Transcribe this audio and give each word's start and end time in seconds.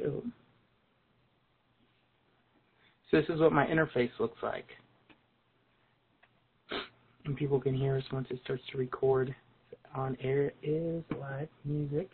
Zoom. 0.00 0.32
So 3.10 3.20
this 3.20 3.28
is 3.30 3.40
what 3.40 3.52
my 3.52 3.66
interface 3.66 4.10
looks 4.18 4.42
like. 4.42 4.66
And 7.24 7.36
people 7.36 7.60
can 7.60 7.74
hear 7.74 7.96
us 7.96 8.04
once 8.12 8.26
it 8.30 8.40
starts 8.44 8.62
to 8.72 8.78
record. 8.78 9.34
On 9.94 10.16
air 10.20 10.52
is 10.62 11.02
live 11.18 11.48
music. 11.64 12.10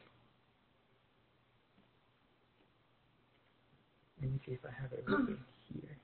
Let 4.22 4.30
me 4.32 4.40
see 4.46 4.52
if 4.52 4.60
I 4.64 4.80
have 4.80 4.90
everything 4.92 5.38
here. 5.72 5.96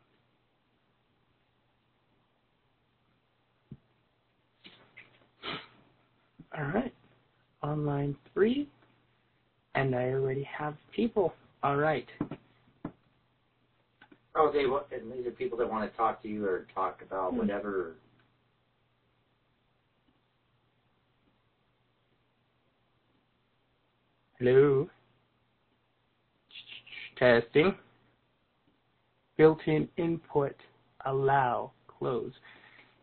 All 6.59 6.65
right. 6.73 6.93
Online 7.63 8.17
three. 8.35 8.69
And 9.75 9.95
I 9.95 10.11
already 10.11 10.43
have 10.43 10.75
people. 10.95 11.33
All 11.63 11.77
right. 11.77 12.07
Okay, 14.39 14.67
well, 14.67 14.87
and 14.93 15.13
these 15.13 15.27
are 15.27 15.31
people 15.31 15.59
that 15.59 15.69
want 15.69 15.91
to 15.91 15.95
talk 15.97 16.23
to 16.23 16.29
you 16.29 16.47
or 16.47 16.67
talk 16.75 17.03
about 17.03 17.33
Hmm. 17.33 17.39
whatever. 17.39 17.97
Hello. 24.39 24.89
Testing. 27.17 27.77
Built-in 29.37 29.91
input. 29.99 30.57
Allow. 31.05 31.73
Close. 31.87 32.33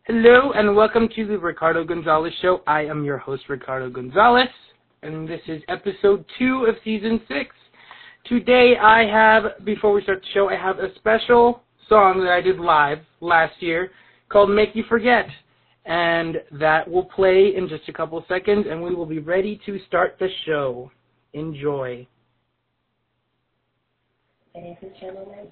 Hello 0.06 0.50
and 0.52 0.74
welcome 0.74 1.08
to 1.10 1.26
the 1.26 1.38
Ricardo 1.38 1.84
Gonzalez 1.84 2.34
Show. 2.40 2.62
I 2.66 2.86
am 2.86 3.04
your 3.04 3.18
host, 3.18 3.48
Ricardo 3.48 3.88
Gonzalez, 3.90 4.48
and 5.02 5.28
this 5.28 5.42
is 5.46 5.62
episode 5.68 6.24
two 6.38 6.64
of 6.64 6.76
season 6.82 7.24
six. 7.28 7.54
Today 8.28 8.74
I 8.76 9.06
have, 9.06 9.64
before 9.64 9.94
we 9.94 10.02
start 10.02 10.20
the 10.20 10.26
show, 10.34 10.50
I 10.50 10.56
have 10.56 10.78
a 10.80 10.94
special 10.96 11.62
song 11.88 12.20
that 12.20 12.30
I 12.30 12.42
did 12.42 12.60
live 12.60 12.98
last 13.22 13.54
year 13.62 13.90
called 14.28 14.50
Make 14.50 14.74
You 14.74 14.84
Forget. 14.86 15.24
And 15.86 16.36
that 16.60 16.86
will 16.86 17.04
play 17.04 17.54
in 17.56 17.70
just 17.70 17.88
a 17.88 17.92
couple 17.94 18.22
seconds 18.28 18.66
and 18.68 18.82
we 18.82 18.94
will 18.94 19.06
be 19.06 19.18
ready 19.18 19.58
to 19.64 19.78
start 19.86 20.16
the 20.20 20.28
show. 20.44 20.90
Enjoy. 21.32 22.06
Ladies 24.54 24.76
and 24.82 24.92
gentlemen, 25.00 25.46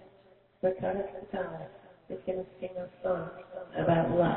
Ricardo 0.60 1.04
Gonzalez 1.32 1.70
is 2.10 2.18
going 2.26 2.40
to 2.40 2.44
sing 2.60 2.70
a 2.76 2.88
song 3.02 3.30
about 3.78 4.10
love. 4.10 4.36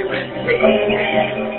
All 0.59 1.50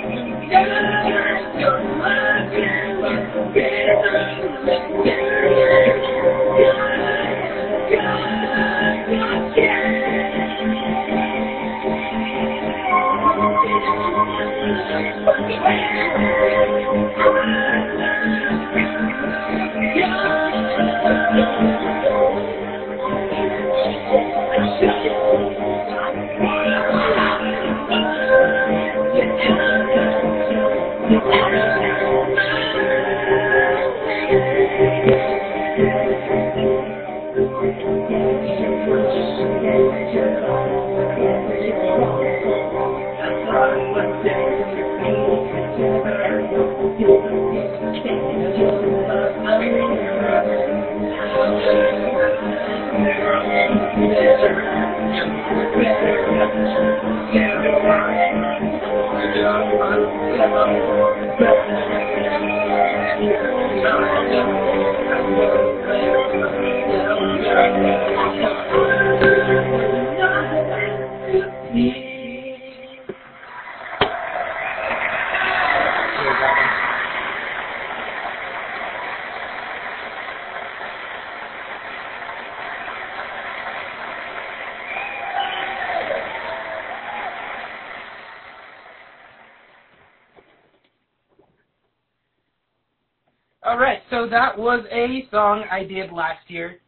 a 95.11 95.27
song 95.31 95.65
I 95.69 95.83
did 95.83 96.11
last 96.13 96.49
year, 96.49 96.79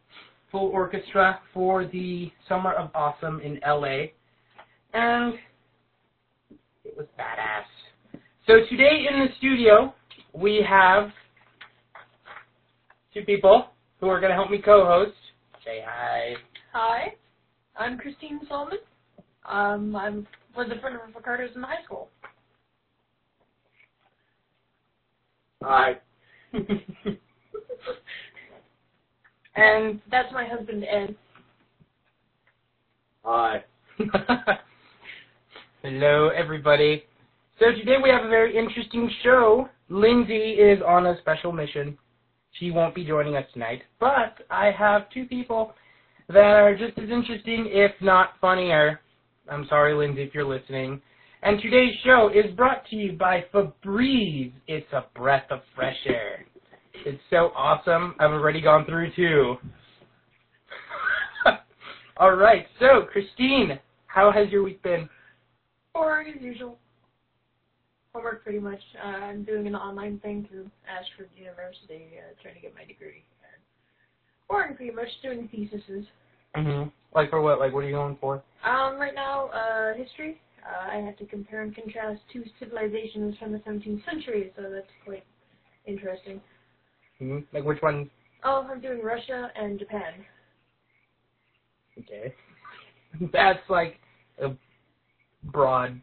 full 0.50 0.68
orchestra 0.68 1.40
for 1.52 1.84
the 1.84 2.32
Summer 2.48 2.72
of 2.72 2.90
Awesome 2.94 3.40
in 3.40 3.60
LA, 3.66 4.06
and 4.94 5.34
it 6.84 6.96
was 6.96 7.06
badass. 7.18 8.18
So 8.46 8.60
today 8.70 9.06
in 9.10 9.20
the 9.20 9.26
studio 9.36 9.94
we 10.32 10.64
have 10.66 11.10
two 13.12 13.22
people 13.22 13.68
who 14.00 14.08
are 14.08 14.18
going 14.18 14.30
to 14.30 14.36
help 14.36 14.50
me 14.50 14.62
co-host. 14.62 15.12
Say 15.62 15.82
hi. 15.86 16.34
Hi, 16.72 17.14
I'm 17.76 17.98
Christine 17.98 18.40
Solomon. 18.48 18.78
Um, 19.44 19.94
I'm 19.94 20.26
was 20.56 20.68
a 20.74 20.80
friend 20.80 20.96
of 20.96 21.14
Ricardo's 21.14 21.54
in 21.54 21.62
high 21.62 21.82
school. 21.84 22.08
Hi. 25.62 25.98
and 29.56 29.90
um, 29.92 30.02
That's 30.10 30.32
my 30.32 30.44
husband 30.44 30.84
Ed. 30.90 31.14
Hi. 33.24 33.64
Hello, 35.82 36.28
everybody. 36.28 37.04
So 37.58 37.72
today 37.72 37.96
we 38.02 38.10
have 38.10 38.24
a 38.24 38.28
very 38.28 38.56
interesting 38.56 39.10
show. 39.22 39.68
Lindsay 39.88 40.34
is 40.34 40.80
on 40.86 41.06
a 41.06 41.18
special 41.20 41.52
mission. 41.52 41.96
She 42.52 42.70
won't 42.70 42.94
be 42.94 43.04
joining 43.04 43.36
us 43.36 43.44
tonight, 43.52 43.82
but 44.00 44.34
I 44.50 44.70
have 44.70 45.10
two 45.10 45.26
people 45.26 45.74
that 46.28 46.38
are 46.38 46.76
just 46.76 46.98
as 46.98 47.10
interesting, 47.10 47.66
if 47.68 47.92
not 48.00 48.30
funnier. 48.40 49.00
I'm 49.48 49.66
sorry, 49.68 49.94
Lindsay, 49.94 50.22
if 50.22 50.34
you're 50.34 50.44
listening. 50.44 51.00
And 51.42 51.60
today's 51.60 51.94
show 52.04 52.30
is 52.34 52.50
brought 52.56 52.86
to 52.88 52.96
you 52.96 53.12
by 53.12 53.44
Febreze. 53.52 54.52
It's 54.66 54.92
a 54.92 55.04
breath 55.14 55.46
of 55.50 55.60
fresh 55.74 55.96
air. 56.06 56.46
It's 57.04 57.20
so 57.30 57.52
awesome. 57.54 58.14
I've 58.18 58.30
already 58.30 58.60
gone 58.60 58.84
through 58.84 59.12
two. 59.14 59.56
All 62.16 62.34
right, 62.34 62.66
so 62.80 63.02
Christine, 63.12 63.78
how 64.06 64.32
has 64.32 64.48
your 64.50 64.62
week 64.62 64.82
been? 64.82 65.08
Boring 65.92 66.34
as 66.36 66.42
usual. 66.42 66.78
Homework 68.14 68.42
pretty 68.42 68.58
much. 68.58 68.80
Uh, 69.04 69.08
I'm 69.08 69.44
doing 69.44 69.66
an 69.66 69.74
online 69.74 70.18
thing 70.20 70.46
through 70.50 70.70
Ashford 70.88 71.28
University, 71.36 72.12
uh, 72.18 72.34
trying 72.42 72.54
to 72.54 72.60
get 72.60 72.74
my 72.74 72.84
degree. 72.84 73.22
And 73.52 73.62
boring 74.48 74.74
pretty 74.74 74.92
much, 74.92 75.08
doing 75.22 75.48
theses. 75.48 76.06
Mhm. 76.56 76.90
Like 77.14 77.30
for 77.30 77.42
what? 77.42 77.58
Like 77.60 77.74
what 77.74 77.84
are 77.84 77.88
you 77.88 77.94
going 77.94 78.16
for? 78.16 78.42
Um, 78.64 78.98
right 78.98 79.14
now, 79.14 79.46
uh, 79.48 79.94
history. 79.94 80.40
uh, 80.64 80.88
I 80.90 80.96
have 80.96 81.16
to 81.18 81.26
compare 81.26 81.62
and 81.62 81.72
contrast 81.74 82.20
two 82.32 82.42
civilizations 82.58 83.36
from 83.38 83.52
the 83.52 83.58
17th 83.60 84.04
century, 84.04 84.52
so 84.56 84.62
that's 84.68 84.90
quite 85.04 85.24
interesting. 85.84 86.40
Hmm 87.18 87.38
Like 87.52 87.64
which 87.64 87.82
one? 87.82 88.10
Oh, 88.44 88.66
I'm 88.70 88.80
doing 88.80 89.02
Russia 89.02 89.50
and 89.56 89.78
Japan. 89.78 90.24
Okay. 91.98 92.34
That's 93.32 93.58
like 93.68 93.98
a 94.42 94.50
broad, 95.44 96.00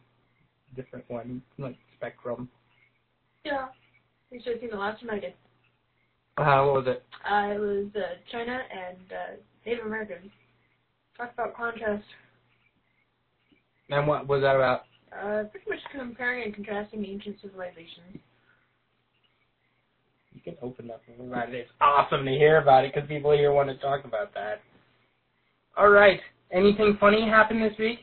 different 0.76 1.06
one, 1.10 1.42
like 1.58 1.78
spectrum. 1.98 2.50
Yeah. 3.46 3.68
You 4.32 4.40
should 4.44 4.54
have 4.54 4.62
seen 4.62 4.72
the 4.72 4.78
last 4.78 5.04
one 5.06 5.16
I 5.16 5.20
did. 5.20 5.34
Uh, 6.38 6.64
what 6.66 6.74
was 6.74 6.88
it? 6.88 7.04
Uh, 7.30 7.54
it 7.54 7.60
was 7.60 7.86
uh, 7.96 8.16
China 8.32 8.60
and 8.72 8.98
uh, 9.12 9.36
Native 9.66 9.86
Americans. 9.86 10.32
Talk 11.16 11.32
about 11.34 11.56
contrast. 11.56 12.04
And 13.90 14.08
what 14.08 14.28
was 14.28 14.42
that 14.42 14.56
about? 14.56 14.86
Uh, 15.12 15.44
pretty 15.44 15.70
much 15.70 15.80
comparing 15.92 16.44
and 16.44 16.56
contrasting 16.56 17.06
ancient 17.06 17.38
civilizations. 17.42 18.18
Can 20.44 20.56
open 20.62 20.92
up 20.92 21.02
about 21.20 21.50
it. 21.50 21.56
It's 21.56 21.72
awesome 21.80 22.26
to 22.26 22.32
hear 22.32 22.58
about 22.58 22.84
it 22.84 22.94
because 22.94 23.08
people 23.08 23.32
here 23.32 23.54
want 23.54 23.70
to 23.70 23.78
talk 23.78 24.04
about 24.04 24.34
that. 24.34 24.62
All 25.78 25.90
right. 25.90 26.20
Anything 26.52 26.98
funny 27.00 27.22
happened 27.26 27.64
this 27.64 27.78
week? 27.80 28.00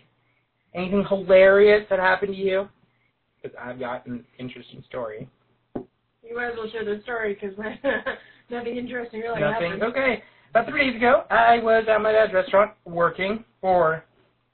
Anything 0.75 1.05
hilarious 1.07 1.87
that 1.91 1.99
happened 1.99 2.33
to 2.33 2.41
you? 2.41 2.67
Because 3.43 3.57
I've 3.63 3.79
got 3.79 4.07
an 4.07 4.25
interesting 4.39 4.83
story. 4.89 5.29
You 5.75 6.35
might 6.35 6.49
as 6.49 6.55
well 6.57 6.71
share 6.71 6.85
the 6.85 7.03
story 7.03 7.37
because 7.39 7.55
nothing 8.51 8.77
interesting 8.77 9.21
really 9.21 9.41
Nothing. 9.41 9.73
happened. 9.73 9.83
Okay. 9.83 10.23
About 10.51 10.67
three 10.67 10.91
days 10.91 10.97
ago, 10.97 11.25
I 11.31 11.59
was 11.59 11.85
at 11.95 12.01
my 12.01 12.13
dad's 12.13 12.33
restaurant 12.33 12.73
working, 12.87 13.45
or 13.63 14.03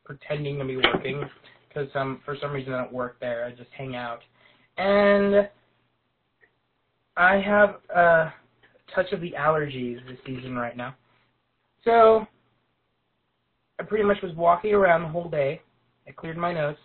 pretending 0.05 0.59
to 0.59 0.65
be 0.65 0.77
working, 0.77 1.23
because 1.69 1.88
um, 1.94 2.21
for 2.25 2.37
some 2.41 2.53
reason 2.53 2.73
I 2.73 2.83
don't 2.83 2.93
work 2.93 3.17
there. 3.21 3.44
I 3.44 3.50
just 3.50 3.71
hang 3.77 3.94
out. 3.94 4.21
And 4.77 5.49
I 7.17 7.41
have 7.41 7.77
a 7.95 8.33
touch 8.95 9.13
of 9.13 9.21
the 9.21 9.33
allergies 9.33 10.07
this 10.07 10.19
season 10.27 10.57
right 10.57 10.77
now. 10.77 10.95
So 11.85 12.27
I 13.79 13.85
pretty 13.85 14.05
much 14.05 14.19
was 14.23 14.35
walking 14.35 14.75
around 14.75 15.03
the 15.03 15.09
whole 15.09 15.31
day. 15.31 15.61
I 16.07 16.13
cleared 16.13 16.37
my 16.37 16.53
nose. 16.53 16.77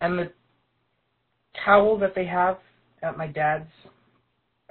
And 0.00 0.18
the 0.18 0.32
towel 1.64 1.98
that 1.98 2.14
they 2.14 2.26
have 2.26 2.58
at 3.02 3.16
my 3.16 3.26
dad's 3.26 3.68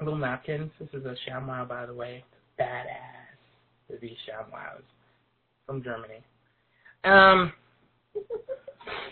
little 0.01 0.17
napkins, 0.17 0.71
this 0.79 0.89
is 0.93 1.05
a 1.05 1.15
ShamWow, 1.29 1.67
by 1.67 1.85
the 1.85 1.93
way. 1.93 2.23
Badass. 2.59 3.99
These 4.01 4.11
ShamWows 4.29 4.83
from 5.65 5.83
Germany. 5.83 6.23
Um, 7.03 7.51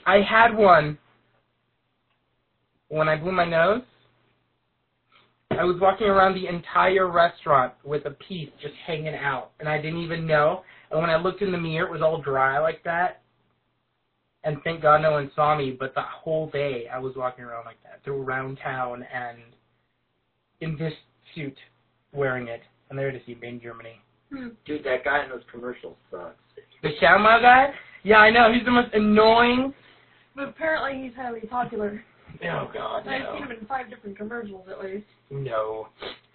I 0.06 0.22
had 0.22 0.56
one 0.56 0.98
when 2.88 3.10
I 3.10 3.18
blew 3.18 3.34
my 3.34 3.46
nose. 3.46 3.82
I 5.60 5.66
was 5.66 5.76
walking 5.82 6.08
around 6.08 6.36
the 6.36 6.48
entire 6.48 7.12
restaurant 7.12 7.74
with 7.84 8.06
a 8.06 8.12
piece 8.12 8.50
just 8.62 8.74
hanging 8.88 9.14
out, 9.14 9.52
and 9.60 9.68
I 9.68 9.76
didn't 9.76 10.02
even 10.02 10.26
know. 10.26 10.64
And 10.90 11.02
when 11.02 11.10
I 11.10 11.18
looked 11.18 11.42
in 11.42 11.52
the 11.52 11.58
mirror, 11.58 11.86
it 11.86 11.92
was 11.92 12.02
all 12.02 12.22
dry 12.22 12.60
like 12.60 12.82
that. 12.86 13.22
And 14.46 14.56
thank 14.64 14.82
God 14.82 15.02
no 15.02 15.12
one 15.12 15.30
saw 15.36 15.58
me, 15.58 15.76
but 15.78 15.94
the 15.96 16.02
whole 16.02 16.50
day 16.50 16.86
I 16.88 16.98
was 16.98 17.14
walking 17.18 17.44
around 17.44 17.66
like 17.66 17.76
that, 17.84 18.02
through 18.06 18.22
around 18.22 18.58
town 18.64 19.06
and 19.14 19.40
in 20.62 20.78
this 20.78 20.94
suit, 21.36 21.58
wearing 22.14 22.48
it. 22.48 22.62
And 22.90 22.98
there 22.98 23.12
to 23.12 23.20
see 23.26 23.36
me 23.36 23.50
in 23.50 23.62
Germany. 23.62 24.00
Hmm. 24.34 24.48
Dude, 24.66 24.86
that 24.86 25.04
guy 25.04 25.26
in 25.26 25.30
those 25.30 25.44
commercials 25.52 25.98
sucks. 26.10 26.36
The 26.84 26.92
ShamWow 27.02 27.42
guy? 27.42 27.74
Yeah, 28.04 28.20
I 28.20 28.32
know. 28.32 28.50
He's 28.54 28.64
the 28.64 28.72
most 28.72 28.94
annoying. 28.94 29.74
But 30.38 30.48
apparently 30.48 31.04
he's 31.04 31.16
highly 31.18 31.42
popular. 31.42 32.02
Oh 32.46 32.72
God, 32.74 33.06
I've 33.08 33.24
no. 33.24 33.34
seen 33.34 33.44
him 33.44 33.52
in 33.60 33.66
five 33.66 33.90
different 33.90 34.18
commercials 34.18 34.66
at 34.72 34.82
least. 34.82 35.04
No. 35.30 35.88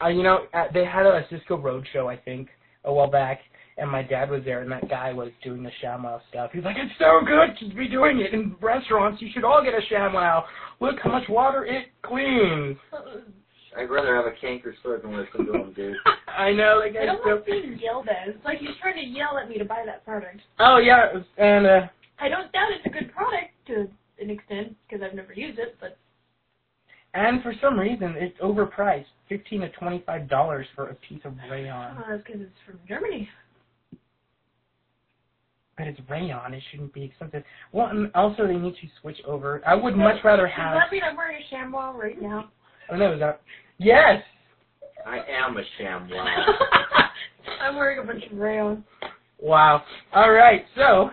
Uh, 0.03 0.09
you 0.09 0.23
know, 0.23 0.47
uh, 0.55 0.65
they 0.73 0.85
had 0.85 1.07
a 1.07 1.25
Cisco 1.31 1.57
Roadshow, 1.57 2.13
I 2.13 2.17
think, 2.17 2.49
a 2.85 2.93
while 2.93 3.11
back, 3.11 3.41
and 3.79 3.91
my 3.91 4.03
dad 4.03 4.31
was 4.31 4.43
there, 4.45 4.61
and 4.61 4.71
that 4.71 4.89
guy 4.89 5.13
was 5.13 5.31
doing 5.43 5.63
the 5.63 5.71
ShamWow 5.83 6.21
stuff. 6.29 6.51
He's 6.53 6.65
like, 6.65 6.77
it's 6.79 6.93
so 6.99 7.21
good 7.27 7.59
to 7.59 7.75
be 7.75 7.89
doing 7.89 8.21
it 8.21 8.33
in 8.33 8.57
restaurants. 8.61 9.21
You 9.21 9.29
should 9.33 9.45
all 9.45 9.63
get 9.65 9.75
a 9.75 9.95
ShamWow. 9.95 10.45
Look 10.81 10.97
how 11.03 11.11
much 11.11 11.29
water 11.29 11.65
it 11.65 11.87
cleans. 12.03 12.77
I'd 13.77 13.91
rather 13.91 14.15
have 14.15 14.27
a 14.27 14.41
canker 14.41 14.73
sore 14.83 14.99
than 14.99 15.17
listen 15.17 15.47
to 15.47 15.53
him, 15.53 15.73
dude. 15.73 15.97
I 16.29 16.53
know, 16.53 16.81
that 16.81 17.01
I 17.01 17.07
don't 17.07 17.21
so... 17.25 17.31
like 17.31 17.47
being 17.47 17.79
yelled 17.83 18.09
at. 18.09 18.29
It's 18.29 18.45
like 18.45 18.59
he's 18.59 18.77
trying 18.81 18.95
to 18.95 19.05
yell 19.05 19.37
at 19.37 19.49
me 19.49 19.59
to 19.59 19.65
buy 19.65 19.83
that 19.85 20.05
product. 20.05 20.41
Oh, 20.61 20.79
yeah, 20.79 21.13
was- 21.13 21.25
and, 21.39 21.67
uh, 21.67 21.81
I 22.21 22.29
don't 22.29 22.53
doubt 22.53 22.71
it's 22.71 22.87
a 22.87 22.91
good 22.91 23.13
product 23.13 23.51
to 23.67 23.89
an 24.23 24.31
extent 24.31 24.77
because 24.87 25.03
I've 25.03 25.17
never 25.17 25.33
used 25.33 25.59
it, 25.59 25.77
but 25.81 25.99
and 27.15 27.43
for 27.43 27.55
some 27.61 27.79
reason, 27.79 28.15
it's 28.19 28.39
overpriced. 28.41 29.07
Fifteen 29.29 29.61
to 29.61 29.71
twenty-five 29.71 30.29
dollars 30.29 30.67
for 30.75 30.89
a 30.89 30.95
piece 30.95 31.21
of 31.25 31.33
rayon. 31.51 31.97
uh, 31.97 32.03
that's 32.11 32.23
because 32.25 32.43
it's 32.43 32.51
from 32.67 32.79
Germany. 32.87 33.29
But 35.77 35.89
it's 35.89 35.99
rayon. 36.09 36.53
It 36.55 36.63
shouldn't 36.71 36.93
be 36.93 37.05
expensive. 37.05 37.43
Well, 37.73 37.87
and 37.87 38.11
also 38.15 38.47
they 38.47 38.57
need 38.57 38.75
to 38.75 38.87
switch 39.01 39.19
over. 39.27 39.63
I 39.67 39.75
would 39.75 39.97
much 39.97 40.23
rather 40.23 40.47
Does 40.47 40.57
have... 40.57 40.75
that 40.75 40.93
mean 40.93 41.03
I'm 41.03 41.17
wearing 41.17 41.39
a 41.43 41.55
ShamWow 41.55 41.95
right 41.95 42.21
now? 42.21 42.51
Oh, 42.93 42.97
no, 42.97 43.15
is 43.15 43.21
that... 43.21 43.41
Yes! 43.79 44.23
I 45.05 45.17
am 45.17 45.57
a 45.57 45.63
sham 45.79 46.09
wow. 46.11 46.47
I'm 47.61 47.75
wearing 47.75 47.99
a 47.99 48.05
bunch 48.05 48.25
of 48.31 48.39
rayon. 48.39 48.85
Wow. 49.41 49.83
All 50.15 50.31
right. 50.31 50.65
So, 50.77 51.11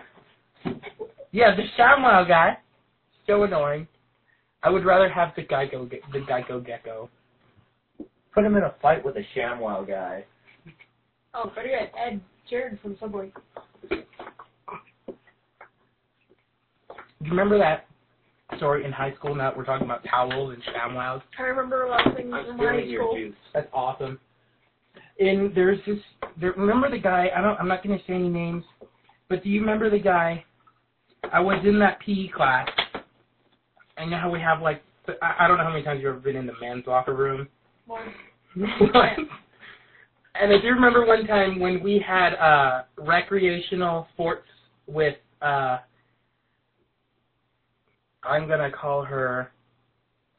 yeah, 1.32 1.56
the 1.56 1.64
ShamWow 1.76 2.28
guy, 2.28 2.58
so 3.26 3.42
annoying. 3.42 3.88
I 4.62 4.70
would 4.70 4.84
rather 4.84 5.08
have 5.08 5.32
the 5.36 5.42
Geico 5.42 5.90
the 6.12 6.18
Geico 6.20 6.64
Gecko. 6.64 7.08
Put 8.34 8.44
him 8.44 8.56
in 8.56 8.62
a 8.62 8.74
fight 8.80 9.04
with 9.04 9.16
a 9.16 9.24
ShamWow 9.36 9.86
guy. 9.86 10.24
Oh, 11.34 11.50
better 11.54 11.68
yet, 11.68 11.92
Ed 11.98 12.20
Jared 12.48 12.78
from 12.80 12.96
Subway. 13.00 13.32
Do 17.22 17.28
you 17.28 17.30
remember 17.30 17.58
that 17.58 17.86
story 18.56 18.84
in 18.84 18.92
high 18.92 19.14
school? 19.14 19.34
Now 19.34 19.50
that 19.50 19.56
we're 19.56 19.64
talking 19.64 19.86
about 19.86 20.04
towels 20.08 20.54
and 20.54 20.62
ShamWows. 20.64 21.22
I 21.38 21.42
remember 21.42 21.84
a 21.84 21.90
lot 21.90 22.06
of 22.06 22.14
things 22.16 22.30
I'm 22.32 22.46
from 22.46 22.58
high 22.58 22.64
stealing 22.72 22.90
your 22.90 23.02
school. 23.02 23.16
juice. 23.16 23.34
That's 23.54 23.68
awesome. 23.72 24.18
And 25.18 25.54
there's 25.54 25.78
this. 25.86 25.98
There, 26.40 26.52
remember 26.52 26.90
the 26.90 26.98
guy? 26.98 27.28
I 27.36 27.40
don't. 27.40 27.58
I'm 27.58 27.68
not 27.68 27.82
going 27.82 27.98
to 27.98 28.04
say 28.06 28.14
any 28.14 28.28
names, 28.28 28.64
but 29.28 29.42
do 29.42 29.50
you 29.50 29.60
remember 29.60 29.90
the 29.90 29.98
guy? 29.98 30.44
I 31.32 31.40
was 31.40 31.62
in 31.64 31.78
that 31.78 32.00
PE 32.00 32.28
class. 32.28 32.68
I 33.98 34.04
know 34.04 34.18
how 34.18 34.30
we 34.30 34.40
have 34.40 34.62
like. 34.62 34.82
I 35.20 35.34
I 35.40 35.48
don't 35.48 35.58
know 35.58 35.64
how 35.64 35.70
many 35.70 35.82
times 35.82 36.00
you've 36.02 36.10
ever 36.10 36.20
been 36.20 36.36
in 36.36 36.46
the 36.46 36.54
men's 36.60 36.86
locker 36.86 37.14
room. 37.14 37.48
One. 37.86 38.14
and 38.56 40.52
I 40.52 40.60
do 40.60 40.68
remember 40.68 41.06
one 41.06 41.26
time 41.26 41.58
when 41.58 41.82
we 41.82 42.02
had 42.06 42.34
uh 42.34 42.82
recreational 42.98 44.06
sports 44.12 44.46
with 44.86 45.16
uh 45.40 45.78
I'm 48.22 48.46
gonna 48.46 48.70
call 48.70 49.04
her 49.04 49.50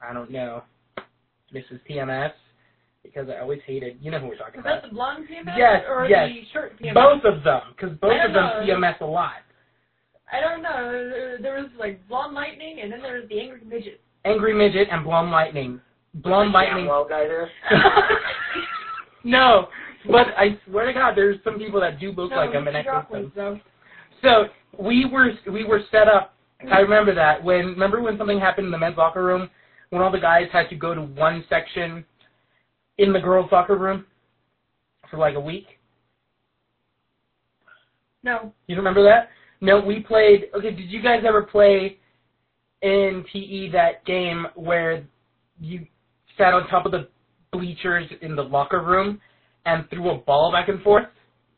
I 0.01 0.13
don't 0.13 0.31
know 0.31 0.63
Mrs. 1.53 1.79
PMS 1.89 2.31
because 3.03 3.27
I 3.29 3.41
always 3.41 3.60
hated 3.65 3.98
you 4.01 4.12
know 4.12 4.19
who 4.19 4.27
we're 4.27 4.38
talking 4.38 4.57
Was 4.57 4.65
about. 4.65 4.81
that 4.83 4.89
the 4.89 4.93
blonde 4.93 5.25
PMS? 5.29 5.57
Yes, 5.57 5.83
or 5.89 6.07
yes. 6.07 6.29
the 6.29 6.41
short 6.53 6.79
PMS? 6.79 6.93
Both 6.93 7.25
of 7.25 7.43
them 7.43 7.62
because 7.75 7.98
both 8.00 8.13
of 8.25 8.33
them 8.33 8.43
know. 8.43 8.63
PMS 8.65 9.01
a 9.01 9.05
lot. 9.05 9.33
I 10.33 10.39
don't 10.41 10.61
know. 10.63 10.91
There- 11.09 11.37
There 11.41 11.53
was 11.61 11.69
like 11.79 12.05
blonde 12.07 12.33
lightning, 12.33 12.79
and 12.81 12.91
then 12.91 13.01
there 13.01 13.19
was 13.19 13.29
the 13.29 13.39
angry 13.39 13.61
midget. 13.65 14.01
Angry 14.25 14.53
midget 14.53 14.87
and 14.91 15.03
blonde 15.03 15.31
lightning. 15.31 15.79
Blonde 16.15 16.51
lightning. 16.51 16.85
ShamWow 16.85 17.07
guy 17.09 17.27
there? 17.27 17.49
no, 19.23 19.67
but 20.09 20.27
I 20.37 20.59
swear 20.65 20.85
to 20.87 20.93
God, 20.93 21.15
there's 21.15 21.37
some 21.43 21.57
people 21.57 21.79
that 21.81 21.99
do 21.99 22.11
look 22.11 22.31
no, 22.31 22.37
like 22.37 22.51
him, 22.51 22.67
and 22.67 22.75
I 22.77 22.83
drop 22.83 23.11
think 23.11 23.33
them. 23.35 23.61
though. 24.21 24.47
So 24.77 24.83
we 24.83 25.05
were 25.05 25.31
we 25.51 25.63
were 25.63 25.81
set 25.91 26.07
up. 26.07 26.33
I 26.71 26.79
remember 26.79 27.13
that 27.15 27.43
when 27.43 27.67
remember 27.67 28.01
when 28.01 28.17
something 28.17 28.39
happened 28.39 28.65
in 28.65 28.71
the 28.71 28.77
men's 28.77 28.97
locker 28.97 29.23
room 29.23 29.49
when 29.89 30.01
all 30.01 30.11
the 30.11 30.19
guys 30.19 30.47
had 30.53 30.69
to 30.69 30.75
go 30.75 30.95
to 30.95 31.01
one 31.01 31.43
section 31.49 32.05
in 32.97 33.11
the 33.13 33.19
girls' 33.19 33.51
locker 33.51 33.77
room 33.77 34.05
for 35.11 35.17
like 35.17 35.35
a 35.35 35.39
week. 35.39 35.65
No. 38.23 38.53
You 38.67 38.75
remember 38.77 39.03
that? 39.03 39.29
No, 39.63 39.79
we 39.79 40.01
played. 40.01 40.50
Okay, 40.53 40.72
did 40.72 40.89
you 40.89 41.01
guys 41.01 41.24
ever 41.25 41.41
play 41.43 41.98
in 42.82 43.24
PE 43.32 43.70
that 43.72 44.03
game 44.05 44.46
where 44.55 45.05
you 45.62 45.88
sat 46.38 46.53
on 46.53 46.67
top 46.67 46.86
of 46.86 46.91
the 46.91 47.08
bleachers 47.53 48.05
in 48.22 48.36
the 48.36 48.41
locker 48.43 48.82
room 48.84 49.22
and 49.65 49.89
threw 49.89 50.10
a 50.12 50.17
ball 50.17 50.51
back 50.51 50.67
and 50.67 50.82
forth? 50.84 51.05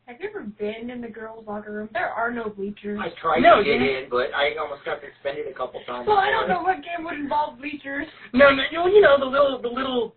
Have 0.06 0.18
you 0.20 0.28
ever 0.28 0.42
been 0.44 0.88
in 0.88 1.00
the 1.00 1.08
girls' 1.08 1.44
locker 1.48 1.72
room? 1.72 1.88
There 1.92 2.08
are 2.08 2.30
no 2.30 2.48
bleachers. 2.48 3.00
I 3.02 3.08
tried 3.20 3.40
No, 3.40 3.56
to 3.58 3.64
get 3.64 3.80
you- 3.80 3.98
in, 4.04 4.08
but 4.08 4.32
I 4.32 4.54
almost 4.54 4.84
got 4.84 5.00
suspended 5.00 5.48
a 5.48 5.52
couple 5.52 5.80
times. 5.82 6.06
well, 6.06 6.18
I 6.18 6.30
don't 6.30 6.48
know 6.48 6.62
what 6.62 6.76
game 6.76 7.04
would 7.04 7.14
involve 7.18 7.58
bleachers. 7.58 8.06
No, 8.32 8.54
no, 8.54 8.62
you 8.70 8.78
know, 8.78 8.86
you 8.86 9.00
know 9.00 9.18
the 9.18 9.24
little 9.26 9.58
the 9.60 9.68
little 9.68 10.14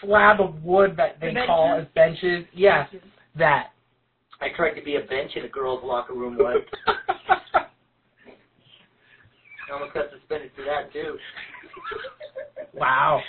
slab 0.00 0.40
of 0.40 0.62
wood 0.62 0.96
that 0.96 1.18
they 1.18 1.34
The 1.34 1.42
call 1.44 1.74
as 1.74 1.88
benches. 1.88 2.46
Yes, 2.52 2.88
Benches. 2.92 3.08
that. 3.34 3.71
I 4.42 4.48
tried 4.56 4.72
to 4.72 4.82
be 4.82 4.96
a 4.96 5.00
bench 5.02 5.30
in 5.36 5.44
a 5.44 5.48
girls' 5.48 5.84
locker 5.84 6.14
room 6.14 6.36
once. 6.36 6.64
I 7.54 7.62
almost 9.72 9.94
got 9.94 10.06
suspended 10.10 10.50
for 10.56 10.64
that 10.64 10.92
too. 10.92 11.16
Wow. 12.74 13.20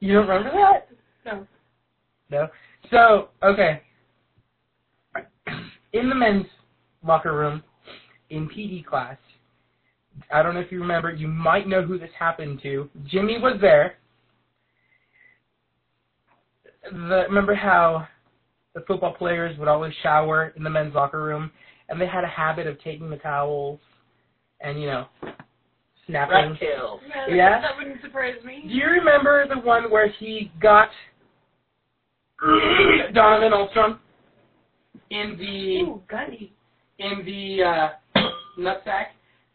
You 0.00 0.14
don't 0.14 0.26
remember 0.26 0.50
that? 0.50 0.88
No. 1.24 1.46
No. 2.28 2.48
So, 2.90 3.28
okay. 3.44 3.82
In 5.92 6.08
the 6.08 6.14
men's 6.16 6.46
locker 7.06 7.36
room, 7.36 7.62
in 8.30 8.48
PE 8.48 8.82
class, 8.82 9.16
I 10.34 10.42
don't 10.42 10.54
know 10.54 10.60
if 10.60 10.72
you 10.72 10.80
remember, 10.80 11.12
you 11.12 11.28
might 11.28 11.68
know 11.68 11.82
who 11.82 12.00
this 12.00 12.10
happened 12.18 12.60
to. 12.64 12.90
Jimmy 13.06 13.38
was 13.38 13.58
there. 13.60 13.94
The, 16.90 17.26
remember 17.28 17.54
how 17.54 18.08
the 18.76 18.82
football 18.86 19.14
players 19.14 19.58
would 19.58 19.68
always 19.68 19.92
shower 20.02 20.52
in 20.54 20.62
the 20.62 20.68
men's 20.70 20.94
locker 20.94 21.22
room, 21.24 21.50
and 21.88 21.98
they 22.00 22.06
had 22.06 22.22
a 22.24 22.28
habit 22.28 22.66
of 22.66 22.78
taking 22.84 23.08
the 23.08 23.16
towels 23.16 23.80
and, 24.60 24.78
you 24.80 24.86
know, 24.86 25.06
snapping. 26.06 26.50
Rat 26.52 26.60
tail. 26.60 27.00
Yeah, 27.08 27.26
that, 27.26 27.34
Yeah? 27.34 27.60
that 27.62 27.76
wouldn't 27.78 28.02
surprise 28.02 28.34
me. 28.44 28.64
Do 28.68 28.74
you 28.74 28.84
remember 28.86 29.46
the 29.48 29.58
one 29.60 29.90
where 29.90 30.08
he 30.20 30.52
got 30.60 30.90
Donovan 33.14 33.52
Ulstrom 33.52 33.98
in 35.10 35.36
the 35.38 35.80
Ooh, 35.90 36.02
Gundy. 36.10 36.50
in 36.98 37.24
the 37.24 37.62
uh, 37.64 37.88
nutsack 38.58 39.06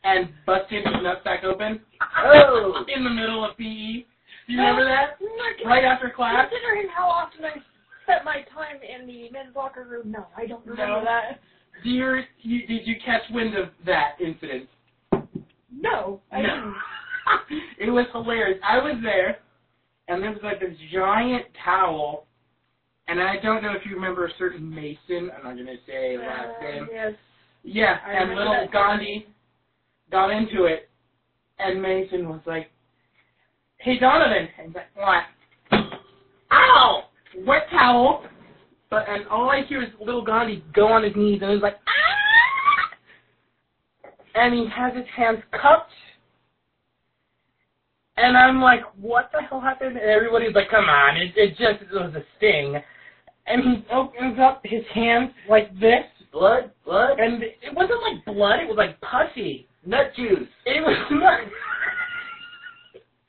and 0.04 0.30
busted 0.48 0.84
his 0.84 0.96
nutsack 0.96 1.44
open 1.44 1.80
Oh! 2.26 2.84
in 2.94 3.04
the 3.04 3.10
middle 3.10 3.46
of 3.46 3.56
PE? 3.58 4.06
Do 4.48 4.54
you 4.54 4.58
remember 4.58 4.84
that? 4.84 5.18
Right 5.66 5.84
after 5.84 6.10
class? 6.10 6.48
Considering 6.50 6.88
how 6.96 7.06
often 7.08 7.46
I 7.46 7.62
spent 8.12 8.26
my 8.26 8.42
time 8.54 8.78
in 8.82 9.08
the 9.08 9.30
men's 9.32 9.56
locker 9.56 9.84
room, 9.90 10.12
no, 10.12 10.28
I 10.38 10.46
don't 10.46 10.66
remember 10.66 11.00
No. 11.00 11.04
that. 11.06 11.40
Do 11.84 11.90
you, 11.90 12.22
you 12.42 12.68
did 12.68 12.86
you 12.86 12.96
catch 13.04 13.22
wind 13.32 13.56
of 13.56 13.70
that 13.86 14.16
incident? 14.20 14.68
No, 15.72 16.22
I 16.32 16.42
No. 16.42 16.48
didn't. 16.48 16.76
it 17.88 17.90
was 17.90 18.06
hilarious. 18.12 18.60
I 18.64 18.78
was 18.80 18.96
there, 19.02 19.40
and 20.08 20.22
there 20.22 20.32
was 20.32 20.40
like 20.44 20.60
this 20.60 20.78
giant 20.92 21.46
towel, 21.64 22.26
and 23.08 23.22
I 23.22 23.38
don't 23.42 23.64
know 23.64 23.72
if 23.72 23.86
you 23.86 23.96
remember 23.96 24.26
a 24.26 24.32
certain 24.38 24.70
Mason. 24.70 25.32
I'm 25.36 25.44
not 25.44 25.56
gonna 25.58 25.78
say 25.88 26.18
last 26.18 26.58
Uh, 26.60 26.64
name. 26.64 26.88
yes. 26.92 27.14
Yeah, 27.64 28.00
I 28.06 28.14
and 28.14 28.36
little. 28.36 28.68
Gandhi 28.72 29.28
got 30.12 30.30
into 30.32 30.66
it, 30.66 30.90
and 31.60 31.82
Mason 31.82 32.28
was 32.28 32.42
like, 32.46 32.70
"Hey 33.78 33.98
Donovan," 33.98 34.50
and 34.58 34.68
he's 34.68 34.76
like, 34.76 34.96
"What?" 34.96 35.24
Wet 37.46 37.64
towel. 37.72 38.26
But 38.90 39.08
and 39.08 39.28
all 39.28 39.50
I 39.50 39.64
hear 39.68 39.82
is 39.82 39.90
little 40.00 40.24
Gandhi 40.24 40.64
go 40.74 40.88
on 40.88 41.04
his 41.04 41.16
knees, 41.16 41.40
and 41.42 41.52
he's 41.52 41.62
like, 41.62 41.78
"Ah!" 41.88 42.02
And 44.36 44.54
he 44.54 44.68
has 44.76 44.94
his 44.96 45.06
hands 45.16 45.40
cupped. 45.52 45.92
And 48.18 48.38
I'm 48.38 48.62
like, 48.62 48.82
what 49.00 49.32
the 49.34 49.42
hell 49.42 49.62
happened? 49.62 49.98
And 49.98 50.10
everybody's 50.10 50.54
like, 50.54 50.70
come 50.70 50.86
on, 50.86 51.18
it, 51.18 51.32
it 51.36 51.52
just 51.52 51.82
it 51.82 51.94
was 51.94 52.14
a 52.16 52.24
sting. 52.38 52.76
And 53.48 53.64
he 53.64 53.86
opens 53.92 54.38
up 54.40 54.62
his 54.64 54.84
hands 54.94 55.32
like 55.50 55.74
this, 55.80 56.06
Blood? 56.32 56.72
Blood? 56.86 57.20
and 57.20 57.42
it 57.44 57.74
wasn't 57.74 58.00
like 58.02 58.24
blood, 58.26 58.60
it 58.62 58.68
was 58.68 58.78
like 58.78 59.00
pussy. 59.02 59.68
Nut 59.86 60.14
juice. 60.16 60.48
It 60.66 60.82
was 60.82 60.96
not. 61.12 61.40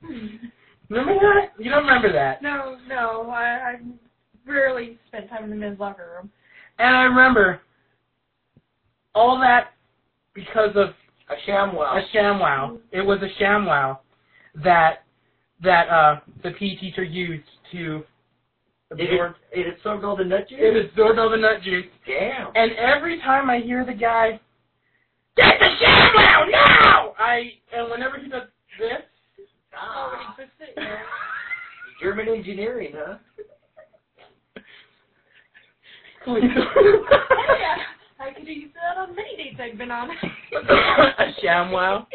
remember 1.00 1.14
that? 1.20 1.52
You 1.62 1.70
don't 1.70 1.84
remember 1.84 2.12
that. 2.12 2.42
No, 2.42 2.76
no, 2.88 3.30
I, 3.30 3.72
I've 3.75 3.80
rarely 4.46 4.99
spent 5.08 5.28
time 5.28 5.44
in 5.44 5.50
the 5.50 5.56
men's 5.56 5.78
locker 5.80 6.14
room. 6.16 6.30
And 6.78 6.96
I 6.96 7.02
remember 7.02 7.61
all 9.14 9.38
that 9.40 9.70
because 10.34 10.70
of 10.75 10.88
A 11.30 11.50
ShamWow. 11.50 11.99
a 11.99 12.16
ShamWow. 12.16 12.78
It 12.90 13.02
was 13.02 13.18
a 13.22 13.42
ShamWow 13.42 13.99
that 14.64 15.04
that 15.62 15.88
uh 15.88 16.20
the 16.42 16.50
PE 16.50 16.76
teacher 16.76 17.04
used 17.04 17.44
to 17.72 18.02
It, 18.92 19.00
it, 19.00 19.12
absorb 19.12 19.34
it 19.52 19.66
absorbed 19.76 20.04
all 20.04 20.16
the 20.16 20.25
nut 20.25 20.49
juice? 20.49 20.58
it 20.61 20.87
absorbed 20.90 21.18
all 21.18 21.30
the 21.30 21.37
nut 21.37 21.62
juice. 21.62 21.87
Damn. 22.06 22.49
And 22.54 22.72
every 22.72 23.18
time 23.20 23.49
I 23.50 23.58
hear 23.61 23.84
the 23.87 23.92
guy, 23.94 24.40
get 25.37 25.54
the 25.61 25.66
ShamWow 25.84 26.50
now! 26.50 27.14
I 27.18 27.52
and 27.75 27.90
whenever 27.90 28.18
he 28.18 28.28
does 28.28 28.49
this, 28.78 28.88
when 28.88 29.00
Ah, 29.76 30.35
he 30.37 30.43
puts 30.43 30.52
it 30.61 30.75
there. 30.76 31.02
German 32.00 32.29
engineering, 32.29 32.93
huh? 32.95 33.17
Oh, 36.25 36.37
yeah. 36.37 36.47
I 38.21 38.33
could 38.33 38.47
use 38.47 38.71
that 38.75 38.97
on 38.97 39.17
many 39.17 39.37
dates 39.37 39.59
I've 39.61 39.76
been 39.76 39.91
on. 39.91 40.09
a 40.52 41.33
ShamWow. 41.45 42.07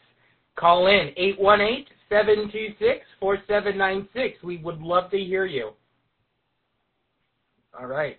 call 0.56 0.88
in 0.88 1.10
818-726-4796. 2.12 4.44
We 4.44 4.58
would 4.58 4.82
love 4.82 5.10
to 5.12 5.18
hear 5.18 5.46
you. 5.46 5.72
All 7.80 7.88
right. 7.88 8.18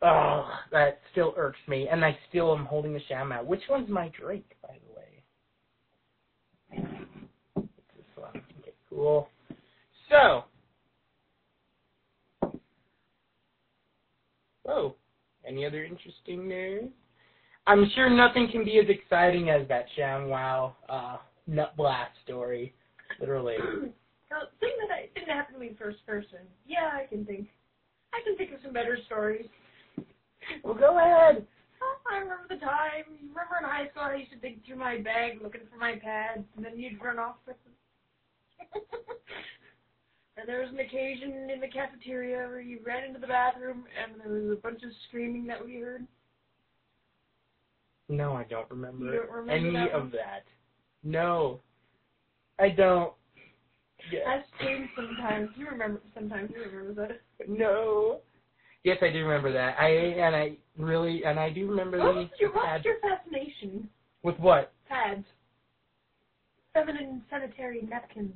Oh, 0.00 0.48
that 0.70 1.00
still 1.12 1.34
irks 1.36 1.58
me, 1.66 1.88
and 1.90 2.02
I 2.04 2.16
still 2.28 2.56
am 2.56 2.64
holding 2.64 2.94
the 2.94 3.00
ShamWow. 3.10 3.44
Which 3.44 3.62
one's 3.68 3.90
my 3.90 4.12
drink, 4.18 4.44
by 4.62 4.78
the 4.86 4.92
way? 4.96 5.24
This 7.56 8.06
one. 8.16 8.40
Okay, 8.60 8.74
cool. 8.88 9.28
So, 10.08 10.44
Oh, 14.68 14.94
any 15.46 15.64
other 15.64 15.82
interesting 15.82 16.46
news? 16.46 16.90
I'm 17.66 17.90
sure 17.94 18.10
nothing 18.10 18.48
can 18.52 18.64
be 18.64 18.78
as 18.78 18.88
exciting 18.88 19.50
as 19.50 19.66
that 19.68 19.86
ShamWow 19.98 20.72
uh, 20.88 21.16
nut 21.46 21.74
blast 21.76 22.12
story. 22.24 22.74
Literally. 23.20 23.56
Now, 24.30 24.44
thing 24.60 24.76
that 24.84 24.92
I 24.92 25.08
didn't 25.14 25.32
happen 25.32 25.54
to 25.54 25.60
me 25.60 25.74
first 25.80 26.04
person. 26.06 26.44
Yeah, 26.66 26.90
I 26.92 27.06
can 27.08 27.24
think. 27.24 27.48
I 28.12 28.20
can 28.24 28.36
think 28.36 28.52
of 28.52 28.60
some 28.62 28.74
better 28.74 28.98
stories. 29.06 29.46
Well, 30.62 30.74
go 30.74 30.98
ahead. 30.98 31.46
Oh, 31.80 31.96
I 32.12 32.18
remember 32.18 32.44
the 32.48 32.60
time. 32.60 33.08
You 33.20 33.28
remember 33.28 33.56
in 33.60 33.64
high 33.64 33.88
school, 33.88 34.02
I 34.02 34.16
used 34.16 34.32
to 34.32 34.38
dig 34.38 34.64
through 34.66 34.76
my 34.76 34.98
bag 34.98 35.40
looking 35.42 35.62
for 35.70 35.78
my 35.78 35.96
pads, 35.96 36.44
and 36.56 36.64
then 36.64 36.78
you'd 36.78 37.02
run 37.02 37.18
off 37.18 37.36
with 37.46 37.56
them. 37.64 38.82
and 40.36 40.48
there 40.48 40.60
was 40.60 40.70
an 40.70 40.80
occasion 40.80 41.48
in 41.50 41.60
the 41.60 41.68
cafeteria 41.68 42.48
where 42.48 42.60
you 42.60 42.80
ran 42.84 43.04
into 43.04 43.20
the 43.20 43.26
bathroom, 43.26 43.84
and 43.96 44.20
there 44.20 44.32
was 44.32 44.58
a 44.58 44.60
bunch 44.60 44.82
of 44.82 44.90
screaming 45.08 45.46
that 45.46 45.64
we 45.64 45.76
heard. 45.76 46.06
No, 48.08 48.34
I 48.34 48.44
don't 48.44 48.70
remember, 48.70 49.16
don't 49.16 49.30
remember 49.30 49.52
any 49.52 49.72
that 49.72 49.92
of 49.92 50.10
that. 50.12 50.44
No, 51.04 51.60
I 52.58 52.70
don't. 52.70 53.12
Yes. 54.12 54.22
That's 54.26 54.48
changed 54.62 54.90
sometimes. 54.96 55.50
You 55.56 55.66
remember 55.68 56.00
sometimes. 56.14 56.50
You 56.54 56.62
remember 56.70 57.08
that. 57.08 57.48
No. 57.48 58.20
Yes, 58.84 58.98
I 59.02 59.10
do 59.10 59.24
remember 59.24 59.52
that. 59.52 59.76
I 59.78 59.88
and 59.88 60.34
I 60.36 60.52
really 60.78 61.24
and 61.24 61.38
I 61.38 61.50
do 61.50 61.68
remember 61.68 61.98
the 61.98 62.04
What's 62.04 62.40
your, 62.40 62.50
pads. 62.50 62.84
what's 62.84 62.84
your 62.84 62.96
fascination? 63.00 63.88
with 64.22 64.38
what? 64.38 64.72
Pads. 64.88 65.24
Feminine 66.74 67.22
sanitary 67.30 67.82
napkins. 67.82 68.32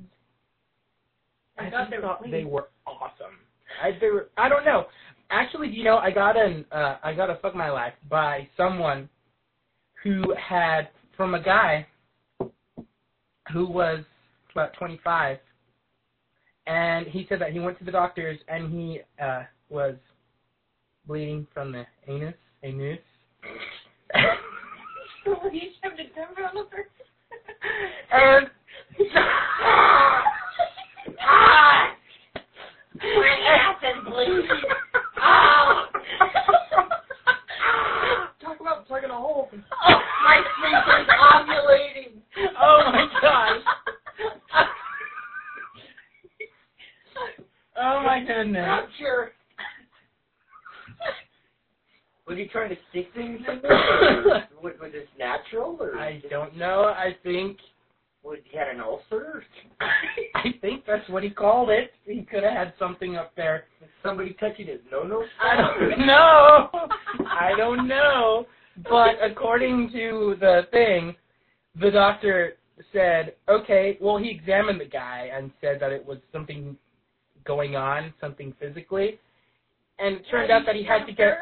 I 1.57 1.67
I 1.67 1.69
thought 1.69 1.89
they 1.89 1.97
were 1.97 2.01
thought 2.03 2.19
clean. 2.19 2.31
they 2.31 2.43
were 2.43 2.69
awesome. 2.85 3.37
I 3.81 3.91
they 3.99 4.09
were 4.09 4.29
I 4.37 4.49
don't 4.49 4.65
know. 4.65 4.85
Actually, 5.29 5.69
do 5.69 5.73
you 5.75 5.83
know 5.83 5.97
I 5.97 6.11
got 6.11 6.37
an 6.37 6.65
uh, 6.71 6.97
I 7.03 7.13
got 7.13 7.29
a 7.29 7.35
fuck 7.35 7.55
my 7.55 7.69
life 7.71 7.93
by 8.09 8.47
someone 8.57 9.09
who 10.03 10.33
had 10.37 10.89
from 11.15 11.33
a 11.33 11.41
guy 11.41 11.87
who 13.51 13.65
was 13.67 14.03
about 14.53 14.73
25, 14.73 15.37
and 16.67 17.07
he 17.07 17.25
said 17.27 17.41
that 17.41 17.51
he 17.51 17.59
went 17.59 17.77
to 17.79 17.85
the 17.85 17.91
doctors 17.91 18.39
and 18.47 18.71
he 18.71 19.01
uh, 19.21 19.43
was 19.69 19.95
bleeding 21.05 21.45
from 21.53 21.71
the 21.71 21.85
anus 22.07 22.35
anus. 22.63 22.99
you 25.51 25.61
shoved 25.83 25.99
a 25.99 26.03
timber 26.15 26.47
on 26.47 26.55
the 26.55 26.63
person. 26.63 26.89
and 28.11 28.47
ah, 31.21 31.95
My 33.03 33.37
ass 33.49 33.83
is 33.83 34.03
bleeding. 34.09 34.47
Ow! 35.21 35.85
Talk 38.41 38.59
about 38.61 38.87
plugging 38.87 39.09
a 39.09 39.13
hole. 39.13 39.49
Oh, 39.51 40.01
my 40.23 40.41
sleep 40.59 40.83
is 40.87 41.07
ovulating. 41.19 42.13
oh 42.61 42.81
my 42.91 43.05
gosh. 43.21 43.82
Oh 47.83 48.01
my 48.03 48.23
goodness. 48.25 48.67
I'm 48.67 48.87
sure. 48.99 49.31
Was 52.27 52.37
he 52.37 52.47
trying 52.47 52.69
to 52.69 52.77
stick 52.89 53.07
things 53.13 53.39
in 53.39 53.61
there? 53.61 53.71
was, 54.63 54.73
was 54.81 54.91
this 54.93 55.07
natural, 55.19 55.77
or 55.79 55.97
I 55.97 56.21
don't 56.29 56.55
know. 56.55 56.85
I 56.85 57.17
think 57.21 57.57
was 58.23 58.39
he 58.49 58.57
had 58.57 58.69
an 58.69 58.79
ulcer? 58.79 59.43
I 60.35 60.53
think 60.61 60.85
that's 60.87 61.07
what 61.09 61.23
he 61.23 61.29
called 61.29 61.69
it. 61.69 61.91
He 62.05 62.21
could 62.21 62.43
have 62.43 62.53
had 62.53 62.73
something 62.79 63.17
up 63.17 63.35
there. 63.35 63.65
Somebody 64.01 64.35
touching 64.39 64.67
his 64.67 64.79
no-no? 64.89 65.23
I 65.41 65.57
don't 65.57 65.99
know. 66.07 66.69
I 67.29 67.51
don't 67.57 67.87
know. 67.87 68.45
But 68.89 69.15
according 69.21 69.91
to 69.91 70.35
the 70.39 70.61
thing, 70.71 71.15
the 71.79 71.91
doctor 71.91 72.53
said, 72.91 73.35
okay, 73.49 73.97
well, 74.01 74.17
he 74.17 74.29
examined 74.29 74.79
the 74.79 74.85
guy 74.85 75.29
and 75.35 75.51
said 75.61 75.79
that 75.81 75.91
it 75.91 76.05
was 76.05 76.17
something 76.31 76.75
going 77.45 77.75
on, 77.75 78.13
something 78.19 78.53
physically. 78.59 79.19
And 79.99 80.15
it 80.15 80.25
turned 80.29 80.51
out 80.51 80.63
that 80.65 80.75
he 80.75 80.83
had 80.83 81.05
to 81.05 81.13
get, 81.13 81.37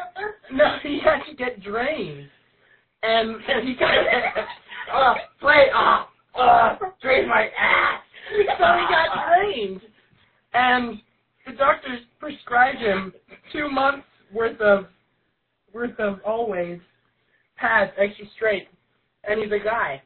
no, 0.51 0.77
he 0.83 0.99
had 1.03 1.23
to 1.29 1.35
get 1.35 1.61
drained. 1.63 2.27
And 3.03 3.37
he 3.63 3.75
got, 3.75 3.97
uh, 3.97 4.41
Oh, 4.93 5.13
play 5.39 5.67
off. 5.73 6.07
Uh, 6.35 6.39
oh, 6.39 6.85
uh, 6.85 6.89
drain 7.01 7.27
my 7.27 7.49
ass. 7.57 8.01
so 8.29 8.35
he 8.35 8.45
got 8.45 9.27
drained. 9.27 9.81
And 10.53 11.01
the 11.45 11.53
doctors 11.53 11.99
prescribed 12.19 12.79
him 12.79 13.13
two 13.51 13.69
months 13.69 14.05
worth 14.33 14.59
of 14.61 14.85
worth 15.73 15.97
of 15.99 16.19
always 16.25 16.79
pads 17.57 17.91
extra 17.97 18.25
straight. 18.35 18.67
And 19.23 19.41
he's 19.41 19.51
a 19.51 19.63
guy. 19.63 20.01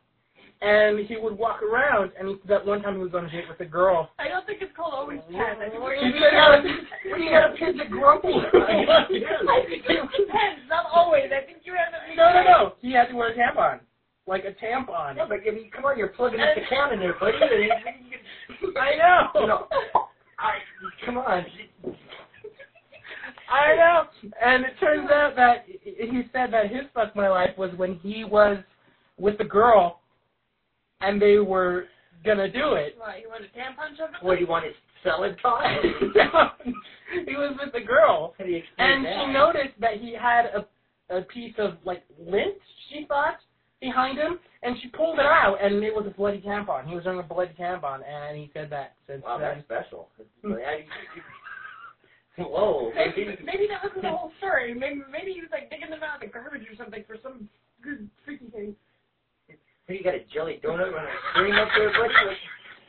And 0.62 1.00
he 1.06 1.18
would 1.18 1.38
walk 1.38 1.62
around 1.62 2.12
and 2.18 2.30
he, 2.30 2.36
that 2.48 2.66
one 2.66 2.82
time 2.82 2.96
he 2.96 3.02
was 3.04 3.14
on 3.14 3.26
a 3.26 3.30
date 3.30 3.44
with 3.50 3.60
a 3.60 3.70
girl. 3.70 4.10
I 4.18 4.28
don't 4.30 4.46
think 4.48 4.62
it's 4.62 4.72
called 4.76 4.94
always 4.96 5.20
pads. 5.32 5.60
I 5.66 5.70
think 5.70 5.84
we're 5.84 5.96
you 5.96 6.14
She 6.14 6.20
said 6.20 6.32
got? 6.32 6.60
it 6.60 6.64
was- 6.64 6.86
What 7.12 7.18
do 7.18 7.24
you 7.24 7.30
got 7.32 7.52
a 7.52 7.56
pin 7.56 7.78
to 7.78 7.86
grumpy? 7.86 8.34
I 8.34 9.62
think 9.68 9.84
it 9.86 10.10
depends, 10.16 10.62
not 10.70 10.86
always. 10.92 11.26
I 11.30 11.46
think 11.46 11.60
you 11.66 11.74
have 11.76 11.92
to. 11.92 12.16
No, 12.16 12.34
no, 12.34 12.44
no. 12.44 12.74
He 12.82 12.94
had 12.94 13.08
to 13.10 13.16
wear 13.16 13.30
a 13.32 13.36
tampon. 13.36 13.80
Like 14.28 14.44
a 14.46 14.54
tampon. 14.64 15.18
Yeah, 15.18 15.26
but 15.30 15.40
I 15.46 15.52
mean, 15.54 15.70
come 15.76 15.86
on, 15.86 16.00
you're 16.00 16.08
plugging 16.08 16.40
up 16.40 16.56
the 16.56 16.62
cannon 16.70 17.00
there, 17.00 17.14
buddy. 17.20 17.38
I 18.80 18.96
know. 18.98 19.42
You 19.42 19.48
know, 19.48 19.68
I, 20.40 20.54
come 21.06 21.18
on. 21.20 21.46
I 23.52 23.76
know. 23.76 24.04
And 24.44 24.66
it 24.66 24.74
turns 24.80 25.10
out 25.12 25.36
that 25.36 25.66
he 25.84 26.24
said 26.34 26.52
that 26.54 26.72
his 26.72 26.84
fuck 26.94 27.16
my 27.16 27.30
life 27.30 27.52
was 27.58 27.72
when 27.78 27.96
he 27.96 28.24
was 28.24 28.58
with 29.20 29.38
the 29.38 29.44
girl 29.44 30.00
and 31.02 31.22
they 31.22 31.38
were 31.38 31.86
gonna 32.26 32.50
do 32.52 32.74
it. 32.74 32.96
What, 32.98 33.16
he 33.16 33.28
wanted 33.28 33.50
a 33.54 33.58
tampon 33.58 34.00
up 34.04 34.12
What 34.24 34.36
do 34.36 34.42
you 34.42 34.48
want? 34.48 34.66
Salad 35.04 35.38
pot? 35.42 35.64
he 35.84 37.36
was 37.36 37.56
with 37.64 37.72
the 37.74 37.82
girl. 37.86 38.34
You 38.40 38.56
explain 38.58 38.90
And 38.92 39.06
that? 39.06 39.14
she 39.28 39.32
noticed 39.34 39.80
that 39.80 39.98
he 40.02 40.16
had 40.20 40.46
a 40.48 40.66
a 41.16 41.22
piece 41.22 41.54
of 41.60 41.74
like 41.86 42.02
lint, 42.20 42.56
she 42.90 43.06
thought, 43.08 43.38
behind 43.80 44.18
him, 44.18 44.40
and 44.64 44.76
she 44.82 44.88
pulled 44.88 45.20
it 45.20 45.26
out 45.26 45.58
and 45.62 45.84
it 45.84 45.94
was 45.94 46.06
a 46.08 46.10
bloody 46.10 46.42
tampon. 46.42 46.88
He 46.88 46.96
was 46.96 47.06
wearing 47.06 47.20
a 47.20 47.24
bloody 47.24 47.54
tampon 47.60 48.00
and 48.04 48.36
he 48.36 48.50
said 48.56 48.72
that 48.72 48.96
since 49.06 49.22
Wow, 49.24 49.38
then. 49.38 49.64
that's 49.70 49.86
special. 49.86 50.10
Whoa. 52.38 52.92
Maybe, 52.96 53.38
maybe 53.46 53.68
that 53.70 53.84
wasn't 53.84 54.02
the 54.02 54.10
whole 54.10 54.32
story. 54.40 54.74
Maybe, 54.74 55.02
maybe 55.12 55.32
he 55.34 55.42
was 55.42 55.50
like 55.52 55.70
digging 55.70 55.90
them 55.90 56.02
out 56.04 56.16
of 56.16 56.22
the 56.22 56.34
garbage 56.34 56.64
or 56.70 56.76
something 56.76 57.04
for 57.08 57.16
some 57.24 57.48
good 57.82 58.10
freaky 58.26 58.48
thing. 58.52 58.76
You 59.88 60.04
got 60.04 60.16
a 60.16 60.24
jelly 60.34 60.60
donut 60.64 60.88
on 60.98 61.06
a 61.06 61.10
string 61.32 61.54
up 61.54 61.68
there, 61.78 61.90
buddy? 61.92 62.14
Like, 62.28 62.38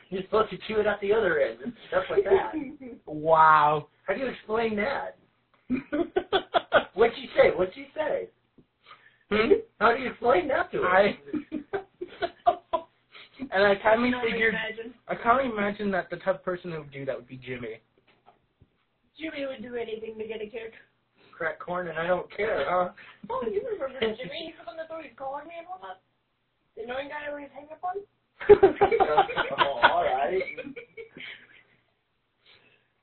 You're 0.09 0.23
supposed 0.23 0.49
to 0.49 0.57
chew 0.67 0.79
it 0.79 0.87
out 0.87 0.99
the 1.01 1.13
other 1.13 1.39
end 1.39 1.59
and 1.63 1.73
stuff 1.89 2.05
like 2.09 2.23
that. 2.23 2.53
Wow. 3.05 3.87
How 4.07 4.13
do 4.15 4.19
you 4.19 4.27
explain 4.27 4.75
that? 4.77 5.17
What'd 6.95 7.15
she 7.15 7.29
say? 7.37 7.49
What'd 7.55 7.75
she 7.75 7.87
say? 7.95 8.29
Hmm? 9.29 9.51
How 9.79 9.93
do 9.95 10.01
you 10.01 10.09
explain 10.09 10.47
that 10.47 10.71
to 10.71 10.77
her? 10.83 10.87
I 10.87 11.17
and 13.51 13.63
I 13.63 13.75
kind 13.75 14.01
You 14.01 14.15
of 14.15 14.23
figured 14.23 14.55
imagine. 14.55 14.93
I 15.07 15.15
kind 15.15 15.45
of 15.45 15.53
imagine 15.53 15.91
that 15.91 16.09
the 16.09 16.15
type 16.17 16.35
of 16.35 16.43
person 16.45 16.71
that 16.71 16.79
would 16.79 16.91
do 16.91 17.05
that 17.05 17.15
would 17.15 17.27
be 17.27 17.37
Jimmy. 17.37 17.79
Jimmy 19.19 19.45
would 19.45 19.61
do 19.61 19.75
anything 19.75 20.17
to 20.17 20.25
get 20.25 20.41
a 20.41 20.45
kick. 20.45 20.73
Crack 21.35 21.59
corn 21.59 21.89
and 21.89 21.99
I 21.99 22.07
don't 22.07 22.31
care, 22.35 22.65
huh? 22.67 22.89
Oh, 23.29 23.43
you 23.45 23.61
remember 23.63 23.99
Jimmy? 23.99 24.45
He's 24.47 24.55
the 24.57 24.65
one 24.65 24.77
that's 24.77 24.89
always 24.89 25.11
calling 25.15 25.45
me 25.47 25.53
and 25.59 25.67
all 25.67 25.79
that. 25.83 25.99
The 26.77 26.83
annoying 26.83 27.09
guy 27.09 27.25
I 27.25 27.29
always 27.31 27.47
hang 27.53 27.67
up 27.71 27.83
on? 27.83 27.95
oh, 29.59 29.79
all 29.91 30.03
right. 30.03 30.41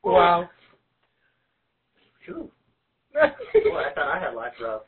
Wow. 0.05 0.49
Phew. 2.25 2.51
Boy, 3.15 3.21
I 3.21 3.95
thought 3.95 4.17
I 4.17 4.21
had 4.21 4.35
life 4.35 4.53
rough. 4.63 4.83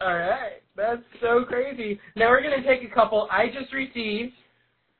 All 0.00 0.14
right, 0.16 0.62
that's 0.76 1.02
so 1.20 1.44
crazy. 1.44 2.00
Now 2.16 2.30
we're 2.30 2.42
gonna 2.42 2.62
take 2.64 2.82
a 2.90 2.92
couple. 2.92 3.28
I 3.30 3.46
just 3.46 3.72
received 3.72 4.32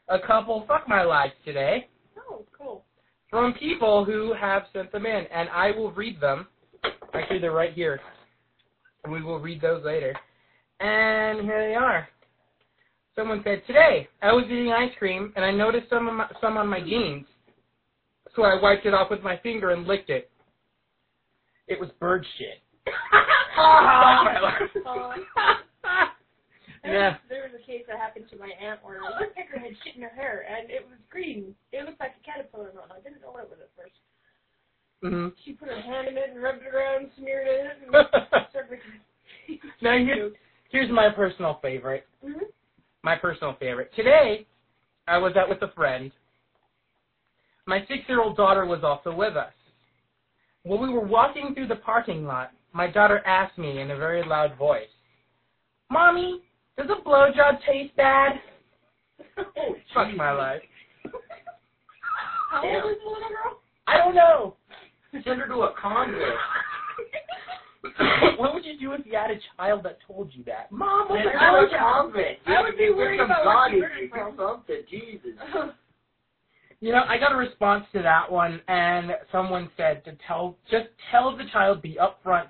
a 0.09 0.19
couple 0.25 0.65
fuck 0.69 0.89
my 0.89 1.03
lives 1.03 1.33
today 1.45 1.89
Oh, 2.31 2.45
cool. 2.57 2.85
from 3.31 3.55
people 3.55 4.05
who 4.05 4.33
have 4.41 4.63
sent 4.73 4.93
them 4.93 5.07
in, 5.07 5.25
and 5.33 5.49
I 5.49 5.73
will 5.73 5.91
read 5.91 6.21
them. 6.21 6.47
Actually, 7.15 7.41
they're 7.41 7.51
right 7.53 7.73
here. 7.73 8.01
And 9.05 9.13
we 9.13 9.23
will 9.23 9.41
read 9.41 9.61
those 9.61 9.85
later. 9.85 10.15
And 10.79 11.41
here 11.41 11.69
they 11.69 11.75
are. 11.75 12.09
Someone 13.15 13.43
said, 13.45 13.63
Today, 13.67 14.09
I 14.23 14.33
was 14.33 14.45
eating 14.47 14.73
ice 14.73 14.93
cream, 14.99 15.33
and 15.37 15.45
I 15.45 15.51
noticed 15.51 15.91
some, 15.91 16.09
of 16.09 16.15
my, 16.15 16.27
some 16.41 16.57
on 16.57 16.69
my 16.69 16.81
jeans. 16.81 17.27
So 18.35 18.45
I 18.45 18.61
wiped 18.61 18.87
it 18.87 18.95
off 18.95 19.11
with 19.11 19.23
my 19.23 19.37
finger 19.43 19.71
and 19.71 19.87
licked 19.87 20.09
it. 20.09 20.31
It 21.69 21.79
was 21.79 21.91
bird 22.01 22.25
shit. 22.39 22.63
My 23.57 24.41
life. 24.41 25.19
There, 26.83 26.95
yeah. 26.95 27.11
was, 27.11 27.21
there 27.29 27.43
was 27.47 27.55
a 27.55 27.65
case 27.65 27.85
that 27.87 27.99
happened 27.99 28.27
to 28.33 28.37
my 28.37 28.51
aunt 28.59 28.83
where 28.83 28.99
a 28.99 29.07
woodpecker 29.21 29.55
had 29.55 29.71
shit 29.85 29.95
in 29.95 30.03
her 30.03 30.11
hair, 30.11 30.45
and 30.51 30.69
it 30.69 30.83
was 30.83 30.99
green. 31.11 31.55
It 31.71 31.87
looked 31.87 32.01
like 32.01 32.19
a 32.19 32.23
caterpillar 32.27 32.71
and 32.71 32.91
I 32.91 32.99
didn't 33.07 33.23
know 33.23 33.31
what 33.31 33.45
it 33.45 33.51
was 33.51 33.63
at 33.63 33.71
first. 33.79 33.95
hmm 34.99 35.31
She 35.45 35.53
put 35.53 35.69
her 35.69 35.81
hand 35.81 36.09
in 36.09 36.19
it 36.19 36.31
and 36.35 36.43
rubbed 36.43 36.67
it 36.67 36.75
around, 36.75 37.07
smeared 37.17 37.47
it, 37.47 37.87
and 37.87 37.95
started 38.51 38.81
now 39.81 39.97
here's, 39.99 40.33
here's 40.71 40.91
my 40.91 41.09
personal 41.15 41.59
favorite. 41.63 42.07
mm-hmm. 42.25 42.51
My 43.03 43.17
personal 43.17 43.57
favorite. 43.59 43.91
Today, 43.97 44.47
I 45.09 45.19
was 45.19 45.35
out 45.37 45.49
with 45.49 45.63
a 45.63 45.73
friend. 45.75 46.13
My 47.67 47.81
six-year-old 47.89 48.37
daughter 48.37 48.65
was 48.65 48.85
also 48.85 49.15
with 49.15 49.37
us. 49.37 49.53
When 50.63 50.81
we 50.81 50.89
were 50.89 51.05
walking 51.05 51.55
through 51.55 51.67
the 51.67 51.77
parking 51.77 52.25
lot, 52.25 52.53
my 52.73 52.87
daughter 52.89 53.21
asked 53.27 53.59
me 53.59 53.81
in 53.81 53.91
a 53.91 53.97
very 53.97 54.25
loud 54.25 54.57
voice, 54.57 54.89
Mommy, 55.91 56.43
does 56.79 56.87
a 56.91 57.07
blowjob 57.07 57.59
taste 57.67 57.95
bad? 57.97 58.41
Oh, 59.37 59.75
Fuck 59.95 60.17
my 60.17 60.31
life. 60.31 60.63
How 62.51 62.63
old 62.63 62.93
is 62.93 62.99
the 63.03 63.11
little 63.11 63.29
girl? 63.29 63.61
I 63.87 63.99
don't 63.99 64.15
know. 64.15 64.57
Send 65.13 65.41
her 65.41 65.49
to 65.49 65.55
a 65.55 65.75
convent. 65.81 66.23
what 68.39 68.55
would 68.55 68.65
you 68.65 68.79
do 68.79 68.93
if 68.93 69.05
you 69.07 69.15
had 69.15 69.31
a 69.31 69.39
child 69.57 69.83
that 69.85 69.99
told 70.07 70.31
you 70.33 70.45
that? 70.45 70.71
Mom, 70.71 71.09
what's 71.09 71.23
Send 71.25 71.35
a 71.35 71.39
her 71.39 71.67
to 71.69 71.75
a 71.75 71.79
blowjob? 71.79 72.03
convent. 72.13 72.39
I 72.47 72.63
would 72.63 72.79
be 72.79 72.85
Get 72.87 72.97
worried 72.97 73.19
some 73.21 73.27
about 73.27 73.45
where 73.45 73.69
she 73.71 73.81
bodies. 73.81 73.83
heard 73.83 74.05
it 74.05 74.11
from. 74.11 74.37
something. 74.37 74.83
Jesus. 74.91 75.73
You 76.81 76.91
know, 76.93 77.03
I 77.09 77.17
got 77.19 77.33
a 77.33 77.37
response 77.37 77.85
to 77.93 78.03
that 78.03 78.31
one, 78.31 78.61
and 78.67 79.13
someone 79.31 79.71
said 79.77 80.05
to 80.05 80.17
tell, 80.27 80.57
just 80.71 80.87
tell 81.13 81.37
the 81.37 81.45
child, 81.53 81.81
be 81.81 81.97
upfront, 82.01 82.49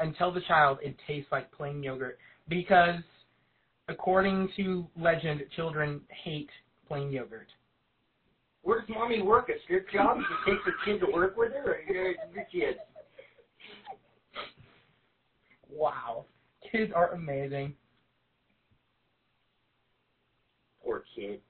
and 0.00 0.16
tell 0.16 0.32
the 0.32 0.40
child 0.42 0.78
it 0.82 0.96
tastes 1.06 1.30
like 1.30 1.52
plain 1.52 1.82
yogurt, 1.82 2.18
because 2.48 3.00
according 3.88 4.48
to 4.56 4.86
legend, 4.98 5.42
children 5.54 6.00
hate 6.08 6.48
plain 6.88 7.12
yogurt. 7.12 7.48
Where 8.62 8.80
does 8.80 8.88
mommy 8.88 9.20
work? 9.20 9.50
A 9.50 9.60
strip 9.64 9.90
job? 9.90 10.16
She 10.46 10.50
takes 10.52 10.64
her 10.64 10.72
kid 10.86 11.00
to 11.04 11.12
work 11.12 11.36
with 11.36 11.52
her, 11.52 11.74
or 11.74 11.92
your, 11.94 12.06
your 12.34 12.44
kid? 12.50 12.76
Wow. 15.74 16.26
Kids 16.70 16.92
are 16.94 17.12
amazing. 17.12 17.74
Poor 20.82 21.04
kid. 21.14 21.40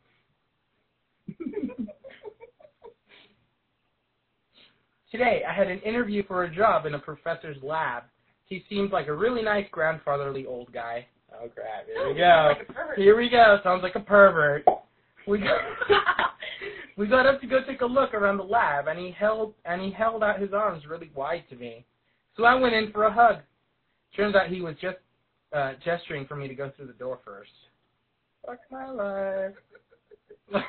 Today, 5.11 5.43
I 5.49 5.53
had 5.53 5.69
an 5.69 5.79
interview 5.81 6.23
for 6.27 6.45
a 6.45 6.55
job 6.55 6.87
in 6.87 6.95
a 6.95 6.99
professor's 6.99 7.57
lab. 7.63 8.05
He 8.47 8.65
seemed 8.69 8.91
like 8.91 9.09
a 9.09 9.15
really 9.15 9.43
nice 9.43 9.67
grandfatherly 9.71 10.47
old 10.47 10.73
guy. 10.73 11.07
Oh 11.33 11.49
crap! 11.49 11.87
Here 11.87 12.09
we 12.09 12.15
go. 12.15 12.55
Like. 12.59 12.69
Here 12.97 13.17
we 13.17 13.29
go. 13.29 13.59
Sounds 13.63 13.83
like 13.83 13.95
a 13.97 14.01
pervert. 14.01 14.65
We 15.27 15.39
got 15.39 15.61
we 16.97 17.07
got 17.07 17.27
up 17.27 17.41
to 17.41 17.47
go 17.47 17.61
take 17.67 17.81
a 17.81 17.87
look 17.87 18.13
around 18.15 18.37
the 18.37 18.45
lab, 18.45 18.89
and 18.89 18.99
he 18.99 19.11
held 19.11 19.55
and 19.65 19.81
he 19.81 19.91
held 19.91 20.23
out 20.23 20.41
his 20.41 20.53
arms 20.53 20.85
really 20.89 21.11
wide 21.15 21.45
to 21.51 21.57
me. 21.57 21.85
So 22.37 22.45
I 22.45 22.55
went 22.55 22.75
in 22.75 22.93
for 22.93 23.05
a 23.05 23.13
hug. 23.13 23.37
Turns 24.17 24.35
out 24.35 24.49
he 24.49 24.61
was 24.61 24.75
just 24.81 24.99
uh, 25.53 25.73
gesturing 25.85 26.27
for 26.27 26.37
me 26.37 26.49
to 26.49 26.55
go 26.55 26.71
through 26.77 26.87
the 26.87 26.93
door 26.95 27.19
first. 27.25 27.51
Fuck 28.47 28.59
my 28.71 28.91
life. 28.91 29.55
Come, 30.53 30.63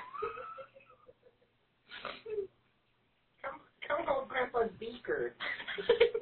come 3.88 4.06
hold 4.08 4.30
Grandpa's 4.30 4.72
beaker. 4.80 5.34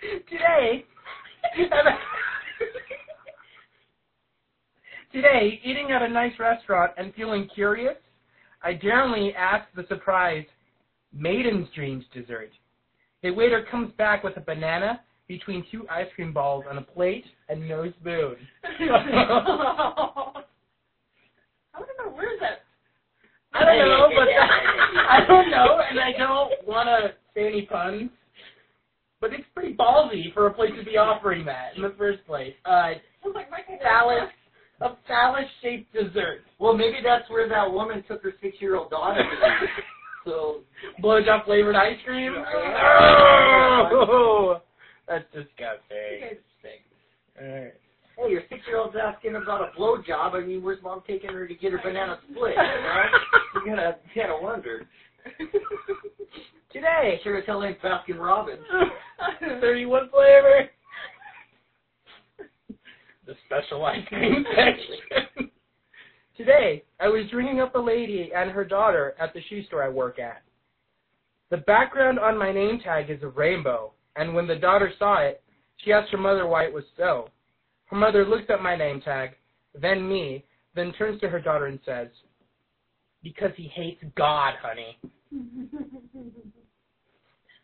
Today, 0.00 0.84
today, 5.12 5.60
eating 5.64 5.90
at 5.90 6.02
a 6.02 6.08
nice 6.08 6.32
restaurant 6.38 6.92
and 6.96 7.12
feeling 7.14 7.48
curious, 7.52 7.96
I 8.62 8.74
daringly 8.74 9.34
asked 9.34 9.74
the 9.74 9.84
surprise 9.88 10.44
Maiden's 11.12 11.66
Dreams 11.74 12.04
dessert. 12.14 12.50
The 13.24 13.32
waiter 13.32 13.66
comes 13.68 13.92
back 13.98 14.22
with 14.22 14.36
a 14.36 14.40
banana 14.40 15.00
between 15.28 15.64
two 15.70 15.86
ice 15.88 16.06
cream 16.14 16.32
balls 16.32 16.64
on 16.68 16.78
a 16.78 16.82
plate 16.82 17.24
and 17.48 17.68
no 17.68 17.92
spoon. 18.00 18.36
I 18.64 18.84
don't 21.74 21.96
know 21.98 22.12
where's 22.14 22.40
that. 22.40 22.64
I 23.52 23.64
don't 23.64 23.88
know, 23.88 24.08
but 24.14 24.28
I 25.08 25.26
don't 25.26 25.50
know, 25.50 25.80
and 25.88 26.00
I 26.00 26.12
don't 26.18 26.52
want 26.66 26.88
to 26.88 27.14
say 27.34 27.46
any 27.46 27.62
puns. 27.62 28.10
But 29.20 29.32
it's 29.32 29.44
pretty 29.54 29.74
ballsy 29.74 30.32
for 30.32 30.46
a 30.46 30.54
place 30.54 30.70
to 30.78 30.84
be 30.84 30.96
offering 30.96 31.44
that 31.46 31.74
in 31.76 31.82
the 31.82 31.94
first 31.98 32.24
place. 32.26 32.54
Uh, 32.64 32.92
Sounds 33.22 33.34
like 33.34 33.50
my 33.50 33.60
kind 33.66 33.80
of 33.80 33.82
phallus, 33.82 34.30
a 34.80 34.90
phallus-shaped 35.08 35.92
dessert. 35.92 36.42
Well, 36.60 36.76
maybe 36.76 36.98
that's 37.02 37.28
where 37.28 37.48
that 37.48 37.70
woman 37.70 38.04
took 38.06 38.22
her 38.22 38.32
six-year-old 38.40 38.90
daughter. 38.90 39.22
to. 39.24 39.66
so 40.24 40.60
Blowjob 41.02 41.46
flavored 41.46 41.74
ice 41.74 41.96
cream. 42.04 42.32
Oh, 43.90 44.60
that's 45.08 45.24
disgusting. 45.32 45.96
You 45.96 46.20
disgusting. 46.20 46.20
guys 46.20 46.38
stink. 46.60 46.82
Alright. 47.40 47.74
Hey, 48.18 48.30
your 48.30 48.42
six-year-old's 48.48 48.96
asking 49.00 49.36
about 49.36 49.62
a 49.62 49.78
blowjob. 49.78 50.34
I 50.34 50.40
mean, 50.44 50.62
where's 50.62 50.82
mom 50.82 51.02
taking 51.06 51.30
her 51.30 51.46
to 51.46 51.54
get 51.54 51.72
her 51.72 51.80
banana 51.82 52.18
split? 52.30 52.54
You, 52.56 52.62
know? 52.62 53.64
you 53.64 53.76
gotta, 53.76 53.96
you 54.14 54.22
gotta 54.22 54.42
wonder. 54.42 54.86
Today, 56.72 57.20
Sure 57.22 57.38
as 57.38 57.44
hell 57.46 57.64
ain't 57.64 57.80
Baskin 57.80 58.18
Robbins. 58.18 58.60
31 59.60 60.10
flavor. 60.10 60.68
The 63.26 63.34
special 63.46 63.84
ice 63.84 64.06
cream 64.08 64.44
section. 64.56 65.50
Today, 66.36 66.84
I 67.00 67.08
was 67.08 67.24
ringing 67.32 67.60
up 67.60 67.74
a 67.74 67.78
lady 67.78 68.30
and 68.34 68.50
her 68.50 68.64
daughter 68.64 69.14
at 69.20 69.34
the 69.34 69.40
shoe 69.48 69.64
store 69.64 69.82
I 69.82 69.88
work 69.88 70.18
at. 70.18 70.42
The 71.50 71.58
background 71.58 72.18
on 72.18 72.38
my 72.38 72.52
name 72.52 72.80
tag 72.82 73.10
is 73.10 73.22
a 73.22 73.28
rainbow, 73.28 73.92
and 74.18 74.34
when 74.34 74.46
the 74.46 74.56
daughter 74.56 74.92
saw 74.98 75.22
it, 75.22 75.42
she 75.78 75.92
asked 75.92 76.10
her 76.10 76.18
mother 76.18 76.46
why 76.46 76.64
it 76.64 76.72
was 76.72 76.84
so. 76.96 77.28
Her 77.86 77.96
mother 77.96 78.26
looks 78.26 78.44
at 78.50 78.60
my 78.60 78.76
name 78.76 79.00
tag, 79.00 79.30
then 79.80 80.06
me, 80.06 80.44
then 80.74 80.92
turns 80.92 81.20
to 81.20 81.28
her 81.28 81.40
daughter 81.40 81.66
and 81.66 81.78
says, 81.86 82.08
Because 83.22 83.52
he 83.56 83.68
hates 83.68 84.02
God, 84.16 84.54
honey. 84.60 84.98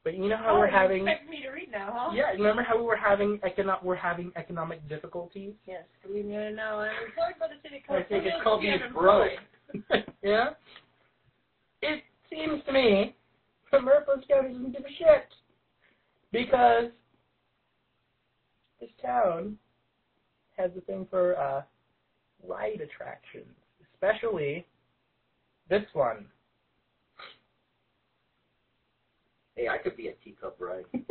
But 0.04 0.16
you 0.16 0.30
know 0.30 0.38
how 0.38 0.56
oh, 0.56 0.60
we're 0.60 0.68
you 0.68 0.74
having 0.74 1.08
expect 1.08 1.28
me 1.28 1.42
to 1.42 1.50
read 1.50 1.72
now, 1.72 1.92
huh? 1.92 2.12
yeah, 2.14 2.30
remember 2.30 2.62
how 2.62 2.78
we 2.78 2.84
were 2.84 2.96
having 2.96 3.40
econo- 3.40 3.84
we're 3.84 3.96
having 3.96 4.32
economic 4.36 4.88
difficulties? 4.88 5.54
Yes, 5.66 5.82
I 6.06 6.10
know. 6.22 6.22
I'm 6.22 6.92
employed 7.08 7.40
by 7.40 7.48
the 7.48 7.56
city 7.64 7.84
I 7.90 8.04
think 8.04 8.26
it's 8.26 8.44
called 8.44 8.62
we 8.62 8.68
being 8.68 8.80
broke. 8.94 9.32
yeah? 10.24 10.50
It 11.82 12.04
seems 12.30 12.64
to 12.66 12.74
me 12.74 13.16
that 13.72 13.84
Mariposa 13.84 14.24
County 14.28 14.54
doesn't 14.54 14.72
give 14.72 14.86
a 14.86 14.96
shit. 14.98 15.28
Because 16.32 16.92
this 18.80 18.90
town 19.02 19.58
has 20.58 20.72
a 20.78 20.82
thing 20.82 21.08
for 21.10 21.38
uh, 21.38 21.62
ride 22.48 22.82
attractions, 22.82 23.56
especially 23.94 24.66
this 25.70 25.84
one. 25.94 26.26
Hey, 29.56 29.70
I 29.70 29.78
could 29.78 29.96
be 29.96 30.10
a 30.10 30.14
teacup 30.24 30.58
ride. 30.60 30.86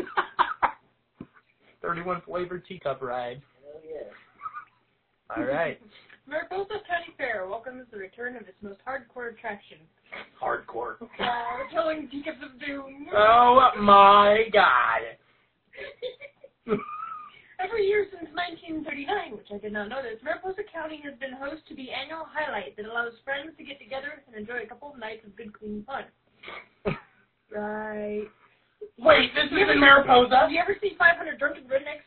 31 1.83 2.22
flavored 2.27 2.66
teacup 2.66 3.03
ride. 3.03 3.40
Hell 3.62 3.81
yeah. 3.87 5.37
All 5.37 5.44
right. 5.44 5.81
Mariposa 6.26 6.80
County 6.88 7.12
Fair 7.18 7.46
welcomes 7.46 7.84
the 7.92 7.98
return 7.98 8.37
of 8.37 8.42
its 8.42 8.56
most 8.62 8.80
hardcore 8.87 9.32
attraction. 9.32 9.78
Hardcore. 10.40 10.96
Uh, 11.02 11.68
telling 11.72 12.08
Teacups 12.08 12.38
of 12.42 12.58
Doom. 12.60 13.08
Oh 13.14 13.70
my 13.80 14.44
god. 14.52 15.18
Every 17.60 17.87
year 17.87 18.06
since 18.10 18.28
1939, 18.32 19.37
which 19.37 19.48
I 19.52 19.58
did 19.58 19.72
not 19.72 19.88
know 19.88 20.02
this, 20.02 20.20
Mariposa 20.22 20.62
County 20.72 21.00
has 21.04 21.14
been 21.18 21.32
host 21.32 21.62
to 21.68 21.74
the 21.76 21.92
annual 21.92 22.26
highlight 22.28 22.76
that 22.76 22.87
allows 22.87 23.12
friends 23.24 23.56
to 23.58 23.64
get 23.64 23.78
together 23.78 24.24
and 24.26 24.37
enjoy 24.37 24.64
a 24.64 24.66
couple 24.66 24.92
of 24.92 24.98
nights 24.98 25.24
of 25.26 25.37
good, 25.37 25.52
clean 25.52 25.84
fun. 25.87 26.04
Right. 27.54 28.26
Wait, 28.98 29.30
this 29.37 29.46
is 29.46 29.70
in 29.70 29.78
Mariposa? 29.78 30.34
Have 30.40 30.50
you 30.50 30.58
ever 30.58 30.74
seen 30.82 30.96
500 30.98 31.38
drunken 31.38 31.62
rednecks 31.64 32.02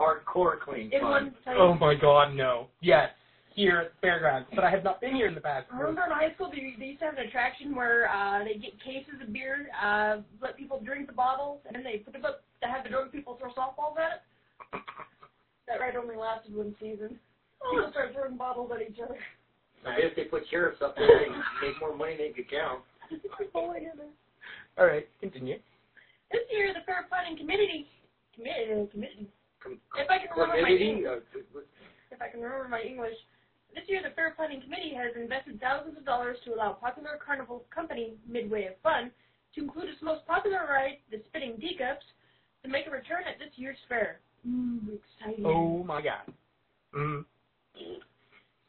Hardcore 0.00 0.58
clean 0.60 0.90
fun. 1.00 1.34
Oh 1.48 1.74
my 1.74 1.94
god, 1.94 2.34
no. 2.34 2.68
Yes. 2.80 3.10
Here 3.54 3.78
at 3.78 3.92
the 3.94 3.98
fairgrounds, 4.00 4.48
but 4.54 4.64
I 4.64 4.70
have 4.70 4.82
not 4.82 5.00
been 5.00 5.14
here 5.14 5.28
in 5.28 5.34
the 5.34 5.40
past. 5.40 5.66
I 5.72 5.78
remember 5.78 6.02
in 6.06 6.10
high 6.10 6.34
school 6.34 6.50
they, 6.50 6.74
they 6.78 6.98
used 6.98 7.00
to 7.00 7.06
have 7.06 7.14
an 7.14 7.26
attraction 7.26 7.74
where 7.74 8.10
uh, 8.10 8.42
they 8.42 8.54
get 8.54 8.74
cases 8.82 9.14
of 9.22 9.32
beer, 9.32 9.68
uh, 9.80 10.18
let 10.42 10.56
people 10.56 10.80
drink 10.80 11.06
the 11.06 11.12
bottles, 11.12 11.60
and 11.66 11.76
then 11.76 11.84
they 11.84 11.98
put 11.98 12.12
them 12.12 12.24
up 12.24 12.42
to 12.62 12.68
have 12.68 12.82
the 12.82 12.90
drunk 12.90 13.12
people 13.12 13.38
throw 13.38 13.50
softballs 13.54 13.96
at 13.96 14.18
it. 14.18 14.82
That 15.68 15.80
ride 15.80 15.96
only 15.96 16.16
lasted 16.16 16.54
one 16.54 16.74
season. 16.80 17.18
People 17.70 17.90
start 17.90 18.12
throwing 18.12 18.36
bottles 18.36 18.70
at 18.74 18.82
each 18.82 18.98
other. 19.02 19.16
I 19.86 20.00
guess 20.00 20.10
they 20.16 20.24
put 20.24 20.42
sheriffs 20.50 20.82
up 20.82 20.96
there 20.96 21.24
and 21.24 21.34
make 21.62 21.78
more 21.80 21.96
money 21.96 22.16
than 22.16 22.28
they 22.28 22.32
could 22.32 22.50
count. 22.50 22.82
Bowling 23.52 23.84
in 23.84 23.96
there. 23.96 24.14
All 24.78 24.86
right, 24.86 25.06
continue. 25.20 25.56
This 26.32 26.42
year, 26.50 26.74
the 26.74 26.80
Fair 26.84 27.06
Planning 27.08 27.38
Committee, 27.38 27.86
committee, 28.34 28.72
uh, 28.72 28.90
committee, 28.90 29.28
Com- 29.62 29.78
if 29.96 30.10
I 30.10 30.18
can 30.18 30.28
remember 30.36 30.60
my 30.60 30.76
English, 30.76 31.06
uh, 31.06 31.60
if 32.10 32.20
I 32.20 32.28
can 32.28 32.40
remember 32.40 32.68
my 32.68 32.80
English, 32.80 33.16
this 33.74 33.84
year 33.88 34.00
the 34.02 34.14
Fair 34.14 34.32
Planning 34.36 34.62
Committee 34.62 34.94
has 34.94 35.12
invested 35.18 35.60
thousands 35.60 35.98
of 35.98 36.04
dollars 36.04 36.38
to 36.44 36.54
allow 36.54 36.72
popular 36.72 37.18
carnival 37.18 37.64
company 37.74 38.14
Midway 38.26 38.66
of 38.66 38.74
Fun 38.82 39.10
to 39.54 39.62
include 39.62 39.90
its 39.90 40.02
most 40.02 40.26
popular 40.26 40.66
ride, 40.70 40.98
the 41.10 41.20
Spinning 41.28 41.58
Teacups, 41.60 42.06
to 42.62 42.68
make 42.68 42.86
a 42.86 42.90
return 42.90 43.22
at 43.28 43.38
this 43.38 43.52
year's 43.56 43.78
fair. 43.88 44.20
Ooh, 44.46 44.98
exciting! 44.98 45.44
Oh 45.46 45.82
my 45.84 46.02
God. 46.02 46.26
Mm. 46.94 47.24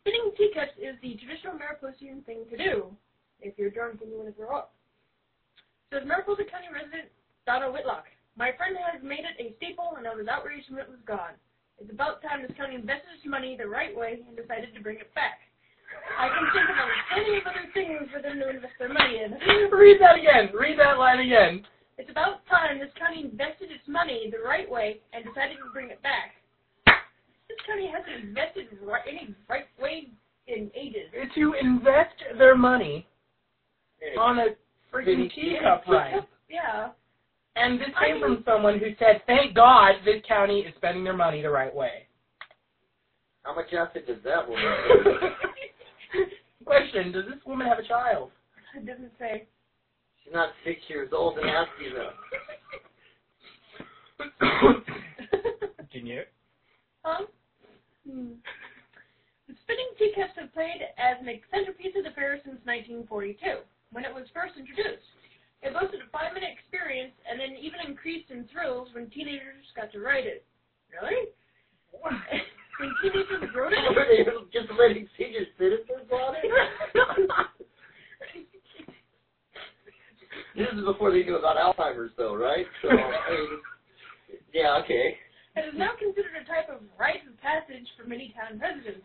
Spinning 0.01 0.31
teacups 0.37 0.77
is 0.77 0.95
the 1.01 1.17
traditional 1.17 1.57
Mariposan 1.57 2.25
thing 2.25 2.45
to 2.49 2.57
do 2.57 2.89
if 3.41 3.57
you're 3.57 3.69
drunk 3.69 4.01
and 4.01 4.09
you 4.09 4.17
want 4.17 4.29
to 4.29 4.35
throw 4.35 4.55
up. 4.55 4.73
Says 5.91 6.03
Mariposa 6.05 6.43
County 6.49 6.69
resident 6.73 7.09
Donna 7.45 7.71
Whitlock. 7.71 8.05
My 8.37 8.51
friend 8.57 8.75
has 8.77 9.01
made 9.01 9.25
it 9.25 9.37
a 9.39 9.55
staple 9.57 9.95
and 9.97 10.07
I 10.07 10.13
was 10.13 10.27
outraged 10.27 10.69
when 10.69 10.79
it 10.79 10.89
was 10.89 10.99
gone. 11.05 11.37
It's 11.79 11.91
about 11.91 12.21
time 12.23 12.41
this 12.41 12.55
county 12.57 12.75
invested 12.75 13.11
its 13.19 13.27
money 13.27 13.57
the 13.59 13.67
right 13.67 13.95
way 13.95 14.19
and 14.27 14.35
decided 14.35 14.73
to 14.75 14.81
bring 14.81 14.97
it 14.99 15.13
back. 15.13 15.43
I 16.17 16.29
can 16.29 16.45
think 16.53 16.67
of 16.69 16.87
plenty 17.11 17.37
of 17.37 17.45
other 17.47 17.67
things 17.73 18.07
for 18.13 18.21
them 18.21 18.39
to 18.39 18.49
invest 18.49 18.73
their 18.79 18.93
money 18.93 19.19
in. 19.23 19.35
Read 19.71 19.99
that 19.99 20.15
again. 20.15 20.55
Read 20.55 20.79
that 20.79 20.97
line 20.97 21.19
again. 21.19 21.65
It's 21.97 22.09
about 22.09 22.45
time 22.47 22.79
this 22.79 22.91
county 22.99 23.23
invested 23.23 23.71
its 23.71 23.87
money 23.87 24.29
the 24.31 24.43
right 24.43 24.69
way 24.69 24.99
and 25.13 25.23
decided 25.23 25.57
to 25.63 25.71
bring 25.71 25.89
it 25.89 26.01
back. 26.03 26.35
This 27.47 27.57
county 27.67 27.87
hasn't 27.87 28.29
invested 28.29 28.67
right, 28.83 29.03
any 29.07 29.33
right 29.49 29.67
way 29.79 30.09
in 30.47 30.71
ages. 30.75 31.11
To 31.35 31.53
invest 31.59 32.15
their 32.37 32.55
money 32.55 33.07
on 34.19 34.39
a 34.39 34.47
freaking 34.93 35.31
teacup 35.33 35.83
ride. 35.87 36.25
Yeah. 36.49 36.89
And 37.55 37.79
this 37.79 37.87
I 37.95 38.07
came 38.07 38.15
mean- 38.15 38.23
from 38.23 38.43
someone 38.45 38.79
who 38.79 38.87
said, 38.99 39.21
thank 39.27 39.53
God 39.55 39.95
this 40.03 40.21
county 40.27 40.59
is 40.61 40.73
spending 40.75 41.03
their 41.03 41.15
money 41.15 41.41
the 41.41 41.49
right 41.49 41.73
way. 41.73 42.07
how 43.43 43.55
much 43.55 43.71
acid 43.73 44.05
does 44.07 44.21
that 44.23 44.47
woman 44.47 44.63
take? 45.03 46.29
Question, 46.65 47.11
does 47.11 47.25
this 47.25 47.43
woman 47.45 47.67
have 47.67 47.79
a 47.79 47.87
child? 47.87 48.31
It 48.75 48.85
doesn't 48.85 49.11
say. 49.19 49.47
She's 50.23 50.33
not 50.33 50.49
six 50.65 50.81
years 50.89 51.09
old 51.13 51.37
and 51.37 51.49
ask 51.49 51.69
you 51.79 51.93
that. 51.95 52.13
Continue. 55.77 56.21
Huh? 57.03 57.25
Hmm. 58.09 58.31
The 59.47 59.53
spinning 59.63 59.89
teacups 59.97 60.33
have 60.39 60.51
played 60.53 60.81
as 60.97 61.17
an 61.21 61.29
centerpiece 61.53 61.93
of 61.95 62.03
the 62.03 62.11
fair 62.11 62.41
since 62.43 62.57
1942, 62.65 63.37
when 63.91 64.03
it 64.03 64.13
was 64.13 64.25
first 64.33 64.57
introduced. 64.57 65.05
It 65.65 65.73
boasted 65.73 65.99
a 66.05 66.09
five-minute 66.13 66.53
experience 66.53 67.17
and 67.25 67.41
then 67.41 67.57
even 67.57 67.81
increased 67.89 68.29
in 68.29 68.45
thrills 68.53 68.89
when 68.93 69.09
teenagers 69.09 69.65
got 69.75 69.91
to 69.93 69.99
ride 69.99 70.29
it. 70.29 70.45
Really? 70.93 71.33
when 72.77 72.93
teenagers 73.01 73.49
rode 73.49 73.73
it? 73.73 73.81
Were 73.97 74.05
they 74.05 74.21
just 74.53 74.69
letting 74.77 75.09
senior 75.17 75.49
citizens 75.57 76.05
on 76.13 76.35
it? 76.37 76.45
this 80.55 80.67
is 80.69 80.85
before 80.85 81.09
they 81.09 81.23
knew 81.23 81.37
about 81.37 81.57
Alzheimer's, 81.57 82.11
though, 82.15 82.35
right? 82.35 82.67
So, 82.83 82.89
I 82.89 83.31
mean, 83.33 83.49
yeah, 84.53 84.77
okay. 84.83 85.17
It 85.55 85.65
is 85.65 85.73
now 85.75 85.97
considered 85.97 86.37
a 86.39 86.45
type 86.45 86.69
of 86.69 86.81
rite 86.99 87.25
of 87.25 87.41
passage 87.41 87.87
for 87.97 88.07
many 88.07 88.35
town 88.37 88.59
residents. 88.59 89.01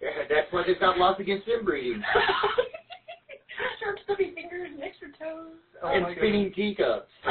Yeah, 0.00 0.24
that's 0.30 0.50
why 0.50 0.64
they've 0.66 0.80
got 0.80 0.96
laws 0.96 1.16
against 1.20 1.46
inbreeding 1.46 2.02
Short, 3.82 3.98
stubby 4.04 4.32
fingers 4.34 4.70
and 4.72 4.82
extra 4.82 5.08
toes. 5.18 5.56
Oh 5.82 5.88
and 5.88 6.06
spinning 6.16 6.52
teacups. 6.52 7.08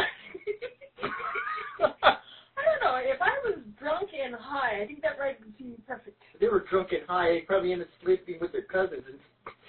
I 1.81 2.61
don't 2.65 2.81
know. 2.83 2.97
If 3.01 3.21
I 3.21 3.31
was 3.45 3.59
drunk 3.79 4.09
and 4.13 4.35
high, 4.35 4.81
I 4.83 4.85
think 4.87 5.01
that 5.01 5.17
ride 5.19 5.37
would 5.39 5.53
seem 5.57 5.81
perfect. 5.87 6.21
they 6.39 6.47
were 6.47 6.65
drunk 6.69 6.89
and 6.91 7.07
high. 7.07 7.29
They 7.33 7.41
probably 7.41 7.71
ended 7.71 7.87
up 7.87 7.93
sleeping 8.03 8.37
with 8.41 8.51
their 8.51 8.63
cousins 8.63 9.03
and 9.07 9.17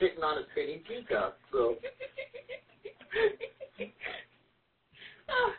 sitting 0.01 0.23
on 0.25 0.39
a 0.39 0.43
spinning 0.53 0.83
teacup. 0.89 1.39
So, 1.53 1.77
Ah. 5.29 5.53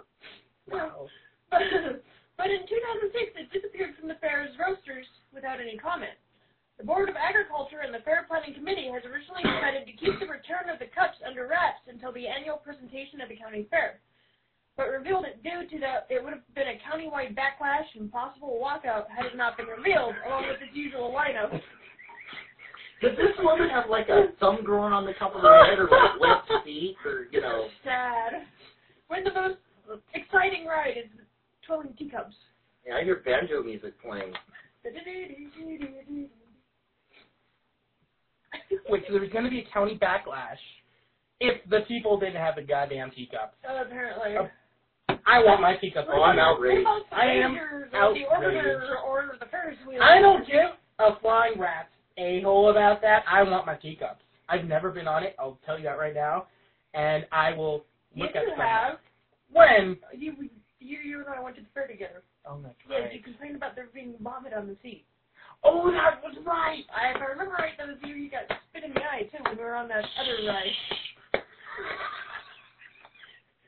Wow. 0.70 1.06
but, 1.50 1.60
but 2.38 2.46
in 2.48 2.60
2006, 2.64 3.32
it 3.36 3.52
disappeared 3.52 3.94
from 3.98 4.08
the 4.08 4.14
fair's 4.22 4.56
roasters 4.58 5.04
without 5.34 5.60
any 5.60 5.76
comment. 5.76 6.16
The 6.78 6.84
Board 6.84 7.08
of 7.08 7.16
Agriculture 7.16 7.84
and 7.84 7.92
the 7.94 8.00
Fair 8.00 8.24
Planning 8.26 8.54
Committee 8.54 8.88
has 8.90 9.04
originally 9.04 9.44
decided 9.44 9.86
to 9.86 9.92
keep 9.92 10.18
the 10.18 10.26
return 10.26 10.72
of 10.72 10.78
the 10.80 10.90
cups 10.90 11.20
under 11.20 11.46
wraps 11.46 11.84
until 11.86 12.12
the 12.12 12.26
annual 12.26 12.56
presentation 12.56 13.20
of 13.20 13.28
the 13.28 13.36
county 13.36 13.68
fair, 13.70 14.00
but 14.76 14.88
revealed 14.88 15.24
it 15.28 15.42
due 15.44 15.68
to 15.68 15.76
the 15.78 16.02
it 16.08 16.18
would 16.18 16.32
have 16.32 16.46
been 16.56 16.72
a 16.72 16.80
countywide 16.82 17.36
backlash 17.36 17.86
and 17.94 18.10
possible 18.10 18.58
walkout 18.58 19.06
had 19.12 19.26
it 19.26 19.36
not 19.36 19.56
been 19.56 19.66
revealed, 19.66 20.14
along 20.26 20.48
with 20.48 20.58
its 20.64 20.74
usual 20.74 21.12
lineup. 21.12 21.52
does 23.02 23.16
this 23.16 23.36
woman 23.44 23.68
have 23.68 23.90
like 23.90 24.08
a 24.08 24.32
thumb 24.40 24.64
growing 24.64 24.92
on 24.92 25.04
the 25.04 25.14
top 25.18 25.36
of 25.36 25.42
her 25.42 25.64
head, 25.68 25.78
or 25.78 25.86
like 25.86 26.18
left 26.18 26.64
feet, 26.64 26.96
or 27.04 27.28
you 27.30 27.40
know? 27.40 27.68
Sad. 27.84 28.48
When 29.06 29.24
the 29.24 29.34
most 29.34 29.60
exciting 30.14 30.66
ride 30.66 30.96
is 30.96 31.10
twirling 31.66 31.94
teacups. 31.98 32.34
Yeah, 32.86 32.96
I 32.96 33.04
hear 33.04 33.22
banjo 33.24 33.62
music 33.62 33.94
playing. 34.02 34.32
Wait, 38.88 39.04
so 39.06 39.14
there's 39.14 39.32
going 39.32 39.44
to 39.44 39.50
be 39.50 39.60
a 39.60 39.72
county 39.72 39.98
backlash 40.00 40.58
if 41.40 41.62
the 41.70 41.80
people 41.88 42.18
didn't 42.18 42.36
have 42.36 42.56
the 42.56 42.62
goddamn 42.62 43.10
teacups. 43.10 43.56
Uh, 43.68 43.82
apparently. 43.84 44.36
Oh, 44.38 44.48
I 45.26 45.38
want 45.44 45.60
my 45.60 45.76
teacup. 45.76 46.06
Oh, 46.10 46.22
I'm 46.22 46.36
What 46.36 46.42
outraged. 46.56 46.80
about 46.82 47.02
I 47.12 47.24
am 47.26 47.52
Rangers 47.54 47.88
or 47.92 48.14
the 48.14 48.26
outraged. 48.26 48.26
Orbiter 48.30 49.02
or 49.04 49.36
the 49.38 49.46
Ferris 49.46 49.78
wheel? 49.86 50.00
I 50.02 50.20
don't 50.20 50.46
give 50.46 50.70
a 50.98 51.18
flying 51.20 51.58
rat's 51.58 51.88
a-hole 52.18 52.70
about 52.70 53.00
that. 53.02 53.24
I 53.30 53.42
want 53.42 53.66
my 53.66 53.74
teacups. 53.76 54.22
I've 54.48 54.64
never 54.66 54.90
been 54.90 55.08
on 55.08 55.22
it. 55.24 55.34
I'll 55.38 55.58
tell 55.64 55.78
you 55.78 55.84
that 55.84 55.98
right 55.98 56.14
now. 56.14 56.46
And 56.94 57.26
I 57.32 57.52
will 57.52 57.84
You 58.14 58.24
look 58.24 58.36
at 58.36 58.44
some. 58.50 58.58
have. 58.58 58.98
When? 59.52 59.96
You, 60.16 60.34
you, 60.80 60.98
you 60.98 61.18
and 61.20 61.28
I 61.28 61.42
went 61.42 61.56
to 61.56 61.62
the 61.62 61.68
fair 61.74 61.86
together. 61.86 62.22
Oh, 62.46 62.58
that's 62.62 62.74
Yeah, 62.90 63.10
you 63.12 63.22
complained 63.22 63.56
about 63.56 63.74
there 63.76 63.86
being 63.94 64.14
vomit 64.20 64.52
on 64.52 64.66
the 64.66 64.76
seat. 64.82 65.04
Oh, 65.64 65.90
that 65.92 66.22
was 66.22 66.34
right. 66.44 66.82
I, 66.90 67.14
if 67.14 67.22
I 67.22 67.26
remember 67.30 67.54
right, 67.54 67.78
that 67.78 67.86
was 67.86 67.96
you. 68.02 68.14
You 68.14 68.30
got 68.30 68.50
spit 68.70 68.82
in 68.82 68.92
the 68.94 69.00
eye 69.00 69.30
too 69.30 69.38
when 69.46 69.56
we 69.56 69.62
were 69.62 69.76
on 69.76 69.88
that 69.88 70.02
other 70.18 70.38
ride. 70.46 70.74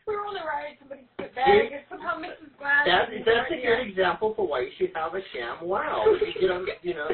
We 0.07 0.17
were 0.17 0.27
on 0.27 0.35
the 0.35 0.43
ride. 0.43 0.75
Somebody 0.81 1.07
spit 1.15 1.35
back, 1.35 1.49
and 1.49 1.87
somehow 1.89 2.19
Mrs. 2.19 2.51
Glass. 2.59 2.85
That, 2.87 3.09
that's 3.25 3.51
a 3.51 3.61
good 3.63 3.87
example 3.87 4.35
for 4.35 4.47
why 4.47 4.67
you 4.67 4.71
should 4.77 4.91
have 4.95 5.15
a 5.15 5.23
sham 5.33 5.63
wow. 5.63 6.05
You 6.41 6.49
know, 6.49 6.67
you 6.83 6.95
know. 6.95 7.09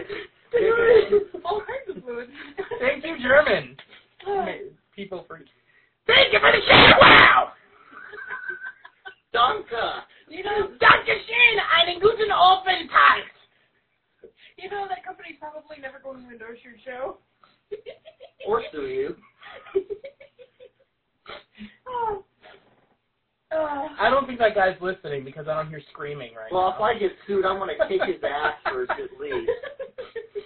All 1.44 1.60
kinds 1.60 1.96
of 1.96 2.02
fluids. 2.02 2.32
Thank 2.80 3.04
you, 3.04 3.16
German. 3.22 3.76
Oh. 4.26 4.44
People 4.94 5.24
for. 5.26 5.40
Thank 6.06 6.30
you 6.34 6.40
for 6.40 6.52
the 6.52 6.60
share. 6.68 6.92
Wow. 7.00 7.52
Donka. 9.32 10.04
You 10.28 10.44
know, 10.44 10.76
Dr. 10.78 11.16
Shane, 11.24 11.60
einen 11.78 12.00
guten 12.00 12.30
Aufenthalt. 12.30 13.39
You 14.62 14.70
know 14.70 14.86
that 14.88 15.04
company's 15.04 15.36
probably 15.40 15.76
never 15.80 15.98
going 16.02 16.22
to 16.24 16.30
endorse 16.30 16.58
your 16.62 16.74
show. 16.84 17.18
Or 18.46 18.62
sue 18.72 18.86
you. 18.86 19.16
oh. 21.88 22.24
Oh. 23.52 23.86
I 23.98 24.08
don't 24.10 24.26
think 24.26 24.38
that 24.38 24.54
guy's 24.54 24.76
listening 24.80 25.24
because 25.24 25.48
I 25.48 25.54
don't 25.54 25.68
hear 25.68 25.82
screaming 25.92 26.34
right 26.34 26.52
Well, 26.52 26.70
now. 26.70 26.80
Well, 26.80 26.90
if 26.90 26.96
I 26.96 26.98
get 27.00 27.10
sued, 27.26 27.44
I'm 27.44 27.58
gonna 27.58 27.74
kick 27.88 28.00
his 28.06 28.22
ass 28.22 28.54
first 28.64 28.92
at 28.92 29.18
least, 29.20 29.50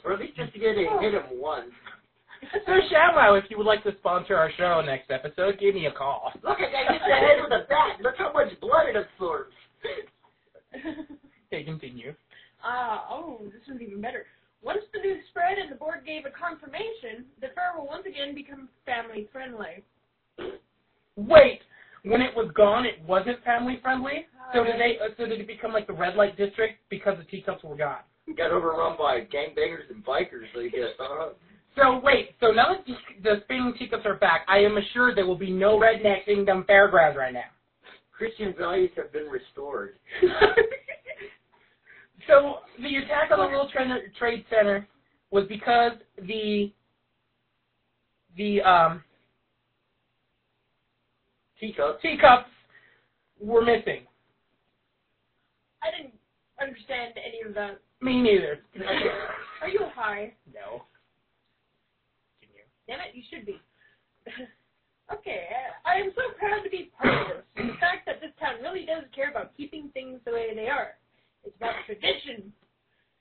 or 0.05 0.14
at 0.14 0.20
least 0.20 0.37
just 0.37 0.53
to 0.55 0.59
get 0.59 0.72
to 0.74 0.98
hit 1.00 1.12
him 1.12 1.24
once. 1.33 1.70
So 2.66 2.72
ShamWow, 2.72 3.38
if 3.38 3.44
you 3.50 3.59
would 3.59 3.66
like 3.66 3.85
to 3.85 3.92
sponsor 3.98 4.37
our 4.37 4.50
show 4.57 4.81
next 4.81 5.11
episode, 5.11 5.59
give 5.61 5.74
me 5.74 5.87
a 5.87 5.92
call. 5.92 6.33
Look, 6.42 6.59
I 6.59 6.72
got 6.72 6.92
hit 6.92 7.03
in 7.03 7.09
the 7.09 7.16
head 7.16 7.38
with 7.42 7.53
a 7.53 7.66
bat. 7.68 8.00
Look 8.03 8.14
how 8.16 8.33
much 8.33 8.59
blood 8.61 8.87
it 8.88 8.96
absorbs. 8.96 9.53
Okay, 11.53 11.62
continue. 11.64 12.14
Ah, 12.64 13.07
oh, 13.11 13.40
this 13.44 13.61
one's 13.68 13.83
even 13.83 14.00
better. 14.00 14.24
Once 14.62 14.81
the 14.94 15.00
news 15.00 15.22
spread 15.29 15.59
and 15.59 15.70
the 15.70 15.77
board 15.77 16.00
gave 16.07 16.24
a 16.24 16.31
confirmation, 16.31 17.27
the 17.40 17.48
fair 17.55 17.72
will 17.77 17.87
once 17.87 18.07
again 18.07 18.35
become 18.35 18.68
family 18.87 19.29
friendly. 19.31 19.85
Wait, 21.16 21.61
when 22.05 22.20
it 22.22 22.35
was 22.35 22.50
gone, 22.55 22.87
it 22.87 23.00
wasn't 23.07 23.42
family 23.44 23.79
friendly. 23.83 24.27
So 24.55 24.64
did 24.64 24.77
they? 24.81 24.98
Uh, 24.98 25.09
so 25.18 25.27
did 25.27 25.40
it 25.40 25.46
become 25.46 25.72
like 25.72 25.87
the 25.87 25.92
red 25.92 26.16
light 26.16 26.37
district 26.37 26.79
because 26.88 27.16
the 27.18 27.24
teacups 27.24 27.62
were 27.62 27.77
gone? 27.77 28.00
Got 28.37 28.53
overrun 28.53 28.96
by 28.98 29.20
gangbangers 29.20 29.90
and 29.90 30.05
bikers, 30.05 30.48
I 30.57 30.68
guess. 30.68 30.90
Uh, 30.98 31.29
So 31.77 31.98
wait, 32.03 32.31
so 32.40 32.53
now 32.53 32.68
that 32.72 32.87
the, 32.87 32.94
the 33.22 33.40
spinning 33.44 33.74
teacups 33.79 34.07
are 34.07 34.16
back, 34.16 34.46
I 34.48 34.59
am 34.59 34.79
assured 34.79 35.16
there 35.16 35.27
will 35.27 35.37
be 35.37 35.50
no 35.50 35.79
redneck 35.79 36.24
Kingdom 36.24 36.64
Fairgrounds 36.66 37.18
right 37.18 37.35
now. 37.35 37.50
Christian 38.16 38.55
values 38.57 38.90
have 38.96 39.12
been 39.12 39.27
restored. 39.27 39.94
so 42.26 42.56
the 42.80 42.96
attack 42.96 43.30
on 43.30 43.38
the 43.38 43.46
World 43.46 43.70
Trade 43.72 43.88
Trade 44.18 44.44
Center 44.50 44.87
was 45.30 45.44
because 45.48 45.92
the 46.22 46.72
the 48.37 48.60
um, 48.62 49.02
Teacup. 51.60 52.00
teacups 52.02 52.50
were 53.40 53.62
missing. 53.62 54.06
I 55.82 55.90
didn't 55.96 56.14
understand 56.60 57.14
any 57.16 57.46
of 57.46 57.54
that. 57.54 57.80
Me 58.00 58.20
neither. 58.20 58.60
Are 59.62 59.68
you 59.68 59.80
high? 59.94 60.32
no. 60.52 60.82
Can 62.40 62.48
you? 62.54 62.64
Damn 62.87 63.00
it, 63.00 63.14
you 63.14 63.22
should 63.30 63.46
be. 63.46 63.60
okay, 65.12 65.48
uh, 65.50 65.88
I 65.88 66.00
am 66.00 66.10
so 66.14 66.37
proud 66.38 66.62
to 66.64 66.70
be 66.70 66.90
part 66.98 67.14
of 67.14 67.28
this. 67.28 67.44
The 67.56 67.78
fact 67.80 68.06
that 68.06 68.20
this 68.20 68.30
town 68.40 68.60
really 68.62 68.84
does 68.84 69.04
care 69.14 69.30
about 69.30 69.56
keeping 69.56 69.90
things 69.94 70.20
the 70.24 70.32
way 70.32 70.54
they 70.54 70.68
are. 70.68 70.96
It's 71.44 71.57
about 71.57 71.74
tradition. 71.87 72.52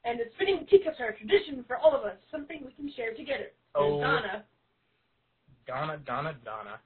And 0.05 0.19
the 0.19 0.25
spinning 0.35 0.65
teacups 0.69 0.97
are 0.99 1.09
a 1.09 1.17
tradition 1.17 1.63
for 1.67 1.77
all 1.77 1.95
of 1.95 2.03
us, 2.03 2.17
something 2.31 2.61
we 2.65 2.73
can 2.73 2.91
share 2.95 3.13
together. 3.13 3.51
Oh. 3.75 3.93
And 3.93 4.01
Donna, 4.01 4.45
Donna, 5.65 5.97
Donna, 6.05 6.35
Donna. 6.43 6.79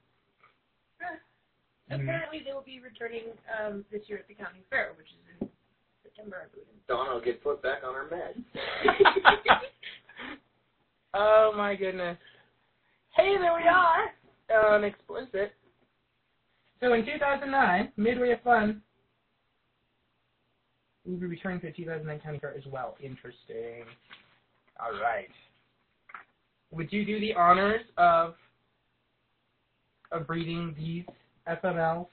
Mhm. 1.90 2.02
apparently 2.02 2.42
they 2.44 2.52
will 2.52 2.62
be 2.62 2.80
returning 2.80 3.32
um, 3.58 3.84
this 3.90 4.02
year 4.08 4.18
at 4.18 4.28
the 4.28 4.34
county 4.34 4.60
fair, 4.68 4.92
which 4.98 5.08
is 5.08 5.40
in 5.40 5.50
September, 6.02 6.44
I 6.44 6.48
believe. 6.52 6.86
Donna 6.86 7.14
will 7.14 7.20
get 7.20 7.42
put 7.42 7.62
back 7.62 7.82
on 7.84 7.94
her 7.94 8.08
med. 8.10 8.44
Oh 11.14 11.52
my 11.56 11.74
goodness. 11.74 12.18
Hey, 13.16 13.36
there 13.38 13.54
we 13.54 13.62
are. 13.66 14.74
Um, 14.76 14.84
explicit. 14.84 15.52
So 16.80 16.92
in 16.92 17.04
2009, 17.04 17.92
Midway 17.96 18.32
of 18.32 18.42
Fun 18.42 18.82
will 21.08 21.18
be 21.18 21.26
returning 21.26 21.60
to 21.60 21.66
the 21.66 21.72
2009 21.72 22.20
County 22.20 22.38
Fair 22.38 22.54
as 22.56 22.66
well. 22.66 22.96
Interesting. 23.02 23.84
All 24.80 24.92
right. 25.00 25.28
Would 26.70 26.92
you 26.92 27.04
do 27.04 27.18
the 27.20 27.34
honors 27.34 27.82
of 27.96 28.34
of 30.12 30.28
reading 30.28 30.74
these 30.78 31.04
FMLs? 31.48 32.06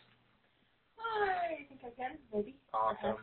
I 0.99 1.65
think 1.69 1.81
I 1.83 1.89
can, 2.01 2.17
maybe. 2.33 2.55
Awesome. 2.73 3.17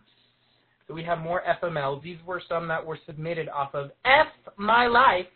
So 0.87 0.95
we 0.95 1.03
have 1.05 1.19
more 1.19 1.43
FMLs. 1.63 2.03
These 2.03 2.19
were 2.27 2.43
some 2.49 2.69
that 2.69 2.85
were 2.85 2.99
submitted 3.07 3.49
off 3.49 3.75
of 3.75 3.91
fmylife.com. 4.07 5.29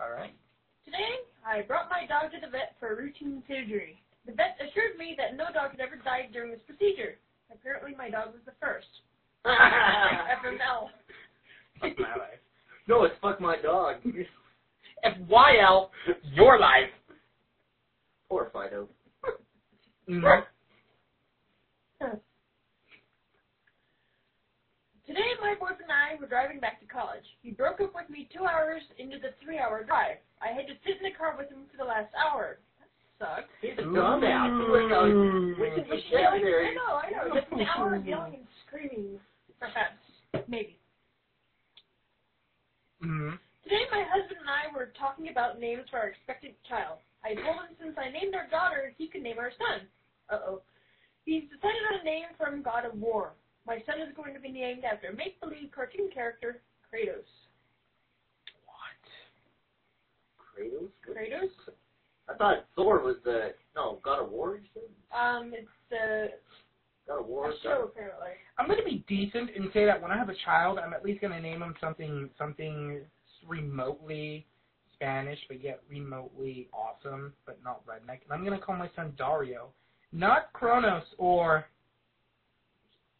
All 0.00 0.10
right. 0.10 0.34
Today, 0.84 1.20
I 1.46 1.62
brought 1.62 1.88
my 1.90 2.06
dog 2.06 2.32
to 2.32 2.40
the 2.44 2.50
vet 2.50 2.76
for 2.80 2.92
a 2.92 2.96
routine 2.96 3.42
surgery. 3.46 4.00
The 4.26 4.32
vet 4.32 4.56
assured 4.60 4.96
me 4.98 5.14
that 5.18 5.36
no 5.36 5.46
dog 5.52 5.72
had 5.72 5.80
ever 5.80 5.96
died 5.96 6.32
during 6.32 6.50
this 6.50 6.60
procedure. 6.66 7.16
Apparently, 7.52 7.94
my 7.96 8.08
dog 8.10 8.32
was 8.32 8.42
the 8.46 8.52
first. 8.60 8.86
FML. 9.46 10.88
Fuck 11.80 11.98
my 11.98 12.16
life. 12.16 12.40
no, 12.88 13.04
it's 13.04 13.14
fuck 13.20 13.40
my 13.40 13.56
dog. 13.60 13.96
FYL, 15.04 15.88
your 16.32 16.58
life. 16.58 16.90
Poor 18.28 18.50
Fido. 18.52 18.88
Mhm. 20.08 20.44
Today, 25.06 25.36
my 25.40 25.54
boyfriend 25.60 25.82
and 25.84 25.92
I 25.92 26.16
were 26.20 26.26
driving 26.26 26.60
back 26.60 26.80
to 26.80 26.86
college. 26.86 27.24
He 27.42 27.50
broke 27.52 27.80
up 27.80 27.94
with 27.94 28.08
me 28.08 28.28
two 28.32 28.44
hours 28.44 28.82
into 28.98 29.18
the 29.18 29.32
three-hour 29.42 29.84
drive. 29.84 30.16
I 30.40 30.48
had 30.48 30.66
to 30.66 30.74
sit 30.84 30.96
in 30.96 31.04
the 31.04 31.16
car 31.16 31.36
with 31.36 31.48
him 31.50 31.64
for 31.70 31.76
the 31.76 31.84
last 31.84 32.08
hour. 32.16 32.58
Sucks. 33.18 33.48
He's 33.60 33.78
a 33.78 33.82
dumbass. 33.82 34.58
Look 34.68 34.90
how 34.90 35.06
Ooh. 35.06 35.54
we 35.60 35.70
can 35.70 35.84
He's 35.84 36.02
be. 36.10 36.16
I 36.16 36.74
know, 36.74 36.98
I 36.98 37.10
know. 37.10 37.34
Just 37.34 37.52
an 37.52 37.60
hour 37.62 37.94
of 37.94 38.06
yelling 38.06 38.34
and 38.34 38.46
screaming. 38.66 39.20
Perhaps. 39.60 39.98
Maybe. 40.48 40.78
Mhm. 43.02 43.38
Today, 43.62 43.86
my 43.90 44.02
husband 44.02 44.40
and 44.40 44.50
I 44.50 44.76
were 44.76 44.92
talking 44.98 45.28
about 45.28 45.58
names 45.60 45.88
for 45.90 45.98
our 45.98 46.08
expected 46.08 46.54
child. 46.68 46.98
I 47.24 47.34
told 47.34 47.64
him 47.64 47.76
since 47.80 47.96
I 47.96 48.10
named 48.10 48.34
our 48.34 48.46
daughter, 48.48 48.92
he 48.98 49.08
could 49.08 49.22
name 49.22 49.38
our 49.38 49.52
son. 49.52 49.88
Uh-oh. 50.28 50.62
He's 51.24 51.44
decided 51.48 51.80
on 51.92 52.00
a 52.00 52.04
name 52.04 52.26
from 52.36 52.62
God 52.62 52.84
of 52.84 53.00
War. 53.00 53.32
My 53.66 53.82
son 53.86 54.00
is 54.00 54.14
going 54.14 54.34
to 54.34 54.40
be 54.40 54.50
named 54.50 54.84
after 54.84 55.12
make-believe 55.12 55.70
cartoon 55.72 56.10
character 56.12 56.60
Kratos. 56.84 57.24
What? 58.68 59.00
Kratos? 60.36 60.92
Kratos? 61.00 61.50
I 62.28 62.34
thought 62.34 62.64
Thor 62.74 63.00
was 63.00 63.16
the 63.24 63.54
no 63.76 63.98
God 64.04 64.22
of 64.22 64.30
War. 64.30 64.56
You 64.56 64.62
said 64.72 64.82
Um, 65.16 65.52
it's 65.54 65.68
uh, 65.92 66.36
God 67.06 67.20
of 67.20 67.26
War. 67.26 67.50
a 67.50 67.54
show 67.62 67.84
apparently. 67.84 68.28
I'm 68.58 68.66
gonna 68.68 68.84
be 68.84 69.04
decent 69.08 69.50
and 69.56 69.70
say 69.72 69.84
that 69.84 70.00
when 70.00 70.10
I 70.10 70.16
have 70.16 70.28
a 70.28 70.34
child, 70.44 70.78
I'm 70.78 70.92
at 70.94 71.04
least 71.04 71.20
gonna 71.20 71.40
name 71.40 71.62
him 71.62 71.74
something 71.80 72.30
something 72.38 73.00
remotely 73.46 74.46
Spanish, 74.94 75.38
but 75.48 75.62
yet 75.62 75.82
remotely 75.90 76.68
awesome, 76.72 77.32
but 77.46 77.58
not 77.62 77.84
redneck. 77.86 78.20
And 78.24 78.32
I'm 78.32 78.44
gonna 78.44 78.58
call 78.58 78.76
my 78.76 78.90
son 78.96 79.12
Dario, 79.18 79.68
not 80.12 80.52
Kronos 80.52 81.04
or 81.18 81.66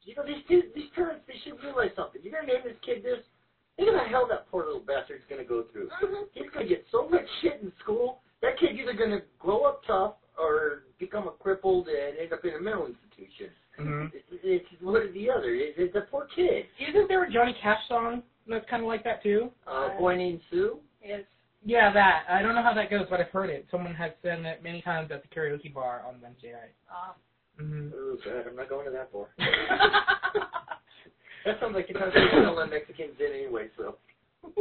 You 0.03 0.15
know 0.15 0.25
these 0.25 0.45
kids, 0.49 0.67
these 0.75 0.91
parents, 0.95 1.25
they 1.27 1.35
should 1.45 1.63
realize 1.63 1.91
something. 1.97 2.21
You're 2.23 2.33
gonna 2.41 2.47
name 2.53 2.63
this 2.65 2.77
kid 2.85 3.03
this. 3.03 3.21
Think 3.77 3.89
of 3.89 3.95
the 3.95 4.05
hell 4.09 4.27
that 4.29 4.49
poor 4.51 4.65
little 4.65 4.81
bastard's 4.81 5.25
gonna 5.29 5.45
go 5.45 5.65
through. 5.73 5.89
He's 6.33 6.51
gonna 6.55 6.67
get 6.69 6.87
so 6.93 7.09
much 7.09 7.27
shit 7.43 7.61
in 7.63 7.73
school. 7.83 8.21
That 8.45 8.59
kid's 8.59 8.79
either 8.79 8.93
gonna 8.93 9.23
grow 9.39 9.65
up 9.65 9.83
tough 9.87 10.15
or 10.39 10.83
become 10.99 11.27
a 11.29 11.31
crippled 11.31 11.89
and 11.89 12.19
end 12.19 12.33
up 12.33 12.45
in 12.45 12.55
a 12.55 12.61
mental 12.61 12.87
institution. 12.87 13.51
Mhm. 13.79 14.11
It's, 14.13 14.25
it's 14.71 14.83
one 14.83 15.03
or 15.03 15.11
the 15.13 15.31
other. 15.31 15.55
It's, 15.55 15.79
it's 15.79 15.97
a 15.97 16.03
poor 16.03 16.27
kid. 16.27 16.67
Isn't 16.79 17.09
there 17.09 17.23
a 17.25 17.31
Johnny 17.31 17.55
Cash 17.61 17.81
song 17.89 18.23
that's 18.47 18.69
kind 18.69 18.83
of 18.83 18.87
like 18.87 19.03
that 19.05 19.23
too? 19.23 19.51
Uh, 19.67 19.97
boy 19.99 20.17
named 20.17 20.41
Sue. 20.51 20.79
Yes. 21.03 21.25
Yeah, 21.65 21.91
that. 21.93 22.25
I 22.29 22.43
don't 22.43 22.55
know 22.55 22.63
how 22.63 22.75
that 22.75 22.91
goes, 22.91 23.07
but 23.09 23.21
I've 23.21 23.31
heard 23.31 23.49
it. 23.49 23.67
Someone 23.71 23.95
has 23.95 24.13
said 24.21 24.41
it 24.41 24.63
many 24.63 24.83
times 24.83 25.11
at 25.11 25.23
the 25.23 25.29
karaoke 25.29 25.73
bar 25.73 26.03
on 26.07 26.21
Wednesday 26.21 26.53
night. 26.53 26.75
Uh, 26.91 27.13
hmm 27.59 27.89
Oh 27.95 28.17
God, 28.25 28.47
I'm 28.47 28.57
not 28.57 28.69
going 28.69 28.85
to 28.85 28.91
that 28.93 29.11
bar. 29.11 29.29
That 31.45 31.61
sounds 31.61 31.75
like 31.75 31.87
the 31.89 31.93
kind 31.93 32.07
of 32.07 32.15
thing 32.15 32.45
all 32.47 32.57
the 32.57 32.67
Mexicans 32.67 33.19
did 33.19 33.33
anyway. 33.33 33.69
So. 33.77 33.97
All 34.45 34.53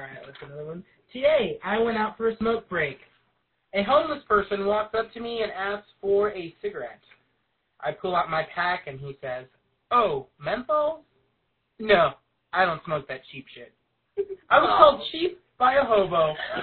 right, 0.00 0.18
let's 0.26 0.36
another 0.42 0.64
one. 0.66 0.82
Today, 1.12 1.58
I 1.64 1.78
went 1.78 1.96
out 1.96 2.16
for 2.16 2.28
a 2.28 2.36
smoke 2.36 2.68
break. 2.68 2.98
A 3.74 3.82
homeless 3.82 4.22
person 4.28 4.66
walks 4.66 4.94
up 4.94 5.12
to 5.14 5.20
me 5.20 5.42
and 5.42 5.50
asks 5.52 5.88
for 6.00 6.30
a 6.32 6.54
cigarette. 6.62 7.00
I 7.80 7.92
pull 7.92 8.14
out 8.16 8.30
my 8.30 8.46
pack 8.54 8.86
and 8.86 8.98
he 9.00 9.16
says, 9.20 9.46
"Oh, 9.90 10.26
menthol? 10.38 11.02
No, 11.78 12.14
I 12.52 12.64
don't 12.64 12.82
smoke 12.84 13.06
that 13.08 13.20
cheap 13.30 13.46
shit." 13.54 13.72
I 14.50 14.58
was 14.58 14.70
Oh. 14.72 14.76
called 14.78 15.02
cheap 15.12 15.40
by 15.58 15.74
a 15.74 15.84
hobo. 15.84 16.34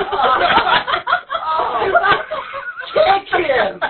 Kick 2.94 3.28
him! 3.34 3.82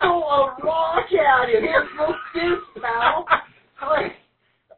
Throw 0.00 0.22
a 0.22 0.56
rock 0.62 1.12
at 1.12 1.48
him! 1.48 1.62
Here, 1.62 1.88
smoke 1.94 2.16
this, 2.34 2.58
pal! 2.82 3.26
Like, 3.82 4.12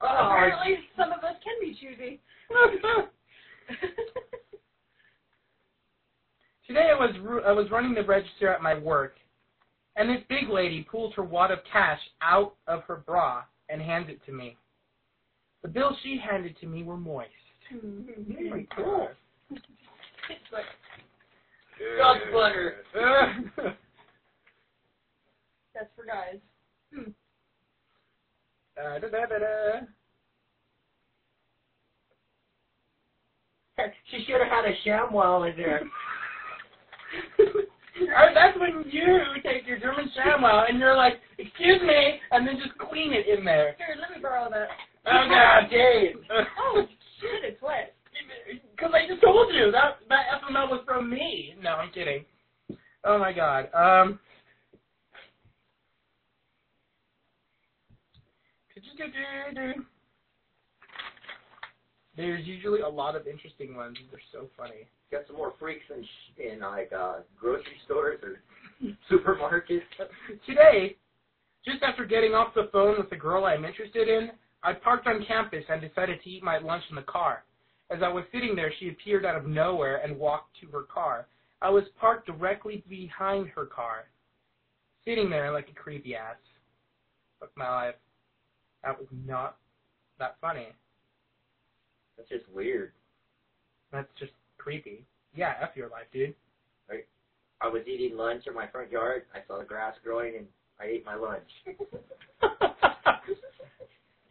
oh, 0.00 0.06
apparently, 0.06 0.78
some 0.96 1.12
of 1.12 1.22
us 1.22 1.36
can 1.44 1.54
be 1.60 1.74
choosy. 1.78 2.20
Today 6.74 6.90
I 6.90 6.98
was 6.98 7.14
ru- 7.22 7.44
I 7.44 7.52
was 7.52 7.70
running 7.70 7.94
the 7.94 8.02
register 8.02 8.48
at 8.52 8.60
my 8.60 8.74
work, 8.76 9.14
and 9.94 10.10
this 10.10 10.24
big 10.28 10.48
lady 10.48 10.84
pulls 10.90 11.14
her 11.14 11.22
wad 11.22 11.52
of 11.52 11.60
cash 11.72 12.00
out 12.20 12.56
of 12.66 12.82
her 12.88 12.96
bra 12.96 13.44
and 13.68 13.80
hands 13.80 14.08
it 14.08 14.18
to 14.26 14.32
me. 14.32 14.56
The 15.62 15.68
bills 15.68 15.94
she 16.02 16.18
handed 16.18 16.58
to 16.58 16.66
me 16.66 16.82
were 16.82 16.96
moist. 16.96 17.30
Mm, 17.72 18.66
cool. 18.74 19.06
It's 19.50 19.60
like, 20.52 20.64
Dog 21.96 22.16
butter. 22.32 22.78
that's 25.74 25.90
for 25.94 26.04
guys. 26.04 26.40
Hmm. 26.92 27.10
Uh, 28.76 28.98
da, 28.98 29.08
da, 29.08 29.26
da, 29.26 29.38
da. 29.38 29.80
She 34.10 34.24
should 34.24 34.40
have 34.40 34.50
had 34.50 34.64
a 34.64 34.74
ShamWow 34.84 35.48
in 35.48 35.56
there. 35.56 35.82
That's 38.34 38.58
when 38.58 38.84
you 38.90 39.18
take 39.42 39.66
your 39.66 39.78
German 39.78 40.10
ShamWow 40.16 40.68
and 40.68 40.78
you're 40.78 40.96
like, 40.96 41.20
excuse 41.38 41.80
me, 41.82 42.20
and 42.32 42.46
then 42.46 42.56
just 42.56 42.76
clean 42.78 43.12
it 43.12 43.26
in 43.26 43.44
there. 43.44 43.74
Here, 43.78 43.96
let 44.00 44.10
me 44.10 44.22
borrow 44.22 44.50
that. 44.50 44.68
Oh 45.06 45.28
god, 45.28 45.70
Dave. 45.70 46.16
Oh, 46.58 46.86
shit, 47.20 47.44
it's 47.44 47.62
wet. 47.62 47.94
Because 48.70 48.92
I 48.94 49.06
just 49.08 49.22
told 49.22 49.52
you 49.54 49.70
that 49.70 49.98
that 50.08 50.42
FML 50.42 50.70
was 50.70 50.82
from 50.84 51.10
me. 51.10 51.54
No, 51.62 51.70
I'm 51.76 51.90
kidding. 51.92 52.24
Oh 53.04 53.18
my 53.18 53.32
god. 53.32 53.68
Um. 53.74 54.18
There's 62.16 62.46
usually 62.46 62.80
a 62.80 62.88
lot 62.88 63.16
of 63.16 63.26
interesting 63.26 63.76
ones. 63.76 63.98
They're 64.10 64.20
so 64.32 64.48
funny. 64.56 64.86
Got 65.14 65.28
some 65.28 65.36
more 65.36 65.52
freaks 65.60 65.84
in 65.96 66.02
sh- 66.02 66.40
in 66.52 66.58
like 66.58 66.92
uh, 66.92 67.18
grocery 67.38 67.76
stores 67.84 68.18
or 68.24 68.40
supermarkets. 69.10 69.82
Today, 70.44 70.96
just 71.64 71.84
after 71.84 72.04
getting 72.04 72.34
off 72.34 72.52
the 72.52 72.68
phone 72.72 72.98
with 72.98 73.10
the 73.10 73.16
girl 73.16 73.44
I'm 73.44 73.64
interested 73.64 74.08
in, 74.08 74.32
I 74.64 74.72
parked 74.72 75.06
on 75.06 75.24
campus 75.24 75.62
and 75.68 75.80
decided 75.80 76.20
to 76.20 76.28
eat 76.28 76.42
my 76.42 76.58
lunch 76.58 76.82
in 76.90 76.96
the 76.96 77.02
car. 77.02 77.44
As 77.92 78.00
I 78.02 78.08
was 78.08 78.24
sitting 78.32 78.56
there, 78.56 78.72
she 78.80 78.88
appeared 78.88 79.24
out 79.24 79.36
of 79.36 79.46
nowhere 79.46 79.98
and 79.98 80.18
walked 80.18 80.58
to 80.62 80.66
her 80.76 80.82
car. 80.82 81.28
I 81.62 81.70
was 81.70 81.84
parked 82.00 82.26
directly 82.26 82.82
behind 82.88 83.46
her 83.50 83.66
car, 83.66 84.06
sitting 85.04 85.30
there 85.30 85.52
like 85.52 85.68
a 85.70 85.80
creepy 85.80 86.16
ass. 86.16 86.34
Fuck 87.38 87.50
my 87.54 87.70
life. 87.70 87.94
That 88.82 88.98
was 88.98 89.06
not 89.24 89.58
that 90.18 90.34
funny. 90.40 90.70
That's 92.16 92.28
just 92.28 92.48
weird. 92.52 92.90
That's 93.92 94.08
just 94.18 94.32
creepy. 94.64 95.04
Yeah, 95.36 95.52
F 95.60 95.76
your 95.76 95.90
life, 95.90 96.06
dude. 96.12 96.34
I 97.60 97.68
was 97.68 97.82
eating 97.86 98.16
lunch 98.16 98.46
in 98.46 98.54
my 98.54 98.66
front 98.66 98.90
yard. 98.90 99.22
I 99.34 99.38
saw 99.46 99.58
the 99.58 99.64
grass 99.64 99.94
growing, 100.02 100.36
and 100.36 100.46
I 100.80 100.84
ate 100.84 101.06
my 101.06 101.14
lunch. 101.14 101.48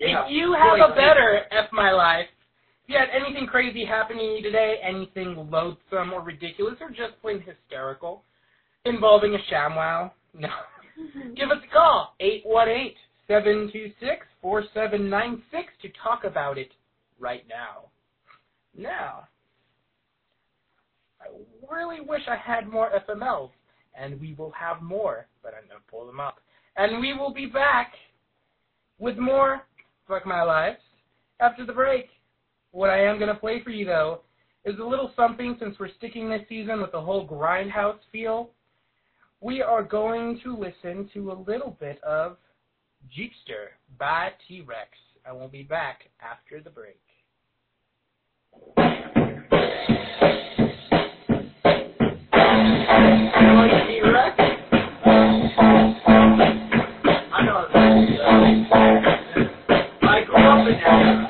If 0.05 0.29
you 0.29 0.53
have 0.53 0.91
a 0.91 0.95
better 0.95 1.45
F 1.51 1.71
my 1.71 1.91
life, 1.91 2.25
if 2.83 2.89
you 2.89 2.97
had 2.97 3.07
anything 3.15 3.47
crazy 3.47 3.85
happening 3.85 4.27
to 4.27 4.35
you 4.35 4.43
today, 4.43 4.75
anything 4.83 5.47
loathsome 5.49 6.11
or 6.11 6.21
ridiculous 6.21 6.75
or 6.81 6.89
just 6.89 7.21
plain 7.21 7.41
hysterical 7.41 8.25
involving 8.83 9.33
a 9.33 9.37
ShamWow, 9.49 10.11
no. 10.33 10.49
Give 11.37 11.51
us 11.51 11.59
a 11.63 11.67
call, 11.71 12.15
818-726-4796 13.29 15.41
to 15.81 15.89
talk 16.03 16.25
about 16.25 16.57
it 16.57 16.73
right 17.17 17.45
now. 17.47 17.85
Now, 18.77 19.29
I 21.23 21.73
really 21.73 22.01
wish 22.01 22.21
I 22.27 22.35
had 22.35 22.67
more 22.67 22.89
FMLs, 23.07 23.51
and 23.95 24.19
we 24.19 24.33
will 24.33 24.51
have 24.51 24.81
more, 24.81 25.27
but 25.41 25.53
I'm 25.53 25.67
going 25.67 25.79
to 25.79 25.91
pull 25.91 26.05
them 26.05 26.19
up. 26.19 26.37
And 26.75 26.99
we 26.99 27.13
will 27.13 27.33
be 27.33 27.45
back 27.45 27.93
with 28.99 29.17
more 29.17 29.61
Fuck 30.07 30.25
My 30.25 30.43
Life 30.43 30.77
after 31.39 31.65
the 31.65 31.73
break. 31.73 32.07
What 32.71 32.89
I 32.89 33.03
am 33.05 33.19
going 33.19 33.33
to 33.33 33.39
play 33.39 33.61
for 33.63 33.69
you, 33.69 33.85
though, 33.85 34.21
is 34.65 34.79
a 34.79 34.83
little 34.83 35.11
something 35.15 35.55
since 35.59 35.75
we're 35.79 35.89
sticking 35.97 36.29
this 36.29 36.41
season 36.49 36.81
with 36.81 36.91
the 36.91 37.01
whole 37.01 37.27
grindhouse 37.27 37.99
feel. 38.11 38.49
We 39.41 39.61
are 39.61 39.83
going 39.83 40.39
to 40.43 40.57
listen 40.57 41.09
to 41.13 41.31
a 41.31 41.43
little 41.47 41.77
bit 41.79 42.01
of 42.03 42.37
Jeepster 43.09 43.75
by 43.99 44.29
T-Rex. 44.47 44.89
I 45.25 45.33
will 45.33 45.49
be 45.49 45.63
back 45.63 46.09
after 46.21 46.61
the 46.61 46.69
break. 46.69 46.99
I 60.03 60.23
grew 60.25 60.37
up 60.37 60.67
in 60.67 60.79
that. 60.81 61.22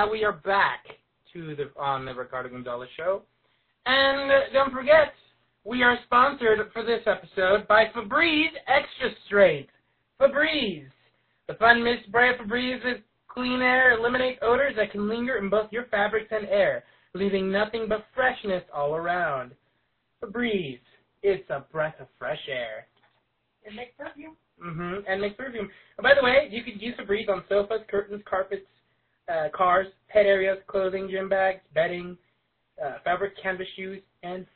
Now 0.00 0.10
we 0.10 0.24
are 0.24 0.32
back 0.32 0.86
to 1.30 1.54
the 1.56 1.78
on 1.78 2.06
the 2.06 2.14
Ricardo 2.14 2.48
Gonzalez 2.48 2.88
show, 2.96 3.20
and 3.84 4.30
don't 4.50 4.72
forget 4.72 5.12
we 5.64 5.82
are 5.82 5.98
sponsored 6.06 6.58
for 6.72 6.82
this 6.82 7.02
episode 7.04 7.68
by 7.68 7.84
Febreze 7.94 8.56
Extra 8.66 9.10
Strength. 9.26 9.68
Febreze, 10.18 10.88
the 11.48 11.54
fun 11.54 11.84
mist 11.84 12.06
spray 12.06 12.30
of 12.30 12.36
Febreze 12.36 12.82
with 12.82 13.02
clean 13.28 13.60
air 13.60 13.98
eliminates 13.98 14.38
odors 14.40 14.72
that 14.76 14.90
can 14.90 15.06
linger 15.06 15.36
in 15.36 15.50
both 15.50 15.70
your 15.70 15.84
fabrics 15.90 16.28
and 16.30 16.48
air, 16.48 16.84
leaving 17.12 17.52
nothing 17.52 17.84
but 17.86 18.06
freshness 18.14 18.64
all 18.74 18.94
around. 18.94 19.52
Febreze, 20.24 20.80
it's 21.22 21.50
a 21.50 21.66
breath 21.70 21.96
of 22.00 22.06
fresh 22.18 22.40
air. 22.48 22.86
It 23.64 23.74
makes 23.74 23.92
perfume. 23.98 24.34
Mm-hmm. 24.64 25.00
And 25.06 25.20
makes 25.20 25.36
perfume. 25.36 25.68
And 25.98 26.02
by 26.02 26.14
the 26.18 26.24
way, 26.24 26.48
you 26.50 26.62
could 26.64 26.80
use 26.80 26.94
Febreze 26.98 27.28
on 27.28 27.44
sofas, 27.50 27.82
curtains, 27.90 28.22
carpets, 28.26 28.64
uh, 29.30 29.48
cars, 29.54 29.86
pet 30.08 30.26
areas, 30.26 30.58
clothing, 30.66 31.08
gym 31.10 31.28
bags, 31.28 31.60
bedding, 31.74 32.16
uh, 32.82 32.94
fabric, 33.04 33.32
canvas 33.42 33.66
shoes, 33.76 34.02
and 34.22 34.46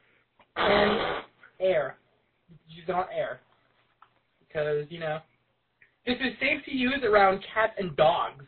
and 0.56 1.24
air. 1.60 1.96
Use 2.68 2.84
it 2.88 2.92
on 2.92 3.06
air 3.14 3.40
because 4.46 4.86
you 4.90 5.00
know 5.00 5.18
this 6.06 6.16
is 6.16 6.32
safe 6.40 6.64
to 6.64 6.74
use 6.74 7.02
around 7.04 7.44
cats 7.54 7.74
and 7.78 7.94
dogs. 7.96 8.44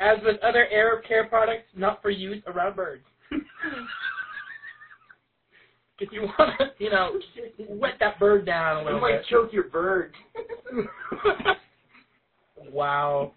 As 0.00 0.18
with 0.24 0.42
other 0.42 0.66
air 0.70 1.00
care 1.02 1.26
products, 1.26 1.66
not 1.76 2.02
for 2.02 2.10
use 2.10 2.42
around 2.46 2.74
birds. 2.74 3.04
if 6.00 6.10
you 6.10 6.22
want 6.22 6.58
to, 6.58 6.66
you 6.78 6.90
know, 6.90 7.20
wet 7.68 7.94
that 8.00 8.18
bird 8.18 8.44
down 8.44 8.78
a 8.78 8.84
little 8.84 9.00
bit. 9.00 9.06
You 9.06 9.16
might 9.16 9.26
choke 9.26 9.52
your 9.52 9.68
bird. 9.68 10.12
wow. 12.72 13.32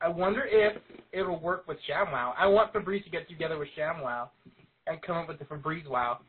I 0.00 0.08
wonder 0.08 0.44
if 0.46 0.76
it'll 1.12 1.38
work 1.40 1.68
with 1.68 1.78
ShamWow. 1.88 2.32
I 2.38 2.46
want 2.46 2.72
Febreze 2.72 3.04
to 3.04 3.10
get 3.10 3.28
together 3.28 3.58
with 3.58 3.68
ShamWow 3.78 4.28
and 4.86 5.00
come 5.02 5.16
up 5.16 5.28
with 5.28 5.38
the 5.38 5.44
Febreze 5.44 5.86
Wow. 5.88 6.20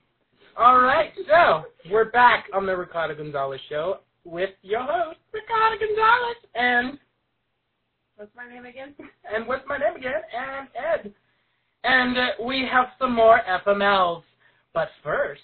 All 0.58 0.82
right, 0.82 1.12
so 1.28 1.64
we're 1.90 2.12
back 2.12 2.46
on 2.54 2.66
the 2.66 2.76
Ricardo 2.76 3.16
Gonzalez 3.16 3.62
show 3.70 4.00
with 4.26 4.50
your 4.62 4.82
host, 4.84 5.18
Ricardo 5.32 5.78
Gonzalez, 5.80 6.36
and 6.56 7.00
What's 8.18 8.32
my 8.36 8.48
name 8.54 8.66
again? 8.66 8.94
and 9.34 9.48
what's 9.48 9.64
my 9.68 9.78
name 9.78 9.96
again? 9.96 10.12
And 10.38 10.68
Ed. 10.76 11.14
And 11.84 12.18
uh, 12.18 12.28
we 12.46 12.68
have 12.72 12.88
some 13.00 13.16
more 13.16 13.40
FMLs. 13.66 14.24
But 14.74 14.90
first, 15.04 15.42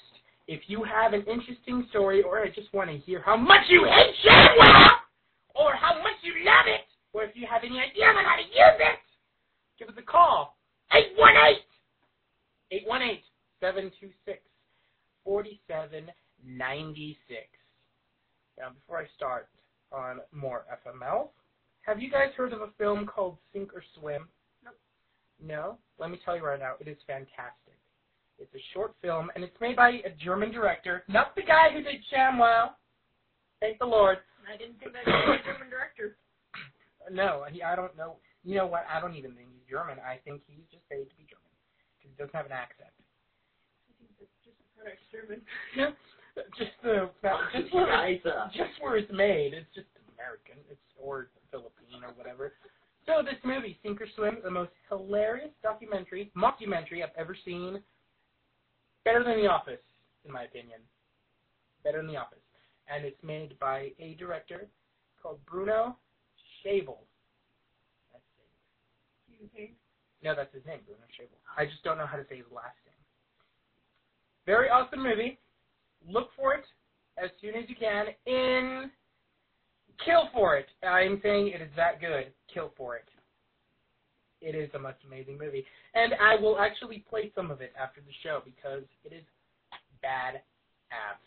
if 0.48 0.62
you 0.68 0.84
have 0.84 1.14
an 1.14 1.22
interesting 1.22 1.88
story 1.90 2.22
or 2.22 2.40
I 2.40 2.50
just 2.50 2.72
want 2.74 2.90
to 2.92 2.98
hear 2.98 3.22
how 3.26 3.36
much 3.38 3.62
you 3.70 3.86
hate 3.86 4.14
ShamWow, 4.24 4.88
or 5.56 5.74
how 5.74 5.96
much 6.04 6.20
you 6.22 6.34
love 6.46 6.66
it, 6.68 6.82
or 7.18 7.24
if 7.24 7.32
you 7.34 7.48
have 7.50 7.64
any 7.66 7.82
idea 7.82 8.06
on 8.06 8.24
how 8.24 8.38
to 8.38 8.46
use 8.46 8.78
it, 8.78 9.02
give 9.80 9.90
us 9.90 9.96
a 9.98 10.06
call. 10.06 10.56
818 10.94 11.66
818 12.70 13.26
726 13.60 14.38
4796. 15.26 16.14
Now, 18.62 18.70
before 18.70 19.02
I 19.02 19.10
start 19.18 19.50
on 19.92 20.22
more 20.32 20.70
FML, 20.86 21.34
have 21.82 22.00
you 22.00 22.12
guys 22.12 22.30
heard 22.38 22.54
of 22.54 22.62
a 22.62 22.70
film 22.78 23.08
called 23.08 23.40
Sink 23.52 23.74
or 23.74 23.82
Swim? 23.98 24.30
Nope. 24.64 24.78
No? 25.42 25.80
Let 25.98 26.12
me 26.12 26.20
tell 26.24 26.38
you 26.38 26.46
right 26.46 26.60
now, 26.60 26.76
it 26.80 26.88
is 26.88 26.98
fantastic. 27.08 27.74
It's 28.38 28.54
a 28.54 28.62
short 28.74 28.94
film, 29.02 29.32
and 29.34 29.44
it's 29.44 29.60
made 29.60 29.76
by 29.76 30.04
a 30.06 30.12
German 30.24 30.52
director, 30.52 31.04
not 31.08 31.34
the 31.36 31.42
guy 31.42 31.72
who 31.74 31.82
did 31.82 31.96
ShamWow. 32.14 32.74
Thank 33.60 33.80
the 33.80 33.86
Lord. 33.86 34.20
I 34.46 34.56
didn't 34.56 34.80
think 34.80 34.94
that 34.94 35.08
was 35.08 35.40
a 35.42 35.44
German 35.44 35.72
director. 35.72 36.16
No, 37.12 37.46
he, 37.50 37.64
I 37.64 37.76
don't 37.76 37.96
know. 37.98 38.18
You 38.44 38.56
know 38.56 38.68
what? 38.68 38.86
I 38.90 39.00
don't 39.00 39.16
even 39.16 39.32
think 39.34 39.50
he's 39.52 39.70
German. 39.70 39.98
I 40.00 40.20
think 40.24 40.42
he's 40.48 40.66
just 40.72 40.88
paid 40.90 41.10
to 41.10 41.16
be 41.16 41.28
German 41.28 41.52
because 41.98 42.12
he 42.12 42.18
doesn't 42.18 42.36
have 42.36 42.46
an 42.48 42.56
accent. 42.56 42.92
I 42.92 43.92
think 44.00 44.12
that's 44.20 44.40
just 44.44 44.58
a 44.60 44.68
product 44.76 45.02
German. 45.12 45.40
Yeah, 45.76 45.92
just 46.58 46.76
the 46.84 47.10
just 47.54 47.74
where 47.74 47.92
Liza. 47.92 48.52
just 48.56 48.76
where 48.80 48.98
it's 48.98 49.12
made. 49.12 49.54
It's 49.54 49.70
just 49.76 49.88
American. 50.16 50.60
It's 50.72 50.82
or 51.00 51.30
Philippine 51.52 52.04
or 52.04 52.14
whatever. 52.16 52.54
So 53.06 53.24
this 53.24 53.40
movie, 53.44 53.78
Sink 53.84 54.02
or 54.02 54.08
Swim, 54.16 54.40
the 54.44 54.52
most 54.52 54.72
hilarious 54.90 55.52
documentary, 55.64 56.32
mockumentary 56.36 57.04
I've 57.04 57.16
ever 57.18 57.36
seen. 57.46 57.80
Better 59.06 59.24
than 59.24 59.40
The 59.40 59.48
Office, 59.48 59.80
in 60.26 60.32
my 60.32 60.44
opinion. 60.44 60.80
Better 61.84 62.00
than 62.00 62.08
The 62.08 62.18
Office, 62.18 62.44
and 62.92 63.06
it's 63.06 63.22
made 63.24 63.58
by 63.60 63.92
a 64.00 64.16
director 64.20 64.68
called 65.22 65.40
Bruno 65.46 65.96
Schabel. 66.64 66.98
That's. 68.12 68.24
You 69.28 69.50
think? 69.56 69.72
No, 70.24 70.36
that's 70.36 70.54
his 70.54 70.66
name, 70.66 70.80
Bruno 70.86 71.06
Schabel. 71.14 71.38
I 71.58 71.66
just 71.66 71.84
don't 71.84 71.98
know 71.98 72.06
how 72.06 72.18
to 72.18 72.26
say 72.30 72.38
his 72.38 72.52
last 72.54 72.78
name. 72.86 73.02
Very 74.46 74.70
awesome 74.70 75.04
movie. 75.04 75.40
Look 76.08 76.30
for 76.36 76.54
it 76.54 76.66
as 77.18 77.30
soon 77.42 77.56
as 77.56 77.68
you 77.68 77.76
can 77.76 78.08
in 78.26 78.92
Kill 80.06 80.30
for 80.34 80.58
It. 80.58 80.68
I'm 80.86 81.20
saying 81.24 81.50
it 81.50 81.62
is 81.62 81.70
that 81.76 82.00
good. 82.00 82.32
Kill 82.54 82.72
for 82.78 82.96
it. 82.96 83.10
It 84.42 84.54
is 84.56 84.72
the 84.72 84.80
most 84.80 84.98
amazing 85.06 85.38
movie. 85.38 85.66
And 85.96 86.14
I 86.22 86.40
will 86.40 86.60
actually 86.60 87.04
play 87.10 87.32
some 87.36 87.50
of 87.50 87.62
it 87.62 87.74
after 87.80 88.02
the 88.02 88.14
show 88.24 88.42
because 88.46 88.84
it 89.04 89.14
is 89.14 89.24
bad 90.02 90.42
ass. 90.92 91.20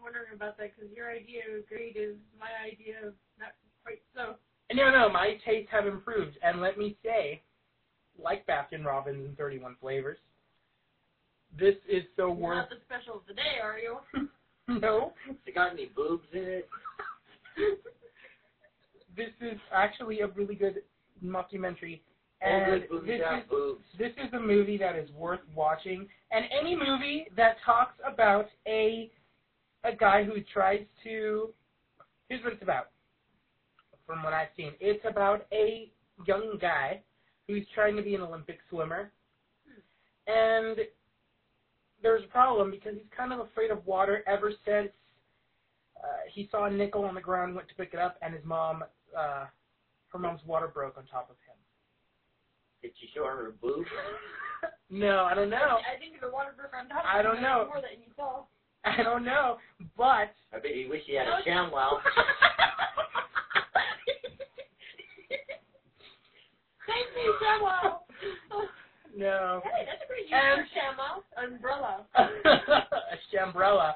I'm 0.00 0.04
of 0.06 0.14
wondering 0.14 0.32
about 0.34 0.56
that 0.58 0.72
because 0.76 0.90
your 0.96 1.10
idea 1.10 1.42
of 1.58 1.68
great 1.68 1.96
is 1.96 2.16
my 2.38 2.48
idea 2.64 2.96
of 3.06 3.14
not 3.38 3.52
quite 3.84 4.00
so. 4.14 4.36
And 4.70 4.78
no, 4.78 4.90
no, 4.90 5.08
my 5.10 5.36
tastes 5.44 5.70
have 5.70 5.86
improved. 5.86 6.36
And 6.42 6.60
let 6.60 6.78
me 6.78 6.96
say, 7.04 7.42
like 8.18 8.46
Baskin 8.46 8.84
Robbins 8.84 9.26
and 9.26 9.36
31 9.36 9.76
Flavors, 9.80 10.18
this 11.58 11.74
is 11.88 12.04
so 12.16 12.28
You're 12.28 12.34
worth 12.34 12.56
not 12.56 12.70
the 12.70 12.76
special 12.86 13.16
of 13.16 13.22
the 13.28 13.34
day, 13.34 13.60
are 13.62 13.78
you? 13.78 13.98
no. 14.80 15.12
It 15.46 15.54
got 15.54 15.72
any 15.72 15.86
boobs 15.86 16.26
in 16.32 16.44
it? 16.44 16.68
this 19.16 19.30
is 19.40 19.58
actually 19.74 20.20
a 20.20 20.28
really 20.28 20.54
good 20.54 20.76
mockumentary, 21.22 22.00
and 22.40 22.88
good 22.88 23.02
this 23.02 23.20
is 23.20 23.50
boobs. 23.50 23.82
this 23.98 24.12
is 24.24 24.32
a 24.32 24.40
movie 24.40 24.78
that 24.78 24.96
is 24.96 25.10
worth 25.10 25.40
watching. 25.54 26.06
And 26.30 26.44
any 26.58 26.76
movie 26.76 27.26
that 27.36 27.56
talks 27.66 27.94
about 28.06 28.46
a 28.68 29.10
a 29.84 29.94
guy 29.94 30.24
who 30.24 30.34
tries 30.52 30.84
to 31.04 31.50
here's 32.28 32.42
what 32.44 32.52
it's 32.52 32.62
about. 32.62 32.90
From 34.06 34.22
what 34.22 34.32
I've 34.32 34.48
seen, 34.56 34.72
it's 34.80 35.04
about 35.08 35.46
a 35.52 35.90
young 36.26 36.58
guy 36.60 37.00
who's 37.46 37.64
trying 37.74 37.96
to 37.96 38.02
be 38.02 38.14
an 38.14 38.22
Olympic 38.22 38.58
swimmer, 38.68 39.12
and 40.26 40.78
there's 42.02 42.24
a 42.24 42.28
problem 42.28 42.70
because 42.70 42.94
he's 42.94 43.10
kind 43.16 43.32
of 43.32 43.40
afraid 43.40 43.70
of 43.70 43.86
water 43.86 44.24
ever 44.26 44.52
since 44.64 44.90
uh, 46.02 46.06
he 46.32 46.48
saw 46.50 46.64
a 46.66 46.70
nickel 46.70 47.04
on 47.04 47.14
the 47.14 47.20
ground, 47.20 47.54
went 47.54 47.68
to 47.68 47.74
pick 47.74 47.90
it 47.92 48.00
up, 48.00 48.16
and 48.22 48.34
his 48.34 48.44
mom, 48.44 48.82
uh, 49.16 49.44
her 50.08 50.18
mom's 50.18 50.40
water 50.46 50.68
broke 50.68 50.96
on 50.96 51.04
top 51.06 51.28
of 51.30 51.36
him. 51.46 51.56
Did 52.82 52.92
she 52.98 53.08
show 53.14 53.24
her 53.24 53.52
boobs? 53.60 53.88
no, 54.90 55.24
I 55.24 55.34
don't 55.34 55.50
know. 55.50 55.78
I 55.84 55.98
think 55.98 56.20
the 56.20 56.30
water 56.30 56.50
broke 56.56 56.72
on 56.74 56.88
top. 56.88 57.04
I 57.04 57.22
don't 57.22 57.38
it, 57.38 57.42
know. 57.42 57.66
More 57.68 57.82
than 57.82 58.00
you 58.00 58.12
saw. 58.16 58.44
I 58.98 59.02
don't 59.02 59.24
know, 59.24 59.58
but 59.96 60.32
I 60.52 60.58
bet 60.62 60.72
he 60.74 60.86
wish 60.88 61.02
he 61.06 61.14
had 61.14 61.26
a 61.28 61.40
ShamWow. 61.46 61.98
Thank 66.86 67.06
you, 67.22 67.34
Shamo. 67.40 67.98
no. 69.16 69.60
Hey, 69.64 69.84
that's 69.86 70.02
a 70.02 70.06
pretty 70.06 70.22
use 70.22 70.32
And- 70.32 70.66
for 70.66 71.44
Umbrella. 71.44 72.06
a 72.16 73.16
shambrella. 73.32 73.94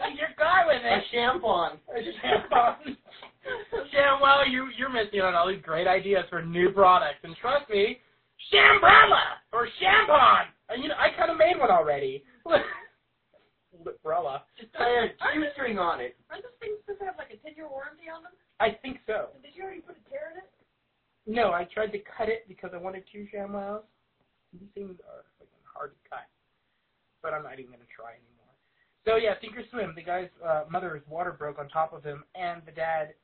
Take 0.00 0.18
your 0.18 0.28
guy 0.38 0.66
with 0.66 0.82
A 0.84 0.96
it. 0.98 1.04
shampoo. 1.12 1.48
A 1.48 1.78
shampoo. 2.22 2.94
Sham, 3.92 4.20
well, 4.22 4.48
you 4.48 4.68
you're 4.76 4.88
missing 4.88 5.20
on 5.20 5.34
all 5.34 5.48
these 5.48 5.62
great 5.62 5.86
ideas 5.86 6.24
for 6.30 6.42
new 6.42 6.70
products, 6.70 7.18
and 7.22 7.36
trust 7.36 7.68
me, 7.70 7.98
Shambrella 8.52 9.36
or 9.52 9.68
Shampon. 9.80 10.46
Uh, 10.70 10.74
You 10.80 10.88
know, 10.88 10.94
I 10.98 11.10
kind 11.16 11.30
of 11.30 11.36
made 11.36 11.58
one 11.58 11.70
already. 11.70 12.24
Liprella. 13.82 14.42
Just 14.58 14.74
a 14.78 15.10
G-string 15.10 15.78
on 15.78 16.00
it. 16.00 16.16
Aren't 16.30 16.44
those 16.44 16.58
things 16.60 16.78
supposed 16.84 17.00
to 17.00 17.06
have 17.06 17.18
like 17.18 17.32
a 17.32 17.38
10 17.42 17.56
year 17.56 17.68
warranty 17.68 18.06
on 18.06 18.22
them? 18.22 18.32
I 18.60 18.78
think 18.82 19.02
so. 19.06 19.34
Did 19.42 19.56
you 19.56 19.64
already 19.64 19.82
put 19.82 19.96
a 19.98 20.04
tear 20.10 20.30
in 20.30 20.38
it? 20.38 20.50
No, 21.26 21.52
I 21.52 21.64
tried 21.64 21.90
to 21.92 22.00
cut 22.04 22.28
it 22.28 22.44
because 22.46 22.70
I 22.74 22.78
wanted 22.78 23.04
two 23.10 23.26
ShamWows. 23.32 23.82
These 24.52 24.70
things 24.74 25.00
are 25.08 25.24
fucking 25.40 25.64
hard 25.64 25.96
to 25.96 26.00
cut, 26.08 26.28
but 27.22 27.32
I'm 27.32 27.42
not 27.42 27.58
even 27.58 27.72
gonna 27.72 27.90
try 27.90 28.12
anymore. 28.14 28.52
So 29.04 29.16
yeah, 29.16 29.34
Sink 29.40 29.56
or 29.56 29.64
Swim. 29.70 29.94
The 29.96 30.04
guy's 30.04 30.30
uh, 30.44 30.64
mother's 30.70 31.02
water 31.08 31.32
broke 31.32 31.58
on 31.58 31.68
top 31.68 31.92
of 31.92 32.04
him, 32.04 32.24
and 32.34 32.62
the 32.66 32.72
dad 32.72 33.14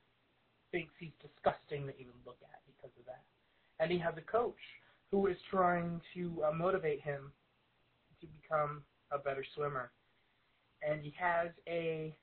thinks 0.73 0.93
he's 0.99 1.15
disgusting 1.21 1.87
to 1.87 1.95
even 1.95 2.17
look 2.27 2.39
at 2.43 2.61
because 2.67 2.91
of 2.99 3.05
that. 3.07 3.23
And 3.79 3.91
he 3.91 3.99
has 3.99 4.15
a 4.17 4.25
coach 4.25 4.59
who 5.11 5.27
is 5.27 5.37
trying 5.51 6.01
to 6.15 6.43
uh, 6.47 6.53
motivate 6.53 7.01
him 7.01 7.33
to 8.21 8.27
become 8.27 8.83
a 9.11 9.19
better 9.19 9.45
swimmer. 9.55 9.91
And 10.83 11.03
he 11.03 11.13
has 11.19 11.49
a 11.69 12.15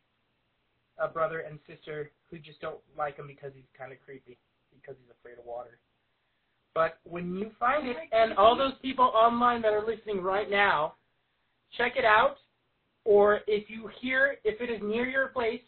a 1.00 1.08
brother 1.08 1.42
and 1.42 1.60
sister 1.68 2.12
who 2.30 2.40
just 2.40 2.60
don't 2.60 2.80
like 2.98 3.18
him 3.18 3.28
because 3.28 3.52
he's 3.56 3.70
kind 3.78 3.92
of 3.92 4.00
creepy, 4.04 4.38
because 4.74 4.96
he's 5.00 5.14
afraid 5.20 5.38
of 5.40 5.46
water. 5.46 5.78
But 6.74 7.00
when 7.04 7.36
you 7.36 7.52
find 7.60 7.88
it, 7.88 7.98
and 8.12 8.34
all 8.34 8.58
those 8.58 8.74
people 8.82 9.06
online 9.06 9.62
that 9.62 9.74
are 9.74 9.86
listening 9.86 10.22
right 10.22 10.50
now, 10.50 10.94
check 11.78 11.94
it 11.98 12.06
out. 12.06 12.38
Or 13.06 13.40
if 13.48 13.70
you 13.70 13.90
hear, 14.02 14.36
if 14.44 14.60
it 14.60 14.70
is 14.70 14.82
near 14.84 15.08
your 15.08 15.28
place, 15.30 15.62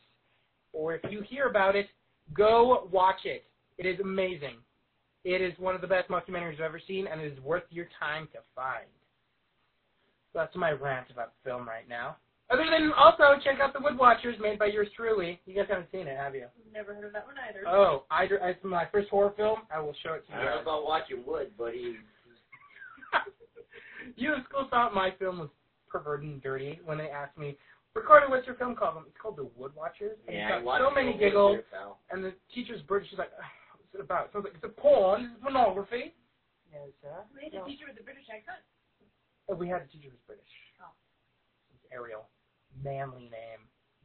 or 0.74 0.94
if 0.96 1.02
you 1.10 1.22
hear 1.28 1.48
about 1.48 1.76
it, 1.76 1.88
go 2.34 2.88
watch 2.92 3.26
it. 3.26 3.44
It 3.78 3.86
is 3.86 4.00
amazing. 4.00 4.58
It 5.24 5.42
is 5.42 5.58
one 5.58 5.74
of 5.74 5.82
the 5.82 5.88
best 5.88 6.10
documentaries 6.10 6.56
I've 6.56 6.62
ever 6.62 6.82
seen, 6.86 7.08
and 7.08 7.22
it 7.22 7.32
is 7.32 7.40
worth 7.40 7.64
your 7.70 7.88
time 8.00 8.28
to 8.34 8.40
find. 8.56 8.86
So 10.32 10.40
that's 10.40 10.56
my 10.56 10.72
rant 10.72 11.08
about 11.12 11.32
the 11.34 11.50
film 11.50 11.68
right 11.68 11.88
now. 11.90 12.18
Other 12.52 12.66
than 12.66 12.91
also 12.97 13.38
check 13.43 13.60
out 13.62 13.74
The 13.74 13.80
Wood 13.80 13.97
Watchers, 13.97 14.36
made 14.41 14.58
by 14.58 14.66
yours 14.68 14.88
truly. 14.95 15.39
You 15.45 15.54
guys 15.56 15.66
haven't 15.70 15.91
seen 15.91 16.08
it, 16.08 16.18
have 16.18 16.34
you? 16.34 16.47
Never 16.74 16.95
heard 16.95 17.06
of 17.06 17.14
that 17.14 17.26
one 17.26 17.36
either. 17.47 17.68
Oh, 17.68 18.06
I, 18.10 18.24
it's 18.26 18.64
my 18.64 18.86
first 18.91 19.10
horror 19.10 19.34
film. 19.38 19.60
I 19.74 19.80
will 19.80 19.93
show 20.02 20.14
it 20.14 20.26
to 20.28 20.34
I 20.34 20.39
you. 20.39 20.45
don't 20.45 20.52
know 20.52 20.56
guys. 20.58 20.62
about 20.64 20.84
watching 20.86 21.24
wood, 21.28 21.52
buddy. 21.58 21.97
you 24.16 24.34
in 24.34 24.43
school 24.50 24.68
thought 24.70 24.93
my 24.95 25.12
film 25.20 25.39
was 25.39 25.50
perverted 25.88 26.30
and 26.30 26.41
dirty 26.41 26.80
when 26.86 26.97
they 26.97 27.10
asked 27.10 27.38
me, 27.38 27.56
Ricardo, 27.93 28.30
what's 28.30 28.45
your 28.47 28.56
film 28.56 28.76
called? 28.76 29.04
It's 29.08 29.18
called 29.22 29.38
The 29.38 29.50
Wood 29.58 29.74
Watchers. 29.76 30.18
And 30.28 30.36
Yeah, 30.38 30.58
I 30.58 30.64
watched 30.64 30.84
so 30.86 30.91
many 30.93 31.12
wood 31.12 31.20
giggles. 31.20 31.58
there. 31.72 31.82
And 32.12 32.24
the 32.24 32.34
teacher's 32.54 32.82
British. 32.89 33.10
She's 33.10 33.20
like, 33.20 33.32
what's 33.78 33.93
it 33.93 34.02
about? 34.02 34.30
So 34.34 34.39
I 34.39 34.41
was 34.41 34.45
like, 34.50 34.58
it's 34.58 34.66
a 34.66 34.74
porn. 34.82 35.34
It's 35.34 35.41
pornography. 35.41 36.14
Yes, 36.74 36.89
sir. 37.02 37.10
Uh, 37.10 37.26
we 37.34 37.45
had 37.45 37.54
a 37.54 37.58
No. 37.62 37.66
teacher 37.66 37.86
with 37.89 37.97
a 38.00 38.04
British 38.06 38.26
accent. 38.30 38.62
Oh, 39.50 39.56
we 39.58 39.68
had 39.70 39.82
a 39.82 39.88
teacher 39.89 40.14
who 40.14 40.18
was 40.18 40.26
British. 40.30 40.54
Oh. 40.82 40.93
It's 41.74 41.86
Ariel. 41.93 42.30
Manly 42.84 43.24
name. 43.24 43.62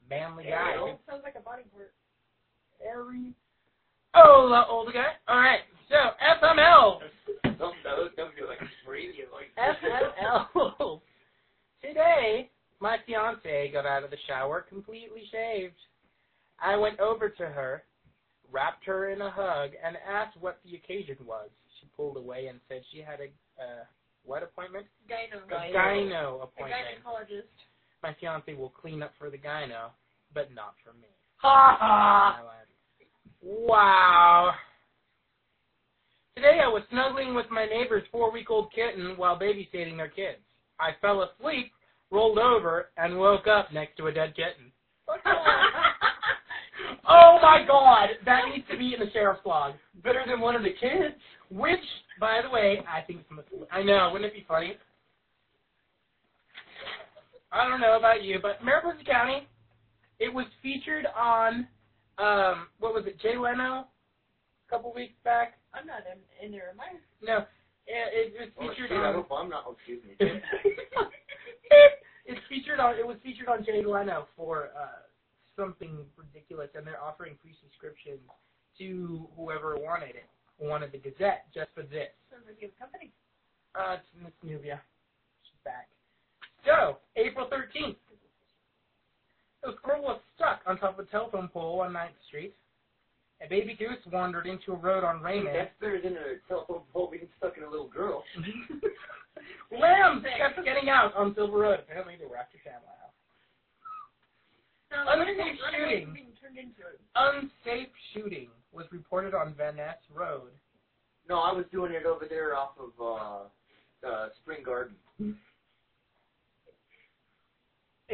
Manly 0.09 0.47
Ariel? 0.47 0.87
guy. 0.87 1.12
Sounds 1.12 1.22
like 1.25 1.37
a 1.39 1.43
body 1.43 1.62
part. 1.72 1.93
Ari. 2.87 3.33
Oh, 4.14 4.49
the 4.49 4.70
older 4.70 4.93
guy. 4.93 5.14
All 5.29 5.39
right. 5.39 5.61
So 5.89 5.97
FML. 5.97 7.01
Don't, 7.59 7.75
don't, 7.83 8.16
don't 8.16 8.37
do 8.37 8.51
it. 8.51 8.59
Breathe, 8.87 9.14
like. 9.33 9.51
FML. 9.57 11.01
Today, 11.83 12.51
my 12.81 12.97
fiance 13.07 13.70
got 13.72 13.87
out 13.87 14.05
of 14.05 14.11
the 14.11 14.16
shower 14.27 14.64
completely 14.68 15.22
shaved. 15.31 15.75
I 16.61 16.77
went 16.77 17.01
over 17.01 17.29
to 17.29 17.47
her, 17.47 17.83
wrapped 18.51 18.85
her 18.87 19.11
in 19.11 19.20
a 19.20 19.31
hug, 19.31 19.70
and 19.85 19.97
asked 20.09 20.37
what 20.41 20.61
the 20.64 20.77
occasion 20.77 21.16
was. 21.27 21.51
She 21.81 21.89
pulled 21.97 22.16
away 22.16 22.47
and 22.47 22.61
said 22.68 22.83
she 22.93 22.99
had 22.99 23.20
a 23.20 23.29
uh, 23.61 23.85
what 24.25 24.43
appointment? 24.43 24.87
Gyno. 25.09 25.45
A 25.49 25.72
gyno 25.72 26.43
appointment. 26.43 26.72
A 27.05 27.05
appointment. 27.05 27.05
gynecologist. 27.05 27.57
My 28.05 28.14
fiance 28.20 28.52
will 28.52 28.68
clean 28.68 29.02
up 29.02 29.12
for 29.18 29.30
the 29.30 29.38
gyno, 29.38 29.88
but 30.34 30.55
not 30.55 30.74
for 30.84 30.92
me. 30.92 31.09
Ha 31.36 31.76
ha! 31.80 32.42
Wow. 33.42 34.52
Today 36.36 36.61
I 36.62 36.68
was 36.68 36.82
snuggling 36.90 37.34
with 37.34 37.46
my 37.50 37.64
neighbor's 37.64 38.02
four-week-old 38.12 38.70
kitten 38.74 39.16
while 39.16 39.38
babysitting 39.38 39.96
their 39.96 40.09
kids. 40.09 40.42
I 40.78 40.90
fell 41.00 41.22
asleep, 41.22 41.72
rolled 42.11 42.36
over, 42.36 42.90
and 42.98 43.18
woke 43.18 43.46
up 43.46 43.72
next 43.72 43.96
to 43.96 44.09
a 44.09 44.12
dead 44.12 44.34
kitten. 44.36 44.70
Oh 47.07 47.38
my 47.42 47.64
god, 47.66 48.09
that 48.24 48.42
needs 48.52 48.66
to 48.70 48.78
be 48.78 48.94
in 48.94 49.00
the 49.00 49.12
sheriff's 49.12 49.44
log. 49.44 49.74
Better 50.02 50.22
than 50.26 50.40
one 50.40 50.57
of 50.57 50.62
the 50.62 50.70
kids. 50.70 51.14
Which, 51.50 51.84
by 52.18 52.40
the 52.42 52.48
way, 52.48 52.82
I 52.88 53.02
think 53.02 53.20
must- 53.30 53.48
I 53.70 53.82
know, 53.82 54.09
wouldn't 54.11 54.32
it 54.32 54.34
be 54.34 54.44
funny? 54.48 54.76
I 57.55 57.68
don't 57.68 57.80
know 57.80 57.96
about 57.96 58.24
you, 58.24 58.40
but 58.42 58.64
Mariposa 58.64 59.05
County, 59.05 59.46
it 60.18 60.32
was 60.32 60.46
featured 60.61 61.07
on, 61.16 61.68
um, 62.18 62.66
what 62.80 62.94
was 62.94 63.05
it, 63.07 63.20
Jay 63.20 63.36
Leno, 63.38 63.86
a 63.86 63.88
couple 64.68 64.92
weeks 64.92 65.14
back. 65.22 65.55
I'm 65.72 65.86
not 65.86 66.00
in, 66.11 66.18
in 66.44 66.50
there, 66.50 66.70
am 66.70 66.80
I? 66.80 66.98
No, 67.22 67.46
it, 67.86 68.34
it 68.34 68.34
was 68.34 68.48
Oh, 68.59 68.68
featured 68.74 68.90
shit, 68.90 68.98
I 68.98 69.12
hope 69.12 69.30
I'm 69.30 69.48
not. 69.48 69.64
Oh, 69.68 69.76
excuse 69.78 70.02
me. 70.02 70.16
it's 72.26 72.40
featured 72.48 72.80
on. 72.80 72.96
It 72.98 73.07
was 73.07 73.18
featured 73.22 73.46
on 73.48 73.64
Jay 73.64 73.84
Leno 73.86 74.26
for 74.36 74.70
uh, 74.74 75.07
something 75.55 76.05
ridiculous, 76.16 76.70
and 76.74 76.84
they're 76.84 77.00
offering 77.02 77.36
free 77.40 77.55
subscriptions 77.62 78.18
to 78.78 79.28
whoever 79.36 79.76
wanted 79.78 80.16
it, 80.18 80.26
wanted 80.59 80.90
the 80.90 80.98
Gazette 80.98 81.46
just 81.55 81.70
for 81.74 81.82
this. 81.82 82.11
Sounds 82.30 82.42
like 82.46 82.57
you 82.59 82.66
have 82.66 82.76
company. 82.78 83.12
Uh, 83.78 83.98
it's 84.02 84.09
Miss 84.18 84.34
Nubia. 84.42 84.82
She's 85.46 85.62
back. 85.64 85.86
So, 86.64 86.98
April 87.16 87.48
13th. 87.48 87.96
A 89.64 89.72
squirrel 89.78 90.02
was 90.02 90.20
stuck 90.36 90.60
on 90.66 90.78
top 90.78 90.98
of 90.98 91.06
a 91.06 91.10
telephone 91.10 91.48
pole 91.48 91.80
on 91.80 91.92
9th 91.92 92.16
Street. 92.28 92.54
A 93.44 93.48
baby 93.48 93.74
goose 93.78 93.98
wandered 94.12 94.46
into 94.46 94.72
a 94.72 94.76
road 94.76 95.04
on 95.04 95.20
Raymond. 95.22 95.56
That's 95.56 95.70
better 95.80 96.00
than 96.00 96.12
a 96.14 96.40
telephone 96.48 96.82
pole 96.92 97.08
being 97.10 97.28
stuck 97.38 97.56
in 97.56 97.64
a 97.64 97.70
little 97.70 97.88
girl. 97.88 98.22
Lambs 99.72 100.24
kept 100.38 100.64
getting 100.64 100.88
out 100.88 101.14
on 101.16 101.34
Silver 101.34 101.58
Road. 101.58 101.80
Apparently 101.80 102.14
they 102.18 102.26
were 102.26 102.36
after 102.36 102.58
Shamwow. 102.58 103.04
Sounds 104.92 105.08
Unsafe 105.10 105.38
like 105.38 105.60
running 105.64 105.80
away 105.82 105.90
shooting. 105.90 106.04
from 106.06 106.14
being 106.14 106.32
turned 106.40 106.58
into 106.58 106.80
it. 106.86 107.00
Unsafe 107.16 107.92
shooting 108.12 108.48
was 108.72 108.86
reported 108.92 109.34
on 109.34 109.54
Van 109.56 109.76
Ness 109.76 109.98
Road. 110.14 110.52
No, 111.28 111.40
I 111.40 111.52
was 111.52 111.64
doing 111.72 111.92
it 111.92 112.06
over 112.06 112.26
there 112.28 112.54
off 112.56 112.72
of 112.78 112.92
uh, 113.00 114.08
uh, 114.08 114.28
Spring 114.42 114.62
Garden. 114.64 114.94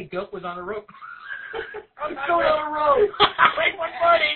A 0.00 0.04
goat 0.04 0.32
was 0.32 0.44
on 0.44 0.56
a 0.56 0.62
rope. 0.62 0.86
I'm 2.02 2.14
going 2.26 2.46
on 2.46 2.72
a 2.72 2.74
road. 2.74 3.10
Wait, 3.58 3.76
what 3.76 3.90
funny? 4.00 4.32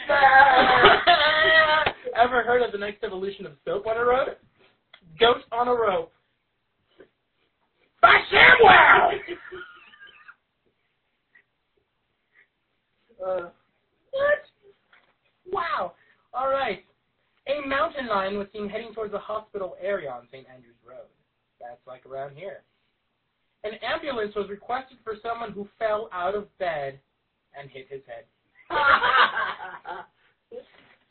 Ever 2.23 2.43
heard 2.43 2.61
of 2.61 2.71
the 2.71 2.77
next 2.77 3.03
evolution 3.03 3.47
of 3.47 3.53
soap 3.65 3.87
on 3.87 3.97
a 3.97 4.05
rope? 4.05 4.39
Goat 5.19 5.39
on 5.53 5.69
a 5.69 5.75
rope. 5.75 6.13
By 8.03 8.19
ShamWow! 8.31 9.11
Uh, 13.25 13.49
What? 14.11 14.43
Wow. 15.51 15.93
All 16.35 16.51
right. 16.51 16.85
A 17.49 17.67
mountain 17.67 18.07
lion 18.07 18.37
was 18.37 18.49
seen 18.53 18.69
heading 18.69 18.93
towards 18.93 19.13
the 19.13 19.19
hospital 19.19 19.77
area 19.81 20.11
on 20.11 20.29
St. 20.31 20.47
Andrews 20.47 20.77
Road. 20.87 21.09
That's 21.59 21.81
like 21.87 22.05
around 22.05 22.37
here. 22.37 22.65
An 23.65 23.73
ambulance 23.83 24.35
was 24.37 24.49
requested 24.51 24.99
for 25.03 25.15
someone 25.23 25.53
who 25.53 25.67
fell 25.79 26.09
out 26.13 26.35
of 26.35 26.47
bed 26.59 27.01
and 27.59 27.71
hit 27.71 27.89
his 27.91 28.03
head. 28.07 28.25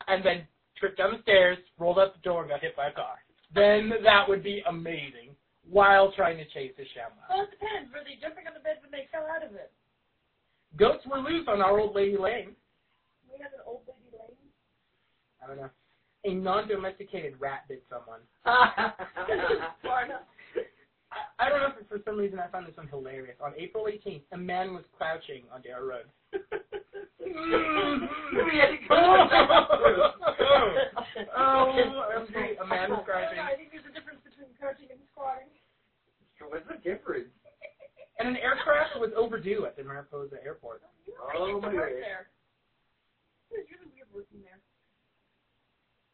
And 0.06 0.22
then 0.22 0.46
tripped 0.76 0.98
down 0.98 1.12
the 1.16 1.22
stairs, 1.22 1.56
rolled 1.78 1.98
up 1.98 2.12
the 2.12 2.20
door, 2.20 2.42
and 2.42 2.50
got 2.50 2.60
hit 2.60 2.76
by 2.76 2.88
a 2.88 2.92
car. 2.92 3.24
Then 3.54 3.90
that 4.04 4.28
would 4.28 4.42
be 4.42 4.62
amazing 4.68 5.32
while 5.70 6.12
trying 6.12 6.36
to 6.36 6.44
chase 6.52 6.72
a 6.76 6.82
shamwow. 6.82 7.24
Well, 7.30 7.44
it 7.44 7.50
depends. 7.56 7.88
Were 7.88 8.04
they 8.04 8.20
jumping 8.20 8.46
on 8.46 8.52
the 8.52 8.60
bed 8.60 8.76
when 8.82 8.90
they 8.92 9.08
fell 9.10 9.24
out 9.24 9.42
of 9.42 9.54
it? 9.56 9.72
Goats 10.76 11.06
were 11.06 11.20
loose 11.20 11.46
on 11.48 11.62
our 11.62 11.80
old 11.80 11.96
lady 11.96 12.18
lane. 12.18 12.52
We 13.32 13.40
have 13.40 13.52
an 13.54 13.64
old 13.66 13.80
lady 13.88 14.12
lane. 14.12 14.36
I 15.42 15.46
don't 15.46 15.56
know. 15.56 15.70
A 16.26 16.34
non-domesticated 16.34 17.40
rat 17.40 17.64
bit 17.68 17.82
someone. 17.88 18.20
Far 18.44 20.04
enough. 20.04 20.28
I, 21.14 21.46
I 21.46 21.48
don't 21.48 21.60
know 21.60 21.70
if 21.78 21.86
for 21.88 22.00
some 22.04 22.18
reason 22.18 22.38
I 22.38 22.48
found 22.48 22.66
this 22.66 22.76
one 22.76 22.88
hilarious. 22.88 23.36
On 23.42 23.52
April 23.56 23.86
18th, 23.86 24.22
a 24.32 24.36
man 24.36 24.74
was 24.74 24.84
crouching 24.96 25.44
on 25.54 25.62
Darrah 25.62 25.86
Road. 25.86 26.06
We 27.24 28.58
had 28.60 28.74
to 28.74 28.78
go 28.88 28.94
oh, 31.36 32.04
I'm 32.14 32.26
sorry, 32.32 32.56
a 32.58 32.66
man 32.66 32.90
was 32.90 33.02
crouching. 33.04 33.38
I 33.38 33.54
think 33.56 33.70
there's 33.70 33.86
a 33.88 33.94
difference 33.94 34.20
between 34.26 34.50
crouching 34.58 34.90
and 34.90 35.00
squatting. 35.12 35.48
What's 36.42 36.66
the 36.68 36.76
difference? 36.82 37.30
And 38.18 38.28
an 38.28 38.36
aircraft 38.36 39.00
was 39.00 39.10
overdue 39.16 39.66
at 39.66 39.76
the 39.76 39.82
Mariposa 39.82 40.36
Airport. 40.44 40.82
Oh 41.34 41.60
my 41.60 41.72
God. 41.72 41.98
there. 41.98 42.30
It 43.50 43.62
was 43.62 43.66
really 43.70 43.90
weird 43.90 44.10
working 44.14 44.42
there. 44.42 44.58
That's 44.58 44.62
probably 44.62 44.62
the 44.62 44.62
only 44.62 44.62
weird 44.62 44.62
working. 44.62 44.62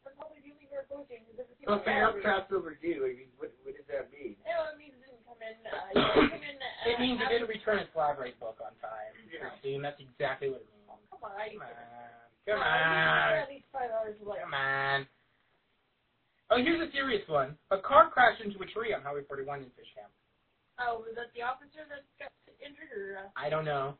So 0.17 1.05
if 1.07 1.07
seemed 1.07 1.67
an 1.67 1.77
like- 1.77 1.87
aircraft's 1.87 2.51
overdue, 2.53 3.05
I 3.05 3.13
mean, 3.15 3.31
what, 3.37 3.53
what 3.63 3.75
does 3.77 3.85
that 3.87 4.11
mean? 4.11 4.35
You 4.43 4.51
know, 4.53 4.65
it 4.73 4.77
means 4.77 4.95
it 4.97 5.05
didn't 5.07 5.23
come 5.25 5.39
in. 5.39 5.55
Uh, 5.63 5.91
it 5.91 5.95
didn't 5.95 6.31
come 6.31 6.43
in. 6.43 6.57
Uh, 6.57 6.89
It 6.91 6.97
means 6.99 7.17
it 7.21 7.29
didn't 7.29 7.49
return 7.49 7.79
its 7.79 7.91
collaborate 7.93 8.39
book 8.39 8.57
on 8.59 8.73
time. 8.81 9.13
Yeah. 9.29 9.51
See, 9.63 9.75
and 9.77 9.83
that's 9.85 9.99
exactly 10.01 10.49
what 10.49 10.61
it 10.65 10.69
means. 10.73 10.81
Come 10.87 11.23
on, 11.23 11.31
Come 11.37 11.61
on. 11.61 11.73
Come 12.49 12.57
No, 12.57 12.65
on. 12.65 13.33
At 13.45 13.49
least 13.53 13.69
five 13.71 13.91
hours 13.93 14.17
of 14.19 14.25
like. 14.27 14.41
Come 14.41 14.53
on. 14.57 15.05
Oh, 16.49 16.57
here's 16.59 16.81
a 16.81 16.91
serious 16.91 17.23
one. 17.29 17.55
A 17.71 17.77
car 17.79 18.09
crashed 18.09 18.41
into 18.43 18.59
a 18.59 18.67
tree 18.67 18.91
on 18.93 19.01
Highway 19.05 19.23
41 19.29 19.63
in 19.63 19.71
Fish 19.77 19.87
Camp. 19.95 20.11
Oh, 20.81 21.05
was 21.05 21.13
that 21.15 21.31
the 21.37 21.45
officer 21.45 21.85
that 21.87 22.03
got 22.19 22.33
injured, 22.59 22.91
or? 22.91 23.17
Uh, 23.23 23.29
I 23.39 23.47
don't 23.49 23.63
know. 23.63 23.95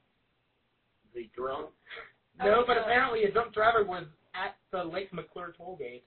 The 1.14 1.30
drone? 1.38 1.70
No, 2.40 2.60
Oh, 2.60 2.64
but 2.66 2.76
no. 2.76 2.82
apparently 2.84 3.24
a 3.24 3.32
drunk 3.32 3.54
driver 3.54 3.84
was 3.86 4.04
at 4.36 4.56
the 4.72 4.84
Lake 4.84 5.12
McClure 5.14 5.54
toll 5.58 5.76
gate. 5.78 6.04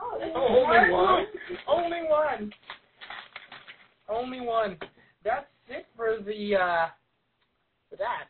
oh, 0.00 0.16
that's 0.18 0.32
Oh, 0.34 0.64
only 0.64 0.90
one? 0.90 1.26
Only 1.66 2.02
one. 2.08 2.52
Only 4.08 4.40
one. 4.40 4.78
That's 5.24 5.46
it 5.68 5.86
for 5.96 6.18
the 6.24 6.56
uh 6.56 6.86
for 7.90 7.96
that. 7.96 8.28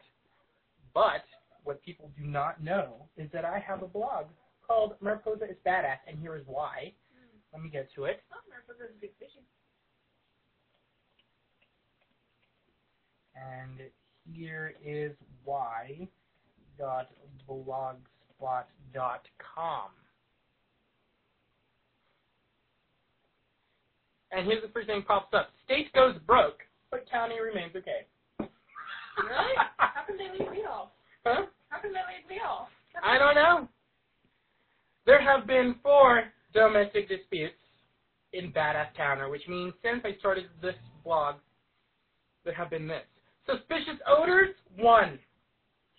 But 0.94 1.22
what 1.64 1.82
people 1.82 2.10
do 2.18 2.24
not 2.26 2.62
know 2.62 3.06
is 3.16 3.30
that 3.32 3.44
I 3.44 3.58
have 3.58 3.82
a 3.82 3.86
blog 3.86 4.26
called 4.66 4.94
Mariposa 5.00 5.44
is 5.44 5.56
Badass, 5.66 5.98
and 6.08 6.18
here 6.18 6.36
is 6.36 6.42
why. 6.46 6.92
Let 7.52 7.62
me 7.62 7.70
get 7.70 7.88
to 7.94 8.04
it. 8.04 8.20
Oh, 8.32 8.40
Mariposa's 8.50 8.94
good 9.00 9.10
fishing. 9.18 9.42
And 13.34 13.80
here 14.32 14.74
is 14.84 15.12
why 15.44 16.08
dot 16.78 17.08
blogspot 17.48 17.96
dot 18.40 19.26
com. 19.38 19.90
And 24.30 24.46
here's 24.46 24.62
the 24.62 24.68
first 24.68 24.86
thing 24.86 25.02
pops 25.06 25.32
up. 25.32 25.48
State 25.64 25.92
goes 25.94 26.14
broke, 26.26 26.58
but 26.90 27.08
county 27.10 27.36
remains 27.40 27.74
okay. 27.74 28.06
Really? 28.38 29.54
How 29.78 30.04
can 30.06 30.16
they 30.16 30.28
leave 30.38 30.50
me 30.52 30.62
off? 30.68 30.90
Huh? 31.24 31.46
How 31.70 31.80
can 31.80 31.92
they 31.92 31.98
leave 31.98 32.28
me 32.28 32.40
off? 32.46 32.68
I 33.02 33.18
don't 33.18 33.34
know. 33.34 33.68
There 35.06 35.22
have 35.22 35.46
been 35.46 35.76
four 35.82 36.24
domestic 36.52 37.08
disputes 37.08 37.56
in 38.32 38.52
Badass 38.52 38.94
Counter, 38.96 39.28
which 39.28 39.46
means 39.48 39.72
since 39.82 40.02
I 40.04 40.18
started 40.18 40.44
this 40.60 40.74
blog, 41.04 41.36
there 42.44 42.54
have 42.54 42.70
been 42.70 42.86
this. 42.86 43.04
Suspicious 43.46 43.98
odors, 44.06 44.54
one. 44.76 45.18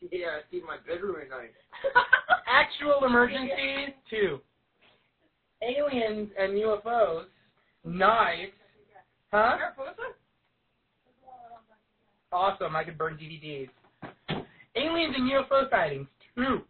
Yeah, 0.02 0.40
I 0.40 0.52
see 0.52 0.62
my 0.66 0.78
bedroom 0.88 1.18
at 1.22 1.30
night. 1.30 1.52
Actual 2.52 3.06
emergencies, 3.06 3.94
two. 4.10 4.40
Aliens 5.62 6.30
and 6.40 6.54
UFOs, 6.54 7.26
knives. 7.84 8.52
Huh? 9.32 9.58
Mariposa? 9.58 10.16
Awesome, 12.32 12.76
I 12.76 12.84
could 12.84 12.98
burn 12.98 13.18
DVDs. 13.18 13.70
Aliens 14.76 15.16
and 15.18 15.32
UFO 15.32 15.70
sightings, 15.70 16.08
two. 16.36 16.62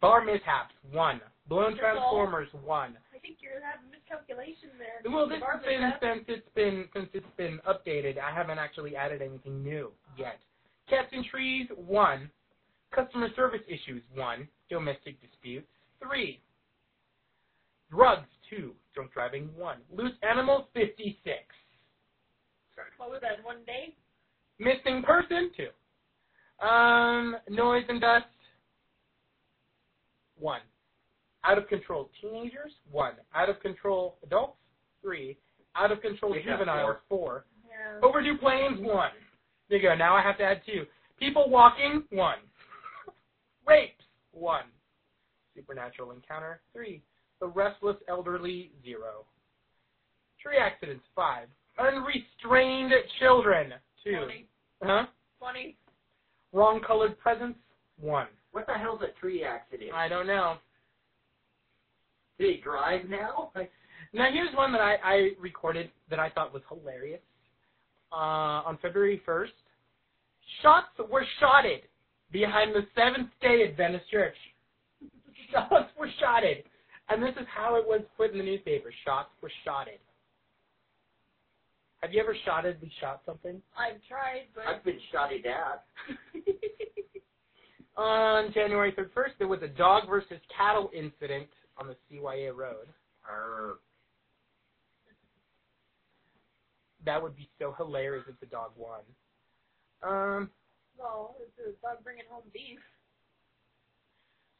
Bar 0.00 0.24
mishaps, 0.24 0.74
one. 0.92 1.20
Blown 1.48 1.76
transformers, 1.76 2.48
one. 2.64 2.96
I 3.14 3.18
think 3.18 3.38
you're 3.40 3.62
having 3.62 3.90
miscalculation 3.90 4.70
there. 4.78 5.10
Well, 5.10 5.28
this 5.28 5.38
has 5.40 5.62
been 5.64 5.92
since 6.00 6.24
it's 6.28 6.48
been 6.54 6.84
since 6.92 7.08
it's 7.14 7.26
been 7.36 7.60
updated. 7.66 8.18
I 8.18 8.34
haven't 8.34 8.58
actually 8.58 8.94
added 8.96 9.22
anything 9.22 9.62
new 9.62 9.90
yet. 10.18 10.38
Cats 10.88 11.08
and 11.12 11.24
trees, 11.24 11.68
one. 11.76 12.30
Customer 12.94 13.28
service 13.34 13.62
issues, 13.66 14.02
one. 14.14 14.48
Domestic 14.70 15.20
disputes, 15.20 15.68
three. 16.02 16.40
Drugs, 17.90 18.28
two. 18.48 18.72
Drunk 18.94 19.12
driving, 19.12 19.50
one. 19.56 19.78
Loose 19.94 20.14
animals, 20.28 20.64
fifty-six. 20.74 21.44
What 22.98 23.10
was 23.10 23.20
that, 23.22 23.44
one 23.44 23.58
day? 23.66 23.94
Missing 24.58 25.02
person, 25.02 25.50
two. 25.56 25.68
Um, 26.66 27.36
noise 27.50 27.84
and 27.88 28.00
dust, 28.00 28.24
one. 30.38 30.60
Out 31.44 31.58
of 31.58 31.68
control 31.68 32.10
teenagers, 32.20 32.72
one. 32.90 33.12
Out 33.34 33.48
of 33.48 33.60
control 33.60 34.16
adults, 34.24 34.56
three. 35.02 35.38
Out 35.74 35.92
of 35.92 36.00
control 36.00 36.32
We 36.32 36.42
got 36.42 36.58
juveniles, 36.58 36.96
four. 37.08 37.44
Yeah. 37.68 38.06
Overdue 38.06 38.38
planes, 38.38 38.78
one. 38.80 39.10
There 39.68 39.78
you 39.78 39.88
go. 39.88 39.94
Now 39.94 40.14
I 40.14 40.22
have 40.22 40.38
to 40.38 40.44
add 40.44 40.62
two. 40.66 40.84
People 41.18 41.48
walking, 41.48 42.04
one. 42.10 42.38
Rapes, 43.66 44.04
one. 44.32 44.64
Supernatural 45.54 46.12
encounter, 46.12 46.60
three. 46.72 47.02
The 47.40 47.48
restless 47.48 47.96
elderly, 48.08 48.70
zero. 48.84 49.24
Tree 50.40 50.58
accidents, 50.60 51.04
five. 51.14 51.48
Unrestrained 51.78 52.92
children, 53.18 53.74
two. 54.04 54.18
Funny. 54.20 54.48
Huh? 54.82 55.06
Funny. 55.40 55.76
Wrong 56.52 56.80
colored 56.86 57.18
presents, 57.18 57.58
one. 58.00 58.28
What 58.52 58.66
the 58.66 58.74
hell's 58.74 59.00
a 59.02 59.18
tree 59.20 59.44
accident? 59.44 59.92
I 59.92 60.08
don't 60.08 60.26
know. 60.26 60.56
Do 62.38 62.46
they 62.46 62.60
drive 62.62 63.08
now? 63.08 63.50
Now 64.12 64.28
here's 64.32 64.54
one 64.54 64.72
that 64.72 64.80
I, 64.80 64.96
I 65.02 65.30
recorded 65.40 65.90
that 66.08 66.18
I 66.18 66.30
thought 66.30 66.54
was 66.54 66.62
hilarious. 66.68 67.20
Uh, 68.12 68.62
on 68.66 68.78
February 68.80 69.20
1st, 69.26 69.48
shots 70.62 70.86
were 71.10 71.24
shotted 71.40 71.82
behind 72.30 72.74
the 72.74 72.86
Seventh 72.94 73.30
Day 73.40 73.64
Adventist 73.68 74.10
Church. 74.10 74.36
Shots 75.52 75.90
were 75.98 76.08
shotted, 76.18 76.64
and 77.08 77.22
this 77.22 77.34
is 77.40 77.46
how 77.54 77.76
it 77.76 77.86
was 77.86 78.00
put 78.16 78.32
in 78.32 78.38
the 78.38 78.44
newspaper. 78.44 78.90
Shots 79.04 79.30
were 79.40 79.50
shotted. 79.64 79.98
Have 82.02 82.12
you 82.12 82.20
ever 82.20 82.36
shotted 82.44 82.80
shottedly 82.80 82.90
shot 83.00 83.22
something? 83.24 83.60
I've 83.76 84.00
tried, 84.08 84.46
but. 84.54 84.64
I've 84.66 84.84
been 84.84 84.98
shotted 85.12 85.46
at. 85.46 85.84
On 87.96 88.52
January 88.52 88.92
31st, 88.92 89.38
there 89.38 89.48
was 89.48 89.62
a 89.62 89.68
dog 89.68 90.08
versus 90.08 90.38
cattle 90.54 90.90
incident 90.94 91.48
on 91.78 91.86
the 91.88 91.96
CYA 92.10 92.54
Road. 92.54 92.86
Arr. 93.28 93.76
That 97.06 97.22
would 97.22 97.36
be 97.36 97.48
so 97.58 97.72
hilarious 97.78 98.26
if 98.28 98.38
the 98.40 98.46
dog 98.46 98.72
won. 98.76 99.00
Um, 100.02 100.50
well, 100.98 101.36
it's 101.40 101.54
a 101.62 101.72
dog 101.80 102.02
bringing 102.02 102.26
home 102.28 102.44
beef. 102.52 102.82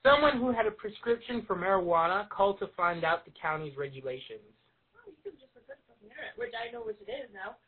someone 0.07 0.39
who 0.39 0.55
had 0.55 0.71
a 0.71 0.71
prescription 0.71 1.43
for 1.43 1.59
marijuana 1.59 2.31
called 2.31 2.63
to 2.63 2.71
find 2.79 3.03
out 3.03 3.27
the 3.27 3.35
county's 3.35 3.75
regulations. 3.77 4.47
Oh, 4.95 5.11
you 5.11 5.19
can 5.27 5.35
just 5.43 5.51
put 5.51 5.67
this 5.67 5.77
on 5.91 5.99
the 5.99 6.07
internet, 6.07 6.39
which 6.39 6.55
I 6.55 6.71
know 6.71 6.87
what 6.87 6.95
it 7.03 7.11
is 7.11 7.27
now. 7.35 7.59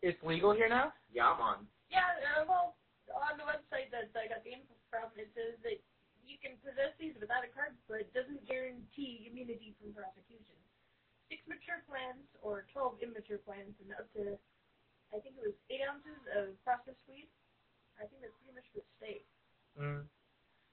It's 0.00 0.16
legal 0.24 0.56
here 0.56 0.72
now? 0.72 0.96
Yeah, 1.12 1.36
man. 1.36 1.68
Yeah, 1.92 2.08
uh, 2.32 2.48
well, 2.48 2.80
on 3.12 3.36
the 3.36 3.44
website 3.44 3.92
that 3.92 4.08
I 4.16 4.30
got 4.32 4.40
the 4.40 4.56
info 4.56 4.72
from, 4.88 5.12
it 5.20 5.28
says 5.36 5.60
that 5.68 5.76
you 6.24 6.40
can 6.40 6.56
possess 6.64 6.96
these 6.96 7.12
without 7.20 7.44
a 7.44 7.50
card, 7.52 7.76
but 7.90 8.00
it 8.00 8.10
doesn't 8.16 8.40
guarantee 8.48 9.28
immunity 9.28 9.76
from 9.76 9.92
prosecution. 9.92 10.56
Six 11.28 11.44
mature 11.44 11.84
plants 11.84 12.28
or 12.40 12.64
12 12.72 13.04
immature 13.04 13.38
plants 13.44 13.76
and 13.84 13.92
up 13.96 14.08
to, 14.16 14.36
I 15.12 15.20
think 15.20 15.36
it 15.36 15.44
was 15.44 15.56
8 15.68 15.80
ounces 15.84 16.20
of 16.32 16.56
processed 16.64 17.04
weed. 17.08 17.28
I 18.00 18.08
think 18.08 18.24
that's 18.24 18.36
pretty 18.40 18.56
much 18.56 18.68
for 18.72 18.80
the 18.80 18.88
state. 18.96 19.24
Mm. 19.76 20.08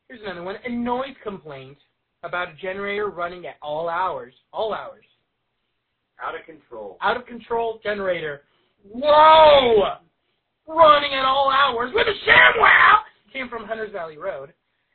Here's 0.08 0.22
another 0.24 0.43
one. 0.43 0.56
A 0.64 0.72
noise 0.72 1.18
complaint 1.24 1.78
about 2.24 2.49
a 2.49 2.56
generator 2.62 3.10
running 3.10 3.45
at 3.45 3.56
all 3.62 3.89
hours. 3.89 4.34
All 4.53 4.74
hours. 4.74 5.06
Out 6.22 6.36
of 6.36 6.45
control. 6.45 6.97
Out 7.01 7.18
of 7.18 7.26
control 7.26 7.80
generator. 7.84 8.41
Whoa! 8.88 9.97
Running 10.68 11.14
at 11.14 11.26
all 11.26 11.51
hours 11.51 11.91
with 11.93 12.08
a 12.08 12.30
ShamWow! 12.30 12.97
Came 13.34 13.49
from 13.49 13.66
Hunters 13.66 13.91
Valley 13.91 14.18
Road. 14.18 14.53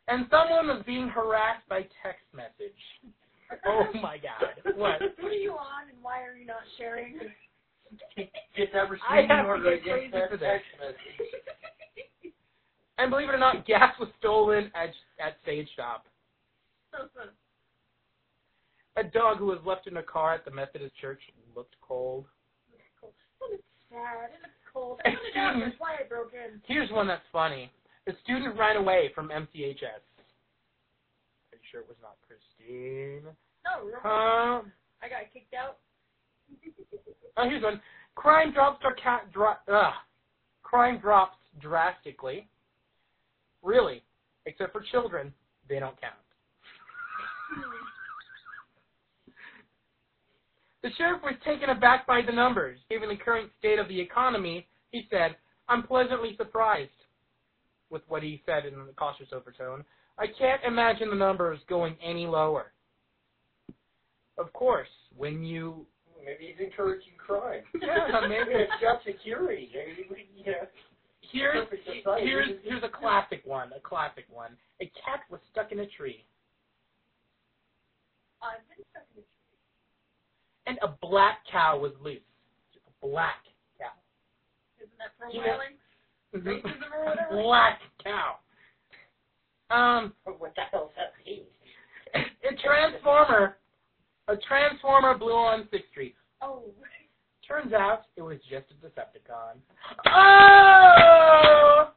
And 0.09 0.27
someone 0.31 0.67
was 0.67 0.83
being 0.87 1.09
harassed 1.09 1.69
by 1.69 1.83
text 2.03 2.25
message. 2.35 2.79
Oh 3.67 3.87
my 4.03 4.19
god. 4.19 4.77
What? 4.77 5.01
What 5.21 5.33
are 5.33 5.35
you 5.35 5.53
on 5.53 5.89
and 5.89 5.99
why 6.03 6.23
are 6.23 6.37
you 6.37 6.47
not 6.47 6.63
sharing? 6.79 7.19
Get 8.17 8.73
that 8.73 8.87
I 8.87 8.89
receiving 8.89 9.29
have 9.29 9.45
to 9.45 9.49
order 9.49 9.73
against 9.73 9.85
crazy 9.85 10.11
that 10.13 10.31
text 10.31 10.67
message. 10.79 12.35
And 12.99 13.11
believe 13.11 13.29
it 13.29 13.35
or 13.35 13.39
not, 13.39 13.67
gas 13.67 13.95
was 13.99 14.09
stolen 14.19 14.71
at 14.75 14.91
at 15.19 15.37
Sage 15.45 15.69
Stop. 15.75 16.07
A 18.97 19.05
dog 19.05 19.39
who 19.39 19.47
was 19.47 19.59
left 19.65 19.87
in 19.87 19.97
a 19.97 20.03
car 20.03 20.35
at 20.35 20.45
the 20.45 20.51
Methodist 20.51 20.95
church 21.01 21.21
looked 21.55 21.77
cold. 21.81 22.27
and 23.41 23.55
it's 23.55 23.63
sad 23.89 24.31
and 24.35 24.43
it's 24.45 24.61
cold. 24.73 25.01
I 25.05 25.11
put 25.11 25.19
it 25.33 25.39
out, 25.39 25.55
that's 25.59 25.79
why 25.79 25.95
I 26.05 26.09
broke 26.09 26.33
in. 26.35 26.61
Here's 26.67 26.91
one 26.91 27.07
that's 27.07 27.23
funny. 27.33 27.71
A 28.09 28.13
student 28.25 28.59
ran 28.59 28.77
away 28.77 29.11
from 29.15 29.29
MCHS. 29.29 30.03
Sure 31.71 31.81
it 31.81 31.89
was 31.89 31.97
not 32.03 32.17
Christine? 32.27 33.23
No? 33.65 33.91
Huh? 34.03 34.63
I 35.03 35.09
got 35.09 35.33
kicked 35.33 35.55
out. 35.55 35.79
Oh, 37.37 37.49
here's 37.49 37.63
one. 37.63 37.81
Crime 38.17 38.53
drops 38.53 38.85
are 38.85 38.95
ca- 39.03 39.23
dro- 39.33 39.55
ugh. 39.73 39.93
Crime 40.63 40.99
drops 40.99 41.37
drastically. 41.61 42.49
Really, 43.63 44.03
except 44.47 44.73
for 44.73 44.83
children, 44.91 45.33
they 45.69 45.79
don't 45.79 45.99
count. 46.01 46.15
The 50.83 50.91
sheriff 50.97 51.23
was 51.23 51.35
taken 51.45 51.69
aback 51.71 52.07
by 52.07 52.23
the 52.25 52.33
numbers. 52.33 52.79
Given 52.91 53.11
the 53.11 53.17
current 53.17 53.51
state 53.59 53.79
of 53.79 53.87
the 53.89 54.01
economy, 54.01 54.67
he 54.93 55.07
said, 55.11 55.37
I'm 55.69 55.83
pleasantly 55.83 56.35
surprised 56.39 56.91
with 57.91 58.03
what 58.09 58.23
he 58.23 58.43
said 58.47 58.65
in 58.65 58.75
a 58.75 58.93
cautious 58.97 59.29
overtone. 59.33 59.85
I 60.19 60.27
can't 60.39 60.63
imagine 60.65 61.09
the 61.11 61.17
numbers 61.17 61.59
going 61.69 61.97
any 62.05 62.27
lower. 62.27 62.73
Of 64.39 64.53
course, 64.53 64.89
when 65.17 65.43
you 65.45 65.87
Maybe 66.25 66.53
he's 66.55 66.65
encouraging 66.67 67.13
crime. 67.17 67.63
Yeah, 67.81 68.21
maybe. 68.29 68.51
it's 68.53 68.73
job 68.83 68.99
security. 69.07 69.71
Maybe 69.75 70.07
we, 70.11 70.29
yeah. 70.45 70.67
Here's 71.33 71.67
here's 72.19 72.49
here's 72.63 72.83
a 72.83 72.89
classic 72.89 73.43
one. 73.45 73.71
A 73.77 73.81
classic 73.81 74.25
one. 74.31 74.51
A 74.83 74.85
cat 74.87 75.21
was 75.31 75.41
stuck 75.53 75.73
in 75.73 75.81
a 75.81 75.87
tree, 75.87 76.25
I've 78.43 78.59
been 78.69 78.85
stuck 78.91 79.05
in 79.17 79.23
a 79.23 79.25
tree. 79.25 80.67
and 80.67 80.79
a 80.83 80.89
black 81.07 81.39
cow 81.51 81.79
was 81.79 81.93
loose. 82.03 82.21
A 82.87 83.07
black 83.07 83.45
cow. 83.79 83.93
Isn't 84.79 84.93
that 84.99 85.33
You 85.33 85.41
know- 85.41 85.59
profiling? 85.59 85.77
Racism 86.33 86.93
or 86.93 87.05
whatever? 87.07 87.43
black 87.43 87.81
cow. 88.05 88.37
Um, 89.71 90.15
What 90.25 90.55
the 90.57 90.63
hell's 90.71 90.91
that 90.97 91.15
a 92.43 92.53
transformer, 92.59 93.57
a 94.27 94.37
transformer 94.37 95.17
blew 95.17 95.33
on 95.33 95.69
Sixth 95.71 95.89
Street. 95.91 96.17
Oh. 96.43 96.65
Turns 97.47 97.73
out 97.73 98.07
it 98.17 98.23
was 98.23 98.39
just 98.51 98.67
a 98.71 98.77
Decepticon. 98.83 99.59
Oh! 100.07 101.91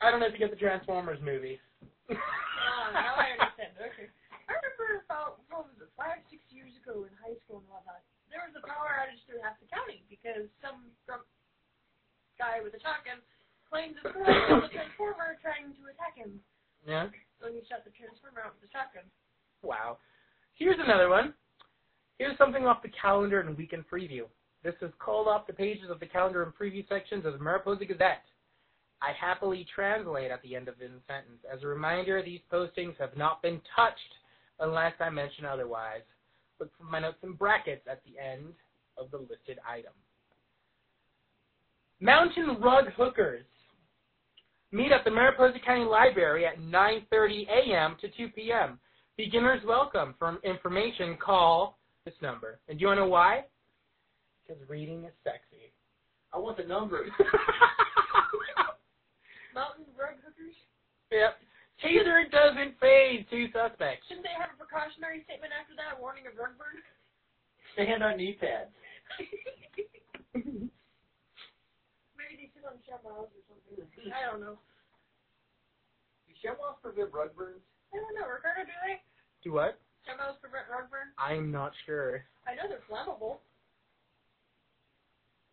I 0.00 0.10
don't 0.10 0.20
know 0.20 0.26
if 0.28 0.32
you 0.32 0.40
get 0.40 0.52
the 0.52 0.60
Transformers 0.60 1.18
movie. 1.24 1.60
Ah, 2.08 2.88
now 2.92 3.16
I 3.16 3.36
understand. 3.36 3.76
Okay. 3.76 4.08
I 4.48 4.56
remember 4.56 5.04
about, 5.04 5.44
what 5.52 5.68
was 5.68 5.76
it, 5.80 5.92
five, 5.96 6.24
six 6.32 6.40
years 6.48 6.72
ago 6.80 7.04
in 7.04 7.12
high 7.20 7.36
school 7.44 7.60
and 7.60 7.68
whatnot, 7.68 8.00
there 8.32 8.44
was 8.44 8.56
a 8.56 8.64
power 8.64 8.92
outage 8.96 9.20
through 9.28 9.44
half 9.44 9.60
the 9.60 9.68
county 9.68 10.04
because 10.08 10.48
some 10.64 10.88
drunk 11.04 11.24
guy 12.40 12.60
with 12.64 12.72
a 12.76 12.80
shotgun 12.80 13.20
claimed 13.68 14.00
to 14.00 14.08
throw 14.12 14.24
the 14.64 14.72
transformer 14.72 15.36
trying 15.44 15.76
to 15.76 15.82
attack 15.92 16.16
him. 16.16 16.40
Yeah. 16.88 17.06
So 17.40 17.52
he 17.52 17.60
shot 17.68 17.84
the 17.84 17.92
transformer 17.92 18.40
out 18.44 18.56
with 18.56 18.64
the 18.64 18.72
shotgun. 18.72 19.04
Wow. 19.62 19.98
Here's 20.54 20.78
another 20.82 21.08
one. 21.08 21.34
Here's 22.18 22.36
something 22.38 22.66
off 22.66 22.82
the 22.82 22.90
calendar 23.00 23.40
and 23.40 23.56
weekend 23.56 23.84
preview. 23.92 24.22
This 24.64 24.74
is 24.82 24.90
called 24.98 25.28
off 25.28 25.46
the 25.46 25.52
pages 25.52 25.90
of 25.90 26.00
the 26.00 26.06
calendar 26.06 26.42
and 26.42 26.52
preview 26.52 26.88
sections 26.88 27.24
of 27.24 27.34
the 27.34 27.38
Mariposa 27.38 27.84
Gazette. 27.84 28.24
I 29.00 29.12
happily 29.18 29.64
translate 29.72 30.32
at 30.32 30.42
the 30.42 30.56
end 30.56 30.66
of 30.66 30.78
the 30.78 30.86
sentence. 31.06 31.44
As 31.52 31.62
a 31.62 31.68
reminder, 31.68 32.20
these 32.22 32.40
postings 32.52 32.96
have 32.98 33.16
not 33.16 33.42
been 33.42 33.60
touched 33.76 34.14
unless 34.58 34.94
I 34.98 35.10
mention 35.10 35.44
otherwise. 35.44 36.02
Look 36.58 36.70
for 36.76 36.84
my 36.84 36.98
notes 36.98 37.18
in 37.22 37.34
brackets 37.34 37.86
at 37.88 38.02
the 38.04 38.20
end 38.20 38.54
of 38.96 39.12
the 39.12 39.18
listed 39.18 39.58
item. 39.68 39.92
Mountain 42.00 42.60
rug 42.60 42.86
hookers 42.96 43.44
meet 44.72 44.92
at 44.92 45.04
the 45.04 45.10
Mariposa 45.10 45.58
County 45.64 45.84
Library 45.84 46.46
at 46.46 46.58
9:30 46.60 47.46
a.m. 47.48 47.96
to 48.00 48.08
2 48.08 48.28
p.m. 48.28 48.78
Beginners 49.16 49.62
welcome. 49.66 50.14
For 50.18 50.38
information, 50.44 51.16
call 51.16 51.78
this 52.04 52.14
number. 52.22 52.60
And 52.68 52.78
do 52.78 52.82
you 52.82 52.88
want 52.88 52.98
to 52.98 53.04
know 53.04 53.08
why? 53.10 53.44
Because 54.46 54.62
reading 54.68 55.04
is 55.04 55.12
sexy. 55.24 55.72
I 56.32 56.38
want 56.38 56.56
the 56.56 56.64
number. 56.64 57.04
Mountain 59.54 59.86
rug 59.98 60.14
hookers? 60.24 60.54
yep. 61.10 61.38
Taser 61.82 62.30
doesn't 62.30 62.78
fade. 62.80 63.26
Two 63.30 63.46
suspects. 63.52 64.06
Shouldn't 64.08 64.26
they 64.26 64.36
have 64.38 64.50
a 64.54 64.58
precautionary 64.58 65.22
statement 65.24 65.52
after 65.58 65.74
that, 65.76 65.98
warning 66.00 66.26
of 66.26 66.36
rug 66.38 66.58
burn? 66.58 66.82
Stand 67.74 68.02
on 68.02 68.16
knee 68.16 68.36
pads. 68.38 68.70
Maybe 72.68 72.80
they 72.84 72.92
sit 72.92 73.00
on 73.00 73.00
chamois 73.00 73.24
or 73.24 73.42
something. 73.48 74.12
I 74.12 74.30
don't 74.30 74.40
know. 74.40 74.58
Do 76.26 76.32
chamois 76.42 76.76
prevent 76.82 77.12
rug 77.12 77.34
burns? 77.36 77.60
I 77.92 77.96
don't 77.96 78.14
know. 78.14 78.28
Ricardo, 78.28 78.64
do 78.64 78.76
they? 78.86 79.00
Do 79.42 79.52
what? 79.52 79.80
Chamois 80.04 80.36
prevent 80.40 80.64
rug 80.70 80.90
burn? 80.90 81.08
I'm 81.18 81.50
not 81.50 81.72
sure. 81.86 82.24
I 82.46 82.54
know 82.54 82.68
they're 82.68 82.84
flammable. 82.88 83.38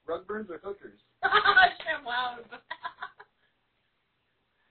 Rug 0.07 0.27
burns 0.27 0.49
or 0.49 0.59
hookers? 0.63 0.99
chamois. 1.23 2.43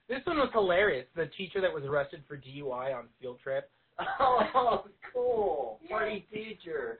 This 0.07 0.21
one 0.25 0.37
was 0.37 0.49
hilarious. 0.53 1.07
The 1.15 1.25
teacher 1.35 1.61
that 1.61 1.73
was 1.73 1.83
arrested 1.83 2.21
for 2.27 2.37
DUI 2.37 2.95
on 2.95 3.05
field 3.19 3.39
trip. 3.41 3.69
Oh, 4.19 4.85
cool. 5.13 5.79
Party 5.89 6.27
teacher. 6.31 6.99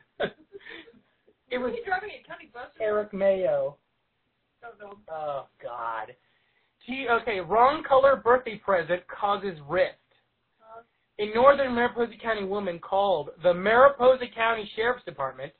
It 1.51 1.57
was 1.59 1.73
he 1.73 1.81
driving 1.85 2.09
a 2.09 2.27
county 2.27 2.49
bus? 2.53 2.69
Eric 2.81 3.13
Mayo. 3.13 3.77
Oh 5.09 5.47
God. 5.61 6.13
Gee, 6.85 7.07
okay, 7.09 7.39
wrong 7.39 7.83
color 7.87 8.15
birthday 8.15 8.57
present 8.63 9.01
causes 9.07 9.57
rift. 9.67 9.97
A 11.17 11.33
northern 11.33 11.73
Mariposa 11.73 12.13
County 12.21 12.43
woman 12.43 12.79
called 12.79 13.29
the 13.41 13.53
Mariposa 13.53 14.25
County 14.35 14.69
Sheriff's 14.75 15.05
Department 15.05 15.53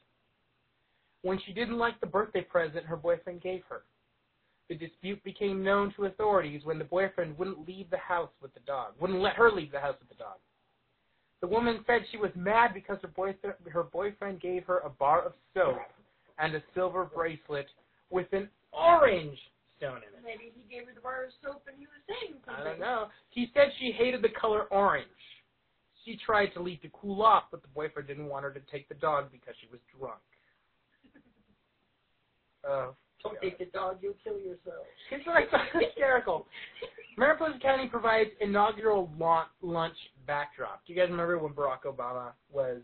when 1.22 1.40
she 1.46 1.54
didn't 1.54 1.78
like 1.78 2.00
the 2.02 2.06
birthday 2.06 2.42
present 2.42 2.86
her 2.86 2.98
boyfriend 2.98 3.42
gave 3.42 3.62
her. 3.70 3.84
The 4.68 4.76
dispute 4.76 5.24
became 5.24 5.64
known 5.64 5.94
to 5.96 6.06
authorities 6.06 6.62
when 6.66 6.78
the 6.78 6.84
boyfriend 6.84 7.38
wouldn't 7.38 7.68
leave 7.68 7.90
the 7.90 7.98
house 7.98 8.32
with 8.42 8.54
the 8.54 8.60
dog, 8.62 8.94
wouldn't 9.00 9.22
let 9.22 9.36
her 9.36 9.52
leave 9.52 9.72
the 9.72 9.80
house 9.80 9.96
with 10.00 10.10
the 10.10 10.24
dog. 10.24 10.38
The 11.42 11.48
woman 11.48 11.84
said 11.88 12.02
she 12.12 12.18
was 12.18 12.32
mad 12.36 12.74
because 12.74 12.98
her 13.02 13.08
boyfriend, 13.08 13.56
her 13.72 13.84
boyfriend 13.84 14.42
gave 14.42 14.66
her 14.66 14.80
a 14.80 14.90
bar 14.90 15.24
of 15.26 15.34
soap 15.54 15.78
and 16.38 16.56
a 16.56 16.64
silver 16.74 17.06
bracelet 17.06 17.68
with 18.10 18.28
an 18.34 18.50
orange 18.76 19.38
stone 19.78 19.98
in 19.98 20.12
it. 20.16 20.24
maybe 20.24 20.52
he 20.56 20.64
gave 20.74 20.88
her 20.88 20.94
the 20.94 21.02
bar 21.02 21.26
of 21.26 21.32
soap 21.44 21.64
and 21.68 21.76
he 21.78 21.86
was 21.86 22.02
saying 22.08 22.40
something. 22.46 22.62
I 22.62 22.64
don't 22.64 22.80
know. 22.80 23.08
He 23.30 23.52
said 23.54 23.70
she 23.80 23.92
hated 23.92 24.22
the 24.22 24.30
color 24.30 24.64
orange. 24.72 25.08
She 26.04 26.18
tried 26.24 26.48
to 26.54 26.62
leave 26.62 26.82
to 26.82 26.90
cool 26.94 27.24
off, 27.24 27.46
but 27.52 27.62
the 27.62 27.68
boyfriend 27.70 28.08
didn't 28.08 28.28
want 28.28 28.44
her 28.44 28.52
to 28.52 28.62
take 28.72 28.88
the 28.88 28.96
dog 28.96 29.32
because 29.32 29.56
she 29.62 29.68
was 29.72 29.80
drunk. 29.98 30.22
Oh, 32.68 32.96
Don't 33.22 33.40
take 33.44 33.60
the 33.60 33.66
dog, 33.66 34.00
you'll 34.02 34.16
kill 34.24 34.40
yourself. 34.40 34.88
it's 35.12 35.28
like 35.28 35.46
hysterical. 35.72 36.48
Mariposa 37.16 37.60
County 37.62 37.88
provides 37.88 38.32
inaugural 38.42 39.12
launch, 39.20 39.50
lunch 39.62 39.96
backdrop. 40.26 40.82
Do 40.86 40.94
you 40.94 41.00
guys 41.00 41.12
remember 41.12 41.38
when 41.38 41.54
Barack 41.54 41.84
Obama 41.86 42.32
was 42.52 42.82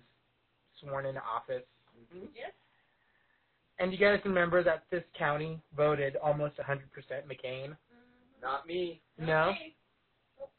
sworn 0.79 1.07
into 1.07 1.21
office? 1.21 1.63
Yes. 2.13 2.51
And 3.81 3.91
you 3.91 3.97
guys 3.97 4.19
remember 4.25 4.63
that 4.63 4.83
this 4.91 5.03
county 5.17 5.59
voted 5.75 6.15
almost 6.17 6.55
100% 6.57 6.77
McCain? 7.25 7.69
Mm-hmm. 7.69 8.41
Not 8.41 8.67
me. 8.67 9.01
No? 9.17 9.49
Okay. 9.49 9.75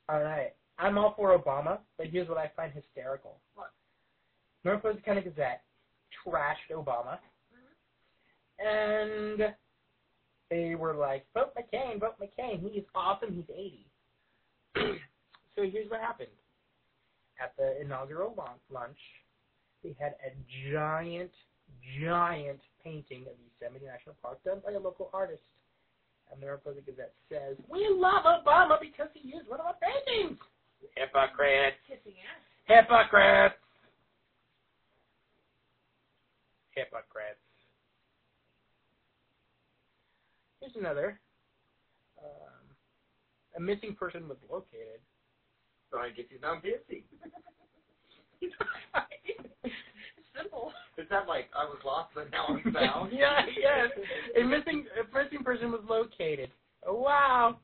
All 0.08 0.20
right. 0.20 0.54
I'm 0.78 0.98
all 0.98 1.14
for 1.16 1.38
Obama, 1.38 1.78
but 1.96 2.08
here's 2.08 2.28
what 2.28 2.38
I 2.38 2.50
find 2.56 2.72
hysterical. 2.72 3.38
What? 3.54 3.70
Mariposa 4.64 5.00
County 5.02 5.20
Gazette 5.22 5.62
trashed 6.26 6.72
Obama, 6.72 7.18
Mm-hmm. 7.54 8.66
and 8.66 9.54
they 10.50 10.74
were 10.74 10.94
like, 10.94 11.24
vote 11.34 11.52
McCain, 11.54 12.00
vote 12.00 12.16
McCain. 12.20 12.60
He's 12.72 12.82
awesome. 12.94 13.32
He's 13.32 13.44
80. 13.54 13.86
so 15.56 15.62
here's 15.62 15.90
what 15.90 16.00
happened. 16.00 16.28
At 17.42 17.54
the 17.56 17.80
inaugural 17.80 18.34
lunch, 18.70 18.98
they 19.82 19.94
had 19.98 20.14
a 20.26 20.32
giant, 20.72 21.30
giant 22.00 22.60
painting 22.85 23.26
of 23.30 23.35
Yosemite 23.39 23.87
National 23.87 24.16
Park 24.22 24.43
done 24.45 24.61
by 24.64 24.72
a 24.72 24.78
local 24.78 25.11
artist. 25.12 25.43
And 26.30 26.41
the 26.41 26.47
Mariposa 26.47 26.80
Gazette 26.80 27.14
says, 27.28 27.57
we 27.68 27.89
love 27.91 28.24
Obama 28.24 28.80
because 28.80 29.09
he 29.14 29.28
used 29.28 29.49
one 29.49 29.61
of 29.61 29.66
our 29.66 29.76
paintings. 29.80 30.39
Hypocrite. 30.97 31.74
Kissing 31.87 32.18
ass. 32.24 32.43
Hypocrites. 32.64 33.55
Hypocrites. 36.74 37.39
Here's 40.61 40.76
another. 40.76 41.20
Um, 42.18 42.64
a 43.57 43.61
missing 43.61 43.95
person 43.95 44.28
was 44.28 44.39
located. 44.51 45.01
So 45.91 45.99
I 45.99 46.11
guess 46.11 46.26
he's 46.30 46.41
not 46.41 46.62
busy. 46.62 47.05
Simple. 50.37 50.72
Is 50.99 51.07
that 51.11 51.26
like 51.26 51.49
I 51.57 51.64
was 51.64 51.78
lost 51.84 52.11
but 52.14 52.30
now 52.30 52.47
I'm 52.49 52.72
found? 52.72 53.12
yeah, 53.16 53.40
yes. 53.59 53.90
A 54.40 54.45
missing 54.45 54.84
a 55.01 55.05
missing 55.16 55.45
person 55.45 55.70
was 55.70 55.82
located. 55.88 56.51
Oh 56.86 57.01
wow. 57.01 57.57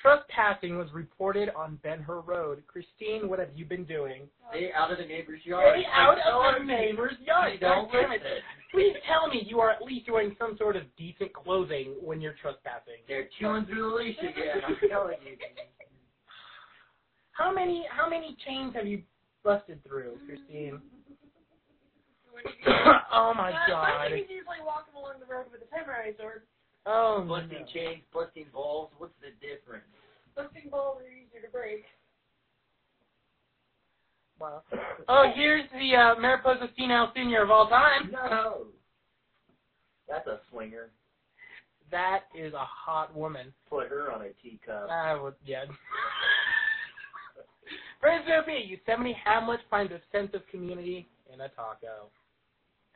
Trespassing 0.00 0.78
was 0.78 0.86
reported 0.92 1.50
on 1.56 1.78
Ben 1.82 1.98
Hur 1.98 2.20
Road. 2.20 2.62
Christine, 2.68 3.28
what 3.28 3.40
have 3.40 3.48
you 3.56 3.64
been 3.64 3.84
doing? 3.84 4.28
Stay 4.50 4.70
out 4.72 4.92
of 4.92 4.98
the 4.98 5.04
neighbor's 5.04 5.44
yard. 5.44 5.74
Stay 5.74 5.86
out 5.92 6.18
of 6.18 6.60
the 6.60 6.64
neighbor's 6.64 7.14
yard. 7.24 7.58
Don't 7.60 7.90
God 7.90 8.02
damn 8.02 8.12
it. 8.12 8.22
Please 8.72 8.94
tell 9.08 9.28
me 9.28 9.42
you 9.46 9.58
are 9.58 9.70
at 9.70 9.82
least 9.82 10.08
wearing 10.10 10.36
some 10.38 10.56
sort 10.56 10.76
of 10.76 10.84
decent 10.96 11.32
clothing 11.32 11.96
when 12.00 12.20
you're 12.20 12.36
trespassing. 12.40 13.02
They're 13.08 13.28
chewing 13.40 13.64
through 13.66 13.90
the 13.90 13.96
leash 13.96 14.18
again. 14.18 14.62
I'm 14.66 14.76
telling 14.88 15.16
you. 15.24 15.36
How 17.32 17.52
many 17.52 17.84
how 17.90 18.08
many 18.08 18.36
chains 18.46 18.74
have 18.74 18.86
you 18.86 19.02
busted 19.42 19.82
through, 19.84 20.18
Christine? 20.26 20.80
oh 23.12 23.32
my 23.36 23.52
god. 23.68 24.12
He's 24.12 24.28
usually 24.28 24.62
walking 24.64 24.94
along 24.94 25.14
the 25.20 25.26
road 25.26 25.46
with 25.50 25.62
a 25.62 25.66
samurai 25.70 26.12
sword. 26.18 26.42
Oh 26.86 27.24
Busting 27.28 27.66
no. 27.66 27.72
chains, 27.72 28.02
busting 28.12 28.46
balls. 28.52 28.90
What's 28.98 29.12
the 29.20 29.32
difference? 29.44 29.84
Busting 30.36 30.70
balls 30.70 30.98
are 31.02 31.10
easier 31.10 31.42
to 31.44 31.50
break. 31.52 31.84
Wow. 34.40 34.62
Oh, 35.08 35.30
here's 35.34 35.64
the 35.72 35.96
uh, 35.96 36.20
Mariposa 36.20 36.68
Senile 36.76 37.10
Senior 37.14 37.42
of 37.42 37.50
all 37.50 37.68
time. 37.68 38.10
No. 38.12 38.66
That's 40.08 40.26
a 40.28 40.38
swinger. 40.50 40.90
That 41.90 42.20
is 42.38 42.54
a 42.54 42.64
hot 42.64 43.14
woman. 43.16 43.52
Put 43.68 43.88
her 43.88 44.12
on 44.12 44.22
a 44.22 44.30
teacup. 44.42 44.88
I 44.90 45.20
would, 45.20 45.34
yeah. 45.44 45.64
Friends 48.00 48.24
of 48.38 48.46
me, 48.46 48.64
Yosemite 48.64 49.16
Hamlet 49.24 49.60
finds 49.68 49.92
a 49.92 50.00
sense 50.12 50.30
of 50.34 50.42
community 50.50 51.08
in 51.32 51.40
a 51.40 51.48
taco. 51.48 52.10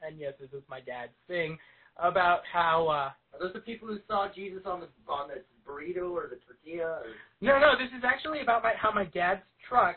And 0.03 0.19
yes, 0.19 0.35
this 0.41 0.51
is 0.51 0.63
my 0.69 0.81
dad's 0.81 1.13
thing 1.29 1.59
about 1.97 2.41
how 2.51 2.89
uh 2.89 3.11
Are 3.35 3.39
those 3.41 3.53
the 3.55 3.61
people 3.61 3.89
who 3.89 3.99
saw 4.09 4.29
Jesus 4.35 4.63
on 4.67 4.81
the 4.81 4.89
on 5.11 5.29
the 5.29 5.43
burrito 5.67 6.11
or 6.11 6.29
the 6.29 6.41
tortilla? 6.43 7.07
Or... 7.07 7.15
No, 7.41 7.59
no, 7.59 7.79
this 7.79 7.91
is 7.97 8.03
actually 8.05 8.41
about 8.41 8.63
my, 8.63 8.73
how 8.77 8.91
my 8.93 9.05
dad's 9.05 9.43
truck 9.69 9.97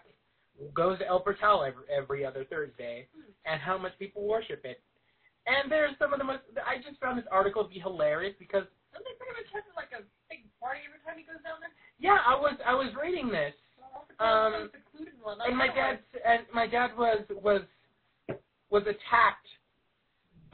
goes 0.74 0.99
to 0.99 1.08
El 1.08 1.20
Portal 1.20 1.64
every, 1.66 1.84
every 1.91 2.26
other 2.26 2.45
Thursday, 2.45 3.08
and 3.45 3.60
how 3.60 3.78
much 3.78 3.91
people 3.99 4.24
worship 4.24 4.64
it. 4.64 4.80
And 5.47 5.72
there's 5.72 5.93
some 5.99 6.14
of 6.14 6.20
the 6.20 6.26
most. 6.26 6.41
I 6.66 6.78
just 6.82 6.99
found 6.99 7.18
this 7.18 7.26
article 7.32 7.64
to 7.64 7.70
be 7.70 7.80
hilarious 7.80 8.36
because 8.39 8.64
Don't 8.93 9.03
they 9.03 9.14
pretty 9.18 9.36
much 9.38 9.49
have 9.53 9.64
like 9.76 9.93
a 9.93 10.01
big 10.30 10.45
party 10.60 10.82
every 10.88 11.01
time 11.06 11.18
he 11.18 11.26
goes 11.26 11.41
down 11.43 11.62
there? 11.62 11.74
yeah, 11.99 12.18
I 12.26 12.34
was 12.36 12.58
I 12.66 12.74
was 12.74 12.89
reading 12.97 13.30
this, 13.30 13.53
Um, 14.20 14.70
and 15.45 15.58
my 15.58 15.68
dad 15.68 15.99
and 16.26 16.45
my 16.53 16.68
dad 16.68 16.97
was 16.97 17.26
was 17.41 17.62
was 18.70 18.84
attacked 18.84 19.49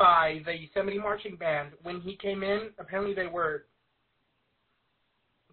by 0.02 0.42
the 0.46 0.54
Yosemite 0.58 0.98
marching 0.98 1.36
band 1.36 1.74
when 1.84 2.02
he 2.02 2.18
came 2.18 2.42
in. 2.42 2.72
Apparently, 2.80 3.14
they 3.14 3.28
were 3.28 3.66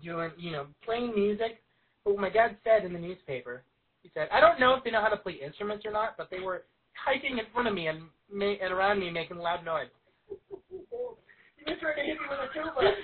doing 0.02 0.30
you 0.38 0.52
know 0.52 0.66
playing 0.84 1.14
music. 1.14 1.60
But 2.04 2.14
what 2.14 2.22
my 2.22 2.30
dad 2.30 2.56
said 2.64 2.86
in 2.86 2.94
the 2.94 2.98
newspaper, 2.98 3.62
he 4.02 4.10
said, 4.14 4.28
"I 4.32 4.40
don't 4.40 4.58
know 4.58 4.74
if 4.74 4.82
they 4.82 4.90
know 4.90 5.02
how 5.02 5.08
to 5.08 5.18
play 5.18 5.34
instruments 5.34 5.84
or 5.84 5.92
not, 5.92 6.16
but 6.16 6.30
they 6.30 6.40
were 6.40 6.64
hiking 6.94 7.36
in 7.38 7.44
front 7.52 7.68
of 7.68 7.74
me 7.74 7.88
and 7.88 8.08
ma- 8.32 8.56
and 8.62 8.72
around 8.72 9.00
me 9.00 9.10
making 9.10 9.36
loud 9.36 9.64
noise." 9.64 9.88
You're 10.70 11.76
trying 11.76 11.96
to 11.96 12.02
hit 12.02 12.16
me 12.18 12.26
with 12.30 12.38
a 12.38 12.48
tuba. 12.54 12.94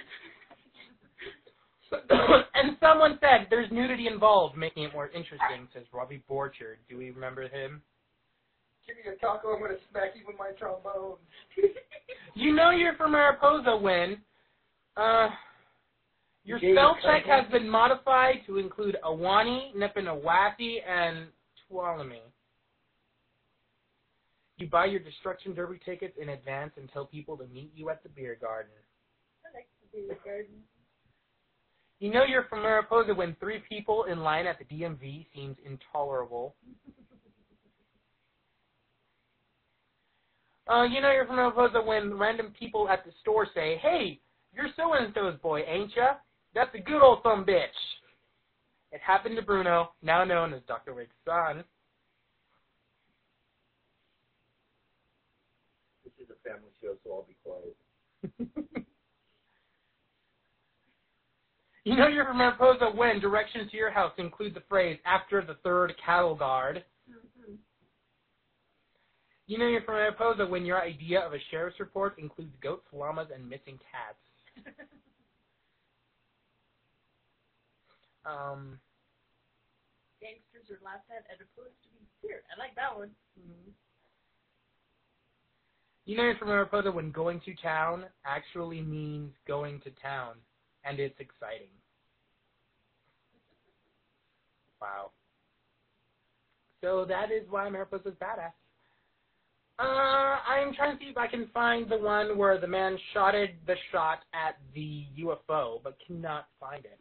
and 2.54 2.76
someone 2.80 3.18
said 3.20 3.48
there's 3.50 3.70
nudity 3.70 4.06
involved, 4.06 4.56
making 4.56 4.84
it 4.84 4.92
more 4.94 5.08
interesting. 5.08 5.68
Says 5.74 5.84
Robbie 5.92 6.22
Borchard. 6.30 6.78
Do 6.88 6.96
we 6.96 7.10
remember 7.10 7.48
him? 7.48 7.82
Give 8.86 8.96
me 8.96 9.02
a 9.12 9.16
taco, 9.18 9.54
I'm 9.54 9.60
gonna 9.60 9.74
smack 9.90 10.14
you 10.14 10.22
with 10.26 10.36
my 10.38 10.50
trombone. 10.58 11.16
You 12.36 12.52
know 12.52 12.70
you're 12.70 12.96
from 12.96 13.12
Mariposa 13.12 13.76
when 13.76 14.18
uh, 14.96 15.28
your 16.44 16.58
David 16.58 16.76
spell 16.76 16.96
check 17.02 17.24
has 17.26 17.50
been 17.52 17.68
modified 17.68 18.40
to 18.48 18.58
include 18.58 18.96
Ahwahnee, 19.04 19.74
Nipinnawasee, 19.76 20.78
and 20.86 21.28
Tuolumne. 21.70 22.18
You 24.58 24.68
buy 24.68 24.86
your 24.86 25.00
Destruction 25.00 25.54
Derby 25.54 25.78
tickets 25.84 26.14
in 26.20 26.30
advance 26.30 26.72
and 26.76 26.90
tell 26.92 27.06
people 27.06 27.36
to 27.36 27.46
meet 27.46 27.70
you 27.74 27.88
at 27.90 28.02
the 28.02 28.08
beer 28.08 28.36
garden. 28.40 28.72
I 29.44 29.56
like 29.56 29.68
the 29.80 29.98
beer 29.98 30.18
garden. 30.24 30.54
You 32.00 32.12
know 32.12 32.24
you're 32.24 32.46
from 32.50 32.62
Mariposa 32.62 33.14
when 33.14 33.36
three 33.38 33.62
people 33.68 34.04
in 34.04 34.20
line 34.20 34.46
at 34.46 34.58
the 34.58 34.64
DMV 34.64 35.26
seems 35.34 35.56
intolerable. 35.64 36.56
Uh, 40.66 40.84
you 40.84 41.00
know 41.02 41.10
you're 41.12 41.26
from 41.26 41.36
Mariposa 41.36 41.82
when 41.84 42.14
random 42.18 42.52
people 42.58 42.88
at 42.88 43.04
the 43.04 43.12
store 43.20 43.46
say, 43.54 43.76
"Hey, 43.82 44.20
you're 44.54 44.70
so 44.76 44.94
and 44.94 45.12
so's 45.14 45.38
boy, 45.40 45.62
ain't 45.62 45.94
ya? 45.94 46.14
That's 46.54 46.74
a 46.74 46.78
good 46.78 47.02
old 47.02 47.22
thumb 47.22 47.44
bitch." 47.44 47.68
It 48.92 49.00
happened 49.00 49.36
to 49.36 49.42
Bruno, 49.42 49.92
now 50.02 50.24
known 50.24 50.54
as 50.54 50.62
Dr. 50.66 50.94
Rick's 50.94 51.16
son. 51.26 51.64
This 56.04 56.12
is 56.22 56.30
a 56.30 56.48
family 56.48 56.70
show, 56.80 56.94
so 57.04 57.12
I'll 57.12 57.24
be 57.24 57.36
quiet. 57.44 57.76
you 61.84 61.96
know 61.96 62.06
you're 62.08 62.24
from 62.24 62.38
Mariposa 62.38 62.90
when 62.94 63.20
directions 63.20 63.70
to 63.70 63.76
your 63.76 63.90
house 63.90 64.12
include 64.16 64.54
the 64.54 64.62
phrase 64.66 64.98
"after 65.04 65.44
the 65.44 65.56
third 65.62 65.94
cattle 66.02 66.34
guard." 66.34 66.84
Mm-hmm. 69.44 69.52
You 69.52 69.58
know 69.58 69.68
you're 69.68 69.82
from 69.82 69.94
Mariposa 69.96 70.46
when 70.46 70.64
your 70.64 70.80
idea 70.82 71.20
of 71.20 71.32
a 71.32 71.38
sheriff's 71.50 71.80
report 71.80 72.18
includes 72.18 72.54
goats, 72.62 72.86
llamas, 72.92 73.28
and 73.34 73.48
missing 73.48 73.78
cats. 73.90 74.66
Um, 78.24 78.80
Gangsters 80.20 80.72
are 80.72 80.80
laughed 80.82 81.04
at 81.12 81.28
and 81.28 81.36
opposed 81.36 81.76
to 81.84 81.88
be 81.92 82.00
feared. 82.22 82.42
I 82.48 82.58
like 82.58 82.74
that 82.76 82.96
one. 82.96 83.10
you 86.06 86.16
know 86.16 86.22
you're 86.22 86.36
from 86.36 86.48
Mariposa 86.48 86.90
when 86.90 87.10
going 87.10 87.40
to 87.44 87.54
town 87.56 88.04
actually 88.24 88.80
means 88.80 89.32
going 89.46 89.80
to 89.80 89.90
town, 90.02 90.36
and 90.84 90.98
it's 90.98 91.18
exciting. 91.20 91.68
Wow. 94.80 95.12
So 96.82 97.06
that 97.08 97.30
is 97.30 97.48
why 97.48 97.70
Mariposa 97.70 98.08
is 98.08 98.14
badass. 98.16 98.52
Uh, 99.78 99.82
I'm 100.46 100.72
trying 100.74 100.96
to 100.96 101.02
see 101.04 101.10
if 101.10 101.16
I 101.16 101.26
can 101.26 101.48
find 101.52 101.90
the 101.90 101.96
one 101.98 102.38
where 102.38 102.60
the 102.60 102.66
man 102.66 102.96
shotted 103.12 103.50
the 103.66 103.74
shot 103.90 104.20
at 104.32 104.56
the 104.74 105.04
UFO, 105.18 105.80
but 105.82 105.96
cannot 106.06 106.46
find 106.60 106.84
it. 106.84 106.98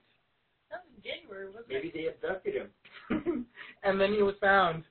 That 0.72 0.82
was 0.86 0.94
in 0.98 1.04
January, 1.04 1.48
wasn't 1.48 1.70
Maybe 1.70 1.90
it? 1.90 1.94
they 1.94 2.08
abducted 2.08 2.56
him. 2.56 3.46
and 3.84 4.02
then 4.02 4.12
he 4.14 4.24
was 4.24 4.34
found. 4.42 4.84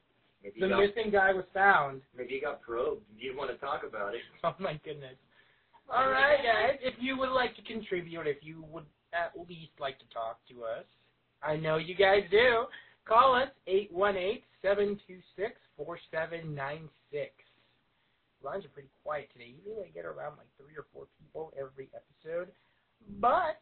Maybe 0.44 0.60
The 0.60 0.68
got, 0.68 0.78
missing 0.80 1.10
guy 1.10 1.32
was 1.32 1.44
found. 1.52 2.02
maybe 2.16 2.34
he 2.34 2.40
got 2.40 2.62
probed. 2.62 3.02
You 3.16 3.28
didn't 3.30 3.38
want 3.38 3.50
to 3.50 3.56
talk 3.58 3.82
about 3.88 4.14
it. 4.14 4.20
Oh 4.44 4.54
my 4.60 4.78
goodness. 4.84 5.16
All 5.92 6.08
right, 6.08 6.38
guys. 6.38 6.78
If 6.80 6.94
you 7.00 7.18
would 7.18 7.30
like 7.30 7.56
to 7.56 7.62
contribute, 7.62 8.26
if 8.28 8.38
you 8.42 8.64
would 8.70 8.84
at 9.12 9.32
least 9.48 9.72
like 9.80 9.98
to 9.98 10.04
talk 10.14 10.38
to 10.50 10.62
us, 10.64 10.84
I 11.42 11.56
know 11.56 11.76
you 11.78 11.94
guys 11.96 12.22
do. 12.30 12.64
Call 13.04 13.34
us 13.34 13.48
eight 13.66 13.92
one 13.92 14.16
eight 14.16 14.44
seven 14.62 14.98
two 15.08 15.18
six 15.36 15.54
four 15.76 15.98
seven 16.12 16.54
nine 16.54 16.88
six. 17.10 17.30
Lines 18.44 18.64
are 18.64 18.74
pretty 18.74 18.90
quiet 19.02 19.28
today. 19.32 19.54
Usually 19.56 19.86
I 19.86 19.90
get 19.94 20.04
around 20.04 20.36
like 20.38 20.48
three 20.56 20.76
or 20.76 20.86
four 20.92 21.06
people 21.18 21.52
every 21.58 21.88
episode, 21.94 22.48
but 23.20 23.60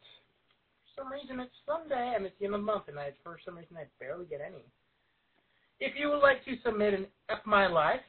for 0.83 1.03
some 1.03 1.11
reason 1.11 1.39
it's 1.39 1.55
Sunday 1.65 2.13
and 2.15 2.25
it's 2.25 2.35
the 2.39 2.45
end 2.45 2.55
of 2.55 2.61
the 2.61 2.65
month, 2.65 2.87
and 2.87 2.99
I 2.99 3.11
for 3.23 3.37
some 3.43 3.57
reason 3.57 3.77
I 3.77 3.85
barely 3.99 4.25
get 4.25 4.41
any. 4.41 4.63
If 5.79 5.93
you 5.97 6.09
would 6.09 6.21
like 6.21 6.45
to 6.45 6.55
submit 6.63 6.93
an 6.93 7.07
F 7.29 7.39
My 7.45 7.67
Life, 7.67 8.01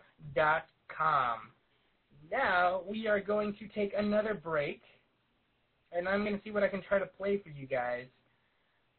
Now, 2.32 2.82
we 2.88 3.08
are 3.08 3.20
going 3.20 3.54
to 3.60 3.68
take 3.68 3.94
another 3.98 4.34
break, 4.34 4.82
and 5.96 6.08
I'm 6.08 6.24
going 6.24 6.36
to 6.36 6.44
see 6.44 6.52
what 6.52 6.64
I 6.64 6.68
can 6.68 6.82
try 6.82 7.00
to 7.00 7.06
play 7.06 7.42
for 7.42 7.50
you 7.50 7.68
guys. 7.68 8.06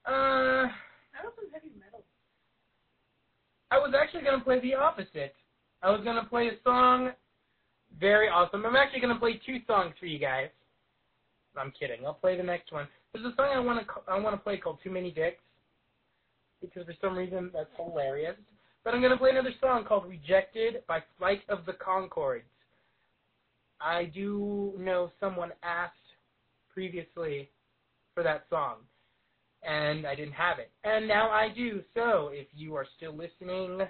Uh, 0.07 0.70
I 0.70 1.22
want 1.22 1.34
some 1.36 1.51
heavy 1.53 1.72
metal. 1.78 2.03
I 3.70 3.78
was 3.78 3.92
actually 4.01 4.22
going 4.22 4.38
to 4.38 4.44
play 4.44 4.61
the 4.61 4.74
opposite. 4.74 5.34
I 5.82 5.90
was 5.90 6.01
going 6.05 6.16
to 6.16 6.28
play 6.28 6.49
a 6.49 6.53
song 6.64 7.11
very 8.01 8.28
awesome. 8.28 8.64
I'm 8.66 8.76
actually 8.76 9.01
going 9.01 9.14
to 9.14 9.20
play 9.20 9.40
two 9.44 9.59
songs 9.66 9.94
for 9.99 10.07
you 10.07 10.18
guys. 10.18 10.49
I'm 11.57 11.72
kidding. 11.78 12.05
I'll 12.05 12.14
play 12.14 12.36
the 12.36 12.42
next 12.42 12.72
one. 12.72 12.86
There's 13.12 13.24
a 13.24 13.34
song 13.36 13.49
I 13.55 13.61
want 13.61 13.86
to 13.86 14.12
I 14.12 14.18
want 14.18 14.36
to 14.36 14.40
play 14.40 14.59
called 14.59 14.78
Too 14.84 14.90
Many 14.90 15.11
Dicks 15.11 15.42
because 16.61 16.84
for 16.84 16.94
some 17.01 17.16
reason 17.16 17.51
that's 17.53 17.70
hilarious. 17.76 18.36
But 18.84 18.94
I'm 18.94 19.01
going 19.01 19.12
to 19.12 19.18
play 19.18 19.30
another 19.30 19.55
song 19.61 19.84
called 19.84 20.07
Rejected 20.07 20.82
by 20.86 21.01
Flight 21.18 21.40
of 21.49 21.64
the 21.64 21.72
Conchords. 21.72 22.42
I 23.80 24.05
do 24.14 24.74
know 24.78 25.11
someone 25.18 25.53
asked 25.62 25.94
previously 26.77 27.49
for 28.12 28.22
that 28.22 28.45
song, 28.51 28.77
and 29.62 30.07
I 30.07 30.14
didn't 30.14 30.35
have 30.35 30.59
it. 30.59 30.70
And 30.85 31.09
now 31.09 31.31
I 31.31 31.49
do. 31.49 31.81
So 31.95 32.29
if 32.31 32.47
you 32.55 32.74
are 32.74 32.87
still 32.99 33.16
listening, 33.16 33.81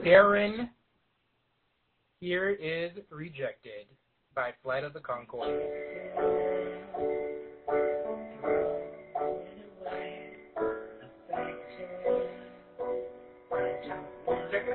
Darren, 0.00 0.70
here 2.18 2.50
is 2.50 2.90
Rejected 3.10 3.86
by 4.34 4.50
Flight 4.64 4.82
of 4.82 4.92
the 4.92 4.98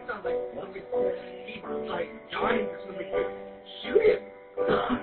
sounds 0.08 0.24
like 0.24 0.36
like 1.90 2.10
dying 2.32 2.68
somebody 2.86 3.10
to 3.10 3.24
shoot 3.82 4.02
him. 4.02 5.03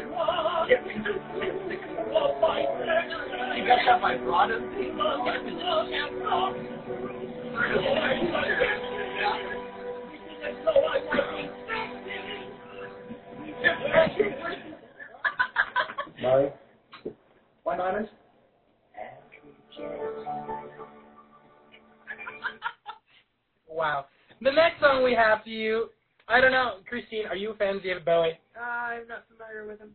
got 3.85 4.01
that 4.01 4.17
vibrato 4.17 4.59
thing? 4.71 4.97
Murray? 16.21 16.49
One 17.63 17.81
honest? 17.81 18.11
Wow. 23.67 24.05
The 24.41 24.51
next 24.51 24.79
song 24.81 25.03
we 25.03 25.13
have 25.15 25.43
for 25.43 25.49
you, 25.49 25.89
I 26.27 26.41
don't 26.41 26.51
know, 26.51 26.77
Christine, 26.87 27.25
are 27.27 27.35
you 27.35 27.51
a 27.51 27.55
fan 27.55 27.77
of 27.77 27.83
David 27.83 28.05
Bowie? 28.05 28.37
Uh, 28.55 28.63
I'm 28.63 29.07
not 29.07 29.25
familiar 29.27 29.67
with 29.67 29.79
him. 29.79 29.91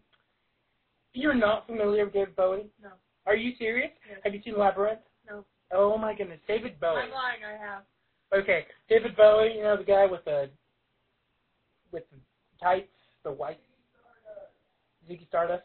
You're 1.13 1.35
not 1.35 1.67
familiar 1.67 2.05
with 2.05 2.15
David 2.15 2.37
Bowie? 2.37 2.67
No. 2.83 2.91
Are 3.27 3.37
you 3.37 3.53
serious? 3.59 3.91
Yes. 4.09 4.21
Have 4.25 4.35
you 4.35 4.41
seen 4.45 4.59
Labyrinth? 4.59 5.01
No. 5.29 5.45
Oh 5.73 5.99
my 5.99 6.15
goodness, 6.15 6.39
David 6.47 6.79
Bowie. 6.81 7.01
I'm 7.03 7.11
lying. 7.11 7.41
I 7.45 7.59
have. 7.63 7.83
Okay, 8.33 8.67
David 8.89 9.17
Bowie, 9.17 9.55
you 9.57 9.63
know 9.63 9.77
the 9.77 9.85
guy 9.85 10.07
with 10.07 10.25
the 10.25 10.49
with 11.93 12.05
the 12.11 12.19
tights, 12.63 12.89
the 13.25 13.33
white 13.33 13.61
Ziggy 15.09 15.27
Stardust. 15.29 15.65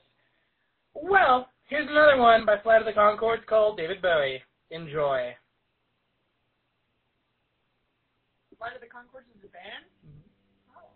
Well, 0.93 1.47
here's 1.69 1.89
another 1.89 2.17
one 2.17 2.45
by 2.45 2.57
Flight 2.61 2.81
of 2.81 2.85
the 2.85 2.93
Conchords 2.93 3.45
called 3.47 3.77
David 3.77 4.01
Bowie. 4.01 4.41
Enjoy. 4.71 5.35
Flight 8.57 8.75
of 8.75 8.81
the 8.81 8.87
Conchords 8.87 9.25
is 9.33 9.41
a 9.43 9.49
band. 9.49 9.89
Mm-hmm. 10.05 10.77
Oh. 10.77 10.93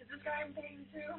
Is 0.00 0.06
this 0.06 0.22
guy 0.22 0.46
I'm 0.46 0.52
paying 0.52 0.86
to? 0.94 1.18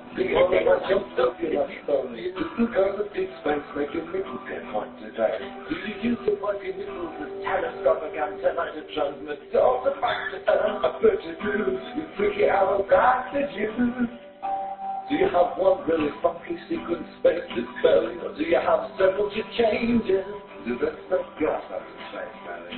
The 0.11 0.27
one 0.35 0.51
jumps 0.91 1.15
up 1.23 1.39
in 1.39 1.55
a 1.55 1.63
story. 1.87 2.35
Just 2.35 2.51
because 2.59 2.99
of 2.99 3.07
the 3.15 3.21
expense, 3.31 3.63
make 3.79 3.95
your 3.95 4.03
nipples 4.11 4.43
get 4.43 4.59
hot 4.67 4.91
today. 4.99 5.39
Do 5.39 5.75
you 5.87 6.11
use 6.11 6.19
the 6.27 6.35
working 6.35 6.75
nipples 6.75 7.15
as 7.23 7.31
telescopic 7.47 8.19
antenna 8.19 8.75
to 8.75 8.83
transmit 8.91 9.39
all 9.55 9.79
the 9.87 9.95
facts 10.03 10.35
to 10.35 10.51
earn? 10.51 10.83
I 10.83 10.99
bet 10.99 11.15
you 11.23 11.35
do. 11.39 11.79
You 11.95 12.03
freaky 12.19 12.51
out 12.51 12.83
passages. 12.91 13.71
Do 13.71 15.15
you 15.15 15.31
have 15.31 15.55
one 15.55 15.87
really 15.87 16.11
funky 16.19 16.59
sequence 16.67 17.07
space 17.23 17.47
that's 17.55 17.71
belly? 17.79 18.19
Or 18.19 18.35
do 18.35 18.43
you 18.43 18.59
have 18.59 18.91
several 18.99 19.31
to 19.31 19.41
changes? 19.55 20.27
Do 20.67 20.75
this 20.75 20.91
stuff 21.07 21.23
gas 21.39 21.63
out 21.71 21.87
of 21.87 21.99
space 22.11 22.35
belly? 22.43 22.75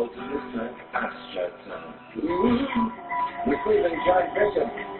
Or 0.00 0.08
do 0.08 0.16
you 0.16 0.40
think 0.56 0.76
astroturn? 0.96 2.24
Ooh, 2.24 2.56
we're 3.44 3.60
feeling 3.68 4.00
giant 4.08 4.32
vision. 4.32 4.99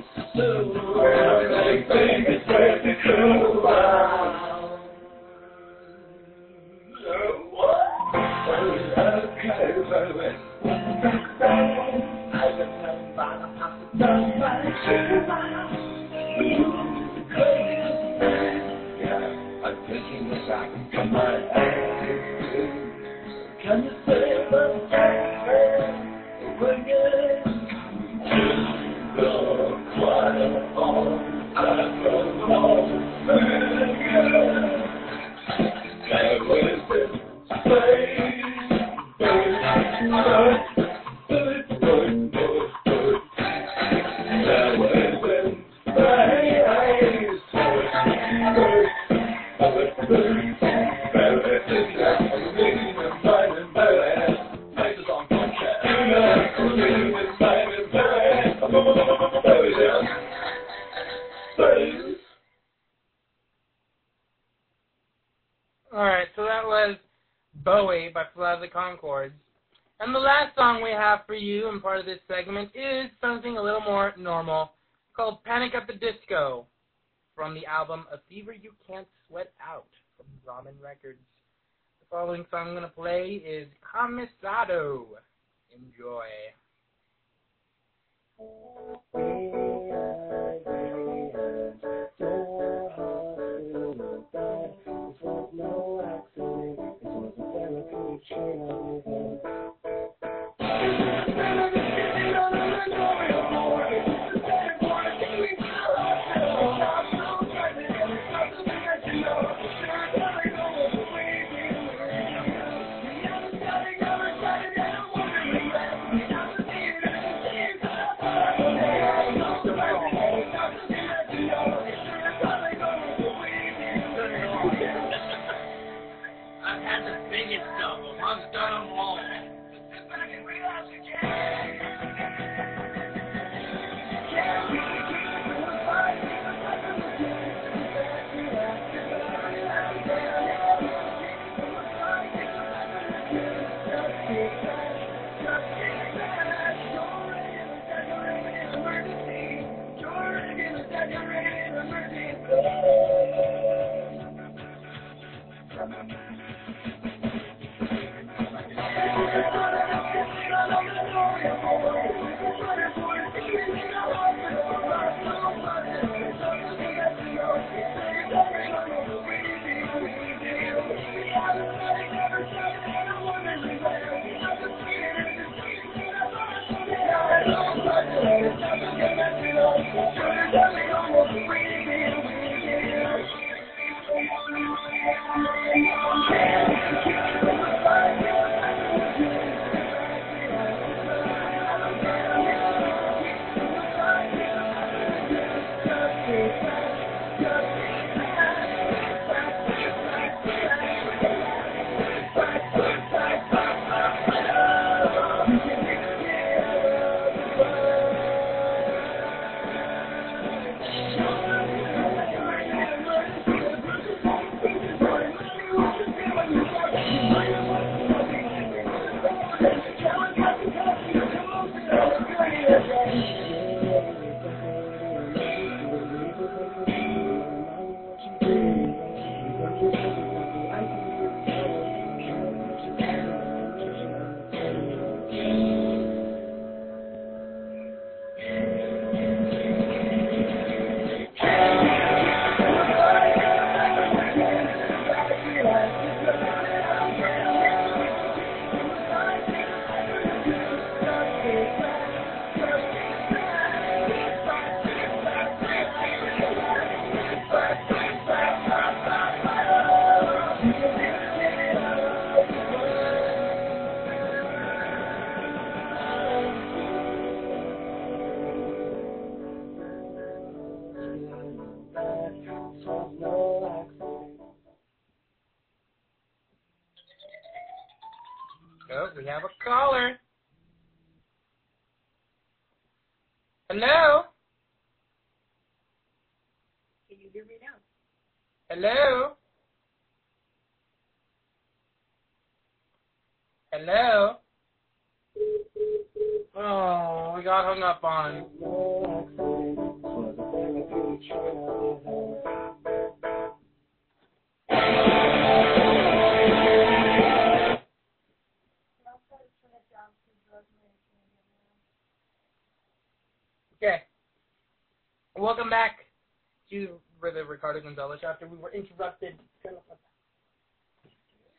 Ricardo 317.70 317.88
Gonzalez 317.88 318.20
after 318.26 318.48
we 318.48 318.56
were 318.56 318.72
interrupted. 318.72 319.38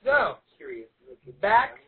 So, 0.04 0.38
back 1.42 1.80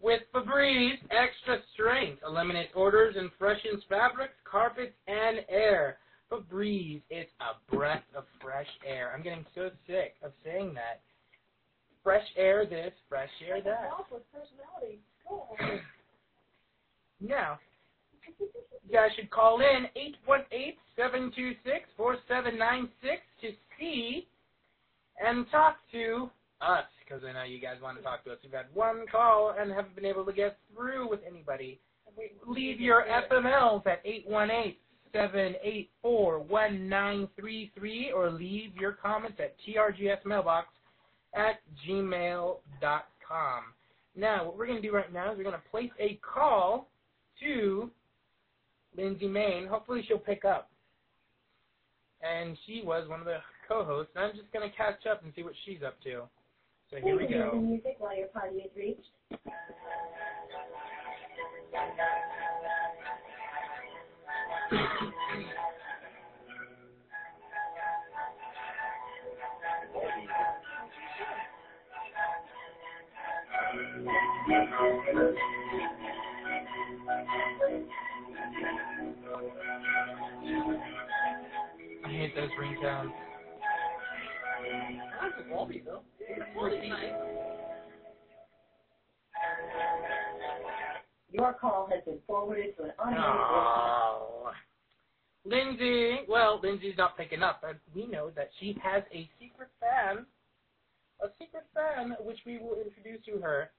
with 0.00 0.20
Febreze 0.32 0.98
Extra 1.10 1.58
Strength. 1.72 2.22
Eliminates 2.26 2.72
odors 2.76 3.16
and 3.18 3.30
freshens 3.36 3.82
fabrics, 3.88 4.34
carpets, 4.48 4.94
and 5.08 5.40
air. 5.48 5.98
Febreze 6.30 7.02
is 7.10 7.26
a 7.40 7.74
breath 7.74 8.04
of 8.16 8.24
fresh 8.40 8.68
air. 8.86 9.12
I'm 9.14 9.24
getting 9.24 9.44
so 9.56 9.70
sick 9.88 10.14
of 10.22 10.30
saying 10.44 10.74
that. 10.74 11.00
Fresh 12.04 12.26
air 12.36 12.66
this, 12.66 12.92
fresh 13.08 13.30
air 13.48 13.60
that. 13.62 13.90
now, 17.20 17.58
you 18.86 18.92
guys 18.92 19.10
should 19.16 19.30
call 19.30 19.60
in 19.60 19.86
818 19.96 20.74
726 20.96 21.88
4796 21.96 23.03
you 27.44 27.60
guys 27.60 27.76
want 27.82 27.96
to 27.96 28.02
talk 28.02 28.24
to 28.24 28.32
us. 28.32 28.38
We've 28.42 28.52
had 28.52 28.66
one 28.74 29.06
call 29.10 29.54
and 29.58 29.70
haven't 29.70 29.94
been 29.94 30.04
able 30.04 30.24
to 30.24 30.32
get 30.32 30.58
through 30.74 31.08
with 31.08 31.20
anybody. 31.26 31.80
Leave 32.46 32.80
your 32.80 33.04
FMLs 33.30 33.86
at 33.86 34.04
818-784-1933 35.14 38.12
or 38.14 38.30
leave 38.30 38.76
your 38.76 38.92
comments 38.92 39.40
at 39.40 39.56
trgsmailbox 39.66 40.64
at 41.34 41.60
gmail.com. 41.86 43.62
Now, 44.16 44.44
what 44.44 44.56
we're 44.56 44.66
going 44.66 44.80
to 44.80 44.88
do 44.88 44.94
right 44.94 45.12
now 45.12 45.32
is 45.32 45.38
we're 45.38 45.42
going 45.42 45.56
to 45.56 45.70
place 45.70 45.90
a 45.98 46.20
call 46.22 46.88
to 47.40 47.90
Lindsay 48.96 49.26
Main. 49.26 49.66
Hopefully 49.66 50.04
she'll 50.06 50.18
pick 50.18 50.44
up. 50.44 50.70
And 52.22 52.56
she 52.64 52.82
was 52.84 53.08
one 53.08 53.18
of 53.20 53.26
the 53.26 53.38
co-hosts, 53.68 54.12
and 54.14 54.24
I'm 54.24 54.36
just 54.36 54.52
going 54.52 54.68
to 54.68 54.76
catch 54.76 55.06
up 55.10 55.24
and 55.24 55.32
see 55.34 55.42
what 55.42 55.54
she's 55.66 55.82
up 55.84 56.00
to. 56.04 56.22
So 56.94 57.00
here 57.00 57.16
we 57.16 57.26
go. 57.26 57.60
music 57.60 57.96
while 57.98 58.16
your 58.16 58.28
party 58.28 58.58
is 58.58 58.70
reached. 58.76 59.00
I 82.04 82.08
hate 82.08 82.36
those 82.36 82.50
ringtones. 82.60 83.10
Your 91.34 91.52
call 91.54 91.88
has 91.92 92.04
been 92.04 92.20
forwarded 92.26 92.76
to 92.76 92.84
an 92.84 92.90
automated 92.98 93.24
Oh. 93.24 94.52
Lindsay, 95.44 96.20
well, 96.28 96.60
Lindsay's 96.62 96.96
not 96.96 97.16
picking 97.16 97.42
up, 97.42 97.60
but 97.60 97.76
we 97.94 98.06
know 98.06 98.30
that 98.30 98.50
she 98.60 98.78
has 98.82 99.02
a 99.12 99.28
secret 99.38 99.68
fan, 99.80 100.24
a 101.20 101.28
secret 101.38 101.64
fan, 101.74 102.16
which 102.20 102.38
we 102.46 102.58
will 102.58 102.78
introduce 102.80 103.22
to 103.26 103.38
her 103.42 103.70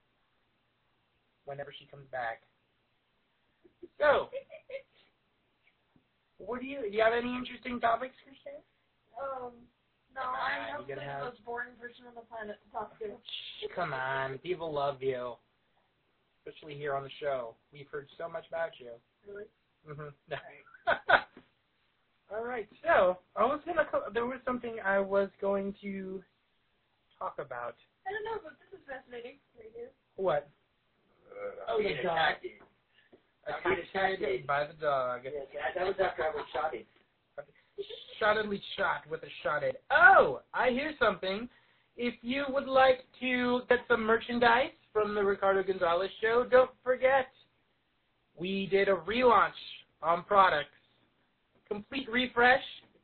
whenever 1.44 1.72
she 1.76 1.86
comes 1.86 2.06
back. 2.12 2.42
So, 3.98 4.28
what 6.38 6.60
do 6.60 6.66
you, 6.66 6.82
do 6.82 6.96
you 6.96 7.02
have 7.02 7.14
any 7.14 7.34
interesting 7.34 7.80
topics, 7.80 8.14
Christian? 8.22 8.60
Um, 9.16 9.52
no, 10.16 10.22
I'm 10.24 10.88
You 10.88 10.94
the 10.96 11.00
have- 11.02 11.24
most 11.24 11.44
boring 11.44 11.76
person 11.80 12.06
on 12.08 12.14
the 12.16 12.22
planet 12.22 12.56
to 12.64 12.68
talk 12.72 12.98
to. 13.00 13.12
Come 13.74 13.92
on, 13.92 14.38
people 14.38 14.72
love 14.72 15.02
you, 15.02 15.34
especially 16.40 16.74
here 16.74 16.94
on 16.94 17.02
the 17.04 17.10
show. 17.20 17.54
We've 17.72 17.88
heard 17.92 18.08
so 18.18 18.28
much 18.28 18.44
about 18.48 18.70
you. 18.80 18.92
Really? 19.28 19.44
hmm 19.86 20.08
All 22.32 22.44
right. 22.44 22.66
So 22.82 23.18
I 23.36 23.44
was 23.44 23.60
gonna. 23.64 23.84
Co- 23.90 24.10
there 24.12 24.26
was 24.26 24.40
something 24.44 24.76
I 24.84 24.98
was 24.98 25.28
going 25.40 25.74
to 25.82 26.22
talk 27.18 27.36
about. 27.38 27.76
I 28.06 28.10
don't 28.10 28.24
know, 28.24 28.40
but 28.42 28.54
this 28.58 28.78
is 28.78 28.84
fascinating 28.86 29.38
right 29.56 29.70
here. 29.74 29.90
What? 30.16 30.48
oh, 31.68 31.78
the 31.78 31.90
yeah, 31.90 32.02
dog. 32.02 32.16
attacked 32.16 32.44
it. 32.44 32.58
I'm 33.46 33.54
being 33.62 33.86
Attacked 33.94 34.22
attacked. 34.22 34.46
by 34.46 34.66
the 34.66 34.74
dog. 34.74 35.20
Yes, 35.24 35.46
that 35.76 35.86
was 35.86 35.94
after 36.02 36.24
I 36.24 36.30
was 36.34 36.44
shot 36.52 36.74
it. 37.78 37.86
Shottedly 38.20 38.60
shot 38.76 39.08
with 39.10 39.22
a 39.22 39.28
shotted. 39.42 39.76
Oh, 39.90 40.40
I 40.54 40.70
hear 40.70 40.94
something. 40.98 41.48
If 41.96 42.14
you 42.22 42.44
would 42.48 42.66
like 42.66 43.04
to 43.20 43.60
get 43.68 43.78
some 43.88 44.02
merchandise 44.04 44.70
from 44.92 45.14
the 45.14 45.22
Ricardo 45.22 45.62
Gonzalez 45.62 46.10
show, 46.20 46.46
don't 46.50 46.70
forget 46.82 47.26
we 48.36 48.66
did 48.70 48.88
a 48.88 48.94
relaunch 48.94 49.50
on 50.02 50.24
products. 50.24 50.68
Complete 51.68 52.10
refresh 52.10 52.62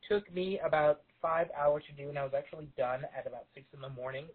took 0.08 0.32
me 0.34 0.60
about 0.64 1.02
five 1.20 1.48
hours 1.58 1.82
to 1.88 2.02
do, 2.02 2.08
and 2.08 2.18
I 2.18 2.24
was 2.24 2.32
actually 2.36 2.68
done 2.76 3.02
at 3.16 3.26
about 3.26 3.46
six 3.54 3.66
in 3.74 3.80
the 3.80 3.88
morning. 3.88 4.26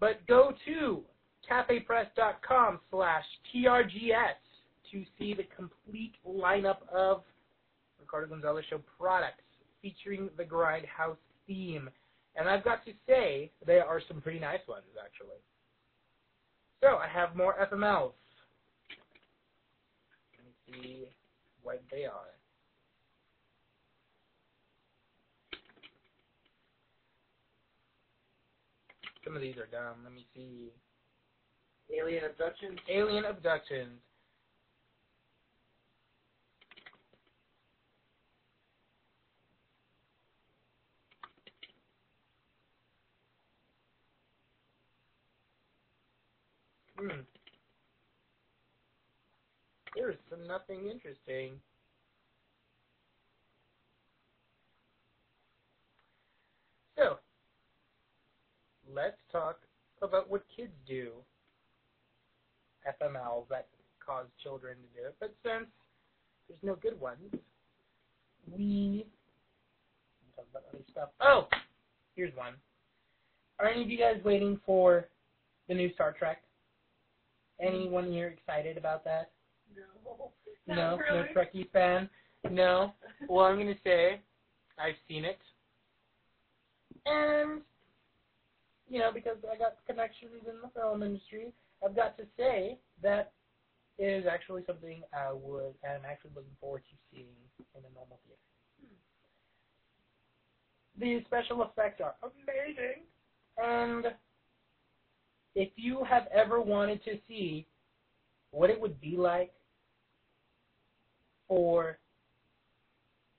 But 0.00 0.26
go 0.26 0.52
to 0.66 1.02
cafepress.com 1.50 2.80
slash 2.90 3.24
TRGS 3.54 4.38
to 4.92 5.04
see 5.18 5.34
the 5.34 5.46
complete 5.56 6.14
lineup 6.26 6.88
of 6.92 7.22
Ricardo 8.12 8.34
Gonzalez 8.34 8.64
Show 8.68 8.80
products 8.98 9.42
featuring 9.80 10.28
the 10.36 10.44
Grindhouse 10.44 11.16
theme. 11.46 11.88
And 12.36 12.46
I've 12.46 12.62
got 12.62 12.84
to 12.84 12.92
say, 13.06 13.50
there 13.66 13.86
are 13.86 14.02
some 14.06 14.20
pretty 14.20 14.38
nice 14.38 14.60
ones, 14.68 14.84
actually. 15.02 15.40
So, 16.82 16.96
I 16.96 17.08
have 17.08 17.34
more 17.34 17.54
FMLs. 17.54 18.12
Let 20.36 20.44
me 20.44 20.52
see 20.66 21.04
what 21.62 21.82
they 21.90 22.04
are. 22.04 22.32
Some 29.24 29.36
of 29.36 29.40
these 29.40 29.56
are 29.56 29.68
dumb. 29.70 29.98
Let 30.04 30.12
me 30.12 30.26
see. 30.34 30.70
Alien 31.96 32.24
abductions. 32.24 32.78
Alien 32.90 33.24
abductions. 33.24 34.00
Hmm. 34.00 34.10
There's 49.94 50.16
some 50.30 50.46
nothing 50.46 50.88
interesting. 50.90 51.52
So, 56.96 57.18
let's 58.94 59.16
talk 59.30 59.58
about 60.00 60.30
what 60.30 60.44
kids 60.56 60.72
do. 60.86 61.10
FMLs 62.86 63.48
that 63.48 63.66
cause 64.04 64.26
children 64.42 64.76
to 64.76 65.00
do 65.00 65.06
it. 65.06 65.14
But 65.20 65.34
since 65.44 65.68
there's 66.48 66.60
no 66.62 66.74
good 66.74 67.00
ones, 67.00 67.32
we 68.50 69.06
talk 70.34 70.46
about 70.50 70.64
other 70.72 70.82
stuff. 70.90 71.10
Oh, 71.20 71.46
here's 72.16 72.34
one. 72.36 72.54
Are 73.58 73.68
any 73.68 73.82
of 73.82 73.90
you 73.90 73.98
guys 73.98 74.16
waiting 74.24 74.58
for 74.66 75.08
the 75.68 75.74
new 75.74 75.92
Star 75.94 76.12
Trek? 76.18 76.42
Anyone 77.62 78.10
here 78.10 78.28
excited 78.28 78.76
about 78.76 79.04
that? 79.04 79.30
No. 79.74 80.32
no, 80.74 80.98
really. 80.98 81.20
no 81.20 81.26
Trekkie 81.34 81.70
fan. 81.70 82.10
No. 82.50 82.92
Well, 83.28 83.46
I'm 83.46 83.58
gonna 83.58 83.74
say 83.84 84.20
I've 84.78 84.96
seen 85.08 85.24
it, 85.24 85.38
and 87.06 87.60
you 88.88 88.98
know 88.98 89.10
because 89.12 89.36
I 89.50 89.56
got 89.56 89.76
connections 89.86 90.42
in 90.46 90.60
the 90.60 90.68
film 90.74 91.02
industry, 91.02 91.52
I've 91.84 91.94
got 91.94 92.16
to 92.18 92.24
say 92.36 92.78
that 93.02 93.32
is 93.98 94.24
actually 94.26 94.64
something 94.66 95.02
I 95.12 95.32
would 95.32 95.74
am 95.84 96.00
actually 96.08 96.32
looking 96.34 96.56
forward 96.60 96.82
to 96.90 96.96
seeing 97.10 97.26
in 97.74 97.80
a 97.80 97.94
normal 97.94 98.18
theater. 98.26 98.40
Hmm. 98.80 98.98
The 101.00 101.24
special 101.26 101.62
effects 101.62 102.00
are 102.00 102.14
amazing, 102.22 103.06
and 103.58 104.06
if 105.54 105.70
you 105.76 106.04
have 106.04 106.26
ever 106.34 106.60
wanted 106.60 107.02
to 107.04 107.18
see 107.28 107.66
what 108.50 108.70
it 108.70 108.80
would 108.80 109.00
be 109.00 109.16
like 109.16 109.52
for 111.48 111.98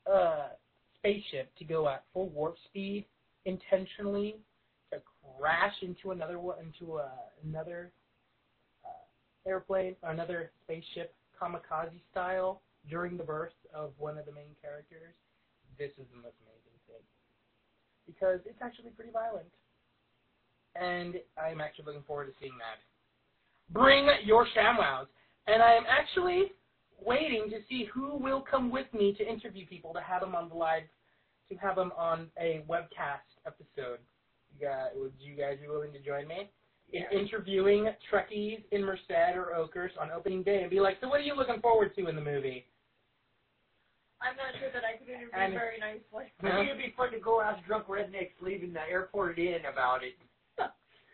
a 0.05 0.47
spaceship 0.97 1.55
to 1.57 1.65
go 1.65 1.87
at 1.87 2.03
full 2.13 2.29
warp 2.29 2.55
speed 2.65 3.05
intentionally 3.45 4.35
to 4.91 5.01
crash 5.39 5.73
into 5.81 6.11
another 6.11 6.37
into 6.61 6.97
a, 6.97 7.09
another 7.43 7.91
uh, 8.85 9.49
airplane 9.49 9.95
or 10.01 10.11
another 10.11 10.51
spaceship 10.63 11.13
kamikaze 11.39 11.99
style 12.11 12.61
during 12.89 13.17
the 13.17 13.23
birth 13.23 13.53
of 13.73 13.91
one 13.97 14.17
of 14.17 14.25
the 14.25 14.31
main 14.31 14.55
characters, 14.61 15.15
this 15.77 15.91
is 15.97 16.05
the 16.11 16.19
most 16.19 16.35
amazing 16.43 16.77
thing. 16.87 17.03
Because 18.05 18.39
it's 18.45 18.59
actually 18.61 18.91
pretty 18.91 19.11
violent, 19.11 19.47
and 20.75 21.15
I'm 21.37 21.61
actually 21.61 21.85
looking 21.85 22.03
forward 22.03 22.25
to 22.25 22.33
seeing 22.39 22.57
that. 22.57 22.79
Bring 23.71 24.07
your 24.23 24.45
ShamWows, 24.55 25.07
and 25.47 25.61
I 25.61 25.73
am 25.73 25.83
actually 25.87 26.51
waiting 27.03 27.49
to 27.49 27.57
see 27.69 27.87
who 27.93 28.17
will 28.17 28.41
come 28.41 28.71
with 28.71 28.87
me 28.93 29.13
to 29.17 29.27
interview 29.27 29.65
people 29.65 29.93
to 29.93 30.01
have 30.01 30.21
them 30.21 30.35
on 30.35 30.49
the 30.49 30.55
live, 30.55 30.83
to 31.49 31.55
have 31.57 31.75
them 31.75 31.91
on 31.97 32.27
a 32.39 32.63
webcast 32.69 33.27
episode. 33.45 33.99
You 34.59 34.67
guys, 34.67 34.89
would 34.95 35.13
you 35.19 35.35
guys 35.35 35.57
be 35.61 35.67
willing 35.67 35.91
to 35.93 35.99
join 35.99 36.27
me 36.27 36.49
in 36.93 37.03
interviewing 37.11 37.89
Trekkies 38.11 38.61
in 38.71 38.83
Merced 38.85 39.09
or 39.35 39.55
Oakhurst 39.55 39.95
on 39.99 40.11
opening 40.11 40.43
day 40.43 40.61
and 40.61 40.69
be 40.69 40.79
like, 40.79 40.97
so 41.01 41.07
what 41.09 41.19
are 41.19 41.23
you 41.23 41.35
looking 41.35 41.59
forward 41.59 41.95
to 41.95 42.07
in 42.07 42.15
the 42.15 42.21
movie? 42.21 42.67
I'm 44.21 44.37
not 44.37 44.55
sure 44.59 44.69
that 44.71 44.83
I 44.85 44.97
could 44.97 45.09
interview 45.09 45.29
And- 45.33 45.53
very 45.53 45.79
nicely. 45.79 46.31
I 46.39 46.55
think 46.55 46.69
it'd 46.69 46.77
be 46.77 46.93
fun 46.95 47.11
to 47.11 47.19
go 47.19 47.41
ask 47.41 47.65
drunk 47.65 47.87
rednecks 47.87 48.31
leaving 48.41 48.71
the 48.71 48.81
airport 48.89 49.37
in 49.37 49.65
about 49.65 50.03
it. 50.03 50.15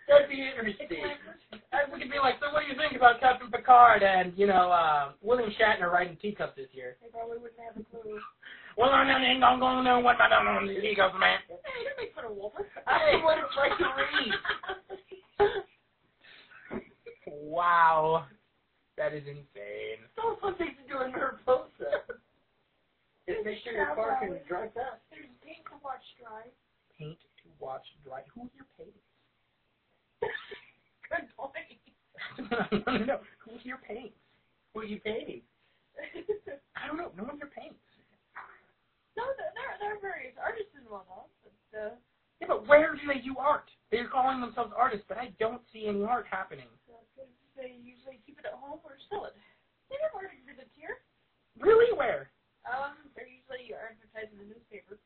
That'd 0.10 0.26
be 0.26 0.42
interesting. 0.42 1.06
And 1.54 1.94
we 1.94 2.02
could 2.02 2.10
be 2.10 2.18
like, 2.18 2.42
so 2.42 2.50
what 2.50 2.66
do 2.66 2.74
you 2.74 2.74
think 2.74 2.98
about 2.98 3.22
Captain 3.22 3.54
Picard 3.54 4.02
and, 4.02 4.34
you 4.34 4.50
know, 4.50 4.74
uh, 4.74 5.14
William 5.22 5.54
Shatner 5.54 5.94
riding 5.94 6.18
teacups 6.18 6.58
this 6.58 6.74
year? 6.74 6.98
They 6.98 7.14
probably 7.14 7.38
wouldn't 7.38 7.62
have 7.62 7.78
a 7.78 7.86
clue. 7.94 8.18
Well, 8.74 8.90
I 8.90 9.06
ain't 9.06 9.42
gonna 9.42 9.62
go 9.62 9.86
know 9.86 10.00
what 10.02 10.18
I 10.18 10.30
don't 10.30 10.50
know 10.50 10.66
the 10.66 10.82
teacups, 10.82 11.14
man. 11.20 11.38
Hey, 11.46 11.86
don't 11.86 11.98
make 12.02 12.16
fun 12.18 12.26
of 12.26 12.34
Walter. 12.34 12.66
Hey, 12.90 13.22
what 13.24 13.38
it's 13.38 13.54
like 13.54 13.78
to 13.78 13.86
read. 13.94 14.34
Wow. 17.30 18.26
That 18.98 19.14
is 19.14 19.24
insane. 19.30 20.02
So 20.18 20.42
fun 20.42 20.56
things 20.58 20.74
to 20.82 20.86
do 20.90 21.06
in 21.06 21.12
Mariposa. 21.12 22.02
Just 23.30 23.46
make 23.46 23.62
sure 23.62 23.78
your 23.78 23.94
car 23.94 24.18
can 24.20 24.42
drive 24.50 24.74
fast. 24.74 25.06
There's 25.14 25.30
paint 25.46 25.62
to 25.70 25.78
watch 25.86 26.02
dry. 26.18 26.50
Paint 26.98 27.22
to 27.46 27.48
watch 27.62 27.86
dry. 28.04 28.26
Who 28.34 28.50
here 28.58 28.66
pays? 28.74 28.96
Good 30.22 31.28
point. 31.36 31.80
no, 32.38 32.98
no, 32.98 33.06
no. 33.06 33.18
Who 33.46 33.58
here 33.64 33.80
paints? 33.82 34.16
Who 34.74 34.84
you 34.86 35.00
paying? 35.02 35.42
I 36.78 36.88
don't 36.88 36.98
know. 36.98 37.12
No 37.18 37.24
one 37.26 37.38
here 37.38 37.50
paints. 37.52 37.80
no, 39.18 39.24
there, 39.36 39.52
there, 39.82 39.98
are 39.98 40.00
various 40.00 40.36
artists 40.40 40.72
involved, 40.78 41.34
but 41.44 41.58
uh, 41.76 41.96
Yeah, 42.40 42.48
but 42.48 42.68
where 42.70 42.94
do 42.96 43.04
they 43.10 43.20
do 43.20 43.36
art? 43.42 43.68
They're 43.92 44.08
calling 44.08 44.40
themselves 44.40 44.72
artists, 44.78 45.06
but 45.10 45.18
I 45.18 45.34
don't 45.42 45.62
see 45.74 45.88
any 45.90 46.04
art 46.06 46.30
happening. 46.30 46.70
because 46.86 47.28
they 47.58 47.76
usually 47.82 48.22
keep 48.24 48.38
it 48.40 48.46
at 48.46 48.56
home 48.56 48.80
or 48.86 48.96
sell 49.10 49.26
it. 49.26 49.36
They 49.90 49.98
have 50.06 50.14
art 50.14 50.30
exhibits 50.32 50.72
here. 50.78 51.02
Really? 51.58 51.90
Where? 51.98 52.30
Um, 52.70 52.96
they're 53.18 53.28
usually 53.28 53.74
advertised 53.74 54.30
in 54.32 54.40
the 54.46 54.50
newspaper. 54.54 55.02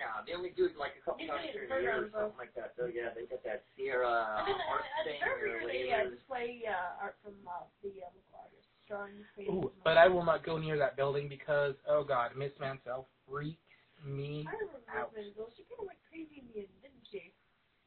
Yeah, 0.00 0.24
they 0.24 0.32
only 0.32 0.50
do 0.56 0.66
it 0.66 0.74
like 0.80 0.96
a 0.96 1.02
couple 1.04 1.20
Usually 1.20 1.52
times 1.52 1.52
it's 1.52 1.68
a 1.68 1.78
year 1.84 1.92
or 2.00 2.08
programs, 2.08 2.10
though. 2.16 2.32
something 2.32 2.40
like 2.40 2.54
that. 2.56 2.72
So 2.80 2.88
yeah, 2.88 3.12
they 3.12 3.28
got 3.28 3.44
that 3.44 3.68
Sierra 3.76 4.40
and 4.40 4.48
then 4.48 4.58
art 4.66 4.82
at, 4.82 5.04
at 5.04 5.04
thing 5.04 5.20
every 5.20 5.52
or 5.52 5.60
year 5.60 5.68
they 5.68 5.92
uh, 5.92 6.08
whatever. 6.08 6.16
display 6.16 6.48
uh, 6.64 7.04
art 7.04 7.16
from 7.20 7.36
uh, 7.44 7.68
the 7.84 7.92
uh, 8.00 8.08
local 8.10 8.34
artists, 8.40 8.72
drawings, 8.88 9.28
paintings. 9.36 9.52
Ooh, 9.62 9.68
and 9.68 9.84
but 9.84 10.00
all 10.00 10.02
I 10.02 10.08
will 10.22 10.32
not 10.32 10.46
go 10.46 10.56
near 10.56 10.78
that 10.78 10.96
building 10.96 11.28
because, 11.28 11.74
oh 11.88 12.04
god, 12.04 12.30
Miss 12.38 12.52
Mansell 12.60 13.08
freaks 13.28 13.58
me. 14.06 14.46
I 14.48 14.54
remember 14.54 14.78
out. 14.96 15.10
Mansell. 15.14 15.50
She 15.56 15.64
kind 15.66 15.80
of 15.82 15.86
went 15.90 15.98
crazy 16.08 16.38
in 16.38 16.46
the 16.54 16.60
end, 16.62 16.74
didn't 16.80 17.02
she? 17.10 17.34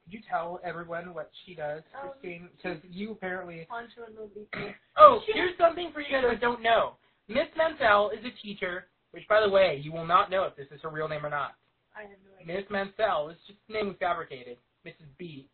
Could 0.04 0.14
you 0.14 0.20
tell 0.30 0.60
everyone 0.64 1.14
what 1.14 1.32
she 1.46 1.56
does, 1.56 1.82
Um, 1.96 2.12
Christine? 2.12 2.50
Because 2.58 2.78
you 2.84 3.12
apparently. 3.12 3.66
Poncho 3.70 4.04
and 4.06 4.16
Lily. 4.16 4.48
Oh, 4.98 5.20
here's 5.28 5.58
something 5.58 5.92
for 5.94 6.00
you 6.00 6.12
guys 6.12 6.24
that 6.30 6.40
don't 6.40 6.62
know. 6.62 6.96
Miss 7.28 7.48
Mansell 7.58 8.12
is 8.12 8.24
a 8.24 8.32
teacher, 8.44 8.86
which, 9.12 9.28
by 9.28 9.42
the 9.42 9.50
way, 9.50 9.80
you 9.84 9.92
will 9.92 10.06
not 10.06 10.30
know 10.30 10.44
if 10.44 10.56
this 10.56 10.68
is 10.72 10.82
her 10.84 10.90
real 10.90 11.08
name 11.10 11.26
or 11.26 11.30
not. 11.30 11.56
I 11.96 12.02
have 12.04 12.20
no 12.24 12.32
idea. 12.40 12.48
Miss 12.48 12.66
Mansell 12.70 13.30
is 13.30 13.38
just 13.48 13.60
the 13.68 13.74
name 13.74 13.88
was 13.88 13.96
fabricated. 14.00 14.58
Mrs. 14.86 15.08
B. 15.18 15.48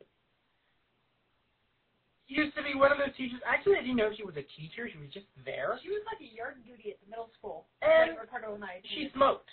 Used 2.28 2.56
to 2.56 2.64
be 2.64 2.76
one 2.78 2.91
of 2.91 2.98
those 2.98 3.16
teachers. 3.18 3.41
Actually, 3.48 3.76
I 3.78 3.82
didn't 3.82 3.98
know 3.98 4.10
she 4.16 4.24
was 4.24 4.36
a 4.38 4.45
teacher. 4.56 4.88
She 4.91 4.98
was 4.99 5.10
just 5.12 5.26
there. 5.46 5.80
She 5.84 5.90
was 5.90 6.02
like 6.10 6.22
a 6.22 6.30
yard 6.30 6.62
duty 6.66 6.92
at 6.94 7.00
the 7.04 7.10
middle 7.10 7.30
school. 7.38 7.66
And 7.82 8.12
like 8.18 8.22
Ricardo 8.28 8.56
and 8.56 8.64
I. 8.64 8.82
she 8.96 9.10
smoked. 9.14 9.50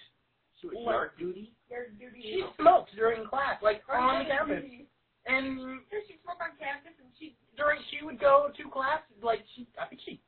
She 0.60 0.66
was 0.68 0.76
What? 0.82 0.92
yard 0.92 1.10
duty. 1.18 1.52
yard 1.70 1.94
duty. 1.98 2.20
She 2.22 2.42
smoked 2.58 2.90
during 2.94 3.26
class, 3.26 3.62
like 3.62 3.82
Or 3.88 3.96
on 3.96 4.24
the 4.24 4.30
campus. 4.30 4.62
duty. 4.62 4.86
And 5.28 5.80
Yeah, 5.92 6.00
she 6.08 6.16
smoked 6.24 6.40
on 6.40 6.56
campus, 6.58 6.96
and 6.98 7.10
she 7.18 7.36
during 7.56 7.78
she 7.92 8.00
would 8.04 8.18
go 8.18 8.48
to 8.56 8.62
class 8.70 9.02
like 9.22 9.44
she 9.54 9.66
I 9.78 9.86
think 9.86 10.00
she 10.04 10.20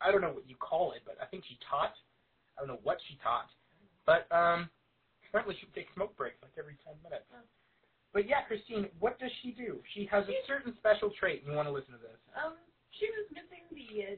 I 0.00 0.08
don't 0.10 0.22
know 0.24 0.32
what 0.32 0.48
you 0.48 0.56
call 0.56 0.92
it, 0.92 1.02
but 1.04 1.16
I 1.20 1.26
think 1.28 1.44
she 1.44 1.58
taught. 1.68 1.92
I 2.56 2.62
don't 2.64 2.68
know 2.68 2.80
what 2.84 2.98
she 3.08 3.18
taught. 3.20 3.50
But 4.06 4.24
um 4.32 4.70
apparently 5.28 5.54
she 5.60 5.66
would 5.66 5.74
take 5.74 5.88
smoke 5.94 6.16
breaks 6.16 6.38
like 6.42 6.52
every 6.58 6.76
ten 6.84 6.94
minutes. 7.02 7.26
Oh. 7.34 7.42
But 8.12 8.26
yeah, 8.26 8.42
Christine, 8.48 8.88
what 8.98 9.18
does 9.22 9.30
she 9.42 9.52
do? 9.54 9.78
She 9.94 10.02
has 10.10 10.26
a 10.26 10.34
certain 10.46 10.74
special 10.82 11.10
trait 11.14 11.42
and 11.44 11.52
you 11.52 11.56
want 11.56 11.68
to 11.68 11.74
listen 11.74 11.92
to 11.94 12.02
this. 12.02 12.16
um 12.38 12.54
she 12.96 13.06
was 13.14 13.26
missing 13.30 13.62
the 13.70 13.86
uh, 14.02 14.16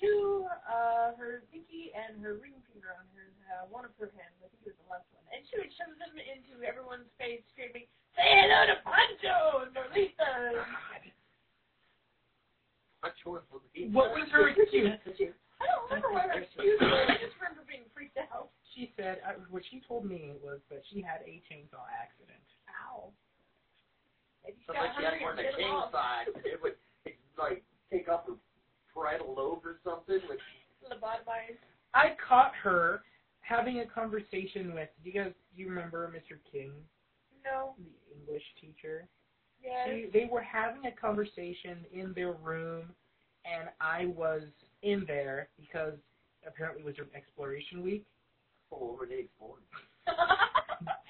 two 0.00 0.46
uh 0.66 1.14
her 1.18 1.42
pinky 1.50 1.90
and 1.94 2.22
her 2.22 2.38
ring 2.38 2.54
finger 2.72 2.94
on 2.94 3.04
her 3.14 3.26
uh, 3.50 3.64
one 3.70 3.84
of 3.84 3.92
her 3.98 4.10
hands. 4.14 4.34
I 4.44 4.48
think 4.52 4.62
it 4.66 4.72
was 4.74 4.78
the 4.84 4.88
left 4.92 5.08
one, 5.14 5.24
and 5.34 5.40
she 5.48 5.56
would 5.58 5.72
shove 5.78 5.92
them 5.98 6.14
into 6.18 6.62
everyone's 6.66 7.08
face, 7.16 7.40
screaming, 7.52 7.88
"Say 8.14 8.26
hello 8.28 8.68
to 8.70 8.76
Pancho, 8.84 9.36
Norlita." 9.72 10.62
Not 13.02 13.14
sure 13.22 13.42
if 13.42 13.46
What 13.94 14.10
was 14.10 14.26
her 14.34 14.50
excuse? 14.50 14.90
I 15.62 15.64
don't 15.66 15.86
remember 15.90 16.10
what 16.12 16.26
her 16.30 16.42
excuse 16.42 16.78
was. 16.82 17.06
I 17.08 17.14
just 17.22 17.34
remember 17.38 17.62
being 17.66 17.86
freaked 17.94 18.18
out. 18.18 18.50
She 18.74 18.90
said 18.98 19.22
uh, 19.26 19.38
what 19.50 19.62
she 19.70 19.82
told 19.86 20.04
me 20.06 20.34
was 20.42 20.58
that 20.70 20.82
she 20.90 21.02
had 21.02 21.22
a 21.26 21.42
chainsaw 21.46 21.82
accident. 21.94 22.42
Ow. 22.90 23.10
Maybe 24.44 24.58
she 24.62 24.66
So 24.66 24.74
got 24.74 24.82
like 24.82 24.94
she 24.98 25.02
had 25.06 25.18
hungry 25.18 25.22
more 25.22 25.30
and 25.34 25.38
than 25.38 25.46
a 25.46 25.56
bit 25.56 25.66
'em 25.66 25.70
off. 25.74 25.90
chainsaw. 25.94 26.42
It 26.46 26.58
would 26.62 26.76
like 27.38 27.62
take 27.90 28.06
off 28.10 28.26
her 28.26 28.34
parietal 28.98 29.34
lobe 29.34 29.64
or 29.64 29.76
something. 29.84 30.20
Which 30.28 30.40
Lobotomized. 30.90 31.58
I 31.94 32.16
caught 32.26 32.52
her 32.62 33.02
having 33.40 33.80
a 33.80 33.86
conversation 33.86 34.74
with 34.74 34.88
do 35.02 35.10
you 35.10 35.22
guys 35.22 35.32
do 35.54 35.62
you 35.62 35.68
remember 35.68 36.12
Mr. 36.14 36.36
King, 36.50 36.72
No. 37.44 37.74
the 37.78 38.18
English 38.18 38.42
teacher? 38.60 39.06
Yes. 39.62 39.88
They, 39.88 40.20
they 40.20 40.28
were 40.30 40.42
having 40.42 40.86
a 40.86 40.92
conversation 40.92 41.78
in 41.92 42.12
their 42.14 42.32
room, 42.32 42.84
and 43.44 43.68
I 43.80 44.06
was 44.06 44.42
in 44.82 45.04
there 45.06 45.48
because 45.58 45.94
apparently 46.46 46.82
it 46.82 46.86
was 46.86 46.94
their 46.96 47.06
exploration 47.14 47.82
week. 47.82 48.06
oh, 48.72 48.92
over 48.92 49.06
the 49.06 49.18
explored. 49.18 49.62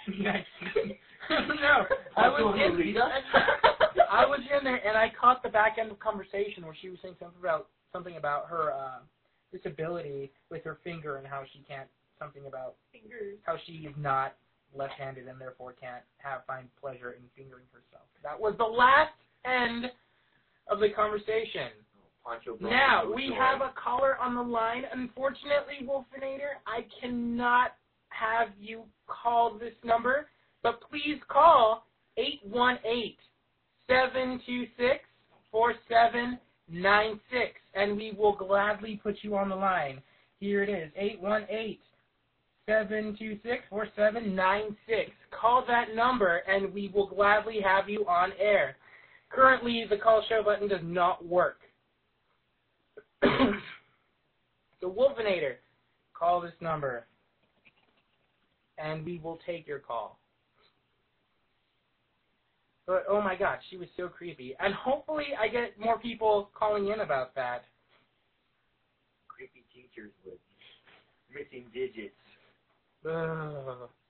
no, 0.08 1.86
I 2.16 2.26
oh, 2.26 2.46
was 2.46 2.58
in. 2.58 2.96
I 4.10 4.24
was 4.24 4.40
in 4.40 4.64
there, 4.64 4.86
and 4.88 4.96
I 4.96 5.12
caught 5.20 5.42
the 5.42 5.50
back 5.50 5.76
end 5.78 5.90
of 5.90 5.98
the 5.98 6.02
conversation 6.02 6.64
where 6.64 6.74
she 6.80 6.88
was 6.88 6.98
saying 7.02 7.16
something 7.20 7.38
about 7.38 7.68
something 7.92 8.16
about 8.16 8.48
her 8.48 8.72
uh, 8.72 8.98
disability 9.52 10.30
with 10.50 10.64
her 10.64 10.78
finger 10.84 11.16
and 11.16 11.26
how 11.26 11.42
she 11.52 11.60
can't 11.66 11.88
something 12.18 12.46
about 12.46 12.74
Fingers. 12.92 13.38
how 13.44 13.56
she 13.66 13.72
is 13.72 13.94
not 13.96 14.34
left-handed 14.74 15.28
and 15.28 15.40
therefore 15.40 15.74
can't 15.80 16.02
have 16.18 16.44
find 16.46 16.68
pleasure 16.80 17.12
in 17.12 17.22
fingering 17.36 17.64
herself. 17.72 18.06
That 18.22 18.38
was 18.38 18.54
the 18.58 18.64
last 18.64 19.14
end 19.44 19.86
of 20.68 20.80
the 20.80 20.90
conversation. 20.90 21.70
Poncho 22.24 22.58
Now 22.60 23.10
we 23.10 23.28
joy. 23.28 23.34
have 23.36 23.60
a 23.62 23.72
caller 23.82 24.18
on 24.18 24.34
the 24.34 24.42
line. 24.42 24.82
Unfortunately, 24.92 25.86
Wolfinator, 25.86 26.60
I 26.66 26.84
cannot 27.00 27.72
have 28.08 28.48
you 28.60 28.82
call 29.06 29.58
this 29.58 29.72
number, 29.84 30.28
but 30.62 30.80
please 30.90 31.18
call 31.28 31.86
818-726-4796, 36.72 37.18
and 37.74 37.96
we 37.96 38.12
will 38.16 38.34
gladly 38.34 39.00
put 39.02 39.16
you 39.22 39.36
on 39.36 39.48
the 39.48 39.56
line. 39.56 40.00
Here 40.40 40.62
it 40.62 40.68
is, 40.68 40.90
818-726-4796. 42.68 44.76
Call 45.30 45.64
that 45.66 45.94
number, 45.94 46.42
and 46.48 46.72
we 46.72 46.88
will 46.94 47.08
gladly 47.08 47.60
have 47.64 47.88
you 47.88 48.06
on 48.06 48.32
air. 48.38 48.76
Currently, 49.30 49.86
the 49.88 49.96
call 49.96 50.22
show 50.28 50.42
button 50.42 50.68
does 50.68 50.80
not 50.82 51.26
work. 51.26 51.58
the 53.20 53.58
Wolfinator, 54.82 55.56
call 56.14 56.40
this 56.40 56.52
number, 56.60 57.04
and 58.78 59.04
we 59.04 59.18
will 59.18 59.40
take 59.44 59.66
your 59.66 59.80
call. 59.80 60.18
But 62.88 63.04
oh 63.06 63.20
my 63.20 63.36
god, 63.36 63.58
she 63.68 63.76
was 63.76 63.86
so 63.98 64.08
creepy, 64.08 64.56
and 64.58 64.72
hopefully 64.72 65.26
I 65.38 65.46
get 65.48 65.78
more 65.78 65.98
people 65.98 66.48
calling 66.54 66.88
in 66.88 67.00
about 67.00 67.34
that. 67.34 67.64
Creepy 69.28 69.62
teachers 69.74 70.10
with 70.24 70.38
missing 71.30 71.66
digits. 71.72 72.16
Ugh. 73.06 73.90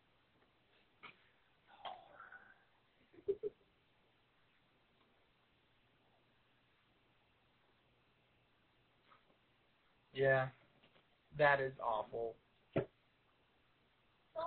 Yeah, 10.14 10.48
that 11.36 11.60
is 11.60 11.72
awful. 11.80 12.34
Well, 12.74 12.84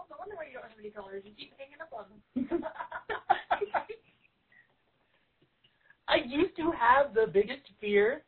no 0.10 0.18
wonder 0.20 0.36
why 0.36 0.48
you 0.48 0.54
don't 0.54 0.64
have 0.68 0.78
any 0.78 0.90
colors. 0.90 1.24
You 1.26 1.32
keep 1.38 1.54
hanging 1.58 1.80
up 1.80 1.94
on 1.94 2.08
them. 2.36 2.66
I 6.12 6.18
used 6.28 6.56
to 6.58 6.72
have 6.72 7.14
the 7.14 7.28
biggest 7.32 7.62
fear 7.80 8.24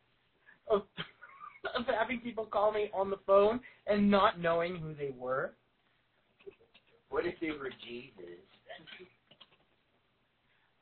of 0.68 0.82
of 1.76 1.86
having 1.86 2.20
people 2.20 2.44
call 2.44 2.72
me 2.72 2.90
on 2.92 3.10
the 3.10 3.18
phone 3.26 3.60
and 3.86 4.10
not 4.10 4.40
knowing 4.40 4.76
who 4.76 4.94
they 4.94 5.14
were. 5.18 5.52
What 7.10 7.26
if 7.26 7.34
they 7.40 7.50
were 7.50 7.70
Jesus? 7.86 8.40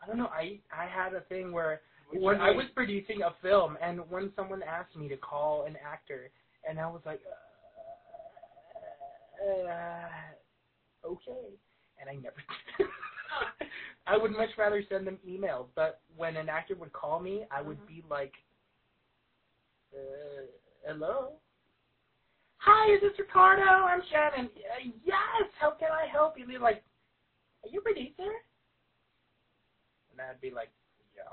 I 0.03 0.07
don't 0.07 0.19
know. 0.19 0.27
I 0.27 0.59
I 0.77 0.87
had 0.87 1.15
a 1.15 1.20
thing 1.23 1.53
where 1.53 1.81
when 2.12 2.41
I 2.41 2.51
was 2.51 2.66
producing 2.74 3.23
a 3.23 3.35
film 3.43 3.77
and 3.83 4.01
when 4.11 4.33
someone 4.37 4.62
asked 4.62 4.97
me 4.97 5.09
to 5.09 5.16
call 5.16 5.65
an 5.65 5.77
actor 5.85 6.31
and 6.69 6.79
I 6.79 6.87
was 6.87 7.01
like, 7.05 7.20
uh, 9.45 9.69
uh, 9.69 11.09
okay, 11.09 11.49
and 12.01 12.11
I 12.11 12.15
never. 12.15 12.37
did. 14.12 14.18
I 14.20 14.22
would 14.22 14.32
much 14.32 14.51
rather 14.59 14.84
send 14.90 15.06
them 15.06 15.18
emails, 15.28 15.66
but 15.76 16.01
when 16.16 16.36
an 16.36 16.48
actor 16.48 16.76
would 16.76 16.93
call 16.93 17.20
me, 17.20 17.47
I 17.51 17.62
would 17.62 17.78
Mhm. 17.82 17.89
be 17.89 18.05
like, 18.10 18.34
uh, 19.94 20.47
hello. 20.86 21.40
Hi, 22.59 22.93
is 22.93 23.01
this 23.02 23.18
Ricardo? 23.18 23.62
I'm 23.62 24.02
Shannon. 24.10 24.51
Uh, 24.56 24.90
yes. 25.05 25.51
How 25.59 25.72
can 25.72 25.90
I 25.93 26.06
help 26.06 26.39
you? 26.39 26.47
They're 26.47 26.60
like, 26.60 26.82
are 27.64 27.70
you 27.70 27.80
a 27.80 27.82
producer? 27.82 28.32
And 30.12 30.20
I'd 30.20 30.40
be 30.40 30.51
like, 30.51 30.70
yeah. 31.16 31.24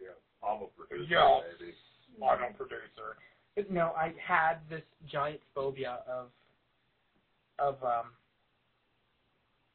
Yeah, 0.00 0.08
I'm 0.42 0.62
a 0.62 0.66
producer, 0.68 1.06
Yeah. 1.10 1.40
baby. 1.58 1.74
I'm 2.24 2.42
a 2.44 2.52
producer. 2.56 3.16
But 3.56 3.70
no, 3.70 3.92
I 3.96 4.14
had 4.20 4.68
this 4.70 4.84
giant 5.06 5.42
phobia 5.54 6.02
of 6.08 6.30
of 7.58 7.82
um 7.84 8.12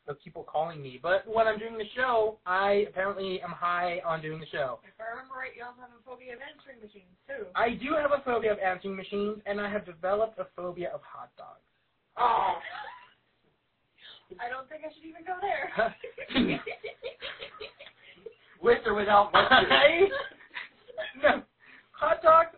of 0.08 0.22
people 0.24 0.44
calling 0.44 0.82
me. 0.82 1.00
But 1.02 1.28
when 1.28 1.48
I'm 1.48 1.60
doing 1.60 1.78
the 1.78 1.88
show, 1.96 2.38
I 2.46 2.86
apparently 2.90 3.42
am 3.42 3.52
high 3.52 4.02
on 4.06 4.22
doing 4.22 4.40
the 4.40 4.48
show. 4.48 4.80
if 4.84 4.94
I 5.00 5.10
remember 5.12 5.36
right, 5.36 5.52
you 5.56 5.64
also 5.64 5.82
have 5.82 5.92
a 5.92 6.04
phobia 6.06 6.34
of 6.34 6.40
answering 6.40 6.80
machines, 6.82 7.12
too. 7.28 7.46
I 7.56 7.72
do 7.76 7.96
have 8.00 8.12
a 8.12 8.24
phobia 8.24 8.52
of 8.52 8.60
answering 8.60 8.96
machines, 8.96 9.42
and 9.46 9.60
I 9.60 9.70
have 9.70 9.86
developed 9.86 10.40
a 10.40 10.48
phobia 10.56 10.90
of 10.94 11.02
hot 11.04 11.30
dogs. 11.38 11.66
Oh. 12.18 12.58
I 14.44 14.50
don't 14.50 14.68
think 14.68 14.84
I 14.84 14.94
should 14.94 15.08
even 15.08 15.24
go 15.26 15.36
there. 15.40 15.72
With 18.62 18.80
or 18.86 18.94
without 18.96 19.32
mustard? 19.34 19.68
No, 21.24 21.42
hot 21.92 22.22
dogs. 22.22 22.50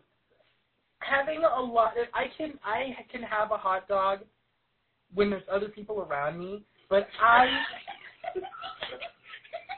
Having 0.99 1.43
a 1.43 1.61
lot, 1.61 1.93
I 2.13 2.25
can 2.37 2.59
I 2.63 2.89
can 3.11 3.21
have 3.21 3.51
a 3.51 3.57
hot 3.57 3.87
dog 3.87 4.19
when 5.13 5.29
there's 5.29 5.43
other 5.51 5.69
people 5.69 6.01
around 6.01 6.37
me, 6.37 6.63
but 6.89 7.07
I. 7.21 7.47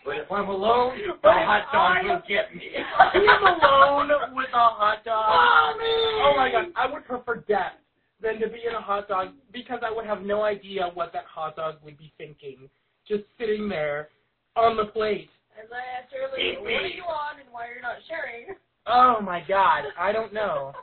But 0.04 0.18
if 0.18 0.32
I'm 0.32 0.50
alone, 0.50 0.98
But 1.22 1.34
the 1.34 1.40
if 1.42 1.46
hot 1.46 1.72
dog 1.72 1.98
I- 1.98 2.02
will 2.04 2.22
get 2.28 2.56
me. 2.56 2.70
I 3.00 3.12
am 3.16 3.44
alone 3.44 4.36
with 4.36 4.50
a 4.52 4.58
hot 4.58 5.04
dog. 5.06 5.30
Mommy! 5.30 5.86
Oh 5.86 6.34
my 6.36 6.50
god, 6.52 6.66
I 6.76 6.92
would 6.92 7.06
prefer 7.06 7.44
death 7.48 7.74
than 8.22 8.40
to 8.40 8.48
be 8.48 8.62
in 8.68 8.74
a 8.76 8.82
hot 8.82 9.08
dog 9.08 9.30
because 9.54 9.80
I 9.86 9.92
would 9.92 10.06
have 10.06 10.22
no 10.24 10.42
idea 10.44 10.90
what 10.96 11.14
that 11.14 11.26
hot 11.26 11.56
dog 11.56 11.76
would 11.84 11.98
be 12.00 12.12
thinking, 12.18 12.68
just 13.08 13.24
sitting 13.40 13.70
there 13.70 14.10
on 14.56 14.76
the 14.76 14.86
plate. 14.86 15.30
As 15.62 15.70
I 15.72 16.02
asked 16.02 16.14
earlier, 16.18 16.52
Eat 16.54 16.62
what 16.62 16.72
are 16.72 16.88
you 16.88 17.04
on 17.04 17.40
and 17.40 17.50
why 17.52 17.68
you're 17.72 17.82
not 17.82 17.98
sharing? 18.08 18.56
Oh 18.88 19.22
my 19.22 19.44
god, 19.48 19.84
I 20.00 20.12
don't 20.12 20.34
know. 20.34 20.74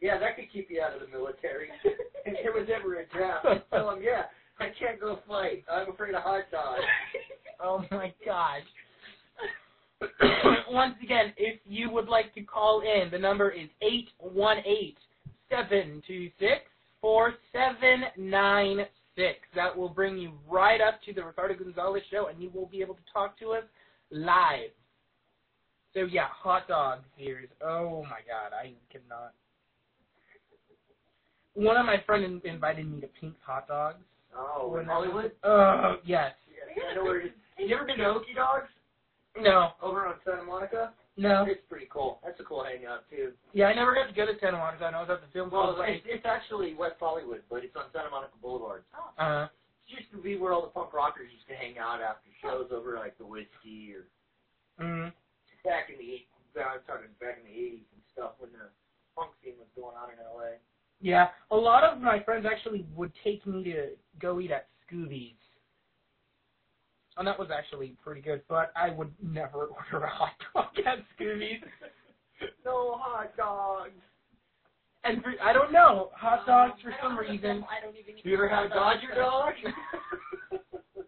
Yeah, 0.00 0.18
that 0.18 0.34
could 0.34 0.50
keep 0.52 0.70
you 0.70 0.82
out 0.82 0.94
of 0.94 1.00
the 1.02 1.08
military. 1.16 1.68
if 1.84 2.42
there 2.42 2.52
was 2.52 2.68
ever 2.74 2.98
a 3.00 3.06
draft, 3.06 3.46
I'd 3.46 3.62
tell 3.70 3.90
them, 3.90 4.00
yeah, 4.02 4.22
I 4.60 4.66
can't 4.78 5.00
go 5.00 5.18
fight. 5.26 5.64
I'm 5.70 5.90
afraid 5.90 6.14
of 6.14 6.22
hot 6.22 6.44
dogs. 6.50 6.82
Oh 7.62 7.84
my 7.90 8.10
gosh. 8.24 8.62
Once 10.70 10.94
again, 11.02 11.34
if 11.36 11.60
you 11.66 11.90
would 11.90 12.08
like 12.08 12.34
to 12.34 12.40
call 12.40 12.80
in, 12.80 13.10
the 13.10 13.18
number 13.18 13.50
is 13.50 13.68
eight 13.82 14.08
one 14.18 14.56
eight 14.64 14.96
seven 15.50 16.02
two 16.06 16.30
six 16.38 16.62
four 17.02 17.34
seven 17.52 18.04
nine 18.16 18.78
six. 19.14 19.40
That 19.54 19.76
will 19.76 19.90
bring 19.90 20.16
you 20.16 20.32
right 20.48 20.80
up 20.80 21.02
to 21.04 21.12
the 21.12 21.22
Ricardo 21.22 21.62
Gonzalez 21.62 22.02
show, 22.10 22.28
and 22.28 22.42
you 22.42 22.48
will 22.54 22.64
be 22.64 22.80
able 22.80 22.94
to 22.94 23.02
talk 23.12 23.38
to 23.40 23.50
us 23.50 23.64
live. 24.10 24.70
So 25.92 26.04
yeah, 26.04 26.28
hot 26.30 26.66
dog 26.66 27.00
fears. 27.18 27.50
Oh 27.62 28.04
my 28.04 28.20
god, 28.26 28.56
I 28.58 28.72
cannot. 28.90 29.34
One 31.52 31.76
of 31.76 31.84
my 31.84 32.02
friends 32.06 32.40
invited 32.46 32.90
me 32.90 33.02
to 33.02 33.08
Pink's 33.20 33.36
Hot 33.44 33.68
Dogs. 33.68 33.98
Oh, 34.36 34.76
in 34.78 34.88
I 34.88 34.92
Hollywood? 34.92 35.32
Oh 35.44 35.96
yes. 36.04 36.32
Yeah, 36.76 36.90
I 36.90 36.94
know 36.94 37.04
where 37.04 37.20
it 37.20 37.26
is. 37.26 37.32
You 37.58 37.74
ever 37.76 37.84
been 37.86 37.98
to 37.98 38.06
Oki 38.06 38.32
Dogs? 38.34 38.68
No, 39.38 39.70
Over 39.82 40.06
on 40.06 40.16
Santa 40.24 40.42
Monica? 40.42 40.92
no. 41.16 41.44
It's 41.46 41.62
pretty 41.68 41.86
cool. 41.92 42.18
That's 42.24 42.38
a 42.40 42.44
cool 42.44 42.64
hangout, 42.64 43.06
too. 43.08 43.30
Yeah, 43.52 43.66
I 43.70 43.74
never 43.74 43.94
got 43.94 44.08
to 44.10 44.14
go 44.16 44.26
to 44.26 44.34
Santa 44.42 44.58
Monica. 44.58 44.90
I 44.90 44.98
was 44.98 45.06
at 45.10 45.20
the 45.22 45.30
film 45.30 45.50
Well, 45.54 45.74
club. 45.78 45.86
it's, 45.86 46.02
it's 46.08 46.26
actually 46.26 46.74
West 46.74 46.96
Hollywood, 46.98 47.42
but 47.48 47.62
it's 47.62 47.76
on 47.78 47.92
Santa 47.94 48.10
Monica 48.10 48.34
Boulevard. 48.42 48.82
Oh. 48.96 49.14
uh, 49.22 49.46
It 49.86 50.02
used 50.02 50.10
to 50.10 50.18
be 50.18 50.34
where 50.34 50.50
all 50.52 50.62
the 50.66 50.74
punk 50.74 50.90
rockers 50.92 51.30
used 51.30 51.46
to 51.46 51.54
hang 51.54 51.78
out 51.78 52.02
after 52.02 52.26
shows 52.42 52.70
over 52.74 52.98
like 52.98 53.14
the 53.18 53.26
Whisky 53.26 53.94
or 53.94 54.06
mm, 54.82 55.12
back 55.62 55.90
in 55.90 55.98
the 55.98 56.10
eight- 56.22 56.28
I'm 56.58 56.82
talking 56.82 57.14
back 57.22 57.38
in 57.38 57.46
the 57.46 57.54
eighties 57.54 57.86
and 57.94 58.02
stuff 58.10 58.34
when 58.42 58.50
the 58.50 58.66
punk 59.14 59.30
scene 59.38 59.54
was 59.62 59.70
going 59.78 59.94
on 59.94 60.10
in 60.10 60.18
LA. 60.18 60.58
Yeah, 61.00 61.28
a 61.50 61.56
lot 61.56 61.84
of 61.84 62.00
my 62.00 62.22
friends 62.22 62.46
actually 62.50 62.86
would 62.94 63.12
take 63.24 63.46
me 63.46 63.64
to 63.64 63.88
go 64.20 64.40
eat 64.40 64.50
at 64.50 64.68
Skooby's. 64.90 65.36
And 67.16 67.26
that 67.26 67.38
was 67.38 67.48
actually 67.56 67.96
pretty 68.02 68.20
good, 68.20 68.42
but 68.48 68.72
I 68.76 68.90
would 68.90 69.12
never 69.22 69.66
order 69.92 70.04
a 70.04 70.10
hot 70.10 70.32
dog 70.54 70.66
at 70.86 70.98
Skooby's. 71.18 71.62
no 72.64 72.96
hot 72.98 73.36
dogs. 73.36 73.92
And 75.02 75.22
for, 75.22 75.32
I 75.42 75.52
don't 75.54 75.72
know, 75.72 76.10
hot 76.14 76.40
uh, 76.40 76.46
dogs 76.46 76.80
for 76.82 76.94
some 77.02 77.18
reason. 77.18 77.64
I 77.70 77.82
don't 77.82 77.96
even. 77.96 78.14
Do 78.22 78.28
you 78.28 78.34
ever 78.34 78.48
had 78.48 78.66
a 78.66 78.68
Dodger 78.68 79.14
dog? 79.16 79.54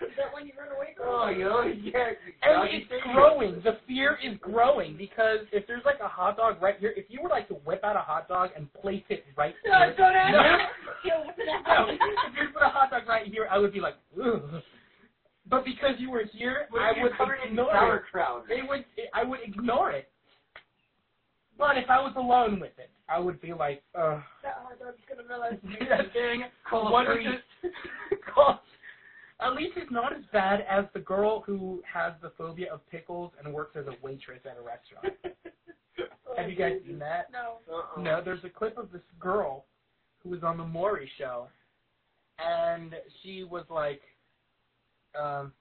Is 0.00 0.10
that 0.16 0.32
when 0.32 0.46
you 0.46 0.52
run 0.58 0.68
away 0.76 0.94
from? 0.96 1.06
oh, 1.08 1.28
you 1.28 1.44
know, 1.44 1.62
yeah. 1.62 2.10
And 2.42 2.68
it's 2.70 2.86
growing. 3.12 3.60
The 3.64 3.78
fear 3.86 4.18
is 4.22 4.36
growing 4.40 4.96
because 4.96 5.40
if 5.52 5.66
there's 5.66 5.84
like 5.84 5.98
a 6.02 6.08
hot 6.08 6.36
dog 6.36 6.62
right 6.62 6.76
here, 6.78 6.92
if 6.96 7.06
you 7.08 7.20
were 7.22 7.28
like 7.28 7.48
to 7.48 7.54
whip 7.54 7.82
out 7.82 7.96
a 7.96 8.00
hot 8.00 8.28
dog 8.28 8.50
and 8.56 8.72
place 8.74 9.02
it 9.08 9.24
right 9.36 9.54
No, 9.66 9.78
here, 9.78 9.94
don't 9.96 10.14
ask. 10.14 10.32
No. 10.32 11.10
Yo, 11.10 11.24
what's 11.24 11.38
it 11.38 11.46
No, 11.46 11.86
if 11.90 11.98
you 12.36 12.48
put 12.52 12.62
a 12.62 12.68
hot 12.68 12.90
dog 12.90 13.08
right 13.08 13.26
here, 13.26 13.48
I 13.50 13.58
would 13.58 13.72
be 13.72 13.80
like, 13.80 13.94
Ugh. 14.22 14.62
But 15.50 15.64
because 15.64 15.94
you 15.98 16.10
were 16.10 16.24
here, 16.32 16.66
What 16.70 16.82
I 16.82 16.92
would 17.02 17.12
ignore 17.44 17.66
it. 17.66 17.72
sauerkraut? 17.72 18.44
They 18.48 18.60
would, 18.68 18.84
I 19.14 19.24
would 19.24 19.40
ignore 19.42 19.90
it. 19.92 20.08
But 21.58 21.76
if 21.76 21.90
I 21.90 21.98
was 22.00 22.12
alone 22.16 22.60
with 22.60 22.78
it, 22.78 22.90
I 23.08 23.18
would 23.18 23.40
be 23.40 23.52
like, 23.52 23.82
ugh. 23.94 24.20
That 24.44 24.58
hot 24.62 24.78
dog's 24.78 24.98
gonna 25.08 25.26
realize. 25.28 25.58
that 25.88 26.12
thing. 26.12 26.44
Call 26.68 26.86
a 26.88 26.92
what 26.92 27.06
is 27.10 27.14
priest. 27.16 27.74
Call- 28.34 28.60
At 29.40 29.54
least 29.54 29.74
it's 29.76 29.90
not 29.90 30.12
as 30.12 30.24
bad 30.32 30.64
as 30.68 30.86
the 30.94 31.00
girl 31.00 31.42
who 31.42 31.80
has 31.92 32.12
the 32.22 32.32
phobia 32.36 32.72
of 32.72 32.80
pickles 32.90 33.32
and 33.42 33.54
works 33.54 33.76
as 33.76 33.86
a 33.86 33.94
waitress 34.02 34.40
at 34.44 34.56
a 34.58 34.62
restaurant. 34.62 35.14
Have 36.36 36.50
you 36.50 36.56
guys 36.56 36.80
seen 36.86 36.98
that? 36.98 37.30
No. 37.32 37.58
Uh-uh. 37.72 38.00
No, 38.00 38.20
there's 38.24 38.42
a 38.44 38.48
clip 38.48 38.76
of 38.78 38.90
this 38.90 39.02
girl 39.20 39.64
who 40.22 40.30
was 40.30 40.42
on 40.42 40.56
the 40.56 40.64
Maury 40.64 41.10
show, 41.18 41.48
and 42.38 42.94
she 43.22 43.44
was 43.44 43.64
like, 43.70 44.00
um, 45.18 45.52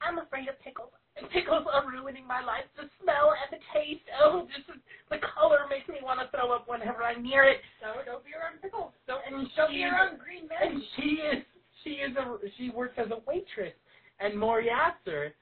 "I'm 0.00 0.18
afraid 0.18 0.48
of 0.48 0.60
pickles. 0.60 0.92
And 1.16 1.28
pickles 1.28 1.66
are 1.70 1.84
ruining 1.90 2.26
my 2.26 2.40
life. 2.40 2.64
The 2.76 2.88
smell 3.02 3.34
and 3.36 3.60
the 3.60 3.62
taste. 3.74 4.06
Oh, 4.22 4.46
this 4.46 4.64
is, 4.74 4.80
the 5.10 5.18
color 5.34 5.66
makes 5.68 5.88
me 5.88 5.96
want 6.02 6.20
to 6.20 6.28
throw 6.30 6.52
up 6.52 6.68
whenever 6.68 7.02
I'm 7.02 7.22
near 7.22 7.44
it." 7.44 7.60
So 7.80 8.00
don't 8.04 8.24
be 8.24 8.32
around 8.32 8.62
pickles. 8.62 8.92
Don't, 9.06 9.20
And 9.26 9.48
don't 9.56 9.70
she 9.72 9.78
be 9.78 9.84
around 9.84 10.18
green 10.20 10.48
and 10.48 10.80
she 10.96 11.20
is 11.20 11.44
she 11.84 11.90
is 11.90 12.16
a 12.16 12.36
she 12.56 12.70
works 12.70 12.94
as 12.98 13.10
a 13.10 13.18
waitress, 13.26 13.74
and 14.20 14.34
her, 15.06 15.32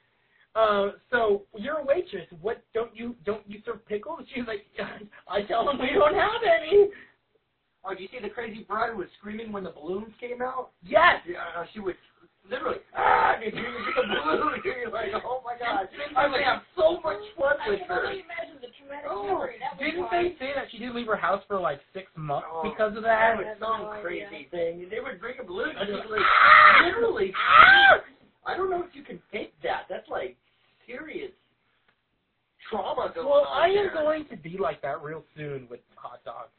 Um, 0.55 0.95
so 1.11 1.43
you're 1.57 1.79
a 1.79 1.85
waitress. 1.85 2.27
What 2.41 2.63
don't 2.75 2.95
you 2.97 3.15
don't 3.25 3.49
you 3.49 3.61
serve 3.65 3.85
pickles? 3.87 4.21
She's 4.35 4.47
like, 4.47 4.65
I 5.29 5.43
tell 5.43 5.65
them 5.67 5.79
we 5.79 5.91
don't 5.95 6.15
have 6.15 6.43
any. 6.43 6.89
Oh, 7.85 7.95
do 7.95 8.03
you 8.03 8.09
see 8.11 8.19
the 8.21 8.29
crazy 8.29 8.65
bride 8.65 8.97
was 8.97 9.07
screaming 9.19 9.53
when 9.53 9.63
the 9.65 9.71
balloons 9.71 10.13
came 10.21 10.43
out? 10.43 10.71
Yes. 10.83 11.23
Uh, 11.57 11.65
she 11.73 11.81
would 11.81 11.95
literally 12.51 12.79
ah, 12.97 13.35
and 13.37 13.45
you 13.45 13.53
get 13.53 13.95
the 13.95 14.03
balloon. 14.09 14.55
and 14.55 14.65
You're 14.65 14.91
like, 14.91 15.13
oh 15.25 15.43
my 15.45 15.55
god, 15.59 15.89
I 16.17 16.27
would 16.27 16.41
have 16.43 16.63
so 16.77 16.99
much 17.05 17.21
fun 17.39 17.55
I 17.61 17.71
with 17.71 17.81
can 17.87 17.91
only 17.93 18.25
imagine 18.25 18.59
the 18.61 18.69
traumatic 18.81 19.11
Oh, 19.11 19.27
memory. 19.27 19.58
That 19.93 20.01
was 20.01 20.11
Didn't 20.11 20.39
they 20.39 20.45
say 20.45 20.51
that 20.55 20.67
she 20.71 20.79
didn't 20.79 20.95
leave 20.97 21.07
her 21.07 21.17
house 21.17 21.43
for 21.49 21.59
like 21.61 21.81
six 21.93 22.07
months 22.17 22.47
Oh, 22.51 22.63
because 22.69 22.97
of 22.97 23.03
That 23.03 23.37
that? 23.37 23.39
was 23.39 23.57
some 23.61 23.83
no 23.83 24.01
crazy 24.03 24.49
thing. 24.51 24.87
They 24.91 25.01
would 25.01 25.21
bring 25.21 25.35
a 25.41 25.45
balloon. 25.45 25.75
and 25.77 25.89
just 25.89 26.09
like, 26.11 26.21
literally. 26.85 27.33
I 28.47 28.57
don't 28.57 28.71
know 28.71 28.83
if 28.85 28.95
you 28.95 29.03
can 29.03 29.21
fake 29.31 29.53
that. 29.63 29.85
That's 29.89 30.09
like 30.09 30.37
serious 30.87 31.33
trauma 32.71 33.13
going 33.15 33.27
Well, 33.29 33.45
on 33.49 33.63
I 33.63 33.69
am 33.69 33.89
there. 33.89 33.95
going 33.95 34.25
to 34.29 34.37
be 34.37 34.57
like 34.59 34.81
that 34.83 35.03
real 35.03 35.25
soon 35.37 35.67
with 35.71 35.81
hot 35.97 36.25
dogs. 36.25 36.53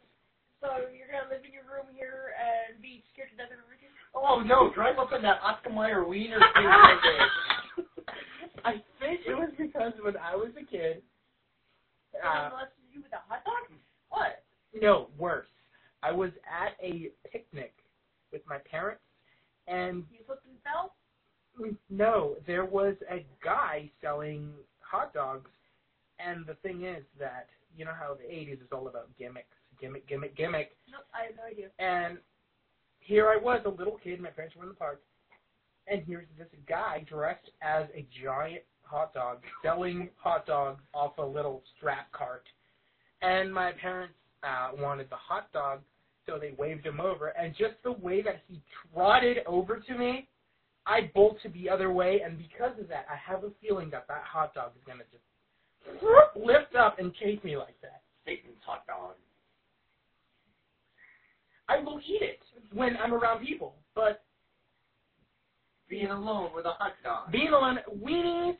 So 0.61 0.67
you're 0.91 1.07
gonna 1.07 1.31
live 1.31 1.45
in 1.47 1.53
your 1.55 1.63
room 1.71 1.87
here 1.95 2.35
and 2.35 2.81
be 2.83 2.99
scared 3.13 3.31
to 3.31 3.37
death 3.39 3.47
of 3.55 3.63
everything? 3.63 3.95
Oh 4.11 4.43
no! 4.43 4.73
Drive 4.75 4.99
up 4.99 5.13
in 5.15 5.21
that 5.23 5.39
Oscar 5.41 5.69
Mayer 5.71 6.03
Wiener 6.03 6.35
thing 6.53 6.67
one 6.67 6.99
day. 6.99 7.21
I 8.65 8.73
think 8.99 9.21
it 9.25 9.35
was 9.39 9.49
because 9.57 9.93
when 10.03 10.17
I 10.17 10.35
was 10.35 10.51
a 10.59 10.65
kid. 10.67 11.01
Uh, 12.11 12.19
Someone 12.27 12.51
molested 12.67 12.78
you 12.99 13.03
with 13.03 13.13
a 13.13 13.21
hot 13.27 13.43
dog? 13.45 13.77
What? 14.09 14.43
no, 14.81 15.07
worse. 15.17 15.47
I 16.03 16.11
was 16.11 16.31
at 16.47 16.73
a 16.83 17.11
picnic 17.31 17.73
with 18.31 18.41
my 18.47 18.57
parents, 18.69 19.01
and 19.67 20.03
You 20.11 20.19
slipped 20.25 20.45
and 20.45 20.55
fell? 20.63 20.93
Mm, 21.59 21.75
no, 21.89 22.35
there 22.47 22.65
was 22.65 22.95
a 23.11 23.25
guy 23.43 23.89
selling 24.01 24.51
hot 24.79 25.13
dogs, 25.13 25.49
and 26.19 26.45
the 26.45 26.53
thing 26.55 26.83
is 26.85 27.03
that 27.19 27.47
you 27.75 27.85
know 27.85 27.93
how 27.97 28.13
the 28.15 28.23
'80s 28.23 28.61
is 28.61 28.71
all 28.71 28.87
about 28.87 29.09
gimmicks, 29.17 29.55
gimmick, 29.79 30.07
gimmick, 30.07 30.35
gimmick, 30.35 30.75
Nope, 30.89 31.01
I 31.13 31.25
have 31.27 31.35
no 31.35 31.43
idea. 31.43 31.67
and 31.79 32.17
here 32.99 33.27
I 33.29 33.37
was, 33.37 33.61
a 33.65 33.69
little 33.69 33.97
kid. 34.03 34.19
My 34.21 34.29
parents 34.29 34.55
were 34.55 34.63
in 34.63 34.69
the 34.69 34.75
park, 34.75 35.01
and 35.87 36.01
here's 36.05 36.27
this 36.37 36.47
guy 36.67 37.05
dressed 37.09 37.49
as 37.61 37.85
a 37.95 38.05
giant 38.23 38.63
hot 38.83 39.13
dog, 39.13 39.39
selling 39.63 40.09
hot 40.15 40.45
dogs 40.45 40.81
off 40.93 41.17
a 41.17 41.25
little 41.25 41.63
strap 41.77 42.11
cart. 42.11 42.47
And 43.21 43.53
my 43.53 43.71
parents 43.81 44.13
uh, 44.43 44.69
wanted 44.77 45.09
the 45.09 45.15
hot 45.17 45.51
dog, 45.51 45.79
so 46.25 46.37
they 46.39 46.53
waved 46.57 46.85
him 46.85 46.99
over. 46.99 47.29
And 47.29 47.53
just 47.57 47.73
the 47.83 47.91
way 47.91 48.21
that 48.21 48.41
he 48.47 48.61
trotted 48.93 49.39
over 49.45 49.77
to 49.79 49.97
me, 49.97 50.27
I 50.85 51.11
bolted 51.13 51.53
the 51.53 51.69
other 51.69 51.91
way. 51.91 52.21
And 52.23 52.37
because 52.37 52.79
of 52.79 52.87
that, 52.87 53.05
I 53.11 53.15
have 53.15 53.43
a 53.43 53.51
feeling 53.61 53.89
that 53.91 54.07
that 54.07 54.23
hot 54.23 54.53
dog 54.53 54.71
is 54.77 54.83
gonna 54.87 55.03
just 55.11 55.23
lift 56.35 56.75
up 56.75 56.99
and 56.99 57.13
chase 57.15 57.43
me 57.43 57.57
like 57.57 57.79
that. 57.81 58.01
Satan's 58.25 58.57
hot 58.65 58.85
dog. 58.87 59.15
I 61.67 61.79
will 61.79 61.99
eat 61.99 62.21
it 62.21 62.39
when 62.73 62.97
I'm 62.97 63.13
around 63.13 63.45
people, 63.45 63.75
but 63.95 64.23
Being 65.87 66.07
alone 66.07 66.51
with 66.55 66.65
a 66.65 66.71
hot 66.71 66.93
dog. 67.03 67.31
being 67.31 67.49
alone, 67.49 67.79
weenies, 68.03 68.57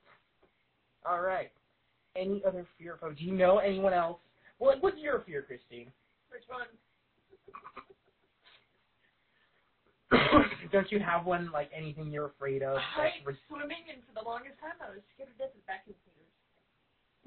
All 1.07 1.21
right. 1.21 1.51
Any 2.15 2.43
other 2.45 2.65
fear? 2.77 2.97
Oh, 3.01 3.11
do 3.11 3.23
you 3.23 3.33
know 3.33 3.59
anyone 3.59 3.93
else? 3.93 4.19
What, 4.57 4.83
what's 4.83 4.99
your 4.99 5.21
fear, 5.25 5.41
Christine? 5.41 5.91
Which 6.29 6.43
one? 6.47 6.67
Don't 10.71 10.91
you 10.91 10.99
have 10.99 11.25
one, 11.25 11.49
like 11.51 11.71
anything 11.75 12.11
you're 12.11 12.27
afraid 12.27 12.61
of? 12.61 12.77
I 12.77 13.09
was 13.25 13.35
swimming, 13.47 13.77
and 13.91 14.03
for 14.05 14.13
the 14.21 14.25
longest 14.27 14.59
time, 14.59 14.73
I 14.85 14.89
was 14.91 14.99
scared 15.15 15.29
to 15.29 15.35
death 15.37 15.55
of 15.55 15.61
vacuum 15.65 15.95
cleaners. 16.03 16.29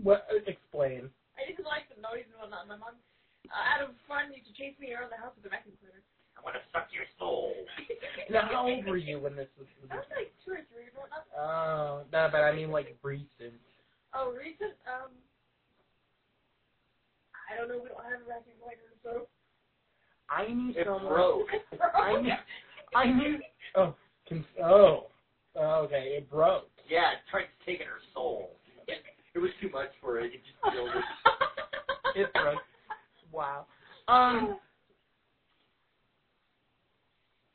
What? 0.02 0.26
uh, 0.30 0.34
Explain. 0.46 1.10
I 1.34 1.46
didn't 1.46 1.66
like 1.66 1.90
the 1.90 1.98
noise 2.00 2.26
and 2.30 2.38
whatnot. 2.38 2.66
My 2.70 2.78
mom, 2.78 2.94
uh, 3.50 3.64
out 3.74 3.82
of 3.82 3.94
fun, 4.06 4.30
used 4.32 4.46
to 4.48 4.54
chase 4.54 4.74
me 4.78 4.94
around 4.94 5.10
the 5.10 5.18
house 5.20 5.34
with 5.36 5.46
a 5.46 5.52
vacuum 5.52 5.74
cleaner. 5.82 6.02
I 6.38 6.42
want 6.42 6.56
to 6.58 6.64
suck 6.72 6.88
your 6.94 7.06
soul. 7.18 7.54
Now, 8.30 8.48
how 8.48 8.66
old 8.66 8.86
were 8.86 8.96
you 8.96 9.20
when 9.20 9.36
this 9.36 9.48
was? 9.58 9.68
I 9.92 9.96
was 9.96 10.04
like 10.16 10.32
two 10.46 10.52
or 10.56 10.64
three 10.72 10.88
and 10.88 10.96
whatnot. 10.96 11.28
Oh, 11.36 12.08
no, 12.10 12.28
but 12.32 12.40
I 12.40 12.56
mean 12.56 12.70
like 12.70 12.96
recent. 13.02 13.52
Oh, 14.14 14.32
recent? 14.32 14.72
Um, 14.88 15.12
I 17.36 17.58
don't 17.58 17.68
know. 17.68 17.82
We 17.84 17.90
don't 17.92 18.00
have 18.00 18.24
a 18.24 18.24
vacuum 18.24 18.56
cleaner, 18.64 18.96
so. 19.04 19.28
I 20.30 20.48
knew 20.48 20.72
It 20.72 20.86
someone. 20.86 21.12
broke. 21.12 21.48
I 21.94 22.20
knew. 22.22 22.32
I 22.96 23.04
knew. 23.12 23.38
Oh, 23.74 23.94
con- 24.26 24.44
oh, 24.64 25.06
okay. 25.84 26.16
It 26.16 26.30
broke. 26.30 26.70
Yeah, 26.88 27.12
it 27.12 27.18
tried 27.30 27.52
taking 27.66 27.86
her 27.86 28.00
soul. 28.14 28.56
It, 29.34 29.38
it 29.38 29.40
was 29.40 29.50
too 29.60 29.70
much 29.70 29.90
for 30.00 30.18
it. 30.18 30.32
It 30.34 30.40
just 30.44 30.74
killed 30.74 30.90
her. 30.90 31.02
It 32.14 32.32
broke. 32.32 32.60
Wow. 33.32 33.66
Um, 34.06 34.58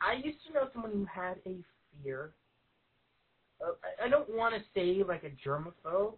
I 0.01 0.14
used 0.23 0.39
to 0.47 0.53
know 0.53 0.69
someone 0.73 0.91
who 0.91 1.06
had 1.06 1.38
a 1.45 1.56
fear. 2.03 2.31
Uh, 3.61 3.72
I, 4.01 4.06
I 4.06 4.10
don't 4.10 4.30
want 4.35 4.56
to 4.56 4.61
say 4.73 5.03
like 5.07 5.23
a 5.23 5.47
germaphobe, 5.47 6.15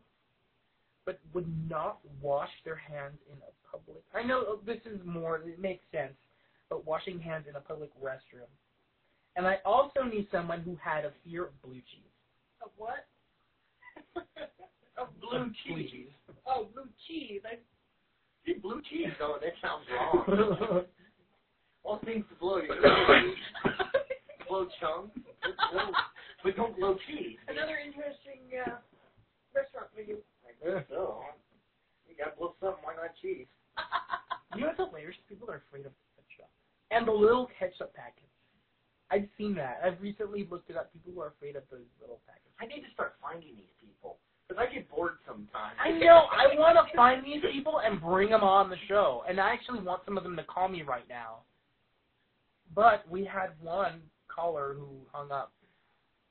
but 1.06 1.20
would 1.34 1.48
not 1.70 2.00
wash 2.22 2.50
their 2.66 2.76
hands 2.76 3.18
in 3.32 3.38
a 3.38 3.72
public. 3.72 4.04
I 4.14 4.24
know 4.24 4.60
this 4.66 4.80
is 4.86 5.00
more. 5.06 5.38
It 5.38 5.60
makes 5.60 5.84
sense, 5.92 6.14
but 6.70 6.86
washing 6.86 7.20
hands 7.20 7.46
in 7.50 7.56
a 7.56 7.60
public 7.62 7.90
restroom. 8.02 8.50
And 9.36 9.48
I 9.48 9.58
also 9.66 10.02
knew 10.04 10.26
someone 10.32 10.62
who 10.62 10.78
had 10.84 11.06
a 11.06 11.12
fear 11.24 11.46
of 11.46 11.62
blue 11.62 11.76
cheese. 11.76 12.12
Of 12.64 12.72
what? 12.78 13.06
Oh, 15.02 15.08
blue 15.20 15.50
cheese. 15.66 16.10
oh, 16.46 16.68
blue 16.74 16.86
cheese. 17.08 17.42
I, 17.46 17.58
See, 18.46 18.54
blue 18.62 18.82
cheese, 18.90 19.10
though, 19.20 19.38
that 19.42 19.54
sounds 19.62 19.86
wrong. 19.90 20.86
All 21.84 22.00
things 22.06 22.26
to 22.30 22.36
blow. 22.40 22.58
You 22.62 22.70
know, 22.82 23.34
blow 24.48 24.66
chunks, 24.80 25.18
blow, 25.74 25.90
but 26.44 26.56
don't 26.56 26.78
blow 26.78 26.98
cheese. 27.10 27.38
another 27.48 27.78
interesting 27.82 28.46
uh, 28.66 28.78
restaurant 29.56 29.90
menu. 29.98 30.18
So, 30.90 31.22
you 32.10 32.14
gotta 32.18 32.38
blow 32.38 32.54
something. 32.62 32.82
Why 32.84 32.94
not 32.96 33.14
cheese? 33.22 33.48
You 34.54 34.68
know 34.68 34.76
what's 34.76 34.84
hilarious? 34.84 35.16
People 35.32 35.48
are 35.48 35.64
afraid 35.64 35.88
of 35.88 35.96
ketchup. 36.20 36.52
And 36.92 37.08
the 37.08 37.16
little 37.16 37.48
ketchup 37.56 37.96
packets. 37.96 38.28
I've 39.08 39.32
seen 39.40 39.56
that. 39.56 39.80
I've 39.80 39.96
recently 40.04 40.44
looked 40.52 40.68
it 40.70 40.76
up. 40.76 40.92
People 40.92 41.16
who 41.16 41.22
are 41.24 41.32
afraid 41.32 41.56
of 41.56 41.64
those 41.72 41.88
little 42.04 42.20
packets. 42.28 42.52
I 42.60 42.68
need 42.68 42.84
to 42.84 42.92
start 42.92 43.16
finding 43.24 43.56
these 43.56 43.72
people 43.80 44.20
because 44.44 44.60
I 44.60 44.68
get 44.68 44.92
bored 44.92 45.24
sometimes. 45.24 45.80
I 46.42 46.58
want 46.58 46.78
to 46.78 46.96
find 46.96 47.24
these 47.24 47.42
people 47.54 47.82
and 47.86 48.02
bring 48.02 48.30
them 48.30 48.42
on 48.42 48.70
the 48.70 48.78
show. 48.88 49.24
And 49.28 49.40
I 49.40 49.54
actually 49.54 49.82
want 49.82 50.02
some 50.06 50.18
of 50.18 50.24
them 50.24 50.36
to 50.36 50.44
call 50.44 50.68
me 50.68 50.82
right 50.82 51.08
now. 51.10 51.40
But 52.74 53.10
we 53.10 53.26
had 53.26 53.50
one 53.62 54.02
caller 54.28 54.76
who 54.78 54.88
hung 55.12 55.32
up. 55.32 55.52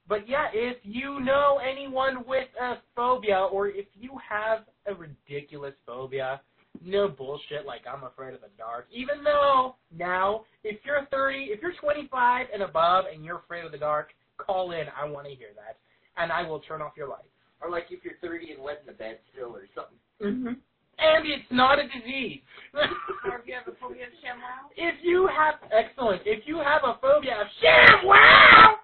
But 0.08 0.28
yeah, 0.28 0.46
if 0.52 0.78
you 0.82 1.20
know 1.20 1.60
anyone 1.62 2.24
with 2.26 2.48
a 2.60 2.76
phobia 2.96 3.38
or 3.52 3.68
if 3.68 3.86
you 3.94 4.18
have 4.28 4.64
a 4.86 4.94
ridiculous 4.94 5.74
phobia, 5.86 6.40
no 6.84 7.08
bullshit 7.08 7.66
like 7.66 7.82
I'm 7.86 8.04
afraid 8.04 8.34
of 8.34 8.40
the 8.40 8.48
dark. 8.58 8.88
Even 8.90 9.22
though 9.22 9.76
now, 9.96 10.44
if 10.64 10.78
you're 10.84 11.06
30, 11.10 11.50
if 11.50 11.60
you're 11.62 11.74
25 11.80 12.46
and 12.52 12.62
above 12.62 13.04
and 13.12 13.24
you're 13.24 13.38
afraid 13.38 13.64
of 13.64 13.72
the 13.72 13.78
dark, 13.78 14.08
call 14.38 14.72
in. 14.72 14.86
I 15.00 15.08
want 15.08 15.26
to 15.26 15.34
hear 15.34 15.50
that. 15.54 15.78
And 16.16 16.32
I 16.32 16.42
will 16.42 16.60
turn 16.60 16.82
off 16.82 16.92
your 16.96 17.08
light. 17.08 17.30
Or 17.62 17.70
like 17.70 17.86
if 17.90 18.04
you're 18.04 18.18
30 18.22 18.52
and 18.52 18.62
wet 18.62 18.80
in 18.80 18.86
the 18.86 18.96
bed 18.96 19.18
still 19.32 19.54
or 19.54 19.68
something. 19.74 19.98
Mm-hmm. 20.22 20.56
And 21.00 21.24
it's 21.24 21.48
not 21.50 21.78
a 21.78 21.84
disease. 21.84 22.40
Or 22.74 23.40
if 23.40 23.46
you 23.46 23.54
have 23.54 23.68
a 23.68 23.76
phobia 23.80 24.04
of 24.04 24.12
ShamWow. 24.20 24.68
if 24.76 24.96
you 25.02 25.28
have 25.28 25.54
excellent, 25.72 26.22
if 26.26 26.46
you 26.46 26.58
have 26.58 26.82
a 26.84 26.98
phobia 27.00 27.40
of 27.40 27.46
ShamWow, 27.62 28.76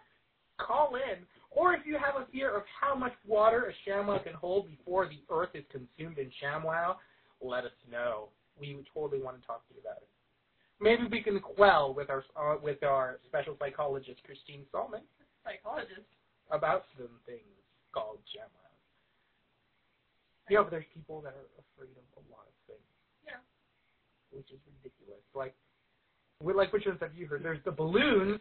call 0.59 0.97
in 0.97 1.24
Or 1.51 1.74
if 1.74 1.85
you 1.85 1.98
have 1.98 2.20
a 2.20 2.27
fear 2.32 2.57
of 2.57 2.62
how 2.81 2.94
much 2.94 3.12
water 3.27 3.73
a 3.73 3.89
ShamWow 3.89 4.24
can 4.24 4.35
hold 4.35 4.69
before 4.69 5.09
the 5.09 5.20
earth 5.31 5.51
is 5.55 5.65
consumed 5.70 6.19
in 6.19 6.31
ShamWow, 6.43 6.97
let 7.43 7.65
us 7.65 7.77
know. 7.90 8.28
We 8.59 8.74
would 8.74 8.86
totally 8.93 9.23
want 9.23 9.40
to 9.40 9.47
talk 9.47 9.69
to 9.69 9.74
you 9.74 9.81
about 9.81 9.98
it. 9.98 10.09
Maybe 10.81 11.09
we 11.11 11.23
can 11.23 11.40
quell 11.40 11.94
with 11.94 12.11
our 12.11 12.24
uh, 12.36 12.57
with 12.62 12.82
our 12.82 13.19
special 13.27 13.57
psychologist 13.59 14.20
Christine 14.24 14.65
Salman 14.70 15.01
Psychologist. 15.44 16.05
about 16.51 16.85
some 16.97 17.09
things 17.24 17.48
called 17.93 18.19
ShamWow. 18.28 18.65
Yeah, 20.48 20.62
but 20.62 20.70
there's 20.70 20.86
people 20.94 21.20
that 21.23 21.35
are 21.35 21.48
afraid 21.59 21.90
of 21.98 22.06
a 22.16 22.23
lot 22.31 22.47
of 22.47 22.55
things. 22.66 22.86
Yeah. 23.27 23.43
Which 24.31 24.51
is 24.52 24.60
ridiculous. 24.78 25.23
Like, 25.35 25.55
we- 26.43 26.55
like 26.55 26.73
which 26.73 26.86
ones 26.86 27.01
have 27.01 27.14
you 27.14 27.27
heard? 27.27 27.43
There's 27.43 27.62
the 27.64 27.73
balloons. 27.73 28.40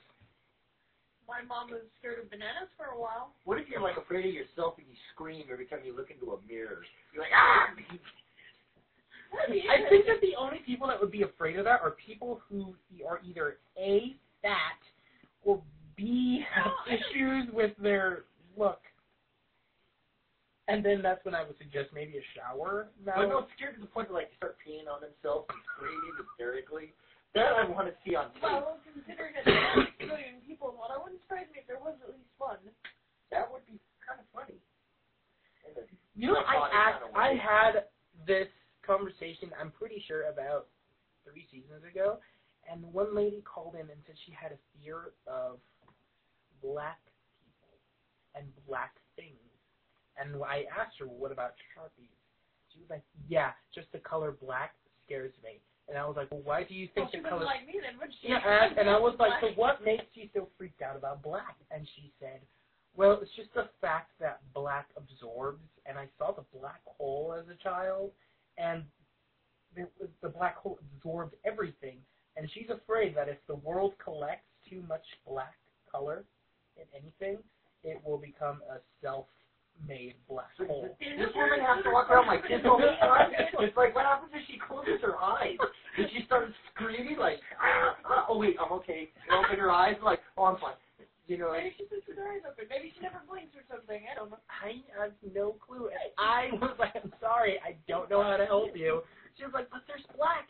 My 1.28 1.42
mom 1.42 1.72
was 1.72 1.82
scared 1.98 2.20
of 2.20 2.30
bananas 2.30 2.70
for 2.78 2.86
a 2.94 3.00
while. 3.00 3.34
What 3.46 3.60
if 3.60 3.68
you're 3.68 3.82
like 3.82 3.98
afraid 3.98 4.26
of 4.28 4.34
yourself 4.34 4.78
and 4.78 4.86
you 4.88 4.94
scream 5.14 5.46
every 5.52 5.66
time 5.66 5.80
you 5.84 5.96
look 5.96 6.12
into 6.12 6.34
a 6.34 6.42
mirror? 6.48 6.86
You're 7.14 7.24
like, 7.24 7.34
ah! 7.34 7.74
I 9.34 9.90
think 9.90 10.06
that 10.06 10.22
the 10.22 10.36
only 10.38 10.60
people 10.66 10.88
that 10.88 11.02
would 11.02 11.12
be 11.12 11.24
afraid 11.24 11.58
of 11.58 11.66
that 11.66 11.82
are 11.82 11.92
people 12.06 12.42
who 12.48 12.76
are 13.08 13.20
either 13.28 13.58
A, 13.78 14.16
fat, 14.42 14.78
or 15.44 15.62
B, 15.98 16.44
have 16.54 16.66
No, 16.66 16.72
I 16.86 16.90
don't- 16.90 17.00
issues 17.02 17.54
with 17.54 17.76
their 17.78 18.26
look. 18.56 18.82
And 20.68 20.82
then 20.82 21.06
that's 21.06 21.22
when 21.24 21.38
I 21.38 21.46
would 21.46 21.58
suggest 21.62 21.94
maybe 21.94 22.18
a 22.18 22.26
shower. 22.34 22.90
But 23.06 23.30
no, 23.30 23.46
scared 23.54 23.78
to 23.78 23.82
the 23.82 23.92
point 23.92 24.10
where 24.10 24.26
like 24.26 24.34
start 24.34 24.58
peeing 24.66 24.90
on 24.90 24.98
themselves 24.98 25.46
and 25.54 25.62
screaming 25.78 26.18
hysterically. 26.18 26.94
That 27.38 27.54
I 27.54 27.68
want 27.70 27.92
to 27.92 27.96
see 28.02 28.16
on 28.16 28.32
tape. 28.40 28.48
Well, 28.48 28.80
considering 28.82 29.36
it's 29.36 29.46
not 29.46 29.86
a 29.86 30.06
million 30.08 30.42
people 30.48 30.72
and 30.74 30.80
what, 30.80 30.90
I 30.90 30.98
wouldn't 30.98 31.22
surprise 31.28 31.46
me 31.52 31.62
if 31.62 31.68
there 31.68 31.78
was 31.78 31.94
at 32.02 32.10
least 32.16 32.32
one. 32.40 32.64
That 33.30 33.52
would 33.52 33.62
be 33.68 33.78
kind 34.02 34.18
of 34.18 34.28
funny. 34.32 34.58
You 36.16 36.32
know, 36.32 36.40
I 36.48 36.56
asked, 36.72 37.04
kinda 37.04 37.20
I 37.20 37.36
had 37.36 37.74
this 38.26 38.48
conversation. 38.88 39.52
I'm 39.60 39.70
pretty 39.70 40.02
sure 40.08 40.32
about 40.32 40.72
three 41.28 41.46
seasons 41.52 41.84
ago, 41.84 42.24
and 42.72 42.82
one 42.94 43.14
lady 43.14 43.44
called 43.44 43.76
in 43.76 43.86
and 43.92 44.00
said 44.08 44.16
she 44.26 44.32
had 44.32 44.56
a 44.56 44.60
fear 44.80 45.12
of 45.28 45.60
black 46.64 47.04
people 47.44 47.76
and 48.34 48.48
black 48.66 48.96
things. 49.20 49.45
And 50.18 50.36
I 50.44 50.66
asked 50.72 50.98
her, 51.00 51.08
well, 51.08 51.18
"What 51.18 51.32
about 51.32 51.54
sharpies?" 51.76 52.16
She 52.74 52.80
was 52.80 52.90
like, 52.90 53.04
"Yeah, 53.28 53.52
just 53.74 53.92
the 53.92 54.00
color 54.00 54.32
black 54.32 54.76
scares 55.06 55.34
me." 55.44 55.62
And 55.88 55.98
I 55.98 56.06
was 56.06 56.16
like, 56.16 56.32
"Well, 56.32 56.42
why 56.44 56.64
do 56.64 56.74
you 56.74 56.90
Well, 56.96 57.06
think 57.06 57.16
she 57.16 57.22
the 57.22 57.30
color?" 57.30 57.46
like 57.46 57.66
me 57.68 57.80
then, 57.82 58.00
would 58.00 58.12
she? 58.22 58.30
Yeah, 58.30 58.40
and, 58.44 58.78
and 58.78 58.90
I 58.90 59.00
was 59.00 59.16
like, 59.20 59.34
"So 59.42 59.50
what 59.56 59.84
makes 59.84 60.06
you 60.14 60.30
so 60.34 60.50
freaked 60.58 60.82
out 60.82 60.96
about 60.96 61.22
black?" 61.22 61.56
And 61.72 61.88
she 61.96 62.12
said, 62.20 62.42
"Well, 62.96 63.20
it's 63.22 63.32
just 63.36 63.54
the 63.54 63.70
fact 63.82 64.12
that 64.20 64.42
black 64.54 64.88
absorbs, 64.98 65.64
and 65.86 65.98
I 65.98 66.08
saw 66.18 66.32
the 66.32 66.46
black 66.58 66.82
hole 66.86 67.36
as 67.38 67.48
a 67.50 67.56
child, 67.64 68.12
and 68.58 68.84
the, 69.76 69.88
the 70.22 70.30
black 70.30 70.56
hole 70.58 70.80
absorbed 70.80 71.36
everything, 71.46 71.98
and 72.38 72.50
she's 72.52 72.70
afraid 72.70 73.16
that 73.16 73.30
if 73.30 73.38
the 73.48 73.56
world 73.56 73.94
collects 74.04 74.48
too 74.70 74.82
much 74.88 75.06
black 75.28 75.56
color 75.92 76.24
in 76.78 76.86
anything, 76.94 77.44
it 77.84 78.02
will 78.04 78.18
become 78.18 78.62
a 78.70 78.80
self-made 79.76 80.16
black 80.28 80.56
hole." 80.58 80.96
This 81.00 81.34
woman 81.36 81.60
has 81.60 81.84
to 81.84 81.92
walk 81.92 82.10
around 82.10 82.28
like 82.28 82.44
this 82.44 82.62
all 82.66 82.78
the 82.78 82.96
time. 83.00 83.32
It's 83.60 83.78
like, 83.78 83.96
what 83.96 84.06
happens 84.06 84.32
if 84.34 84.46
she 84.48 84.60
closes 84.60 85.02
her 85.02 85.18
eyes? 85.18 85.58
And 85.98 86.08
she 86.12 86.26
starts 86.26 86.54
screaming 86.74 87.18
like, 87.18 87.40
ah, 87.62 87.96
ah, 88.06 88.26
oh 88.30 88.38
wait, 88.38 88.58
I'm 88.60 88.72
okay. 88.80 89.10
And 89.30 89.46
open 89.46 89.60
her 89.60 89.72
eyes 89.72 89.96
like, 90.04 90.20
oh, 90.38 90.46
I'm 90.46 90.58
fine. 90.60 90.76
You 91.28 91.40
know, 91.40 91.54
Maybe 91.54 91.74
she 91.78 91.86
with 91.90 92.18
her 92.18 92.28
eyes 92.30 92.46
open. 92.46 92.66
Maybe 92.70 92.94
she 92.94 93.02
never 93.02 93.18
blinks 93.28 93.56
or 93.58 93.66
something. 93.66 93.98
I 94.06 94.14
don't 94.14 94.30
know. 94.30 94.38
I 94.62 94.84
have 95.02 95.14
no 95.34 95.56
clue. 95.58 95.90
And 95.90 96.14
I 96.20 96.54
was 96.62 96.78
like, 96.78 96.94
I'm 96.94 97.12
sorry, 97.20 97.58
I 97.66 97.76
don't 97.88 98.10
know 98.12 98.22
how 98.22 98.38
to 98.38 98.46
help 98.46 98.76
you. 98.76 99.02
She 99.38 99.44
was 99.44 99.54
like, 99.54 99.70
but 99.72 99.82
there's 99.88 100.06
black. 100.16 100.46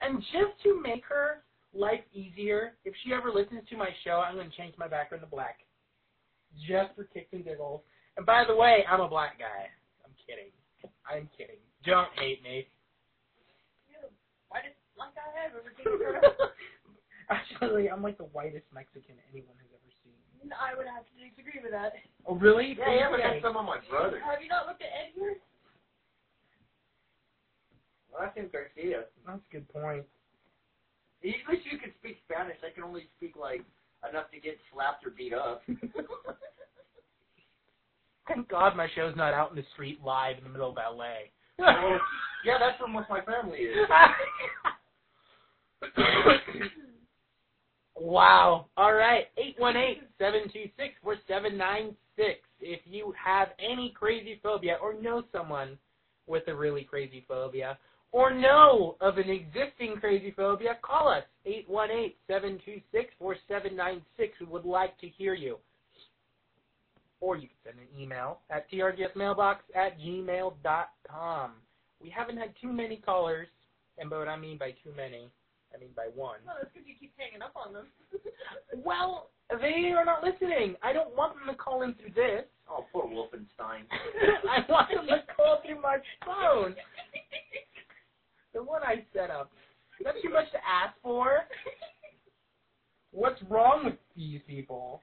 And 0.00 0.22
just 0.30 0.54
to 0.62 0.80
make 0.80 1.02
her 1.08 1.42
life 1.74 2.00
easier, 2.14 2.74
if 2.84 2.94
she 3.02 3.12
ever 3.12 3.32
listens 3.32 3.62
to 3.70 3.76
my 3.76 3.90
show, 4.04 4.22
I'm 4.22 4.36
going 4.36 4.50
to 4.50 4.56
change 4.56 4.74
my 4.78 4.86
background 4.86 5.24
to 5.24 5.30
black. 5.30 5.58
Just 6.62 6.94
for 6.94 7.04
kicks 7.04 7.32
and 7.32 7.44
giggles. 7.44 7.82
And 8.20 8.28
by 8.28 8.44
the 8.44 8.52
way, 8.52 8.84
I'm 8.84 9.00
a 9.00 9.08
black 9.08 9.40
guy. 9.40 9.72
I'm 10.04 10.12
kidding. 10.28 10.52
I'm 11.08 11.24
kidding. 11.32 11.56
Don't 11.88 12.12
hate 12.20 12.44
me. 12.44 12.68
You're 13.88 14.04
the 14.04 14.76
black 14.92 15.16
guy 15.16 15.24
I've 15.40 15.56
ever 15.56 15.72
seen. 15.72 15.88
Actually, 17.32 17.88
I'm 17.88 18.04
like 18.04 18.20
the 18.20 18.28
whitest 18.36 18.68
Mexican 18.76 19.16
anyone 19.32 19.56
has 19.56 19.72
ever 19.72 19.88
seen. 20.04 20.52
I 20.52 20.76
would 20.76 20.84
have 20.84 21.08
to 21.08 21.14
disagree 21.16 21.64
with 21.64 21.72
that. 21.72 21.96
Oh, 22.28 22.36
really? 22.36 22.76
yeah, 22.76 22.92
yeah, 22.92 23.08
but 23.08 23.24
Okay. 23.24 23.40
that's 23.40 23.42
some 23.42 23.56
of 23.56 23.64
my 23.64 23.80
brothers. 23.88 24.20
Have 24.20 24.44
you 24.44 24.52
not 24.52 24.68
looked 24.68 24.84
at 24.84 24.92
Ed 24.92 25.16
here? 25.16 25.40
Well, 28.12 28.20
that's 28.20 28.36
him 28.36 28.52
Garcia. 28.52 29.08
That's 29.24 29.40
a 29.40 29.48
good 29.48 29.64
point. 29.72 30.04
At 31.24 31.48
least 31.48 31.64
you 31.72 31.80
can 31.80 31.96
speak 32.04 32.20
Spanish. 32.28 32.60
I 32.60 32.68
can 32.68 32.84
only 32.84 33.08
speak 33.16 33.32
like 33.40 33.64
enough 34.04 34.28
to 34.36 34.36
get 34.44 34.60
slapped 34.68 35.08
or 35.08 35.10
beat 35.16 35.32
up. 35.32 35.64
Thank 38.28 38.48
God 38.48 38.76
my 38.76 38.88
show's 38.94 39.16
not 39.16 39.34
out 39.34 39.50
in 39.50 39.56
the 39.56 39.64
street 39.72 40.00
live 40.04 40.38
in 40.38 40.44
the 40.44 40.50
middle 40.50 40.70
of 40.70 40.76
LA. 40.76 41.04
Well, 41.58 42.00
yeah, 42.42 42.56
that's 42.58 42.80
where 42.80 42.88
most 42.88 43.10
of 43.10 43.18
my 43.18 43.20
family 43.20 43.58
is. 43.58 43.76
wow. 47.96 48.66
All 48.78 48.94
right. 48.94 49.26
818-726-4796. 50.18 51.94
If 52.62 52.80
you 52.86 53.12
have 53.22 53.48
any 53.58 53.92
crazy 53.94 54.40
phobia 54.42 54.78
or 54.82 54.94
know 54.94 55.22
someone 55.32 55.76
with 56.26 56.48
a 56.48 56.54
really 56.54 56.84
crazy 56.84 57.26
phobia 57.28 57.76
or 58.12 58.32
know 58.32 58.96
of 59.00 59.18
an 59.18 59.28
existing 59.28 59.96
crazy 60.00 60.30
phobia, 60.34 60.78
call 60.82 61.08
us. 61.08 61.24
818-726-4796. 62.30 64.00
We 64.40 64.46
would 64.46 64.64
like 64.64 64.98
to 64.98 65.08
hear 65.08 65.34
you. 65.34 65.58
Or 67.20 67.36
you 67.36 67.48
can 67.48 67.56
send 67.64 67.78
an 67.78 68.00
email 68.00 68.38
at 68.50 68.70
trgsmailbox 68.70 69.56
at 69.74 69.98
gmail.com. 70.00 71.52
We 72.02 72.08
haven't 72.08 72.38
had 72.38 72.54
too 72.60 72.72
many 72.72 72.96
callers, 72.96 73.48
and 73.98 74.08
by 74.08 74.18
what 74.18 74.28
I 74.28 74.36
mean 74.36 74.56
by 74.56 74.70
too 74.82 74.92
many, 74.96 75.30
I 75.74 75.78
mean 75.78 75.90
by 75.94 76.08
one. 76.14 76.38
Well, 76.46 76.56
that's 76.60 76.72
because 76.72 76.88
you 76.88 76.94
keep 76.98 77.12
hanging 77.18 77.42
up 77.42 77.54
on 77.56 77.72
them. 77.72 77.86
Well, 78.84 79.30
they 79.50 79.92
are 79.96 80.04
not 80.04 80.22
listening. 80.22 80.76
I 80.82 80.92
don't 80.92 81.14
want 81.16 81.34
them 81.34 81.46
to 81.48 81.54
call 81.54 81.82
in 81.82 81.94
through 81.94 82.14
this. 82.14 82.44
Oh, 82.68 82.84
poor 82.92 83.04
Wolfenstein. 83.04 83.82
I 84.50 84.60
want 84.68 84.88
them 84.94 85.06
to 85.06 85.34
call 85.34 85.60
through 85.64 85.80
my 85.80 85.98
phone. 86.24 86.74
The 88.52 88.60
one 88.60 88.82
I 88.82 89.04
set 89.12 89.30
up. 89.30 89.52
Is 90.00 90.04
that 90.04 90.14
too 90.20 90.30
much 90.30 90.50
to 90.50 90.58
ask 90.58 90.94
for? 91.04 91.42
What's 93.12 93.40
wrong 93.48 93.84
with 93.84 93.94
these 94.16 94.40
people? 94.46 95.00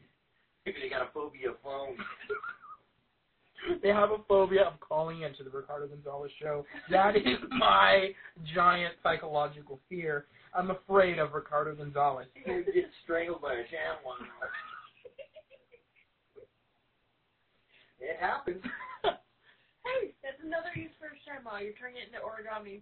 Maybe 0.68 0.80
they 0.84 0.90
got 0.90 1.08
a 1.08 1.12
phobia 1.14 1.52
of 1.52 1.56
phones. 1.64 1.98
They 3.82 3.90
have 3.90 4.12
a 4.12 4.20
phobia 4.30 4.64
of 4.64 4.80
calling 4.80 5.24
into 5.24 5.44
the 5.44 5.50
Ricardo 5.50 5.88
Gonzalez 5.88 6.32
show. 6.40 6.64
That 6.90 7.18
is 7.18 7.38
my 7.50 8.12
giant 8.56 8.94
psychological 9.04 9.82
fear. 9.90 10.28
I'm 10.54 10.72
afraid 10.72 11.20
of 11.20 11.34
Ricardo 11.34 11.76
Gonzalez. 11.76 12.28
You 12.46 12.64
get 12.64 12.86
strangled 13.04 13.42
by 13.42 13.56
a 13.56 13.66
ShamWow. 13.68 14.24
It 18.00 18.18
happens. 18.22 18.62
hey, 19.04 20.14
that's 20.24 20.40
another 20.46 20.70
use 20.76 20.92
for 20.98 21.08
a 21.08 21.18
shamrock. 21.26 21.62
You're 21.64 21.74
turning 21.74 21.98
it 21.98 22.08
into 22.08 22.24
origami. 22.24 22.82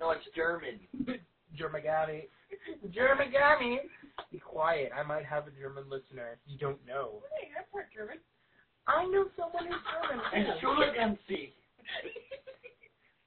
No, 0.00 0.12
it's 0.12 0.24
German. 0.34 0.80
Germagami. 1.58 2.28
Germagami. 2.88 3.76
Be 4.30 4.38
quiet. 4.38 4.90
I 4.96 5.02
might 5.02 5.24
have 5.24 5.46
a 5.46 5.50
German 5.50 5.84
listener. 5.88 6.38
You 6.46 6.58
don't 6.58 6.84
know. 6.86 7.22
Hey, 7.38 7.48
I'm 7.58 7.64
part 7.72 7.88
German. 7.94 8.18
I 8.86 9.04
know 9.04 9.26
someone 9.36 9.66
who's 9.66 9.82
German. 9.92 10.24
And 10.34 10.60
too. 10.60 10.66
Schulagency. 10.66 11.52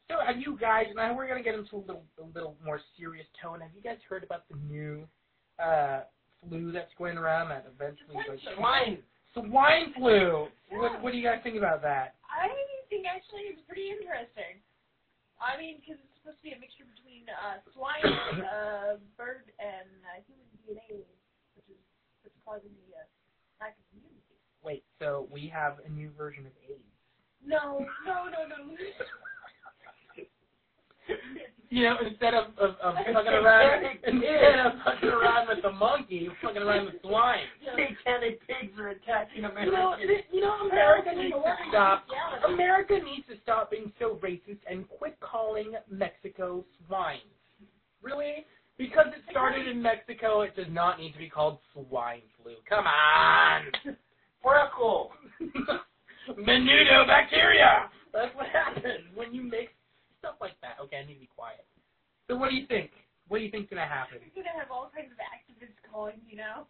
So 0.07 0.21
have 0.25 0.37
you 0.37 0.57
guys, 0.59 0.85
now 0.95 1.15
we're 1.15 1.27
going 1.27 1.41
to 1.41 1.43
get 1.43 1.57
into 1.57 1.77
a 1.77 1.81
little, 1.81 2.05
a 2.21 2.27
little 2.33 2.55
more 2.63 2.79
serious 2.97 3.25
tone. 3.41 3.59
Have 3.61 3.71
you 3.75 3.81
guys 3.81 3.97
heard 4.07 4.23
about 4.23 4.43
the 4.49 4.57
new 4.69 5.07
uh, 5.57 6.01
flu 6.47 6.71
that's 6.71 6.93
going 6.97 7.17
around 7.17 7.49
that 7.49 7.65
eventually 7.65 8.13
goes 8.27 8.37
Swine. 8.55 8.99
swine 9.33 9.93
flu? 9.97 10.47
What, 10.69 11.01
what 11.01 11.11
do 11.11 11.17
you 11.17 11.25
guys 11.25 11.39
think 11.41 11.57
about 11.57 11.81
that? 11.81 12.15
I 12.29 12.53
think 12.89 13.05
actually 13.09 13.49
it's 13.49 13.61
pretty 13.67 13.89
interesting. 13.89 14.61
I 15.41 15.57
mean, 15.57 15.81
because 15.81 15.97
it's 15.97 16.14
supposed 16.25 16.41
to 16.41 16.49
be 16.49 16.57
a 16.57 16.59
mixture 16.59 16.89
between 16.89 17.29
uh, 17.29 17.61
swine, 17.69 18.01
uh, 18.01 18.97
bird, 19.13 19.53
and 19.61 19.85
uh, 20.09 20.25
human 20.25 20.49
DNA, 20.57 21.05
which 21.53 21.69
is 21.69 21.77
what's 22.25 22.33
causing 22.41 22.73
the 22.81 22.97
uh, 22.97 23.05
lack 23.61 23.77
of 23.77 23.85
immunity. 23.93 24.41
Wait, 24.65 24.81
so 24.97 25.29
we 25.29 25.45
have 25.45 25.77
a 25.85 25.89
new 25.93 26.09
version 26.17 26.49
of 26.49 26.53
AIDS. 26.65 26.81
No, 27.45 27.85
no, 28.09 28.25
no, 28.25 28.49
no. 28.49 28.73
you 31.69 31.83
know, 31.83 31.95
instead 32.05 32.33
of, 32.33 32.45
of, 32.57 32.75
of 32.81 32.95
fucking 33.13 33.33
around, 33.33 33.83
instead 34.07 34.59
of 34.65 34.73
fucking 34.83 35.09
around 35.09 35.47
with 35.47 35.61
the 35.63 35.71
monkey, 35.71 36.15
you're 36.15 36.33
fucking 36.41 36.61
around 36.61 36.85
with 36.85 37.01
swine. 37.01 37.45
Satanic 37.65 38.39
pigs 38.47 38.73
are 38.79 38.89
attacking 38.89 39.43
You 39.43 39.71
know, 39.71 39.95
you 40.31 40.41
know, 40.41 40.69
America 40.69 41.11
needs 41.15 41.33
to 41.33 41.55
stop. 41.69 42.05
America 42.47 42.93
needs 42.93 43.27
to 43.27 43.35
stop 43.43 43.71
being 43.71 43.91
so 43.99 44.19
racist 44.23 44.59
and 44.69 44.87
quit 44.87 45.17
calling 45.19 45.73
Mexico 45.89 46.63
swine. 46.87 47.19
Really? 48.01 48.45
Because 48.77 49.07
it 49.07 49.23
started 49.31 49.67
in 49.67 49.81
Mexico, 49.81 50.41
it 50.41 50.55
does 50.55 50.67
not 50.69 50.99
need 50.99 51.13
to 51.13 51.17
be 51.17 51.29
called 51.29 51.59
swine 51.73 52.21
flu. 52.41 52.53
Come 52.67 52.85
on. 52.85 53.95
Freckle. 54.43 55.11
Menudo 56.37 57.07
bacteria. 57.07 57.89
That's 58.13 58.35
what 58.35 58.47
happens 58.47 59.05
when 59.15 59.33
you 59.33 59.43
mix 59.43 59.71
stuff 60.25 60.41
like 60.41 60.57
that. 60.65 60.81
Okay, 60.81 60.97
I 60.97 61.05
need 61.05 61.21
to 61.21 61.29
be 61.29 61.29
quiet. 61.29 61.61
So 62.25 62.33
what 62.33 62.49
do 62.49 62.57
you 62.57 62.65
think? 62.65 62.89
What 63.29 63.37
do 63.37 63.43
you 63.45 63.53
think's 63.53 63.69
gonna 63.69 63.85
happen? 63.85 64.17
You're 64.33 64.41
gonna 64.41 64.57
have 64.57 64.73
all 64.73 64.89
kinds 64.89 65.13
of 65.13 65.21
activists 65.21 65.77
calling, 65.85 66.17
you 66.25 66.41
know. 66.41 66.65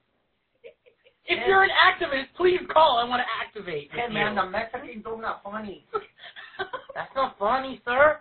If 1.26 1.41
you're 1.48 1.64
an 1.64 1.73
activist, 1.73 2.36
please 2.38 2.60
call. 2.69 2.99
I 2.99 3.07
want 3.07 3.23
to 3.23 3.30
activate. 3.41 3.90
Hey 3.95 4.11
man, 4.14 4.36
the 4.36 4.45
Mexicans 4.45 5.07
are 5.07 5.19
not 5.19 5.41
funny. 5.41 5.88
That's 6.95 7.10
not 7.15 7.40
funny, 7.40 7.82
sir. 7.84 8.19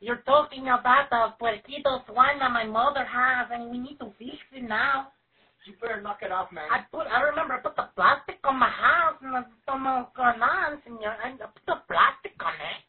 You're 0.00 0.22
talking 0.24 0.70
about 0.70 1.10
the 1.10 1.34
puerquito 1.38 2.06
swine 2.06 2.38
that 2.38 2.50
my 2.52 2.64
mother 2.64 3.04
has, 3.04 3.48
and 3.52 3.70
we 3.70 3.78
need 3.78 3.98
to 3.98 4.12
fix 4.18 4.38
it 4.52 4.62
now. 4.62 5.12
You 5.66 5.74
better 5.82 6.00
knock 6.00 6.20
it 6.22 6.30
off, 6.30 6.52
man. 6.52 6.64
I 6.70 6.86
put, 6.94 7.10
I 7.10 7.22
remember 7.22 7.54
I 7.54 7.58
put 7.58 7.74
the 7.74 7.90
plastic 7.96 8.38
on 8.44 8.56
my 8.56 8.70
house, 8.70 9.18
and 9.20 9.34
I 9.34 9.42
como 9.66 10.08
con 10.14 10.38
senor. 10.84 11.16
I 11.18 11.34
put 11.34 11.66
the 11.66 11.82
plastic 11.90 12.38
on 12.38 12.54
it. 12.54 12.85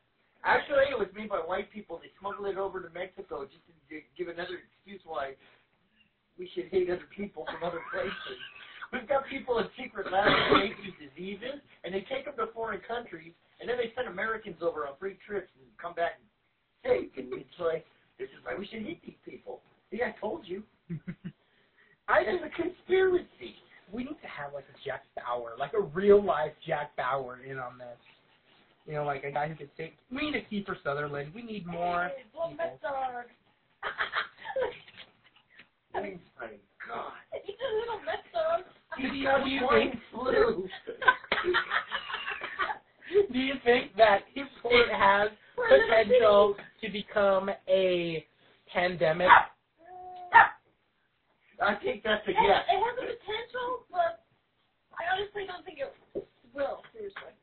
Actually, 0.48 0.88
it 0.88 0.98
was 0.98 1.11
made 1.11 1.28
by 1.28 1.44
white 1.44 1.68
people. 1.76 1.99
They 1.99 2.07
smuggled 2.24 2.48
it 2.48 2.56
over 2.56 2.80
to 2.80 2.88
Mexico 2.95 3.44
just 3.44 3.60
to 3.68 3.99
give 4.15 4.32
another 4.32 4.64
excuse 4.64 5.03
why 5.03 5.36
we 6.40 6.48
should 6.56 6.72
hate 6.72 6.88
other 6.88 7.10
people 7.11 7.44
from 7.52 7.68
other 7.68 7.84
places. 7.91 8.40
We've 8.95 9.07
got 9.11 9.28
people 9.28 9.60
in 9.60 9.68
secret 9.76 10.07
labs 10.07 10.32
these 10.80 10.95
diseases, 10.95 11.60
and 11.84 11.91
they 11.91 12.07
take 12.07 12.24
them 12.24 12.40
to 12.40 12.48
foreign 12.56 12.80
countries, 12.88 13.36
and 13.60 13.68
then 13.68 13.76
they 13.76 13.91
send 13.91 14.07
Americans 14.07 14.64
over 14.64 14.88
on 14.88 14.95
free 14.95 15.19
trips 15.28 15.52
and 15.60 15.68
come 15.76 15.91
back 15.99 16.15
safe. 16.80 17.11
And 17.19 17.28
it's 17.36 17.60
like, 17.60 17.84
this 18.15 18.32
is 18.32 18.40
why 18.48 18.56
we 18.56 18.64
should 18.72 18.88
hate 18.88 19.03
these 19.03 19.19
people. 19.28 19.60
See, 19.91 19.99
I 19.99 20.15
told 20.15 20.48
you. 20.48 20.64
I 22.07 22.24
It's 22.24 22.40
a 22.40 22.53
conspiracy. 22.56 23.60
we 23.91 24.07
need 24.07 24.15
to 24.24 24.32
have 24.32 24.53
like 24.53 24.64
a 24.72 24.78
Jack 24.88 25.03
Bauer, 25.19 25.60
like 25.60 25.74
a 25.76 25.82
real 25.91 26.24
life 26.24 26.56
Jack 26.65 26.95
Bauer 26.95 27.44
in 27.44 27.60
on 27.60 27.78
this. 27.78 27.99
You 28.88 28.93
know, 28.93 29.03
like 29.03 29.23
a 29.26 29.31
guy 29.31 29.49
who 29.49 29.55
could 29.55 29.69
take. 29.76 29.93
We 30.09 30.31
need 30.31 30.35
a 30.35 30.41
Kiefer 30.53 30.76
Sutherland. 30.81 31.31
We 31.35 31.41
need 31.43 31.68
more. 31.68 32.05
Hey, 32.15 32.23
blow 32.34 32.51
my 32.51 32.72
dog. 32.81 33.26
My 35.93 36.01
God. 36.88 37.11
He's 37.43 37.55
a 37.59 37.76
little 37.80 37.99
mess 38.05 38.23
dog. 38.31 38.64
Do 38.97 39.07
you, 39.15 39.26
got 39.26 39.43
do 39.43 39.49
you 39.49 39.59
swine 39.59 39.89
think? 39.91 40.01
flu. 40.14 40.68
do 43.34 43.39
you 43.39 43.53
think 43.65 43.95
that 43.97 44.19
it 44.35 44.47
has 44.95 45.30
potential 45.55 46.55
to 46.81 46.89
become 46.89 47.49
a 47.68 48.26
pandemic? 48.72 49.27
I 51.59 51.76
think 51.84 52.03
that's 52.03 52.26
a 52.27 52.30
It, 52.30 52.38
yes. 52.39 52.61
it 52.69 52.77
has 52.77 52.95
the 52.95 53.05
potential, 53.18 53.85
but 53.91 54.23
I 54.93 55.09
honestly 55.11 55.45
don't 55.47 55.65
think 55.65 55.80
it 55.80 55.93
will. 56.53 56.84
Seriously. 56.93 57.34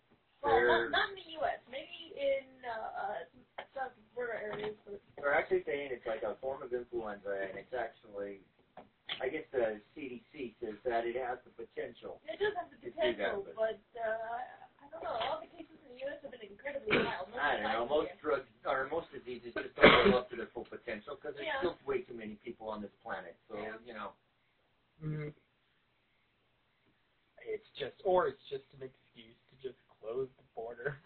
Well, 0.44 0.60
not, 0.66 0.92
not 0.92 1.08
in 1.10 1.16
the 1.16 1.30
U.S. 1.42 1.60
Maybe 1.70 2.14
in 2.16 2.46
uh, 2.64 3.24
uh, 3.24 3.64
some 3.74 3.90
border 4.14 4.34
areas. 4.36 4.76
But 4.86 5.00
They're 5.18 5.34
actually 5.34 5.64
saying 5.66 5.90
it's 5.92 6.06
like 6.06 6.22
a 6.22 6.36
form 6.40 6.62
of 6.62 6.72
influenza, 6.72 7.32
and 7.48 7.58
it's 7.58 7.74
actually, 7.74 8.44
I 9.20 9.28
guess 9.28 9.44
the 9.52 9.80
CDC 9.96 10.54
says 10.60 10.76
that 10.84 11.06
it 11.06 11.16
has 11.16 11.38
the 11.44 11.52
potential. 11.54 12.20
it 12.28 12.38
does 12.40 12.54
have 12.56 12.70
the 12.70 12.78
You 12.82 12.92
see 12.94 13.14
that, 13.18 13.36
potential, 13.36 13.44
but- 13.56 13.56
but 13.56 14.00
uh, 14.00 14.40
I 14.82 14.84
don't 14.92 15.02
know. 15.04 15.16
All 15.28 15.40
the 15.40 15.48
cases 15.50 15.76
in 15.86 15.94
the 15.96 16.00
U.S. 16.08 16.18
have 16.22 16.32
been 16.32 16.44
incredibly 16.44 16.92
mild. 16.98 17.28
I 17.34 17.58
don't 17.60 17.64
know. 17.72 17.86
Most 17.86 18.10
Most 18.14 18.22
drugs 18.22 18.50
or 18.66 18.88
most 18.90 19.08
diseases 19.12 19.54
just 19.54 19.74
don't 19.76 20.06
live 20.06 20.14
up 20.14 20.30
to 20.30 20.36
their 20.36 20.50
full 20.54 20.66
potential 20.68 21.16
because 21.16 21.34
there's 21.36 21.46
Yeah. 21.48 21.60
still 21.64 21.78
way 21.86 22.02
too 22.02 22.14
many 22.14 22.36
people 22.44 22.68
on 22.70 22.82
this 22.82 22.92
planet. 23.02 23.36
So 23.48 23.56
Yeah. 23.58 23.78
you 23.84 23.94
know, 23.94 24.12
Mhm. 25.02 25.32
It's 27.42 27.66
just, 27.78 27.94
or 28.04 28.28
it's 28.28 28.42
just 28.50 28.64
an 28.74 28.82
excuse 28.82 28.92
to 28.92 28.94
just 28.94 29.03
close 30.04 30.28
the 30.36 30.44
border. 30.54 30.96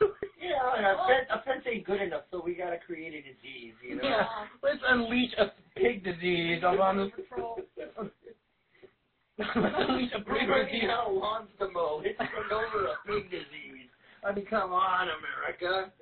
yeah, 0.40 0.76
and 0.76 0.86
a 0.86 0.96
fence, 1.08 1.28
a 1.32 1.42
fence 1.44 1.64
ain't 1.70 1.86
good 1.86 2.00
enough, 2.00 2.22
so 2.30 2.42
we 2.44 2.54
gotta 2.54 2.78
create 2.78 3.14
a 3.14 3.22
disease. 3.22 3.74
You 3.86 3.96
know. 3.96 4.02
Yeah, 4.02 4.26
let's 4.62 4.80
unleash 4.86 5.32
a 5.38 5.52
pig 5.76 6.04
disease 6.04 6.62
on 6.64 6.98
this. 6.98 7.10
Patrol. 7.16 7.58
let's 7.78 9.74
unleash 9.78 10.12
a 10.14 10.18
We're 10.26 10.38
pig 10.38 10.48
running 10.48 10.66
disease. 10.66 10.90
out 10.90 11.08
of 11.08 11.16
lawns 11.16 11.48
to 11.58 11.68
mow. 11.70 12.02
It's 12.04 12.18
turned 12.18 12.52
over 12.52 12.86
a 12.86 12.96
pig 13.06 13.30
disease. 13.30 13.88
I 14.24 14.34
mean, 14.34 14.46
come 14.46 14.72
on, 14.72 15.08
America. 15.08 15.92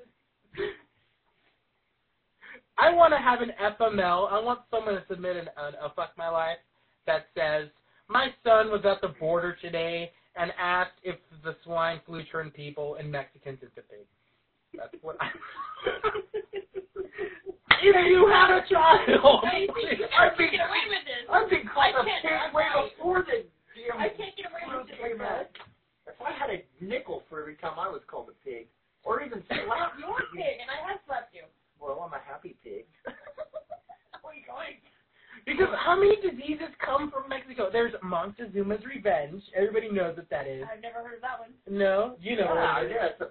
I 2.78 2.93
want 2.94 3.12
to 3.12 3.19
have 3.19 3.40
an 3.40 3.52
FML. 3.60 4.31
I 4.32 4.40
want 4.40 4.60
someone 4.70 4.94
to 4.94 5.05
submit 5.09 5.36
an, 5.36 5.48
an, 5.56 5.74
a 5.81 5.90
fuck 5.94 6.10
my 6.16 6.28
life 6.28 6.59
that 7.06 7.27
says 7.35 7.69
my 8.09 8.28
son 8.44 8.70
was 8.70 8.82
at 8.85 9.01
the 9.01 9.14
border 9.19 9.56
today 9.60 10.10
and 10.36 10.52
asked 10.59 10.96
if 11.02 11.16
the 11.44 11.56
swine 11.64 12.00
flu 12.06 12.22
turned 12.24 12.54
people 12.54 12.96
and 12.96 13.10
Mexicans 13.10 13.59
into 13.62 13.82
pigs. 13.88 14.09
That's 14.76 14.94
what 15.02 15.16
I. 15.20 15.28
if 17.82 17.96
you 18.09 18.26
had 18.32 18.50
a 18.56 18.62
child, 18.68 19.44
I 19.44 19.66
think 19.74 19.98
you 20.00 20.06
I 20.16 20.28
can't 20.36 20.50
get 20.52 20.60
away 20.64 20.84
with 20.88 21.04
this. 21.04 21.24
I've 21.30 21.50
been 21.50 21.66
called 21.68 21.94
a 21.94 21.98
I 22.00 22.04
can't- 22.04 22.22
pig 22.24 22.54
way 22.54 22.64
before 22.96 23.20
the 23.26 23.44
damn 23.76 24.00
I 24.00 24.09
can't 24.09 24.34
get 24.36 24.46
away 24.48 24.64
with 24.70 24.88
flu 24.88 24.94
it 24.94 24.96
came 25.00 25.20
out. 25.20 25.50
If 26.06 26.16
I 26.20 26.32
had 26.32 26.50
a 26.50 26.64
nickel 26.82 27.22
for 27.28 27.40
every 27.40 27.56
time 27.56 27.78
I 27.78 27.88
was 27.88 28.00
called 28.06 28.28
a 28.30 28.36
pig, 28.44 28.66
or 29.04 29.22
even 29.22 29.42
slapped, 29.46 29.98
You're 30.00 30.18
a 30.18 30.28
pig, 30.34 30.56
and 30.62 30.68
I 30.70 30.78
have 30.90 31.00
slapped 31.06 31.34
you. 31.34 31.44
well, 31.80 32.00
I'm 32.00 32.12
a 32.14 32.22
happy 32.24 32.56
pig. 32.62 32.86
Where 34.22 34.32
are 34.32 34.36
you 34.36 34.46
going? 34.46 34.78
Because 35.47 35.69
how 35.78 35.97
many 35.98 36.16
diseases 36.23 36.69
come 36.85 37.10
from 37.10 37.28
Mexico? 37.28 37.69
There's 37.73 37.93
Montezuma's 38.02 38.85
Revenge. 38.86 39.43
Everybody 39.56 39.90
knows 39.90 40.16
what 40.16 40.28
that 40.31 40.47
is. 40.47 40.62
I've 40.70 40.81
never 40.82 41.02
heard 41.02 41.14
of 41.16 41.20
that 41.23 41.40
one. 41.40 41.51
No, 41.66 42.14
you 42.20 42.36
know 42.36 42.44
yeah, 42.47 42.55
what 42.55 42.62
ah, 42.62 42.81
it 42.81 42.85
is. 42.86 42.93
yeah, 42.94 43.06
it's 43.10 43.20
a, 43.20 43.27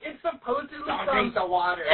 It's 0.00 0.16
supposedly 0.24 0.80
don't 0.88 1.04
from 1.04 1.12
drink 1.12 1.34
the 1.36 1.44
water. 1.44 1.84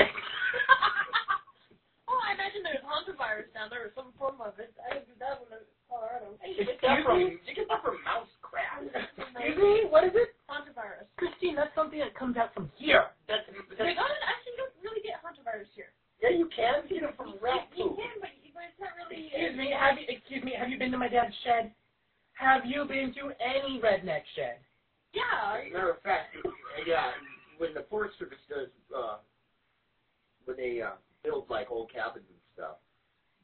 oh, 2.07 2.21
I 2.23 2.39
imagine 2.39 2.63
there's 2.63 2.87
hantavirus 2.87 3.51
down 3.51 3.67
there 3.71 3.83
or 3.91 3.93
some 3.99 4.15
form 4.15 4.39
of 4.39 4.55
it. 4.63 4.71
I 4.79 4.95
didn't 4.95 5.11
do 5.11 5.19
that 5.19 5.43
one 5.43 5.51
in 5.51 5.59
Colorado. 5.91 6.39
You 6.47 6.63
get 6.63 6.79
Excuse 6.79 6.87
that 6.87 7.03
from 7.03 7.19
me? 7.19 7.43
you 7.43 7.51
get 7.59 7.67
that 7.67 7.83
from 7.83 7.99
mouse 8.07 8.31
crap. 8.47 8.79
Excuse 8.87 9.59
me, 9.59 9.91
what 9.91 10.07
is 10.07 10.15
it? 10.15 10.39
Hantavirus. 10.47 11.11
Christine, 11.19 11.59
that's 11.59 11.75
something 11.75 11.99
that 11.99 12.15
comes 12.15 12.39
out 12.39 12.55
from 12.55 12.71
here. 12.79 13.11
That's, 13.27 13.43
We 13.51 13.59
that's, 13.75 13.99
don't 13.99 14.23
actually 14.23 14.55
don't 14.55 14.71
really 14.79 15.03
get 15.03 15.19
hantavirus 15.19 15.67
here. 15.75 15.91
Yeah, 16.23 16.31
you 16.31 16.49
can 16.55 16.89
get 16.89 17.03
it 17.03 17.15
from 17.17 17.37
You, 17.37 17.41
rat 17.43 17.69
you 17.77 17.93
can, 17.97 18.17
but, 18.21 18.33
but 18.55 18.63
it's 18.69 18.81
not 18.81 18.97
really. 18.97 19.29
Excuse 19.29 19.57
me, 19.57 19.73
have 19.77 19.99
you 19.99 20.07
excuse 20.09 20.43
me, 20.45 20.53
have 20.57 20.69
you 20.69 20.79
been 20.79 20.91
to 20.93 20.99
my 20.99 21.09
dad's 21.09 21.35
shed? 21.45 21.73
Have 22.35 22.65
you 22.65 22.85
been 22.85 23.13
to 23.17 23.33
any 23.41 23.81
redneck 23.81 24.25
shed? 24.37 24.61
Yeah. 25.13 25.61
As 25.61 25.71
a 25.71 25.73
matter 25.73 25.91
of 25.97 26.03
fact, 26.03 26.37
yeah, 26.87 27.13
when 27.57 27.73
the 27.73 27.85
Forest 27.89 28.19
Service 28.19 28.41
does, 28.49 28.69
uh, 28.93 29.19
when 30.45 30.57
they 30.57 30.83
uh, 30.83 31.01
build 31.25 31.49
like 31.49 31.71
old 31.71 31.93
cabins 31.93 32.29
and 32.29 32.43
stuff, 32.53 32.77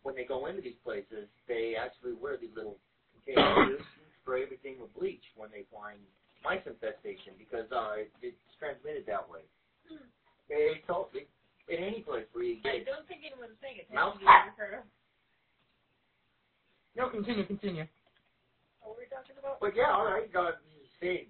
when 0.03 0.15
they 0.15 0.24
go 0.24 0.47
into 0.47 0.61
these 0.61 0.78
places, 0.85 1.28
they 1.49 1.74
actually 1.78 2.12
wear 2.12 2.36
these 2.36 2.53
little 2.55 2.77
containers 3.16 3.81
and 4.01 4.09
spray 4.20 4.43
everything 4.43 4.77
with 4.81 4.93
bleach 4.93 5.24
when 5.36 5.49
they 5.51 5.65
find 5.73 5.99
mice 6.44 6.62
infestation 6.66 7.32
because 7.39 7.70
uh, 7.73 7.97
it, 7.97 8.11
it's 8.20 8.44
transmitted 8.59 9.07
that 9.07 9.24
way. 9.24 9.40
Hmm. 9.89 10.05
It's 10.51 10.85
all, 10.90 11.09
it, 11.15 11.28
in 11.68 11.78
any 11.82 12.01
place 12.02 12.26
where 12.32 12.44
you 12.44 12.59
I 12.64 12.78
get 12.82 12.86
don't 12.86 13.06
think 13.09 13.22
anyone's 13.26 13.56
paying 13.62 13.78
attention 13.78 13.94
Mouse- 13.94 14.18
to 14.18 14.24
you, 14.24 14.51
Ricardo. 14.51 14.80
No, 16.97 17.09
continue, 17.09 17.47
continue. 17.47 17.86
What 18.84 18.97
were 18.97 19.01
we 19.01 19.09
talking 19.09 19.36
about? 19.40 19.60
But 19.60 19.72
yeah, 19.76 19.90
all 19.94 20.05
right, 20.05 20.28
go 20.32 20.52
say, 21.01 21.28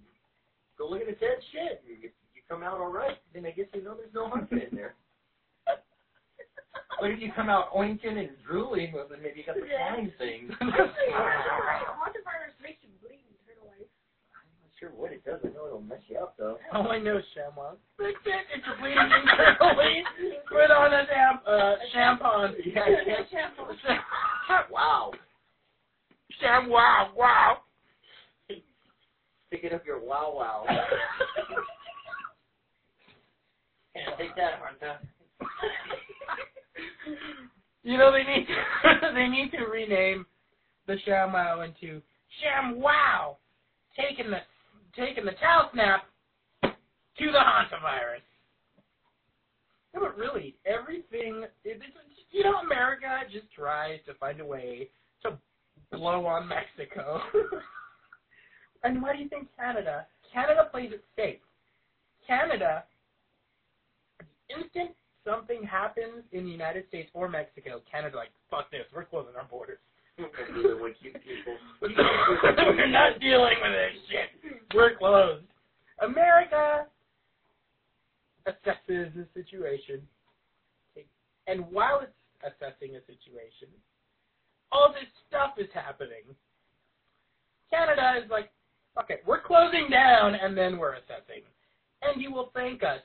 go 0.78 0.88
look 0.90 1.02
at 1.02 1.06
the 1.06 1.18
dead 1.22 1.38
shit. 1.52 1.84
You, 1.86 2.10
you 2.34 2.40
come 2.48 2.62
out 2.64 2.80
all 2.80 2.90
right, 2.90 3.18
then 3.32 3.46
I 3.46 3.52
guess 3.52 3.66
you 3.72 3.84
know 3.84 3.94
there's 3.94 4.12
no 4.14 4.28
hunting 4.28 4.58
in 4.70 4.74
there. 4.76 4.94
But 7.00 7.10
if 7.10 7.18
you 7.20 7.32
come 7.34 7.48
out 7.48 7.72
oinking 7.74 8.14
and 8.18 8.30
drooling, 8.46 8.92
well, 8.94 9.06
then 9.10 9.22
maybe 9.22 9.40
you 9.42 9.46
got 9.46 9.56
the 9.58 9.66
Yeah. 9.66 9.90
flying 9.94 10.12
thing. 10.18 10.50
Actually, 10.54 11.10
I'm 11.14 11.98
hantavirus 11.98 12.54
makes 12.62 12.78
you 12.86 12.90
bleed 13.02 13.26
and 13.26 13.34
turn 13.42 13.58
away. 13.58 13.86
not 14.62 14.70
sure 14.82 14.90
what 14.96 15.12
it 15.12 15.24
does. 15.24 15.38
I 15.44 15.48
know 15.48 15.66
it'll 15.66 15.80
mess 15.80 16.00
you 16.08 16.18
up 16.18 16.34
though. 16.36 16.58
Oh, 16.74 16.82
I 16.82 16.98
know, 16.98 17.20
Shamwock. 17.36 17.76
Fix 17.96 18.18
it. 18.26 18.46
If 18.56 18.64
you're 18.66 18.76
bleeding 18.80 18.98
internally, 18.98 20.02
put 20.48 20.70
on 20.72 20.92
a 20.92 21.06
damn 21.06 21.38
uh, 21.46 21.76
shampoo. 21.92 22.56
Yeah, 22.66 22.82
It's 22.88 23.30
a 23.30 23.34
shampoo. 23.34 23.72
wow. 24.72 25.12
Sham, 26.40 26.68
wow, 26.68 27.10
wow. 27.16 27.58
Picking 29.50 29.72
up 29.72 29.86
your 29.86 30.00
wow 30.00 30.34
wow. 30.34 30.64
Can't 33.94 34.18
take 34.18 34.34
that, 34.36 34.54
Hunter. 34.60 34.98
You 37.84 37.98
know 37.98 38.12
they 38.12 38.22
need 38.22 38.46
to, 38.46 38.54
they 39.12 39.26
need 39.26 39.50
to 39.50 39.64
rename 39.64 40.24
the 40.86 40.94
ShamWow 41.04 41.66
into 41.66 42.00
ShamWow, 42.38 43.34
taking 43.98 44.30
the 44.30 44.38
taking 44.96 45.24
the 45.24 45.32
towel 45.32 45.70
snap 45.72 46.04
to 46.62 46.70
the 47.26 47.38
hantavirus. 47.38 48.24
No, 49.94 50.00
but 50.00 50.16
really, 50.16 50.56
everything 50.64 51.44
it, 51.64 51.80
you 52.30 52.42
know 52.42 52.56
America 52.56 53.08
just 53.30 53.52
tries 53.52 54.00
to 54.06 54.14
find 54.14 54.40
a 54.40 54.44
way 54.44 54.88
to 55.22 55.38
blow 55.90 56.26
on 56.26 56.48
Mexico. 56.48 57.20
and 58.84 59.02
why 59.02 59.14
do 59.14 59.22
you 59.22 59.28
think 59.28 59.48
Canada? 59.56 60.06
Canada 60.32 60.68
plays 60.70 60.90
it 60.92 61.04
safe. 61.14 61.40
Canada, 62.26 62.84
the 64.18 64.56
instant 64.56 64.92
something 65.26 65.62
happens 65.62 66.24
in 66.32 66.44
the 66.44 66.50
United 66.50 66.88
States 66.88 67.10
or 67.14 67.28
Mexico, 67.28 67.82
Canada 67.90 68.16
like 68.16 68.30
fuck 68.50 68.70
this, 68.70 68.86
we're 68.94 69.04
closing 69.04 69.34
our 69.36 69.44
borders. 69.44 69.78
Dealing 70.18 70.82
with 70.82 70.96
you 71.00 71.12
people. 71.12 71.56
We're 71.80 72.86
not 72.90 73.20
dealing 73.20 73.56
with 73.62 73.72
this 73.72 74.02
shit. 74.10 74.52
We're 74.74 74.96
closed. 74.96 75.44
America 76.00 76.86
assesses 78.46 79.14
the 79.14 79.26
situation, 79.34 80.02
and 81.46 81.64
while 81.70 82.00
it's 82.00 82.12
assessing 82.42 82.96
a 82.96 83.00
situation, 83.00 83.68
all 84.70 84.92
this 84.92 85.08
stuff 85.28 85.52
is 85.58 85.68
happening. 85.72 86.24
Canada 87.70 88.20
is 88.22 88.30
like, 88.30 88.50
okay, 89.00 89.20
we're 89.26 89.40
closing 89.40 89.88
down, 89.90 90.34
and 90.34 90.56
then 90.56 90.78
we're 90.78 90.94
assessing, 90.94 91.42
and 92.02 92.20
you 92.20 92.32
will 92.32 92.50
thank 92.54 92.82
us 92.82 93.00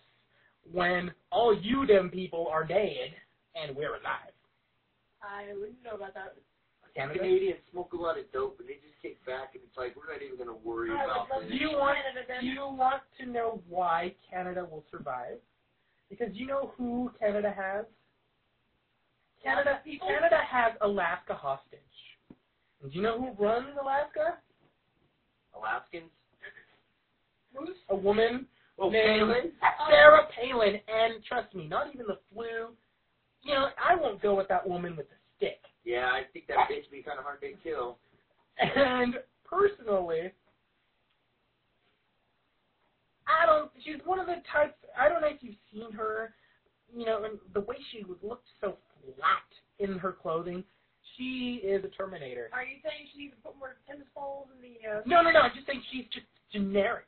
when 0.71 1.11
all 1.31 1.57
you 1.57 1.85
them 1.85 2.09
people 2.09 2.47
are 2.51 2.65
dead 2.65 3.13
and 3.55 3.75
we're 3.75 3.95
alive. 3.95 4.34
I 5.21 5.53
wouldn't 5.53 5.84
know 5.84 5.95
about 5.95 6.13
that. 6.13 6.35
Canada. 6.97 7.19
Canadians 7.19 7.59
smoke 7.71 7.93
a 7.93 7.97
lot 7.97 8.17
of 8.17 8.25
dope 8.33 8.59
and 8.59 8.67
they 8.67 8.73
just 8.81 8.97
kick 9.01 9.23
back 9.25 9.53
and 9.53 9.61
it's 9.63 9.77
like 9.77 9.95
we're 9.95 10.11
not 10.11 10.21
even 10.21 10.37
gonna 10.37 10.57
worry 10.65 10.91
I 10.91 11.03
about 11.05 11.29
love 11.29 11.43
this. 11.43 11.51
Do 11.51 11.55
you 11.57 11.69
want 11.71 11.97
do 12.41 12.45
you 12.47 12.61
want 12.61 13.03
to 13.19 13.25
know 13.25 13.61
why 13.69 14.13
Canada 14.29 14.65
will 14.69 14.83
survive? 14.89 15.37
Because 16.09 16.29
you 16.33 16.47
know 16.47 16.73
who 16.77 17.11
Canada 17.19 17.53
has? 17.55 17.85
Canada 19.43 19.79
Canada 19.85 20.39
has 20.49 20.73
Alaska 20.81 21.33
hostage. 21.33 21.79
And 22.81 22.91
do 22.91 22.97
you 22.97 23.03
know 23.03 23.17
who 23.17 23.43
runs 23.43 23.67
Alaska? 23.79 24.37
Alaskans? 25.55 26.11
Who's 27.53 27.75
a 27.89 27.95
woman 27.95 28.45
Oh, 28.79 28.89
named 28.89 29.21
Palin? 29.21 29.51
Sarah 29.89 30.27
Palin. 30.35 30.75
And 30.87 31.23
trust 31.25 31.53
me, 31.55 31.67
not 31.67 31.87
even 31.93 32.05
the 32.05 32.19
flu. 32.31 32.73
You 33.41 33.53
know, 33.53 33.69
I 33.77 33.95
won't 33.95 34.21
go 34.21 34.35
with 34.35 34.47
that 34.49 34.67
woman 34.67 34.95
with 34.95 35.07
the 35.09 35.15
stick. 35.35 35.59
Yeah, 35.97 36.07
I 36.13 36.21
think 36.31 36.47
that 36.47 36.57
bitch 36.71 36.89
be 36.91 37.01
kind 37.01 37.17
of 37.17 37.25
hard 37.25 37.41
to 37.41 37.51
kill. 37.63 37.97
And 38.59 39.15
personally, 39.45 40.31
I 43.27 43.45
don't. 43.45 43.71
She's 43.83 43.97
one 44.05 44.19
of 44.19 44.27
the 44.27 44.41
types. 44.53 44.77
I 44.99 45.09
don't 45.09 45.21
know 45.21 45.27
if 45.27 45.41
you've 45.41 45.55
seen 45.73 45.91
her. 45.93 46.33
You 46.95 47.05
know, 47.05 47.25
and 47.25 47.37
the 47.53 47.59
way 47.61 47.75
she 47.91 48.03
would 48.05 48.23
look 48.23 48.41
so 48.61 48.77
flat 49.17 49.49
in 49.79 49.97
her 49.99 50.13
clothing. 50.13 50.63
She 51.17 51.61
is 51.63 51.83
a 51.83 51.87
Terminator. 51.89 52.49
Are 52.53 52.63
you 52.63 52.77
saying 52.83 53.09
she 53.13 53.23
needs 53.25 53.35
to 53.35 53.41
put 53.41 53.57
more 53.57 53.75
tennis 53.87 54.07
balls 54.15 54.47
in 54.55 54.61
the? 54.61 54.75
Uh, 54.87 55.01
No, 55.05 55.21
no, 55.21 55.31
no. 55.31 55.39
I'm 55.39 55.51
just 55.55 55.65
saying 55.67 55.81
she's 55.91 56.05
just 56.13 56.27
generic. 56.53 57.05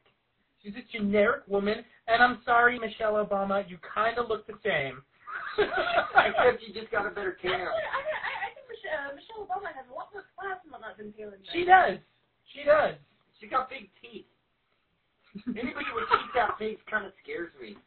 She's 0.63 0.73
a 0.75 0.83
generic 0.97 1.43
woman, 1.47 1.85
and 2.07 2.21
I'm 2.21 2.39
sorry, 2.43 2.77
Michelle 2.79 3.13
Obama, 3.23 3.63
you 3.69 3.77
kind 3.79 4.17
of 4.17 4.27
look 4.27 4.45
the 4.47 4.59
same. 4.65 5.01
Except 5.57 6.61
you 6.67 6.73
just 6.73 6.91
got 6.91 7.05
a 7.07 7.11
better 7.11 7.31
Actually, 7.39 7.51
cam. 7.51 7.61
I, 7.61 7.71
I, 7.71 7.71
I 7.71 7.71
think 7.71 7.77
Michelle, 7.77 8.48
uh, 8.89 9.13
Michelle 9.15 9.45
Obama 9.45 9.69
has 9.73 9.85
a 9.89 9.93
lot 9.95 10.09
more 10.13 10.25
class 10.37 10.57
than 10.65 10.71
what 10.73 10.81
than 10.97 11.13
Palin 11.13 11.39
does. 11.39 11.53
she 11.53 11.63
does. 11.65 11.97
She 12.53 12.61
does. 12.65 12.95
She 13.39 13.45
got 13.47 13.69
big 13.69 13.89
teeth. 14.01 14.25
Anybody 15.47 15.85
with 15.93 16.09
teeth 16.09 16.33
that 16.35 16.57
big 16.57 16.77
kind 16.89 17.05
of 17.05 17.13
scares 17.23 17.53
me. 17.61 17.77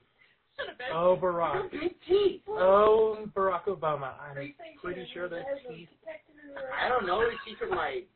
Should 0.56 0.68
have 0.68 0.78
been. 0.78 0.92
Oh, 0.94 1.18
Barack. 1.20 1.70
big 1.72 1.96
teeth. 2.06 2.42
Oh, 2.48 3.26
Barack 3.34 3.64
Obama. 3.66 4.14
I'm 4.20 4.36
you 4.40 4.52
saying 4.60 4.78
she 4.78 4.84
pretty 4.84 5.06
sure 5.12 5.26
a- 5.26 5.28
that 5.28 5.44
has 5.48 5.58
a 5.68 5.72
he's. 5.74 5.88
detector 6.00 6.38
in 6.38 6.54
her- 6.54 6.70
I 6.72 6.88
don't 6.88 7.06
know. 7.06 7.24
She 7.44 7.54
could 7.56 7.74
like 7.74 8.06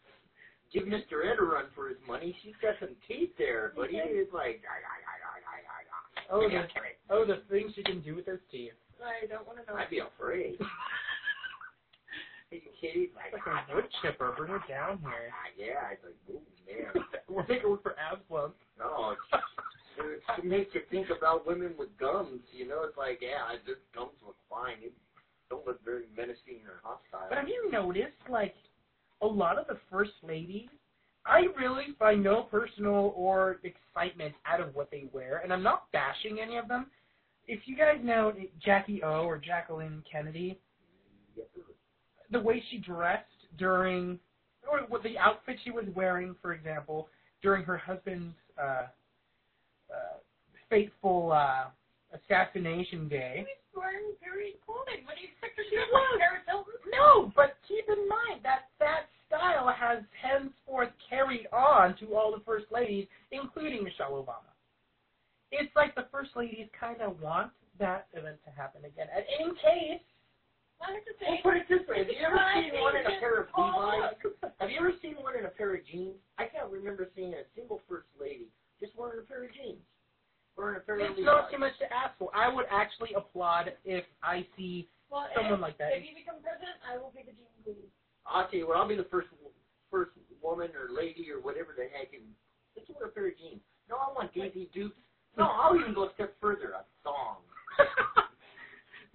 give 0.72 0.84
Mr. 0.84 1.24
Ed 1.26 1.40
a 1.40 1.44
run 1.44 1.66
for 1.74 1.88
his 1.88 1.98
money. 2.06 2.36
She's 2.44 2.54
got 2.62 2.74
some 2.78 2.94
teeth 3.08 3.30
there, 3.38 3.72
but 3.74 3.90
he 3.90 3.96
is 3.98 4.28
like. 4.32 4.62
"Ah, 4.68 4.76
ah, 4.76 4.86
ah, 4.86 5.16
ah, 5.26 5.40
ah, 5.42 5.60
ah, 5.66 5.82
ah." 5.90 6.22
Oh, 6.30 6.48
Give 6.48 6.62
the, 6.62 7.14
oh, 7.14 7.24
the 7.24 7.42
things 7.50 7.72
she 7.74 7.82
can 7.82 8.00
do 8.02 8.14
with 8.14 8.26
those 8.26 8.42
teeth. 8.50 8.72
I 9.02 9.26
don't 9.26 9.46
want 9.46 9.58
to 9.60 9.66
know. 9.72 9.78
I'd 9.78 9.90
be 9.90 10.00
afraid. 10.00 10.58
Are 12.52 12.55
you 12.55 12.62
kidding? 12.81 13.09
Like, 13.14 13.35
It's 13.35 13.43
like 13.47 13.66
a 13.70 13.74
wood 13.74 13.85
chipper. 14.02 14.35
Bring 14.36 14.52
it 14.55 14.62
down 14.68 14.98
here. 15.02 15.35
Ah, 15.35 15.51
yeah, 15.59 15.90
it's 15.93 16.05
like, 16.05 16.14
ooh, 16.31 16.40
man. 16.66 17.05
we'll 17.28 17.47
make 17.48 17.62
it 17.62 17.68
work 17.68 17.82
for 17.82 17.97
Absalom. 17.98 18.52
No, 18.78 19.16
it's, 19.16 19.43
it, 19.98 20.23
it 20.39 20.44
makes 20.44 20.74
you 20.74 20.82
think 20.90 21.09
about 21.16 21.47
women 21.47 21.74
with 21.77 21.89
gums. 21.98 22.43
You 22.52 22.68
know, 22.68 22.85
it's 22.85 22.97
like, 22.97 23.18
yeah, 23.20 23.43
I 23.48 23.56
gums 23.94 24.14
look 24.24 24.36
fine. 24.48 24.77
They 24.81 24.90
don't 25.51 25.66
look 25.66 25.85
very 25.85 26.05
menacing 26.16 26.62
or 26.66 26.78
hostile. 26.82 27.27
But 27.28 27.39
have 27.39 27.48
you 27.48 27.68
noticed, 27.73 28.23
like, 28.31 28.55
a 29.23 29.27
lot 29.27 29.59
of 29.59 29.66
the 29.66 29.78
first 29.90 30.12
ladies, 30.23 30.68
I 31.24 31.47
really 31.59 31.97
find 31.98 32.23
no 32.23 32.43
personal 32.43 33.12
or 33.16 33.59
excitement 33.64 34.35
out 34.47 34.60
of 34.60 34.74
what 34.74 34.90
they 34.93 35.06
wear, 35.12 35.40
and 35.43 35.52
I'm 35.52 35.62
not 35.62 35.90
bashing 35.93 36.39
any 36.40 36.56
of 36.56 36.68
them. 36.68 36.86
If 37.48 37.60
you 37.66 37.77
guys 37.77 37.98
know 38.02 38.32
Jackie 38.64 39.02
O 39.02 39.24
or 39.24 39.39
Jacqueline 39.39 40.05
Kennedy, 40.10 40.60
the 42.31 42.40
way 42.40 42.62
she 42.70 42.78
dressed 42.78 43.24
during, 43.59 44.19
or 44.70 44.81
what 44.89 45.03
the 45.03 45.19
outfit 45.19 45.57
she 45.65 45.70
was 45.70 45.85
wearing, 45.94 46.35
for 46.43 46.53
example, 46.53 47.09
during 47.43 47.65
her 47.65 47.77
husband's 47.77 48.35
uh, 48.61 48.86
uh, 49.90 50.19
fateful 50.69 51.32
uh, 51.32 51.65
assassination 52.12 53.09
day. 53.09 53.47
She's 53.47 53.77
wearing 53.77 54.15
period 54.23 54.55
clothing. 54.65 55.05
What 55.05 55.16
do 55.16 55.23
you 55.23 55.28
expect 55.32 55.57
her 55.59 55.65
to 55.65 55.70
do? 55.70 56.19
Paris 56.19 56.43
Hilton? 56.48 56.74
No, 56.90 57.32
but 57.36 57.57
keep 57.69 57.85
in 57.89 58.09
mind 58.09 58.40
that 58.43 58.70
that 58.81 59.07
style 59.27 59.69
has 59.69 60.03
henceforth 60.20 60.90
carried 61.09 61.47
on 61.53 61.97
to 61.98 62.15
all 62.15 62.32
the 62.32 62.43
first 62.44 62.66
ladies, 62.70 63.07
including 63.32 63.85
Michelle 63.85 64.12
Obama. 64.12 64.51
It's 65.51 65.74
like 65.77 65.94
the 65.94 66.07
first 66.11 66.31
ladies 66.36 66.66
kind 66.78 67.01
of 67.01 67.20
want 67.20 67.53
that 67.78 68.07
event 68.15 68.39
to 68.44 68.51
happen 68.51 68.85
again. 68.85 69.07
And 69.15 69.24
in 69.40 69.55
case, 69.55 70.01
I 70.01 70.01
have 70.01 70.03
to 70.03 70.15
Well, 70.81 70.93
say, 71.20 71.40
put 71.43 71.57
it 71.57 71.66
this 71.69 71.82
way: 71.89 72.05
Have 72.05 72.11
you 72.12 72.20
ever 72.20 72.40
seen 72.55 72.81
one 72.81 72.97
in 72.97 73.07
a 73.07 73.16
pair 73.19 73.40
of 73.40 73.48
Levi's? 73.57 74.16
Have 74.61 74.70
you 74.70 74.78
ever 74.78 74.93
seen 75.01 75.16
one 75.20 75.36
in 75.36 75.44
a 75.47 75.53
pair 75.53 75.74
of 75.74 75.81
jeans? 75.86 76.20
I 76.39 76.47
can't 76.47 76.70
remember 76.70 77.09
seeing 77.16 77.32
a 77.32 77.44
single 77.57 77.81
first 77.89 78.09
lady 78.20 78.48
just 78.81 78.93
wearing 78.97 79.20
a 79.20 79.27
pair 79.27 79.44
of 79.44 79.53
jeans. 79.57 79.81
Wearing 80.57 80.77
a 80.77 80.85
pair 80.85 81.01
of 81.01 81.16
it's 81.16 81.20
not 81.20 81.51
too 81.51 81.59
much 81.59 81.77
to 81.81 81.89
ask 81.93 82.16
for. 82.19 82.32
I 82.36 82.53
would 82.53 82.66
actually 82.70 83.12
applaud 83.16 83.73
if 83.85 84.05
I 84.23 84.44
see 84.57 84.89
well, 85.11 85.28
someone 85.36 85.61
like 85.61 85.77
that. 85.78 85.93
if 85.93 86.05
you 86.05 86.16
become 86.16 86.40
president, 86.40 86.77
I 86.85 86.97
will 86.97 87.12
be 87.12 87.24
the 87.24 87.36
jean 87.36 87.53
queen. 87.65 87.89
I'll 88.24 88.48
tell 88.48 88.59
you 88.59 88.69
what, 88.69 88.77
I'll 88.77 88.89
be 88.89 88.97
the 88.97 89.09
first 89.12 89.28
first 89.90 90.11
woman 90.43 90.70
or 90.74 90.93
lady 90.93 91.28
or 91.31 91.40
whatever 91.40 91.73
the 91.77 91.89
heck 91.93 92.12
and 92.12 92.24
just 92.74 92.90
wear 92.97 93.09
a 93.09 93.12
pair 93.12 93.28
of 93.28 93.39
jeans. 93.39 93.61
No, 93.89 93.97
I 93.97 94.11
want 94.12 94.35
Daisy 94.35 94.69
Dukes. 94.74 94.98
No, 95.36 95.44
I'll 95.44 95.77
even 95.78 95.94
go 95.94 96.09
a 96.09 96.15
step 96.15 96.35
further. 96.40 96.73
A 96.74 96.85
thong. 97.05 97.44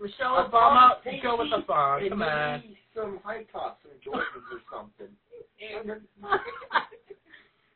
Michelle 0.02 0.38
A 0.38 0.50
Obama, 0.50 0.98
thong, 1.04 1.20
go 1.22 1.38
with 1.38 1.50
the 1.52 1.62
thong. 1.68 2.02
and 2.02 2.10
Come 2.10 2.22
on. 2.24 2.64
some 2.96 3.20
high 3.24 3.44
tops, 3.52 3.84
some 3.84 3.92
Jordans 4.02 4.50
or 4.52 4.62
something. 4.72 5.14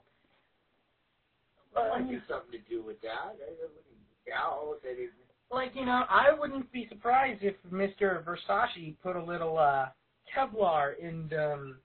that 1.73 1.91
uh, 1.91 1.99
might 1.99 2.09
do 2.09 2.19
something 2.29 2.51
to 2.51 2.61
do 2.69 2.83
with 2.83 3.01
that. 3.01 3.37
I 3.37 3.49
wouldn't 3.57 3.85
doubt 4.27 4.81
that 4.83 4.97
it. 4.97 5.11
Like 5.51 5.71
you 5.75 5.85
know, 5.85 6.03
I 6.09 6.27
wouldn't 6.37 6.71
be 6.71 6.87
surprised 6.89 7.43
if 7.43 7.55
Mr. 7.71 8.23
Versace 8.23 8.95
put 9.01 9.15
a 9.15 9.23
little 9.23 9.57
uh 9.57 9.87
Kevlar 10.35 10.97
in 10.99 11.29
um 11.37 11.77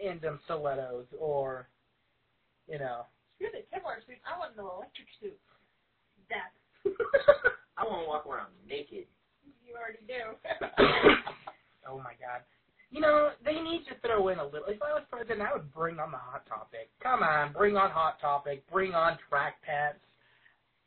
in 0.00 0.18
them 0.20 0.40
stilettos 0.44 1.06
or 1.18 1.68
you 2.68 2.78
know. 2.78 3.06
Screw 3.36 3.48
the 3.52 3.64
Kevlar 3.74 3.98
suit. 4.06 4.18
I 4.24 4.38
want 4.38 4.54
an 4.56 4.64
electric 4.64 5.08
suit. 5.20 5.38
That 6.30 6.52
I 7.76 7.84
want 7.84 8.04
to 8.04 8.08
walk 8.08 8.26
around 8.26 8.52
naked. 8.68 9.06
you 9.64 9.74
already 9.74 10.04
do. 10.06 10.36
oh 11.88 11.98
my 11.98 12.14
god. 12.20 12.42
You 12.90 13.00
know, 13.00 13.30
they 13.44 13.60
need 13.60 13.82
to 13.90 13.98
throw 14.06 14.28
in 14.28 14.38
a 14.38 14.44
little. 14.44 14.68
If 14.68 14.80
I 14.80 14.94
was 14.94 15.02
president, 15.10 15.42
I 15.42 15.52
would 15.52 15.72
bring 15.74 15.98
on 15.98 16.12
the 16.12 16.18
hot 16.18 16.46
topic. 16.46 16.90
Come 17.02 17.24
on, 17.24 17.52
bring 17.52 17.76
on 17.76 17.90
hot 17.90 18.20
topic. 18.20 18.62
Bring 18.70 18.94
on 18.94 19.18
track 19.28 19.56
pants. 19.66 19.98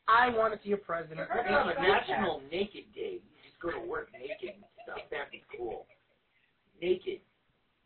I 0.08 0.30
want 0.30 0.56
to 0.56 0.58
see 0.66 0.72
a 0.72 0.76
president. 0.76 1.28
We're 1.28 1.44
have 1.44 1.66
a 1.68 1.80
national 1.80 2.40
naked 2.50 2.88
day. 2.94 3.20
You 3.20 3.38
just 3.44 3.60
go 3.60 3.70
to 3.70 3.78
work 3.86 4.08
naked 4.12 4.56
and 4.56 4.64
stuff. 4.82 4.98
That'd 5.10 5.30
be 5.30 5.44
cool. 5.56 5.86
Naked. 6.80 7.20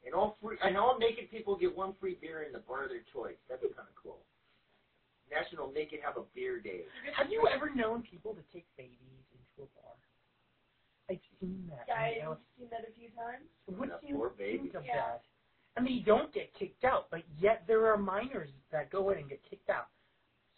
And 0.06 0.14
all 0.14 0.36
free 0.42 0.56
and 0.62 0.76
all 0.76 0.98
naked 0.98 1.30
people 1.30 1.56
get 1.56 1.74
one 1.76 1.94
free 2.00 2.16
beer 2.20 2.42
in 2.42 2.52
the 2.52 2.60
bar 2.60 2.84
of 2.84 2.90
their 2.90 3.02
choice. 3.12 3.36
That'd 3.48 3.62
be 3.62 3.68
kinda 3.74 3.90
cool. 4.00 4.22
National 5.30 5.72
Naked 5.72 6.00
Have 6.04 6.16
a 6.18 6.22
Beer 6.34 6.60
Day. 6.60 6.84
Have 7.16 7.30
you 7.30 7.48
ever 7.48 7.70
known 7.74 8.02
people 8.02 8.34
to 8.34 8.42
take 8.52 8.66
babies 8.76 8.98
into 9.32 9.62
a 9.64 9.80
bar? 9.80 9.94
I've 11.08 11.18
seen 11.40 11.66
that. 11.70 11.84
Yeah, 11.88 12.30
I've 12.30 12.38
seen 12.58 12.68
that 12.70 12.86
a 12.86 12.92
few 12.92 13.08
times. 13.16 13.48
What 13.66 13.88
The 13.88 14.06
do 14.06 14.12
you 14.12 14.18
think 14.28 14.38
babies. 14.38 14.74
of 14.74 14.84
Yeah. 14.84 14.96
that? 14.96 15.24
And 15.76 15.86
they 15.86 16.00
don't 16.00 16.30
get 16.34 16.52
kicked 16.52 16.84
out, 16.84 17.08
but 17.10 17.22
yet 17.38 17.66
there 17.66 17.86
are 17.90 17.96
minors 17.96 18.50
that 18.70 18.90
go 18.90 19.08
in 19.10 19.18
and 19.18 19.28
get 19.28 19.42
kicked 19.42 19.70
out. 19.70 19.88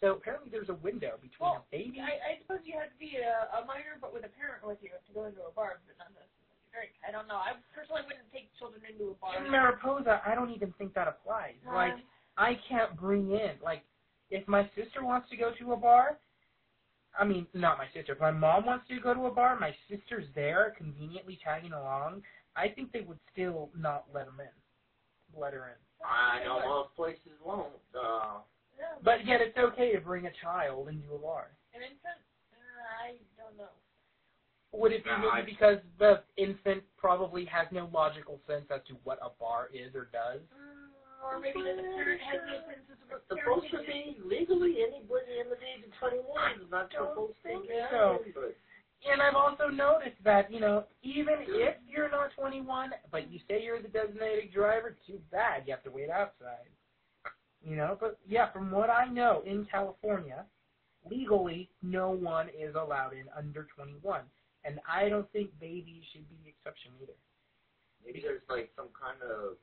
So 0.05 0.21
apparently 0.21 0.53
there's 0.53 0.69
a 0.69 0.77
window 0.85 1.17
between 1.17 1.49
Well, 1.49 1.65
a 1.65 1.71
baby. 1.73 1.97
I, 1.97 2.13
I 2.21 2.31
suppose 2.45 2.61
you 2.61 2.77
had 2.77 2.93
to 2.93 2.99
be 3.01 3.17
a, 3.17 3.49
a 3.57 3.65
minor, 3.65 3.97
but 3.97 4.13
with 4.13 4.21
a 4.21 4.29
parent 4.37 4.61
with 4.61 4.77
you 4.85 4.93
to 4.93 5.11
go 5.17 5.25
into 5.25 5.41
a 5.41 5.49
bar, 5.49 5.81
but 5.89 5.97
not 5.97 6.13
necessarily 6.13 6.61
drink. 6.69 6.93
I 7.01 7.09
don't 7.09 7.25
know. 7.25 7.41
I 7.41 7.57
personally 7.73 8.05
wouldn't 8.05 8.29
take 8.29 8.53
children 8.61 8.85
into 8.85 9.11
a 9.11 9.15
bar. 9.17 9.33
in 9.41 9.49
Mariposa, 9.49 10.21
I 10.21 10.37
don't 10.37 10.53
even 10.53 10.77
think 10.77 10.93
that 10.93 11.09
applies. 11.09 11.57
Like 11.65 11.97
I 12.37 12.53
can't 12.69 12.93
bring 12.93 13.33
in 13.33 13.57
like 13.65 13.81
if 14.29 14.47
my 14.47 14.69
sister 14.77 15.01
wants 15.01 15.25
to 15.33 15.37
go 15.41 15.57
to 15.57 15.73
a 15.73 15.77
bar. 15.77 16.21
I 17.17 17.25
mean, 17.25 17.47
not 17.57 17.79
my 17.79 17.87
sister. 17.95 18.13
If 18.13 18.19
my 18.19 18.29
mom 18.29 18.67
wants 18.67 18.85
to 18.89 18.99
go 18.99 19.13
to 19.15 19.25
a 19.25 19.31
bar, 19.31 19.57
my 19.57 19.73
sister's 19.89 20.27
there, 20.35 20.75
conveniently 20.77 21.39
tagging 21.41 21.73
along. 21.73 22.21
I 22.55 22.69
think 22.69 22.91
they 22.91 23.01
would 23.01 23.19
still 23.33 23.69
not 23.75 24.05
let 24.13 24.25
them 24.25 24.37
in. 24.37 24.53
Let 25.33 25.53
her 25.53 25.73
in. 25.73 25.81
I 26.05 26.43
know 26.43 26.59
most 26.61 26.93
places 26.95 27.39
won't. 27.43 27.73
Uh, 27.95 28.45
yeah, 28.77 28.97
But 29.03 29.25
yet 29.25 29.41
it's 29.41 29.57
okay 29.57 29.91
to 29.93 30.01
bring 30.01 30.25
a 30.27 30.31
child 30.41 30.89
into 30.89 31.13
a 31.13 31.19
bar. 31.19 31.51
an 31.73 31.81
infant? 31.81 32.19
Uh, 32.53 32.57
I 33.03 33.15
don't 33.37 33.57
know. 33.57 33.71
Would 34.73 34.91
it 34.91 35.03
be 35.03 35.09
No, 35.09 35.17
maybe 35.19 35.31
I- 35.31 35.41
because 35.43 35.79
the 35.99 36.23
infant 36.37 36.83
probably 36.97 37.45
has 37.45 37.67
no 37.71 37.85
logical 37.93 38.39
sense 38.47 38.65
as 38.71 38.81
to 38.87 38.95
what 39.03 39.19
a 39.21 39.29
bar 39.39 39.69
is 39.73 39.95
or 39.95 40.05
does? 40.11 40.41
Mm, 40.53 40.91
or 41.23 41.39
maybe 41.39 41.61
the 41.61 41.81
parent 41.81 42.21
has 42.21 42.41
no 42.45 42.59
sense 42.67 42.89
of 42.89 42.97
it's 43.11 43.27
supposed 43.29 43.71
to 43.71 43.79
be 43.87 44.17
legally 44.23 44.83
anybody 44.83 45.39
in 45.39 45.49
the 45.49 45.55
age 45.63 45.85
of 45.85 45.91
21 45.99 46.61
is 46.61 46.69
not 46.69 46.89
don't 46.91 47.09
supposed 47.09 47.35
to 47.37 47.41
think 47.43 47.67
be 47.69 47.79
so. 47.89 48.19
And 49.07 49.21
I've 49.21 49.35
also 49.35 49.67
noticed 49.69 50.21
that, 50.23 50.51
you 50.51 50.59
know, 50.59 50.85
even 51.03 51.35
if 51.47 51.77
you're 51.87 52.09
not 52.09 52.31
21, 52.33 52.91
but 53.11 53.29
you 53.29 53.39
say 53.47 53.61
you're 53.63 53.81
the 53.81 53.87
designated 53.87 54.51
driver, 54.51 54.95
too 55.05 55.21
bad. 55.31 55.63
You 55.67 55.73
have 55.73 55.83
to 55.83 55.91
wait 55.91 56.09
outside. 56.09 56.67
You 57.65 57.75
know, 57.75 57.97
but 57.99 58.19
yeah, 58.27 58.51
from 58.51 58.69
what 58.69 58.91
I 58.91 59.05
know 59.07 59.41
in 59.45 59.65
California, 59.65 60.45
legally, 61.09 61.67
no 61.81 62.11
one 62.11 62.47
is 62.49 62.75
allowed 62.75 63.13
in 63.13 63.25
under 63.35 63.67
21. 63.75 64.21
And 64.63 64.79
I 64.87 65.09
don't 65.09 65.29
think 65.31 65.49
babies 65.59 66.03
should 66.13 66.29
be 66.29 66.35
the 66.43 66.49
exception 66.49 66.91
either. 67.01 67.17
maybe 68.05 68.21
there's 68.21 68.41
like 68.49 68.69
some 68.75 68.89
kind 68.93 69.17
of 69.21 69.57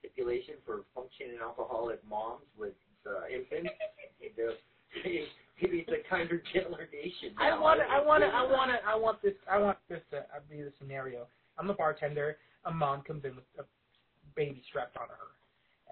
stipulation 0.00 0.54
for 0.64 0.84
functioning 0.94 1.36
alcoholic 1.42 2.00
moms 2.08 2.44
with 2.56 2.74
uh, 3.06 3.28
infants. 3.28 3.72
Maybe 4.20 5.20
it's 5.84 5.90
a 5.92 6.08
kinder, 6.08 6.42
gentler 6.52 6.88
nation. 6.92 7.36
I 7.38 7.58
want 7.58 7.80
to, 7.80 7.86
I 7.86 8.04
want 8.04 8.22
to, 8.22 8.28
I 8.28 8.42
want 8.44 8.70
to, 8.72 8.78
I 8.88 8.96
want 8.96 9.22
this, 9.22 9.34
I 9.50 9.58
want 9.58 9.78
this 9.88 10.00
to 10.12 10.18
uh, 10.18 10.40
be 10.50 10.62
the 10.62 10.72
scenario. 10.78 11.26
I'm 11.58 11.70
a 11.70 11.74
bartender. 11.74 12.36
A 12.64 12.70
mom 12.70 13.02
comes 13.02 13.24
in 13.24 13.36
with 13.36 13.44
a 13.58 13.64
baby 14.34 14.62
strapped 14.68 14.96
on 14.96 15.08
her, 15.08 15.32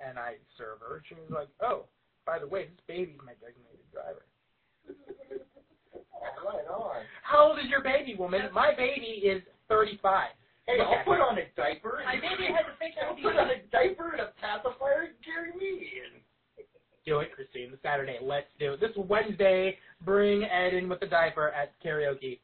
and 0.03 0.19
I 0.19 0.35
serve 0.57 0.81
her. 0.81 1.03
She's 1.09 1.19
like, 1.31 1.49
"Oh, 1.63 1.85
by 2.27 2.39
the 2.39 2.47
way, 2.47 2.67
this 2.67 2.81
baby's 2.87 3.19
my 3.25 3.35
designated 3.41 3.85
driver." 3.93 4.25
Right 6.45 6.67
on. 6.69 7.03
How 7.23 7.49
old 7.49 7.59
is 7.59 7.67
your 7.71 7.83
baby, 7.83 8.15
woman? 8.19 8.43
My 8.53 8.73
baby 8.77 9.25
is 9.25 9.43
35. 9.69 10.29
Hey, 10.67 10.79
Look 10.79 10.89
I'll 10.89 11.05
put 11.05 11.17
her. 11.19 11.23
on 11.25 11.39
a 11.39 11.45
diaper. 11.57 12.01
My 12.05 12.17
baby 12.17 12.53
has 12.53 12.65
a 12.69 12.77
fake 12.79 12.95
I'll 13.01 13.15
put 13.17 13.37
on 13.37 13.49
a 13.49 13.61
diaper 13.73 14.11
and 14.13 14.21
a 14.21 14.33
pacifier 14.41 15.09
and 15.09 15.15
carry 15.25 15.53
me 15.57 15.89
in. 16.05 16.21
Do 17.07 17.21
it, 17.21 17.33
Christine. 17.35 17.71
This 17.71 17.81
Saturday, 17.83 18.19
let's 18.23 18.47
do 18.59 18.75
it. 18.75 18.81
This 18.81 18.91
Wednesday, 18.97 19.77
bring 20.05 20.45
Ed 20.45 20.73
in 20.75 20.89
with 20.89 21.01
the 21.01 21.07
diaper 21.07 21.49
at 21.51 21.73
karaoke, 21.85 22.41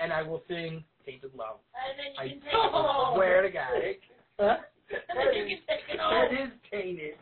and 0.00 0.12
I 0.12 0.22
will 0.22 0.42
sing 0.48 0.82
"Tainted 1.04 1.32
Love." 1.34 1.56
And 1.76 1.98
then 1.98 2.12
I 2.18 2.24
you 2.24 2.30
can 2.32 2.40
take 2.40 2.52
it 2.52 3.14
swear 3.14 3.42
to 3.42 3.50
God. 3.50 3.68
Huh? 4.40 4.56
Then 4.90 5.34
you 5.34 5.44
can 5.56 5.60
take 5.68 5.84
it 5.88 5.96
That 5.98 6.30
home. 6.30 6.36
is 6.36 6.52
tainted. 6.70 7.16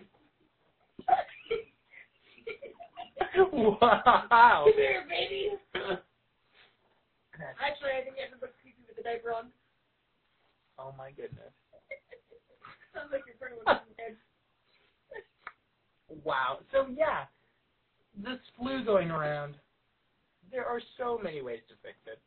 wow. 3.53 4.65
Come 4.65 4.73
here, 4.77 5.05
baby. 5.09 5.51
Actually, 7.61 7.93
I 8.01 8.05
think 8.05 8.17
everybody's 8.23 8.55
creepy 8.63 8.83
with 8.87 8.97
the 8.97 9.03
diaper 9.03 9.33
on. 9.33 9.51
Oh 10.79 10.95
my 10.97 11.11
goodness. 11.11 11.53
Sounds 12.95 13.09
like 13.13 13.23
you're 13.27 13.37
pretty 13.41 13.57
much 13.65 13.83
dead. 13.97 14.17
Wow. 16.25 16.61
So 16.73 16.87
yeah, 16.97 17.25
this 18.17 18.39
flu 18.59 18.85
going 18.85 19.11
around. 19.11 19.55
There 20.53 20.65
are 20.65 20.81
so 20.97 21.19
many 21.23 21.43
ways 21.43 21.61
to 21.69 21.75
fix 21.83 21.99
it, 22.07 22.21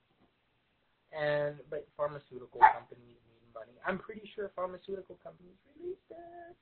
and 1.15 1.55
but 1.69 1.87
pharmaceutical 1.95 2.59
companies 2.59 3.17
money. 3.53 3.73
I'm 3.85 3.97
pretty 3.97 4.29
sure 4.35 4.51
pharmaceutical 4.55 5.17
companies 5.23 5.57
release 5.77 6.01
that. 6.09 6.55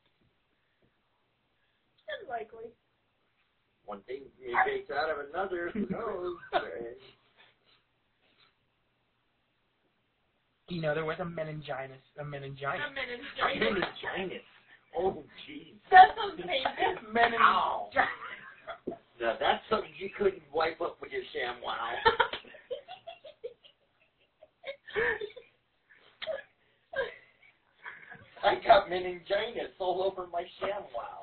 Unlikely. 2.24 2.72
One 3.86 4.02
thing 4.08 4.24
mutates 4.40 4.92
out 4.92 5.10
of 5.10 5.26
another. 5.30 5.72
Who 5.74 5.88
knows? 5.90 6.36
You 10.70 10.82
know, 10.82 10.94
there 10.94 11.06
was 11.06 11.16
a 11.22 11.26
meningitis, 11.26 11.96
a 12.20 12.26
meningitis. 12.26 12.82
I'm 12.86 12.94
meningitis. 12.94 13.96
Meningitis. 14.12 14.44
Oh, 15.00 15.24
jeez. 15.48 15.80
That 15.92 16.10
sounds 16.18 16.36
painful. 16.36 17.08
Meningitis. 17.14 17.40
Now 19.20 19.34
that's 19.40 19.64
something 19.68 19.90
you 19.98 20.10
couldn't 20.16 20.44
wipe 20.54 20.80
up 20.80 21.02
with 21.02 21.12
your 21.12 21.24
ShamWow. 21.34 21.74
I 28.48 28.56
got 28.66 28.90
meningitis 28.90 29.74
all 29.78 30.02
over 30.02 30.26
my 30.32 30.44
ShamWow. 30.62 31.20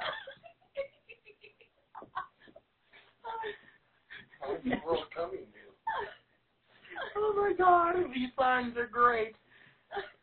How's 4.40 4.62
the 4.62 4.74
world 4.84 5.04
coming 5.16 5.38
to? 5.38 7.06
Oh 7.16 7.32
my 7.34 7.54
god, 7.56 7.94
these 8.14 8.28
songs 8.38 8.76
are 8.76 8.86
great. 8.86 9.34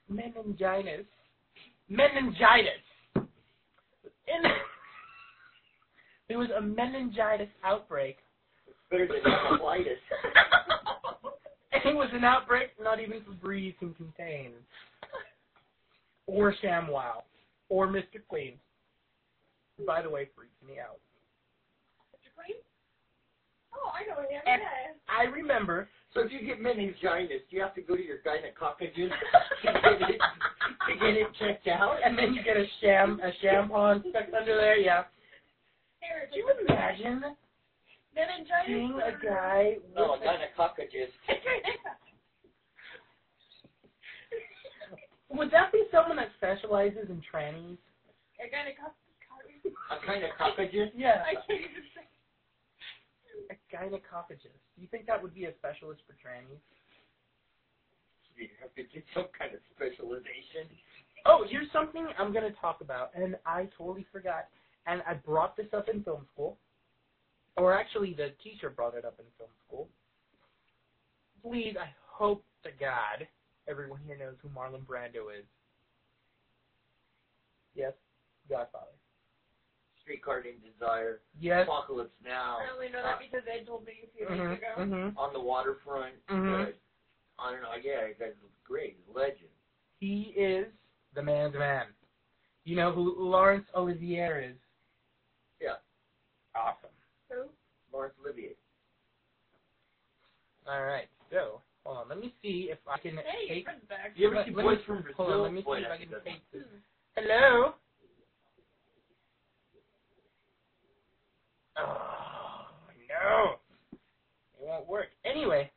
Meningitis. 0.09 1.05
Meningitis. 1.89 2.83
In 3.15 3.23
there 6.29 6.37
was 6.37 6.49
a 6.55 6.61
meningitis 6.61 7.49
outbreak, 7.63 8.17
Better 8.91 9.07
than 9.07 9.17
encephalitis. 9.23 9.97
and 11.71 11.81
it 11.85 11.95
was 11.95 12.09
an 12.13 12.23
outbreak 12.23 12.69
not 12.79 12.99
even 12.99 13.21
Febreze 13.21 13.77
can 13.79 13.95
contain, 13.95 14.51
or 16.31 16.53
ShamWow, 16.63 17.23
or 17.69 17.87
Mr. 17.87 18.19
Clean. 18.29 18.53
By 19.85 20.01
the 20.01 20.09
way, 20.09 20.29
freaks 20.35 20.53
me 20.65 20.79
out. 20.79 20.99
Mr. 22.15 22.29
Clean? 22.35 22.55
Oh, 23.75 23.91
I 23.93 24.03
know 24.07 24.21
him. 24.29 24.41
And- 24.45 24.61
Yeah. 24.61 24.93
I 25.07 25.23
remember 25.25 25.87
So 26.13 26.19
if 26.21 26.31
you 26.31 26.41
get 26.45 26.59
meningitis, 26.61 27.41
do 27.49 27.55
you 27.55 27.61
have 27.61 27.73
to 27.75 27.81
go 27.81 27.95
to 27.95 28.03
your 28.03 28.17
gynecologist 28.19 28.91
to 28.91 29.71
get 29.71 30.09
it, 30.09 30.21
to 30.89 30.95
get 30.99 31.15
it 31.15 31.27
checked 31.39 31.67
out. 31.69 31.99
and 32.03 32.17
then 32.17 32.33
you 32.33 32.43
get 32.43 32.57
a 32.57 32.65
sham 32.81 33.19
a 33.23 33.31
shampoo 33.41 34.03
stuck 34.09 34.27
under 34.37 34.55
there. 34.57 34.75
Yeah. 34.77 35.05
Here, 36.01 36.27
Can 36.29 36.37
you 36.39 36.51
imagine 36.67 37.23
meningitis? 38.13 38.67
being 38.67 38.99
a 39.01 39.11
guy 39.25 39.77
No, 39.95 40.03
oh, 40.03 40.13
a 40.15 40.19
with 40.19 40.21
a, 40.21 40.25
gynecologist. 40.25 41.11
Would 45.33 45.51
that 45.51 45.71
be 45.71 45.83
someone 45.91 46.17
that 46.17 46.29
specializes 46.37 47.09
in 47.09 47.21
trannies? 47.23 47.77
a 48.41 48.49
gynecologist. 48.49 49.69
A 49.91 49.97
gynecologist. 50.01 50.91
Yeah, 50.95 51.23
I 51.25 51.35
can't 51.45 51.61
even 51.61 51.85
say. 51.93 52.05
a 53.51 53.55
gynecologist. 53.69 54.57
Do 54.75 54.81
you 54.81 54.87
think 54.89 55.05
that 55.05 55.21
would 55.21 55.33
be 55.33 55.45
a 55.45 55.53
specialist 55.59 56.01
for 56.07 56.13
trannies? 56.13 56.61
You 58.35 58.47
have 58.61 58.73
to 58.75 58.83
get 58.83 59.03
some 59.13 59.27
kind 59.37 59.53
of 59.53 59.59
specialization. 59.75 60.65
Oh, 61.25 61.45
here's 61.47 61.71
something 61.71 62.07
I'm 62.17 62.33
going 62.33 62.49
to 62.49 62.57
talk 62.59 62.81
about, 62.81 63.11
and 63.13 63.35
I 63.45 63.69
totally 63.77 64.05
forgot. 64.11 64.47
And 64.87 65.03
I 65.07 65.13
brought 65.13 65.55
this 65.55 65.67
up 65.77 65.87
in 65.93 66.03
film 66.03 66.25
school, 66.33 66.57
or 67.55 67.73
actually, 67.77 68.15
the 68.15 68.33
teacher 68.43 68.71
brought 68.71 68.95
it 68.95 69.05
up 69.05 69.19
in 69.19 69.25
film 69.37 69.51
school. 69.67 69.87
Please, 71.43 71.75
I 71.79 71.93
hope 72.09 72.43
to 72.63 72.69
God 72.79 73.27
everyone 73.71 74.01
here 74.05 74.17
knows 74.17 74.35
who 74.43 74.49
Marlon 74.49 74.83
Brando 74.85 75.31
is. 75.31 75.45
Yes, 77.73 77.93
Godfather. 78.49 78.91
Streetcar 80.03 80.43
Named 80.43 80.59
Desire. 80.61 81.21
Yes. 81.39 81.63
Apocalypse 81.63 82.11
Now. 82.23 82.57
I 82.59 82.73
only 82.73 82.89
know 82.89 83.01
that 83.01 83.19
because 83.19 83.47
Ed 83.47 83.65
told 83.65 83.85
me 83.85 83.93
a 84.03 84.07
few 84.17 84.25
Mhm, 84.27 84.49
days 84.49 84.57
ago. 84.59 84.75
mhm. 84.77 85.17
On 85.17 85.31
the 85.31 85.39
waterfront. 85.39 86.15
Mm-hmm. 86.27 86.65
But, 86.65 86.79
I 87.39 87.51
don't 87.51 87.61
know. 87.61 87.73
Yeah, 87.81 88.07
that 88.07 88.19
guy's 88.19 88.33
great. 88.65 88.97
He's 88.97 89.07
a 89.07 89.17
legend. 89.17 89.49
He 89.99 90.33
is 90.35 90.67
the 91.13 91.21
man's 91.21 91.55
man. 91.55 91.87
You 92.65 92.75
know 92.75 92.91
who 92.91 93.15
Laurence 93.17 93.67
Olivier 93.75 94.49
is? 94.51 94.57
Yeah. 95.59 95.77
Awesome. 96.55 96.89
Who? 97.29 97.49
Laurence 97.93 98.15
Olivier. 98.23 98.55
All 100.67 100.83
right. 100.83 101.07
So, 101.31 101.61
hold 101.85 101.97
on. 101.97 102.09
Let 102.09 102.19
me 102.19 102.33
see 102.41 102.69
if 102.71 102.79
I 102.87 102.97
can 102.99 103.17
Hey, 103.17 103.47
your 103.47 103.55
take. 103.55 104.17
You 104.17 104.27
ever 104.27 104.35
Let- 104.37 104.45
see 104.47 104.51
Boys 104.51 104.77
me- 104.79 104.83
from 104.85 105.01
Brazil? 105.01 105.15
Hold 105.17 105.31
on. 105.31 105.41
Let 105.43 105.53
me 105.53 105.61
Boy, 105.61 105.77
see 105.79 105.83
if 105.85 105.91
I 105.91 105.97
can 105.97 106.07
a 106.07 106.11
good 106.11 106.23
take 106.25 106.51
this. 106.51 106.63
Hello. 107.15 107.75
Oh 111.77 112.67
no, 113.09 113.55
it 113.93 113.99
won't 114.59 114.87
work. 114.87 115.07
Anyway, 115.25 115.71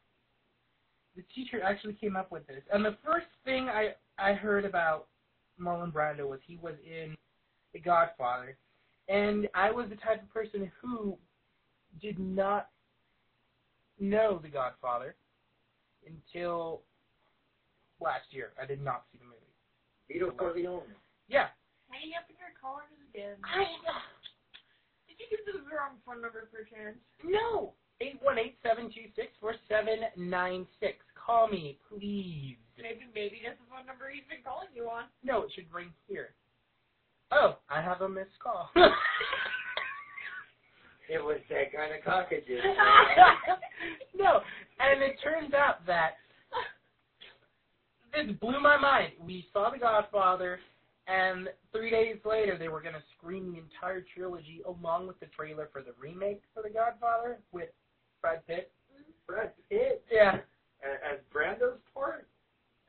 the 1.17 1.23
teacher 1.35 1.63
actually 1.63 1.95
came 1.95 2.17
up 2.17 2.31
with 2.33 2.47
this, 2.47 2.63
and 2.73 2.85
the 2.85 2.97
first 3.05 3.27
thing 3.45 3.69
I 3.69 3.95
I 4.19 4.33
heard 4.35 4.65
about 4.65 5.07
Marlon 5.61 5.93
Brando 5.93 6.29
was 6.29 6.41
he 6.47 6.57
was 6.57 6.75
in 6.85 7.17
The 7.73 7.81
Godfather, 7.81 8.57
and 9.09 9.49
I 9.55 9.71
was 9.71 9.89
the 9.89 9.97
type 9.97 10.23
of 10.23 10.29
person 10.33 10.71
who 10.81 11.17
did 12.01 12.19
not 12.19 12.71
know 13.99 14.39
The 14.43 14.49
Godfather 14.49 15.15
until 16.07 16.83
last 18.01 18.31
year. 18.31 18.53
I 18.61 18.67
did 18.67 18.83
not 18.83 19.05
see 19.13 19.19
the 19.19 19.25
movie. 19.25 19.55
Vito 20.09 20.31
Corleone. 20.31 20.89
Yeah. 21.29 21.49
Hanging 21.89 22.15
up 22.19 22.29
in 22.29 22.37
your 22.37 22.53
collars 22.61 22.91
again. 23.13 23.37
I 23.45 23.65
Did 25.09 25.17
you 25.21 25.27
give 25.31 25.47
the 25.47 25.63
wrong 25.71 26.01
phone 26.05 26.21
number 26.21 26.49
for 26.51 26.63
a 26.63 26.69
chance? 26.69 26.99
No. 27.23 27.73
Eight 28.01 28.19
one 28.21 28.39
eight 28.39 28.59
seven 28.63 28.91
two 28.91 29.07
six 29.15 29.29
four 29.41 29.55
seven 29.69 30.11
nine 30.17 30.67
six. 30.81 30.99
Call 31.15 31.49
me, 31.49 31.79
please. 31.89 32.59
Maybe, 32.77 33.07
maybe 33.15 33.41
that's 33.47 33.57
the 33.63 33.71
phone 33.71 33.87
number 33.87 34.11
he's 34.13 34.27
been 34.29 34.43
calling 34.43 34.69
you 34.75 34.91
on. 34.91 35.05
No, 35.23 35.45
it 35.45 35.53
should 35.55 35.73
ring 35.73 35.95
here. 36.09 36.35
Oh, 37.31 37.57
I 37.71 37.81
have 37.81 38.03
a 38.03 38.09
missed 38.09 38.37
call. 38.43 38.69
It 41.09 41.23
was 41.23 41.37
that 41.51 41.69
gynecologist. 41.73 42.65
no, 44.17 44.41
and 44.79 45.03
it 45.03 45.17
turns 45.23 45.55
out 45.55 45.85
that 45.87 46.17
this 48.13 48.35
blew 48.41 48.61
my 48.61 48.77
mind. 48.77 49.13
We 49.25 49.47
saw 49.53 49.71
The 49.71 49.79
Godfather, 49.79 50.61
and 51.09 51.49
three 51.73 51.91
days 51.91 52.17
later 52.25 52.57
they 52.59 52.69
were 52.69 52.81
going 52.81 52.95
to 52.95 53.03
screen 53.17 53.53
the 53.53 53.59
entire 53.59 54.05
trilogy 54.15 54.63
along 54.67 55.07
with 55.07 55.19
the 55.21 55.27
trailer 55.27 55.69
for 55.73 55.83
the 55.83 55.93
remake 56.01 56.43
for 56.55 56.63
The 56.63 56.71
Godfather 56.71 57.39
with 57.53 57.71
Brad 58.21 58.47
Pitt. 58.47 58.71
Brad 59.27 59.53
Pitt 59.69 60.05
Yeah. 60.11 60.37
as, 60.83 60.99
as 61.13 61.19
Brando's 61.35 61.81
part. 61.93 62.27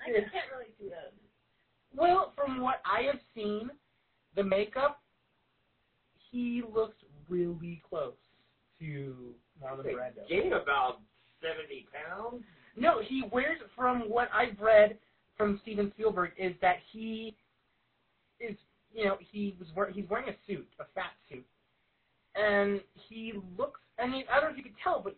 I 0.06 0.12
Yeah. 0.12 0.20
can't 0.30 0.52
really 0.52 0.72
see 0.80 0.90
that. 0.90 1.14
Well, 1.96 2.34
from 2.36 2.62
what 2.62 2.82
I 2.86 3.04
have 3.04 3.20
seen, 3.34 3.72
the 4.36 4.44
makeup, 4.44 5.02
he 6.30 6.62
looks 6.62 6.98
really 7.30 7.82
close 7.90 8.14
to 8.80 9.34
Marlon 9.64 9.86
Brando. 9.86 10.28
Gained 10.28 10.54
about 10.54 11.00
seventy 11.46 11.86
pounds. 11.94 12.44
No, 12.76 13.02
he 13.02 13.24
wears, 13.32 13.60
from 13.76 14.10
what 14.10 14.30
I've 14.34 14.60
read 14.60 14.98
from 15.38 15.60
Steven 15.62 15.92
Spielberg, 15.94 16.32
is 16.38 16.54
that 16.62 16.78
he 16.92 17.36
is, 18.40 18.56
you 18.94 19.06
know, 19.06 19.18
he 19.20 19.56
was 19.60 19.68
wear, 19.76 19.92
he's 19.92 20.10
wearing 20.10 20.30
a 20.30 20.36
suit, 20.48 20.68
a 20.80 20.86
fat 20.94 21.12
suit, 21.30 21.46
and 22.36 22.82
he 23.08 23.34
looks. 23.58 23.80
I 24.00 24.08
mean, 24.08 24.26
I 24.32 24.40
don't 24.40 24.50
know 24.50 24.52
if 24.52 24.58
you 24.58 24.64
could 24.64 24.80
tell, 24.84 25.02
but 25.02 25.16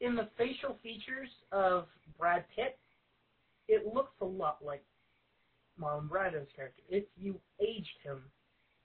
in 0.00 0.14
the 0.14 0.28
facial 0.36 0.76
features 0.82 1.28
of 1.52 1.86
Brad 2.18 2.44
Pitt, 2.54 2.78
it 3.68 3.94
looks 3.94 4.12
a 4.20 4.24
lot 4.24 4.58
like 4.62 4.84
Marlon 5.80 6.08
Brando's 6.08 6.48
character. 6.54 6.82
If 6.90 7.04
you 7.16 7.40
aged 7.60 7.98
him 8.02 8.20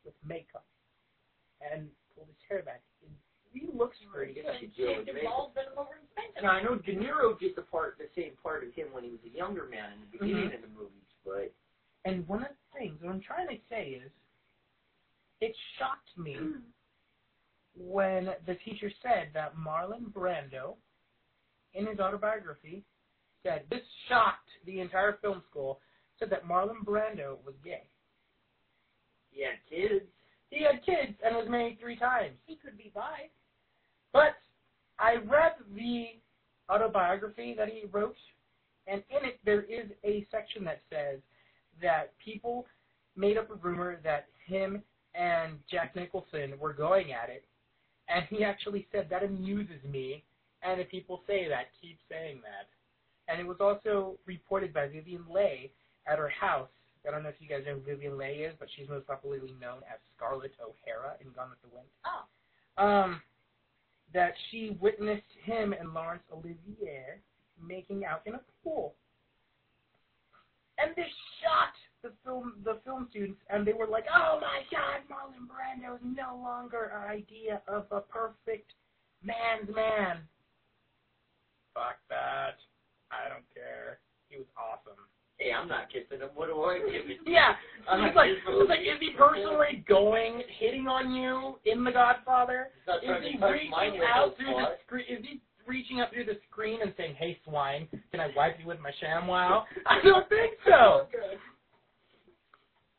with 0.05 0.13
makeup 0.25 0.65
and 1.59 1.87
pulled 2.15 2.27
his 2.27 2.37
hair 2.47 2.63
back, 2.63 2.81
he 3.53 3.67
looks 3.73 3.97
pretty 4.13 4.33
good. 4.33 4.45
He 4.59 4.67
deal 4.67 4.97
with 4.97 5.07
Shaved 5.07 5.23
balls, 5.25 5.51
bent 5.55 5.67
him 5.67 5.77
over 5.77 5.95
and 5.97 6.07
spanked 6.11 6.37
him. 6.37 6.43
Now 6.45 6.51
I 6.51 6.61
know 6.63 6.75
De 6.75 6.93
Niro 6.95 7.37
did 7.39 7.55
the 7.55 7.63
part, 7.63 7.97
the 7.97 8.09
same 8.15 8.33
part 8.43 8.63
as 8.63 8.73
him 8.75 8.87
when 8.91 9.03
he 9.03 9.09
was 9.11 9.19
a 9.25 9.29
younger 9.35 9.65
man 9.65 9.93
in 9.93 9.99
the 10.01 10.11
beginning 10.17 10.49
Mhm. 10.51 10.55
of 10.55 10.61
the 10.61 10.67
movies, 10.69 11.09
but 11.25 11.51
And 12.05 12.25
one 12.27 12.43
of 12.43 12.49
the 12.49 12.79
things, 12.79 13.01
what 13.01 13.11
I'm 13.11 13.21
trying 13.21 13.47
to 13.49 13.59
say 13.67 13.89
is, 13.91 14.11
it 15.41 15.55
shocked 15.77 16.17
me 16.17 16.37
when 17.75 18.35
the 18.45 18.55
teacher 18.55 18.91
said 19.01 19.31
that 19.33 19.55
Marlon 19.55 20.11
Brando, 20.13 20.77
in 21.73 21.85
his 21.87 21.99
autobiography, 21.99 22.83
said, 23.43 23.65
this 23.69 23.83
shocked 24.07 24.49
the 24.65 24.79
entire 24.79 25.13
film 25.21 25.43
school, 25.49 25.81
said 26.17 26.29
that 26.29 26.45
Marlon 26.45 26.83
Brando 26.83 27.37
was 27.45 27.55
gay. 27.63 27.89
he 29.31 29.43
had 29.43 29.59
kids. 29.69 30.05
He 30.49 30.63
had 30.63 30.83
kids 30.83 31.17
and 31.23 31.35
was 31.35 31.47
married 31.47 31.79
three 31.79 31.95
times. 31.97 32.37
He 32.45 32.55
could 32.55 32.77
be 32.77 32.91
bi. 32.93 33.29
I 34.99 35.15
read 35.15 35.53
the 35.75 36.07
autobiography 36.69 37.55
that 37.57 37.69
he 37.69 37.83
wrote, 37.91 38.15
and 38.87 39.01
in 39.09 39.27
it 39.27 39.39
there 39.45 39.63
is 39.63 39.87
a 40.03 40.27
section 40.31 40.63
that 40.65 40.81
says 40.89 41.19
that 41.81 42.13
people 42.23 42.65
made 43.15 43.37
up 43.37 43.49
a 43.49 43.55
rumor 43.55 43.99
that 44.03 44.27
him 44.45 44.81
and 45.15 45.59
Jack 45.71 45.95
Nicholson 45.95 46.53
were 46.59 46.73
going 46.73 47.13
at 47.13 47.29
it, 47.29 47.43
and 48.07 48.25
he 48.29 48.43
actually 48.43 48.87
said 48.91 49.07
that 49.09 49.23
amuses 49.23 49.83
me, 49.89 50.23
and 50.61 50.79
if 50.79 50.89
people 50.89 51.21
say 51.27 51.47
that, 51.47 51.67
keep 51.81 51.97
saying 52.09 52.41
that. 52.43 52.67
And 53.31 53.39
it 53.39 53.47
was 53.47 53.57
also 53.59 54.17
reported 54.25 54.73
by 54.73 54.87
Vivien 54.87 55.23
Leigh 55.31 55.71
at 56.07 56.17
her 56.17 56.29
house. 56.29 56.69
I 57.07 57.11
don't 57.11 57.23
know 57.23 57.29
if 57.29 57.35
you 57.39 57.47
guys 57.47 57.63
know 57.65 57.75
who 57.75 57.81
Vivien 57.81 58.17
Leigh 58.17 58.43
is, 58.43 58.53
but 58.59 58.67
she's 58.75 58.89
most 58.89 59.07
popularly 59.07 59.53
known 59.61 59.77
as 59.91 59.99
Scarlett 60.15 60.51
O'Hara 60.59 61.15
in 61.21 61.31
Gone 61.31 61.49
with 61.49 61.61
the 61.61 61.69
Wind 61.75 61.87
Oh. 62.05 62.83
um, 62.83 63.21
that 64.13 64.33
she 64.49 64.77
witnessed 64.79 65.21
him 65.43 65.73
and 65.73 65.93
Laurence 65.93 66.23
Olivier 66.31 67.21
making 67.61 68.05
out 68.05 68.21
in 68.25 68.35
a 68.35 68.41
pool. 68.63 68.95
And 70.77 70.95
this 70.95 71.11
shocked 71.41 71.77
the 72.01 72.11
film 72.23 72.53
the 72.63 72.79
film 72.85 73.07
students 73.09 73.41
and 73.49 73.67
they 73.67 73.73
were 73.73 73.87
like, 73.87 74.05
Oh 74.07 74.39
my 74.39 74.63
god, 74.71 75.03
Marlon 75.11 75.47
Brando 75.47 75.95
is 75.95 76.01
no 76.03 76.39
longer 76.41 76.91
our 76.93 77.09
idea 77.09 77.61
of 77.67 77.85
a 77.91 78.01
perfect 78.01 78.71
man's 79.23 79.73
man. 79.75 80.21
Fuck 81.73 81.99
that. 82.09 82.55
I 83.11 83.27
don't 83.27 83.45
care. 83.53 83.99
He 84.29 84.37
was 84.37 84.47
awesome. 84.55 84.99
Hey, 85.39 85.53
I'm 85.53 85.69
not 85.69 85.87
kissing 85.87 86.19
him. 86.19 86.29
What 86.35 86.47
do 86.47 86.61
I 86.63 86.79
give 86.79 87.09
it? 87.09 87.17
Yeah, 87.25 87.55
I'm 87.89 88.05
he's 88.05 88.15
like, 88.15 88.29
he's 88.45 88.69
like, 88.69 88.79
is 88.79 88.99
he 88.99 89.11
personally 89.17 89.85
going, 89.87 90.43
hitting 90.59 90.87
on 90.87 91.15
you 91.15 91.55
in 91.65 91.83
The 91.83 91.91
Godfather? 91.91 92.67
Is 93.01 93.09
he 93.23 93.39
reaching 93.41 94.01
out 94.13 94.35
through 94.35 94.53
the 94.53 94.75
screen? 94.85 95.05
Is 95.09 95.23
he 95.23 95.41
reaching 95.65 96.01
up 96.01 96.11
through 96.11 96.25
the 96.25 96.39
screen 96.51 96.81
and 96.81 96.93
saying, 96.97 97.15
"Hey, 97.17 97.39
swine, 97.45 97.87
can 98.11 98.19
I 98.19 98.27
wipe 98.35 98.59
you 98.59 98.67
with 98.67 98.79
my 98.79 98.91
ShamWow"? 99.01 99.63
I 99.85 100.01
don't 100.03 100.27
think 100.27 100.53
so. 100.65 101.07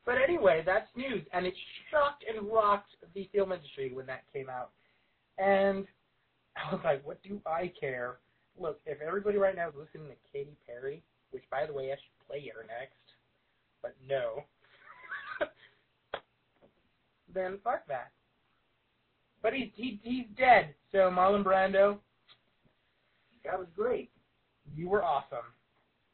But 0.06 0.16
anyway, 0.26 0.62
that's 0.64 0.88
news, 0.96 1.24
and 1.32 1.46
it 1.46 1.54
shocked 1.90 2.24
and 2.26 2.50
rocked 2.50 2.90
the 3.14 3.28
film 3.32 3.52
industry 3.52 3.92
when 3.92 4.06
that 4.06 4.24
came 4.32 4.48
out. 4.48 4.70
And 5.38 5.86
I 6.56 6.74
was 6.74 6.80
like, 6.82 7.06
what 7.06 7.22
do 7.22 7.40
I 7.46 7.70
care? 7.78 8.16
Look, 8.58 8.80
if 8.86 9.00
everybody 9.00 9.38
right 9.38 9.54
now 9.54 9.68
is 9.68 9.74
listening 9.76 10.08
to 10.08 10.16
Katy 10.32 10.56
Perry, 10.66 11.04
which 11.30 11.44
by 11.50 11.66
the 11.66 11.72
way 11.72 11.92
I 11.92 11.96
should 11.96 12.26
play 12.26 12.50
her 12.54 12.64
next, 12.66 12.96
but 13.82 13.94
no, 14.08 14.44
then 17.34 17.58
fuck 17.62 17.86
that. 17.88 18.10
But 19.42 19.54
he's 19.54 19.70
he, 19.74 20.00
he's 20.02 20.26
dead. 20.36 20.74
So 20.92 20.98
Marlon 21.10 21.44
Brando, 21.44 21.98
That 23.44 23.58
was 23.58 23.68
great. 23.74 24.10
you 24.74 24.88
were 24.88 25.02
awesome. 25.02 25.38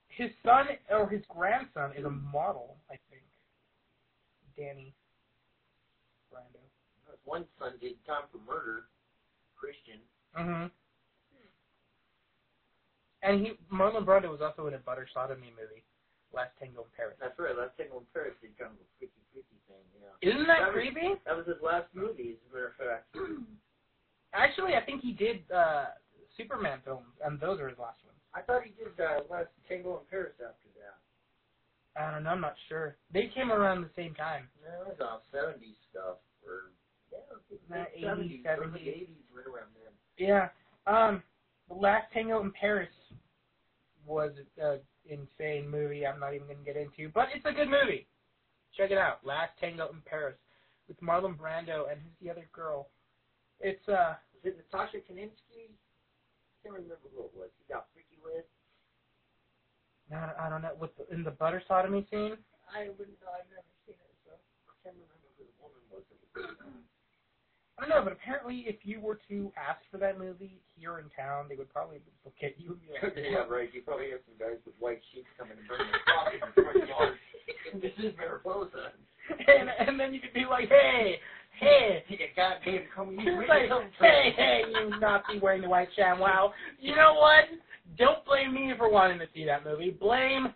His 0.09 0.31
son 0.45 0.67
or 0.91 1.09
his 1.09 1.23
grandson 1.29 1.93
is 1.97 2.05
a 2.05 2.11
model, 2.11 2.77
I 2.91 2.95
think. 3.11 3.23
Danny 4.57 4.95
Brando. 6.33 6.61
One 7.25 7.45
son 7.59 7.73
did 7.81 7.95
time 8.07 8.23
for 8.33 8.39
murder. 8.51 8.85
Christian. 9.59 10.01
Mhm. 10.39 10.71
And 13.23 13.41
he 13.41 13.53
Marlon 13.73 14.05
Brando 14.05 14.31
was 14.31 14.41
also 14.41 14.67
in 14.67 14.75
a 14.75 14.79
butter 14.79 15.09
sodomy 15.13 15.53
movie, 15.57 15.83
Last 16.33 16.53
Tango 16.61 16.83
in 16.85 16.93
Paris. 16.97 17.17
That's 17.21 17.39
right. 17.39 17.57
Last 17.57 17.77
thing 17.77 17.89
on 17.95 18.05
Paris 18.13 18.35
did 18.43 18.57
kind 18.59 18.71
of 18.73 18.79
a 18.79 18.89
freaky, 18.99 19.23
freaky 19.33 19.59
thing. 19.67 19.83
Yeah. 19.97 20.13
Isn't 20.21 20.47
that 20.47 20.61
That 20.61 20.75
was- 20.75 20.83
creepy? 20.85 21.17
That 21.25 21.37
was 21.37 21.47
his 21.47 21.61
last 21.65 21.89
movie, 21.95 22.37
as 22.37 22.41
a 22.45 22.49
matter 22.53 22.71
of 22.73 22.77
fact. 22.77 23.07
Actually, 24.35 24.75
I 24.77 24.85
think 24.85 25.01
he 25.03 25.13
did 25.13 25.43
uh 25.51 25.97
Superman 26.37 26.81
films, 26.85 27.09
and 27.25 27.41
those 27.41 27.59
are 27.61 27.69
his 27.69 27.79
last 27.79 28.05
ones. 28.05 28.21
I 28.35 28.43
thought 28.45 28.61
he 28.69 28.73
did 28.77 28.93
uh, 29.01 29.25
Last 29.33 29.49
Tango 29.67 29.97
in 29.97 30.05
Paris 30.13 30.37
after 30.37 30.69
that. 30.77 31.01
I 31.97 32.13
don't 32.13 32.25
know. 32.25 32.31
I'm 32.37 32.43
not 32.43 32.53
sure. 32.69 32.97
They 33.11 33.31
came 33.35 33.51
around 33.51 33.81
the 33.81 33.89
same 33.97 34.13
time. 34.13 34.45
No, 34.61 34.83
it 34.93 34.99
was 34.99 35.01
all 35.01 35.23
70s 35.33 35.81
stuff. 35.91 36.21
Or, 36.45 36.69
yeah, 37.11 37.25
it 37.33 37.49
was 37.49 38.21
80s, 38.21 38.45
70s, 38.45 38.85
80s, 38.85 39.25
right 39.33 39.47
around 39.49 39.73
then. 39.73 39.95
Yeah. 40.21 40.49
Um, 40.87 41.23
The 41.71 41.75
Last 41.75 42.13
Tango 42.13 42.43
in 42.43 42.53
Paris 42.53 42.91
was 44.07 44.33
an 44.59 44.81
insane 45.05 45.69
movie. 45.69 46.07
I'm 46.07 46.21
not 46.21 46.35
even 46.35 46.47
going 46.47 46.59
to 46.59 46.65
get 46.65 46.77
into, 46.77 47.11
but 47.13 47.29
it's 47.35 47.45
a 47.45 47.53
good 47.53 47.69
movie. 47.69 48.07
Check 48.77 48.91
it 48.91 48.99
out. 48.99 49.25
Last 49.25 49.53
Tango 49.59 49.89
in 49.89 50.01
Paris 50.05 50.37
with 50.89 51.01
Marlon 51.01 51.37
Brando 51.37 51.91
and 51.91 52.01
who's 52.01 52.17
the 52.23 52.31
other 52.31 52.47
girl? 52.53 52.89
It's 53.61 53.83
uh 53.89 54.21
Was 54.37 54.53
it 54.53 54.57
Natasha 54.57 54.99
Kaninsky? 54.99 55.73
I 55.73 56.55
can't 56.63 56.75
remember 56.75 57.09
who 57.15 57.25
it 57.25 57.33
was. 57.35 57.49
He 57.59 57.73
got 57.73 57.87
freaky 57.95 58.21
with. 58.23 58.45
I 60.13 60.47
I 60.47 60.51
don't 60.51 60.63
know 60.63 60.77
with 60.79 60.95
the, 60.97 61.09
in 61.15 61.25
the 61.25 61.33
butter 61.33 61.63
sodomy 61.67 62.07
scene. 62.11 62.37
I 62.69 62.93
wouldn't 62.99 63.17
know. 63.23 63.33
I've 63.33 63.49
never 63.49 63.71
seen 63.87 63.97
it, 63.97 64.15
so. 64.27 64.37
I 64.69 64.75
can't 64.85 64.97
remember 64.99 65.29
who 65.39 65.49
the 65.49 65.57
woman 65.57 65.83
was. 65.89 66.05
I 67.79 67.83
don't 67.83 67.91
know, 67.91 68.03
but 68.03 68.13
apparently, 68.13 68.65
if 68.67 68.77
you 68.85 69.01
were 69.01 69.19
to 69.29 69.53
ask 69.53 69.81
for 69.91 69.99
that 69.99 70.19
movie 70.19 70.57
here 70.79 70.99
in 70.99 71.11
town, 71.13 71.45
they 71.49 71.57
would 71.57 71.71
probably 71.73 72.01
look 72.25 72.35
at 72.43 72.59
you 72.59 72.73
and 72.73 72.81
be 72.81 72.89
like, 72.89 73.13
yeah, 73.17 73.45
right. 73.45 73.69
You 73.73 73.83
probably 73.83 74.11
have 74.11 74.21
some 74.25 74.39
guys 74.41 74.57
with 74.65 74.75
white 74.81 75.01
sheets 75.13 75.29
coming 75.37 75.59
and 75.61 75.69
burning 75.69 75.93
coffee 76.09 76.41
in 76.41 76.49
the 76.57 76.63
front 76.63 76.89
yard. 76.89 77.15
this 77.83 77.93
is 78.01 78.17
Mariposa. 78.17 78.93
and, 79.29 79.69
and 79.89 80.01
then 80.01 80.15
you 80.15 80.21
could 80.21 80.33
be 80.33 80.47
like, 80.49 80.69
hey, 80.71 81.21
hey, 81.61 82.03
You 82.09 82.17
goddamn 82.35 82.83
come 82.95 83.15
It's 83.19 83.49
like, 83.49 83.69
hey, 84.01 84.33
hey, 84.37 84.63
you 84.73 84.99
Nazi 84.99 85.39
wearing 85.43 85.61
the 85.61 85.69
white 85.69 85.89
sham. 85.97 86.19
Wow. 86.19 86.55
You 86.81 86.97
know 86.97 87.13
what? 87.15 87.45
Don't 87.99 88.25
blame 88.25 88.55
me 88.55 88.73
for 88.77 88.89
wanting 88.91 89.19
to 89.19 89.27
see 89.35 89.45
that 89.45 89.65
movie. 89.65 89.91
Blame 89.91 90.49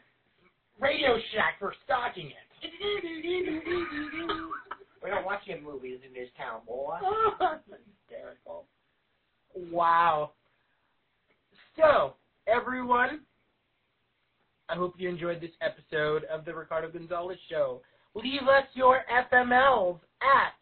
Radio 0.80 1.18
Shack 1.34 1.58
for 1.58 1.74
stocking 1.84 2.28
it. 2.28 2.34
We're 5.02 5.10
not 5.10 5.24
watching 5.24 5.62
movies 5.62 6.00
in 6.06 6.12
this 6.12 6.28
town, 6.36 6.60
boy. 6.66 6.98
hysterical. 8.10 8.66
Wow. 9.54 10.32
So, 11.76 12.14
everyone, 12.46 13.20
I 14.68 14.74
hope 14.74 14.94
you 14.98 15.08
enjoyed 15.08 15.40
this 15.40 15.52
episode 15.62 16.24
of 16.24 16.44
the 16.44 16.52
Ricardo 16.54 16.90
Gonzalez 16.90 17.38
Show. 17.48 17.80
Leave 18.14 18.42
us 18.42 18.64
your 18.74 19.04
FMLs 19.32 20.00
at 20.20 20.52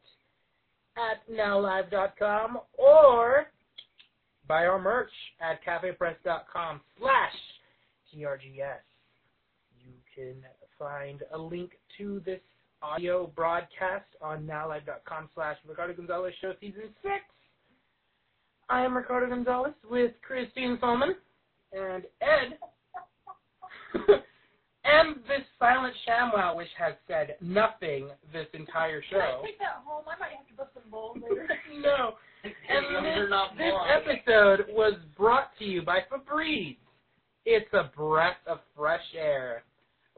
at 0.97 1.27
nowlive.com 1.29 2.59
or 2.77 3.47
buy 4.47 4.65
our 4.65 4.81
merch 4.81 5.11
at 5.41 5.61
cafepress.com 5.65 6.79
slash 6.97 7.33
TRGS. 8.13 8.79
You 9.79 9.91
can 10.15 10.35
find 10.79 11.23
a 11.33 11.37
link 11.37 11.71
to 11.97 12.21
this 12.25 12.39
audio 12.85 13.31
broadcast 13.35 14.05
on 14.21 14.43
nowlive.com 14.45 15.29
slash 15.33 15.57
Ricardo 15.67 15.93
Gonzalez 15.93 16.33
Show 16.39 16.53
Season 16.61 16.83
6. 17.01 17.13
I 18.69 18.81
am 18.81 18.95
Ricardo 18.95 19.27
Gonzalez 19.27 19.73
with 19.89 20.11
Christine 20.21 20.77
Solomon 20.79 21.15
and 21.73 22.03
Ed. 22.21 22.57
and 24.85 25.15
this 25.27 25.41
silent 25.57 25.95
ShamWow, 26.07 26.55
which 26.55 26.67
has 26.77 26.93
said 27.07 27.37
nothing 27.41 28.09
this 28.31 28.47
entire 28.53 29.01
Can 29.09 29.19
I 29.19 29.31
show. 29.31 29.41
take 29.43 29.59
that 29.59 29.81
home? 29.83 30.03
I 30.05 30.19
might 30.19 30.31
have 30.37 30.47
to 30.47 30.53
bust 30.55 30.69
some 30.75 30.89
balls 30.91 31.17
later. 31.21 31.47
no. 31.81 32.13
And 32.43 33.05
this, 33.05 33.29
not 33.29 33.57
this 33.57 33.73
episode 33.89 34.67
was 34.69 34.93
brought 35.17 35.57
to 35.57 35.65
you 35.65 35.81
by 35.81 35.99
Febreze. 36.11 36.77
It's 37.45 37.73
a 37.73 37.89
breath 37.97 38.37
of 38.45 38.59
fresh 38.75 39.01
air. 39.17 39.63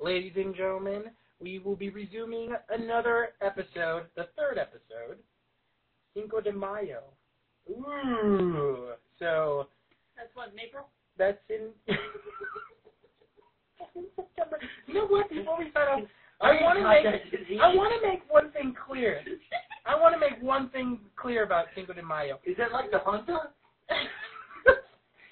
Ladies 0.03 0.34
and 0.35 0.53
gentlemen, 0.53 1.03
we 1.39 1.59
will 1.59 1.76
be 1.76 1.89
resuming 1.89 2.53
another 2.69 3.30
episode, 3.41 4.05
the 4.15 4.27
third 4.38 4.57
episode, 4.57 5.18
Cinco 6.14 6.41
de 6.41 6.51
Mayo. 6.51 7.03
Ooh. 7.69 8.91
So 9.19 9.68
That's 10.15 10.30
what, 10.34 10.49
in 10.53 10.59
April? 10.59 10.88
that's 11.18 11.38
in, 11.49 11.69
that's 11.88 11.99
in 13.95 14.05
September. 14.15 14.59
You 14.85 14.93
know 14.93 15.07
what? 15.07 15.30
Before 15.30 15.57
we 15.57 15.69
start 15.72 15.89
off, 15.89 16.01
I 16.41 16.61
want 16.61 16.77
to 16.77 16.84
make 16.88 17.05
I 17.61 17.73
want 17.73 17.91
to 17.99 18.07
make 18.07 18.22
one 18.30 18.51
thing 18.51 18.76
clear. 18.88 19.22
I 19.85 19.99
want 19.99 20.14
to 20.14 20.19
make 20.19 20.39
one 20.41 20.69
thing 20.69 20.99
clear 21.19 21.43
about 21.43 21.65
Cinco 21.76 21.93
de 21.93 22.03
Mayo. 22.03 22.39
Is 22.45 22.55
that 22.57 22.72
like 22.72 22.91
the 22.91 22.99
hunter? 22.99 23.38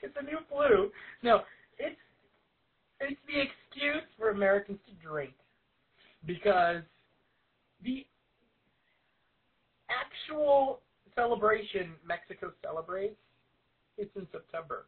it's 0.01 0.15
a 0.19 0.23
new 0.23 0.39
flu. 0.49 0.89
No, 1.21 1.41
it's 1.77 1.95
it's 2.99 3.19
the 3.27 3.39
excuse 3.39 4.03
for 4.17 4.31
Americans 4.31 4.79
to 4.87 4.93
drink 5.07 5.33
because 6.25 6.81
the 7.83 8.05
actual 9.89 10.81
celebration 11.15 11.91
Mexico 12.05 12.51
celebrates 12.63 13.15
it's 13.97 14.11
in 14.15 14.27
September, 14.31 14.85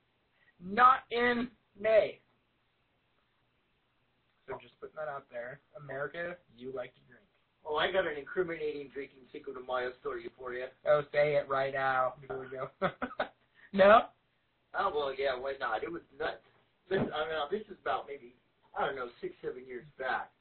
not 0.64 1.08
in 1.12 1.48
May. 1.80 2.20
So 4.48 4.58
just 4.62 4.80
putting 4.80 4.96
that 4.96 5.08
out 5.08 5.26
there, 5.32 5.60
America, 5.82 6.36
you 6.58 6.74
like 6.76 6.94
to 6.96 7.02
drink. 7.08 7.24
Oh, 7.66 7.76
I 7.76 7.92
got 7.92 8.08
an 8.08 8.18
incriminating 8.18 8.90
drinking 8.94 9.28
Cinco 9.32 9.52
de 9.52 9.60
Mayo 9.60 9.92
story 10.00 10.30
for 10.38 10.54
you. 10.54 10.66
Oh, 10.88 11.04
say 11.12 11.36
it 11.36 11.48
right 11.50 11.74
now. 11.74 12.14
Here 12.28 12.40
we 12.40 12.48
go. 12.48 12.68
no? 13.74 14.08
Oh, 14.78 14.92
well, 14.94 15.12
yeah, 15.18 15.36
why 15.38 15.54
not? 15.60 15.84
It 15.84 15.92
was 15.92 16.02
nuts. 16.18 16.44
This, 16.90 17.00
I 17.00 17.28
mean, 17.28 17.40
this 17.52 17.68
is 17.68 17.78
about 17.82 18.06
maybe, 18.08 18.36
I 18.78 18.86
don't 18.86 18.96
know, 18.96 19.08
six, 19.20 19.36
seven 19.44 19.68
years 19.68 19.84
back. 20.00 20.32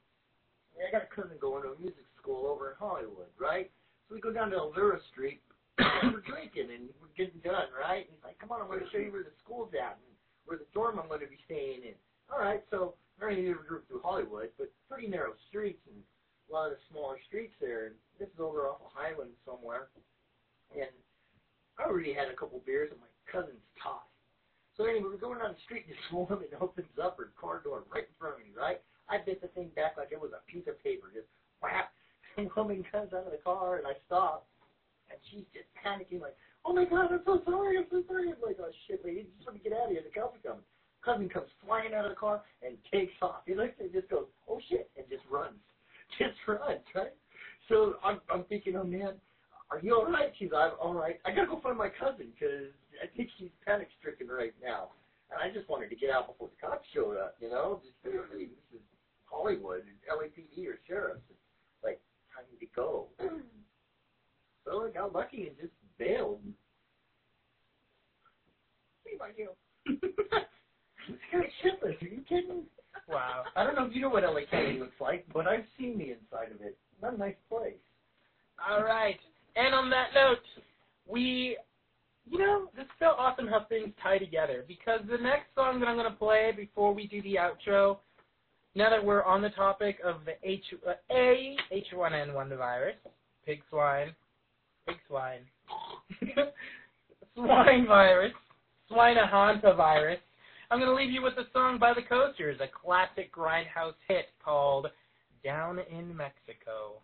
I 0.77 0.91
got 0.91 1.03
a 1.03 1.11
cousin 1.13 1.37
going 1.41 1.63
to 1.63 1.73
a 1.73 1.79
music 1.79 2.05
school 2.21 2.45
over 2.45 2.71
in 2.71 2.77
Hollywood, 2.77 3.31
right? 3.39 3.71
So 4.07 4.15
we 4.15 4.21
go 4.21 4.31
down 4.31 4.51
to 4.51 4.57
Olvera 4.57 5.01
Street, 5.11 5.41
we're 5.79 6.23
drinking, 6.23 6.69
and 6.73 6.89
we're 7.01 7.13
getting 7.17 7.41
done, 7.41 7.73
right? 7.73 8.05
And 8.05 8.13
he's 8.13 8.23
like, 8.23 8.39
come 8.39 8.51
on, 8.51 8.61
I'm 8.61 8.67
going 8.67 8.81
to 8.81 8.91
show 8.91 9.01
you 9.01 9.11
where 9.11 9.25
the 9.25 9.35
school's 9.43 9.73
at, 9.73 9.97
and 9.97 10.13
where 10.45 10.57
the 10.57 10.69
dorm 10.73 10.99
I'm 10.99 11.09
going 11.09 11.25
to 11.25 11.31
be 11.31 11.39
staying 11.45 11.83
in. 11.83 11.97
All 12.31 12.39
right, 12.39 12.63
so 12.69 12.95
already 13.21 13.49
never 13.49 13.65
drove 13.67 13.85
through 13.87 14.01
Hollywood, 14.03 14.49
but 14.57 14.71
pretty 14.89 15.07
narrow 15.07 15.33
streets 15.49 15.81
and 15.89 15.97
a 16.49 16.53
lot 16.53 16.71
of 16.71 16.77
the 16.77 16.83
smaller 16.91 17.17
streets 17.27 17.53
there. 17.59 17.91
And 17.91 17.95
this 18.19 18.29
is 18.29 18.39
over 18.39 18.69
off 18.69 18.81
of 18.85 18.93
Highland 18.93 19.33
somewhere. 19.45 19.89
And 20.73 20.91
I 21.79 21.89
already 21.89 22.13
had 22.13 22.29
a 22.29 22.35
couple 22.37 22.61
beers, 22.65 22.89
and 22.91 22.99
my 23.01 23.11
cousin's 23.25 23.63
tough. 23.81 24.05
So 24.75 24.85
anyway, 24.85 25.09
we're 25.09 25.21
going 25.21 25.39
down 25.39 25.57
the 25.57 25.65
street, 25.65 25.89
and 25.89 25.97
this 25.97 26.07
woman 26.13 26.47
opens 26.61 26.93
up 27.01 27.17
her 27.17 27.33
car 27.39 27.61
door 27.63 27.83
right 27.89 28.05
in 28.05 28.15
front 28.19 28.37
of 28.37 28.41
me, 28.45 28.53
right? 28.53 28.81
I 29.09 29.17
bit 29.23 29.41
the 29.41 29.47
thing 29.49 29.69
back 29.75 29.97
like 29.97 30.11
it 30.11 30.19
was 30.19 30.31
a 30.31 30.43
piece 30.51 30.67
of 30.67 30.81
paper, 30.83 31.07
just 31.13 31.27
whap. 31.61 31.91
And 32.37 32.53
woman 32.55 32.85
comes 32.91 33.17
out 33.17 33.25
of 33.25 33.33
the 33.33 33.41
car, 33.41 33.81
and 33.81 33.87
I 33.89 33.97
stop, 34.05 34.45
and 35.09 35.17
she's 35.25 35.49
just 35.57 35.65
panicking, 35.73 36.21
like, 36.21 36.37
"Oh 36.61 36.69
my 36.71 36.85
God, 36.85 37.09
I'm 37.09 37.25
so 37.25 37.41
sorry, 37.49 37.81
I'm 37.81 37.89
so 37.89 38.03
sorry." 38.05 38.29
I'm 38.29 38.37
like, 38.45 38.61
"Oh 38.61 38.69
shit, 38.85 39.01
lady, 39.03 39.25
just 39.33 39.49
want 39.49 39.57
to 39.57 39.63
get 39.67 39.73
out 39.73 39.89
of 39.89 39.97
here." 39.97 40.05
The 40.05 40.13
cousin 40.13 40.37
comes. 40.45 40.61
Cousin 41.01 41.29
comes 41.29 41.49
flying 41.65 41.97
out 41.97 42.05
of 42.05 42.13
the 42.13 42.15
car 42.15 42.45
and 42.61 42.77
takes 42.93 43.17
off. 43.23 43.41
He 43.47 43.55
looks 43.55 43.73
and 43.81 43.89
just 43.91 44.07
goes, 44.13 44.29
"Oh 44.45 44.61
shit," 44.69 44.85
and 44.93 45.09
just 45.09 45.25
runs, 45.33 45.57
just 46.21 46.37
runs, 46.45 46.85
right? 46.93 47.17
So 47.69 47.95
I'm, 48.03 48.19
I'm 48.31 48.43
thinking, 48.45 48.75
oh 48.75 48.83
man, 48.83 49.13
are 49.71 49.79
you 49.79 49.95
all 49.95 50.07
right? 50.07 50.31
She's, 50.39 50.49
I'm 50.55 50.71
all 50.79 50.93
right. 50.93 51.19
I 51.25 51.31
gotta 51.31 51.47
go 51.47 51.59
find 51.59 51.77
my 51.77 51.89
cousin 51.89 52.31
because 52.31 52.71
I 53.03 53.07
think 53.15 53.29
she's 53.37 53.51
panic 53.65 53.89
stricken 53.99 54.27
right 54.27 54.55
now. 54.63 54.95
And 55.31 55.39
I 55.43 55.53
just 55.53 55.67
wanted 55.67 55.89
to 55.89 55.95
get 55.99 56.09
out 56.09 56.31
before 56.31 56.47
the 56.47 56.59
cops 56.67 56.87
showed 56.95 57.17
up, 57.19 57.35
you 57.41 57.49
know? 57.49 57.81
Just 57.83 57.99
this 58.03 58.13
is 58.71 58.79
Hollywood 59.27 59.81
and 59.81 59.97
LAPD 60.09 60.67
or 60.67 60.79
sheriffs. 60.87 61.21
It's 61.29 61.39
like 61.83 62.01
time 62.35 62.45
to 62.59 62.65
go. 62.75 63.07
so 64.65 64.87
I 64.87 64.89
got 64.89 65.13
lucky 65.13 65.47
and 65.47 65.57
just 65.57 65.73
bailed. 65.99 66.41
Shame 69.05 69.19
on 69.21 69.29
you. 69.37 69.49
it's 69.85 71.21
kind 71.31 71.43
of 71.45 71.51
shitless. 71.63 72.01
Are 72.01 72.07
you 72.07 72.23
kidding? 72.27 72.63
Wow. 73.07 73.43
I 73.55 73.63
don't 73.63 73.75
know 73.75 73.85
if 73.85 73.95
you 73.95 74.01
know 74.01 74.09
what 74.09 74.23
LA 74.23 74.41
County 74.51 74.79
looks 74.79 74.99
like, 74.99 75.25
but 75.33 75.47
I've 75.47 75.65
seen 75.79 75.97
the 75.97 76.11
inside 76.11 76.53
of 76.53 76.61
it. 76.61 76.77
Not 77.01 77.13
a 77.13 77.17
nice 77.17 77.35
place. 77.49 77.73
All 78.69 78.83
right. 78.83 79.19
And 79.55 79.73
on 79.73 79.89
that 79.91 80.07
note, 80.13 80.39
we, 81.07 81.57
you 82.29 82.39
know, 82.39 82.69
this 82.75 82.85
felt 82.99 83.17
awesome 83.17 83.47
how 83.47 83.65
things 83.69 83.93
tie 84.01 84.17
together 84.17 84.65
because 84.67 84.99
the 85.09 85.17
next 85.17 85.47
song 85.55 85.79
that 85.79 85.87
I'm 85.87 85.95
going 85.95 86.11
to 86.11 86.17
play 86.17 86.51
before 86.55 86.93
we 86.93 87.07
do 87.07 87.21
the 87.21 87.35
outro, 87.35 87.97
now 88.77 88.91
that 88.91 89.03
we're 89.03 89.23
on 89.23 89.41
the 89.41 89.49
topic 89.49 89.97
of 90.05 90.17
the 90.23 90.33
H, 90.47 90.63
uh, 90.87 90.93
A 91.11 91.55
H1N1 91.73 92.55
virus, 92.55 92.95
pig 93.43 93.59
swine, 93.71 94.13
pig 94.87 94.97
swine, 95.07 95.39
swine 97.35 97.87
virus, 97.87 98.33
swinehanta 98.91 99.75
virus, 99.75 100.19
I'm 100.69 100.79
going 100.79 100.91
to 100.91 100.95
leave 100.95 101.11
you 101.11 101.23
with 101.23 101.33
a 101.37 101.45
song 101.53 101.79
by 101.79 101.93
the 101.95 102.03
Coasters, 102.03 102.59
a 102.61 102.67
classic 102.67 103.33
grindhouse 103.33 103.95
hit 104.07 104.25
called 104.45 104.87
Down 105.43 105.79
in 105.79 106.15
Mexico. 106.15 107.01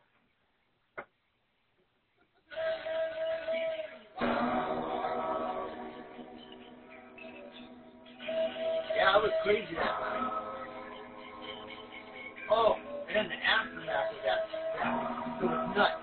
Yeah, 8.95 9.10
I 9.10 9.18
was 9.18 9.32
crazy. 9.44 9.76
Oh, 12.54 12.78
and 13.10 13.18
then 13.18 13.26
the 13.34 13.40
aftermath 13.42 14.14
of 14.14 14.22
that, 14.30 14.46
it 14.46 15.46
was 15.50 15.74
nuts. 15.74 15.98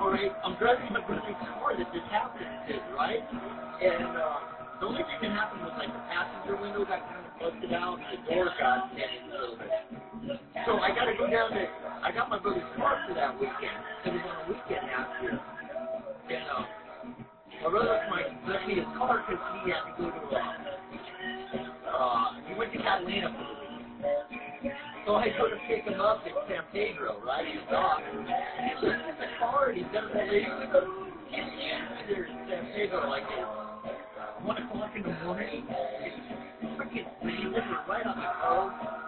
All 0.00 0.08
right, 0.08 0.32
I'm 0.40 0.56
driving 0.56 0.88
my 0.88 1.04
brother's 1.04 1.36
car 1.52 1.76
that 1.76 1.84
this 1.92 2.00
happened 2.08 2.48
to, 2.64 2.80
right? 2.96 3.20
And 3.20 4.16
uh, 4.16 4.80
the 4.80 4.88
only 4.88 5.04
thing 5.04 5.20
that 5.20 5.36
happened 5.36 5.68
was 5.68 5.76
like 5.76 5.92
the 5.92 6.00
passenger 6.08 6.56
window 6.56 6.88
got 6.88 7.04
kind 7.04 7.28
of 7.28 7.36
busted 7.36 7.76
out 7.76 8.00
and 8.00 8.08
the 8.08 8.24
door 8.24 8.48
got 8.56 8.88
dented 8.96 9.20
a 9.20 9.36
little 9.36 9.60
bit. 9.60 9.68
So 10.64 10.80
I 10.80 10.96
got 10.96 11.12
to 11.12 11.14
go 11.20 11.28
down 11.28 11.52
to, 11.52 11.60
I 11.60 12.08
got 12.08 12.32
my 12.32 12.40
brother's 12.40 12.64
car 12.80 13.04
for 13.04 13.12
that 13.12 13.36
weekend. 13.36 13.76
It 14.08 14.16
was 14.16 14.24
on 14.24 14.36
a 14.40 14.44
weekend 14.48 14.88
after. 14.96 15.28
And 15.28 16.44
uh, 16.56 16.64
my 17.60 17.68
brother 17.68 18.00
my, 18.08 18.24
left 18.48 18.64
me 18.64 18.80
his 18.80 18.88
car 18.96 19.20
because 19.28 19.44
he 19.60 19.68
had 19.68 19.84
to 19.84 19.92
go 20.00 20.08
to, 20.08 20.22
uh, 20.40 20.56
uh, 21.92 22.26
he 22.48 22.56
went 22.56 22.72
to 22.72 22.80
Catalina 22.80 23.28
for 23.28 23.44
the 23.44 23.60
weekend. 23.60 24.41
So 25.06 25.16
I 25.16 25.28
go 25.36 25.50
to 25.50 25.56
pick 25.66 25.84
him 25.84 26.00
up 26.00 26.22
at 26.24 26.32
San 26.48 26.62
Pedro, 26.72 27.18
right? 27.26 27.46
He's 27.46 27.74
off. 27.74 27.98
He 27.98 28.86
looks 28.86 29.02
at 29.08 29.18
the 29.18 29.26
car 29.38 29.70
and 29.70 29.78
he's 29.78 29.86
got 29.92 30.04
a 30.04 30.14
lady 30.14 30.46
with 30.46 30.70
him. 30.70 31.12
He's 31.30 32.06
there 32.08 32.24
in 32.26 32.36
San 32.48 32.66
Pedro 32.74 33.10
like 33.10 33.24
at 33.24 34.44
1 34.44 34.62
o'clock 34.62 34.90
in 34.94 35.02
the 35.02 35.14
morning. 35.24 35.66
It's 35.68 36.78
freaking 36.78 37.10
raining 37.24 37.52
right 37.88 38.06
on 38.06 38.16
the 38.16 38.30
coast. 38.38 39.02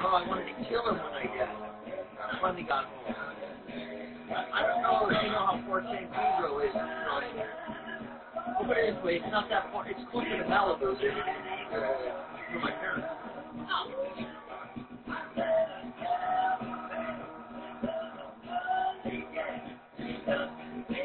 Oh, 0.00 0.14
I 0.14 0.28
wanted 0.28 0.46
to 0.46 0.54
kill 0.68 0.88
him 0.88 0.96
when 0.96 1.12
I 1.12 1.24
got 1.24 1.68
finally 2.40 2.62
got 2.62 2.84
home. 2.84 3.14
I 4.52 4.62
don't 4.62 4.82
know 4.82 5.08
if 5.10 5.22
you 5.24 5.30
know 5.32 5.46
how 5.46 5.58
far 5.66 5.82
San 5.82 6.06
Pedro 6.12 6.60
is 6.60 6.72
from 6.72 7.22
here. 7.34 7.50
But 8.58 8.66
put 8.66 8.76
it 8.76 8.94
this 8.94 9.04
way, 9.04 9.14
it's 9.16 9.32
not 9.32 9.48
that 9.48 9.72
far. 9.72 9.88
It's 9.88 9.98
closer 10.12 10.36
to 10.36 10.44
Malibu. 10.44 10.94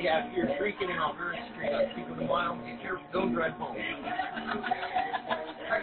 Yeah, 0.01 0.25
if 0.27 0.35
you're 0.35 0.57
drinking 0.57 0.89
in 0.89 0.95
Olvera 0.97 1.35
Street 1.51 1.71
on 1.73 1.83
Stephen 1.93 2.27
Mile, 2.27 2.55
be 2.55 2.77
careful, 2.81 3.03
don't 3.11 3.33
drive 3.33 3.53
home. 3.53 3.75
I 3.75 3.77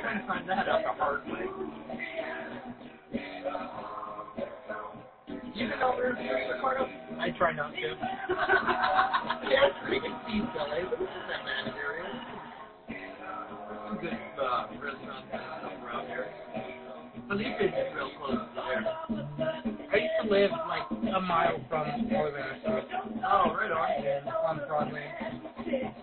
couldn't 0.02 0.26
find 0.26 0.48
that 0.48 0.68
out 0.68 0.82
the 0.82 0.92
hard 0.92 1.24
way. 1.26 1.46
You 5.54 5.68
been 5.68 5.78
Olvera 5.78 6.14
Street, 6.14 6.50
Ricardo? 6.54 6.88
I 7.18 7.30
try 7.36 7.52
not 7.52 7.72
to. 7.72 7.80
yeah, 9.50 9.66
it's 9.68 9.76
good 9.88 10.04
East 10.32 10.46
LA, 10.56 10.88
but 10.88 10.98
this 10.98 11.08
is 11.08 11.24
that 11.28 11.44
man 11.44 11.74
area. 11.76 12.04
Eh? 12.04 12.09
Good 14.00 14.12
uh, 14.40 14.66
restaurants 14.80 15.28
and 15.32 15.42
stuff 15.60 15.72
around 15.84 16.06
here. 16.06 16.26
Philippe's 17.28 17.60
is 17.60 17.70
real 17.94 18.10
close 18.18 18.32
to 18.32 18.48
there. 18.56 18.82
I 19.92 19.96
used 19.96 20.12
to 20.22 20.30
live 20.30 20.50
like 20.68 21.14
a 21.14 21.20
mile 21.20 21.60
from 21.68 21.86
Street 22.06 22.14
Oh, 23.22 23.54
right 23.54 23.70
on. 23.70 24.06
and 24.06 24.28
on 24.28 24.56
Broadway. 24.68 25.06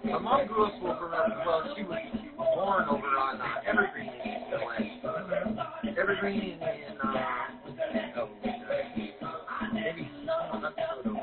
My 0.06 0.20
mom 0.20 0.48
grew 0.48 0.66
up 0.66 0.74
over, 0.84 1.14
uh, 1.16 1.30
well, 1.46 1.74
she 1.76 1.84
was 1.84 2.00
born 2.38 2.86
over 2.90 3.08
on 3.08 3.42
uh, 3.42 3.48
Evergreen 3.68 4.10
in 4.10 4.52
LA. 4.52 5.90
Evergreen 6.00 6.60
in, 6.62 6.98
uh, 7.04 7.08
oh, 8.18 8.30
maybe, 9.74 10.12
oh, 10.30 10.60
not 10.60 10.74
Soto. 10.78 11.14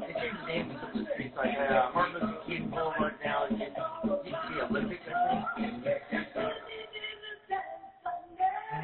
They 0.00 0.12
changed 0.14 0.40
the 0.40 0.46
name 0.46 0.70
of 0.70 0.76
the 0.94 1.04
streets, 1.14 1.34
like 1.36 1.50
uh, 1.58 1.90
Martin 1.94 2.34
I 2.52 2.58
think. 2.58 2.74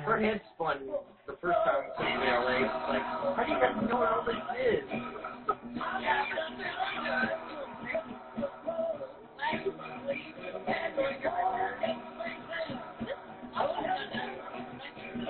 Her 0.05 0.19
head 0.21 0.41
spun 0.55 0.79
the 1.27 1.37
first 1.43 1.59
time 1.65 1.85
we 1.85 2.05
came 2.07 2.21
to 2.21 2.27
LA. 2.27 2.61
Like, 2.89 3.03
how 3.37 3.45
do 3.47 3.53
you 3.53 3.61
guys 3.61 3.91
know 3.91 3.99
where 3.99 4.09
all 4.15 4.25
this 4.25 4.37
is? 4.59 4.85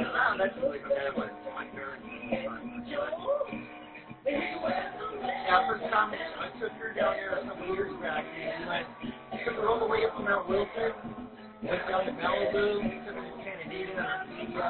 Wow, 0.00 0.36
that's 0.38 0.56
really 0.62 0.78
when 1.16 1.30
my 1.54 1.64
parents 1.74 2.06
Yeah, 5.46 5.68
first 5.68 5.84
time 5.92 6.12
Mount 10.28 10.46
Wilson, 10.46 10.92
went 11.62 11.88
down 11.88 12.04
to 12.04 12.12
Malibu, 12.12 12.84
took 13.06 13.16
her 13.16 13.24
to 13.24 13.32
Canandaigua, 13.40 14.68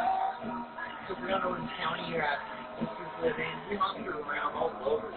took 1.09 1.18
her 1.18 1.26
down 1.26 1.40
to 1.40 1.48
Orange 1.48 1.70
County 1.82 2.02
uh, 2.02 2.10
here 2.14 2.22
at 2.22 2.39
Sister's 2.78 3.14
Living. 3.26 3.55
We 3.68 3.74
her 4.06 4.22
around 4.22 4.55
all 4.55 4.70
over 4.86 5.07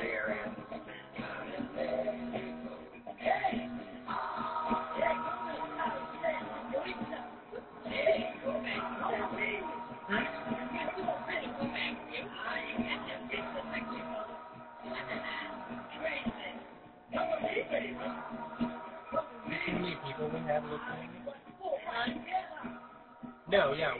No, 23.51 23.73
yeah. 23.73 23.91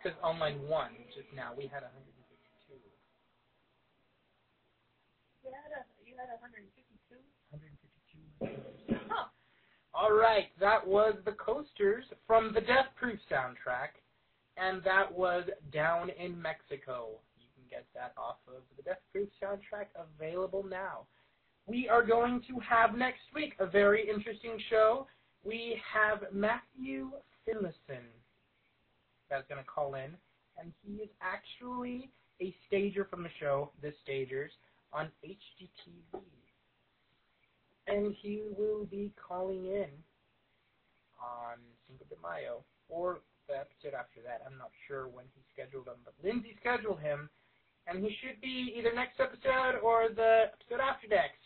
Because 0.00 0.16
online 0.24 0.56
one 0.66 0.92
just 1.14 1.28
now, 1.36 1.52
we 1.52 1.64
had 1.64 1.84
152. 1.84 2.80
You 5.44 5.52
had 5.52 5.68
a, 5.76 5.84
you 6.00 6.16
had 6.16 6.32
152? 6.40 7.20
152. 7.52 9.04
Huh. 9.12 9.28
All 9.92 10.16
right, 10.16 10.48
that 10.60 10.80
was 10.80 11.12
the 11.26 11.32
Coasters 11.32 12.06
from 12.26 12.54
the 12.54 12.62
Death 12.62 12.88
Proof 12.96 13.18
soundtrack, 13.30 14.00
and 14.56 14.82
that 14.82 15.12
was 15.12 15.44
Down 15.70 16.08
in 16.08 16.40
Mexico. 16.40 17.20
You 17.36 17.52
can 17.52 17.68
get 17.68 17.84
that 17.92 18.14
off 18.16 18.38
of 18.48 18.62
the 18.78 18.82
Death 18.82 19.04
Proof 19.12 19.28
soundtrack 19.44 19.92
available 19.92 20.64
now. 20.64 21.04
We 21.66 21.86
are 21.86 22.02
going 22.02 22.40
to 22.48 22.58
have 22.60 22.96
next 22.96 23.28
week 23.34 23.56
a 23.58 23.66
very 23.66 24.08
interesting 24.08 24.58
show. 24.70 25.06
We 25.44 25.76
have 25.92 26.32
Matthew 26.32 27.10
Finlayson 27.46 28.08
that's 29.30 29.48
going 29.48 29.62
to 29.62 29.68
call 29.68 29.94
in, 29.94 30.16
and 30.58 30.72
he 30.82 31.02
is 31.02 31.10
actually 31.20 32.10
a 32.40 32.54
stager 32.66 33.06
from 33.08 33.22
the 33.22 33.30
show, 33.40 33.70
The 33.82 33.92
Stagers, 34.02 34.50
on 34.92 35.08
HGTV. 35.24 36.20
And 37.86 38.14
he 38.20 38.42
will 38.56 38.84
be 38.84 39.12
calling 39.16 39.66
in 39.66 39.88
on 41.18 41.58
Cinco 41.86 42.04
de 42.08 42.16
Mayo, 42.22 42.62
or 42.88 43.20
the 43.48 43.56
episode 43.56 43.96
after 43.96 44.20
that. 44.22 44.44
I'm 44.46 44.58
not 44.58 44.70
sure 44.86 45.08
when 45.08 45.24
he 45.34 45.40
scheduled 45.52 45.88
him, 45.88 46.00
but 46.04 46.14
Lindsay 46.22 46.54
scheduled 46.60 47.00
him, 47.00 47.28
and 47.86 48.04
he 48.04 48.14
should 48.20 48.40
be 48.40 48.74
either 48.76 48.92
next 48.94 49.18
episode 49.18 49.80
or 49.82 50.08
the 50.14 50.52
episode 50.52 50.84
after 50.84 51.08
next. 51.08 51.40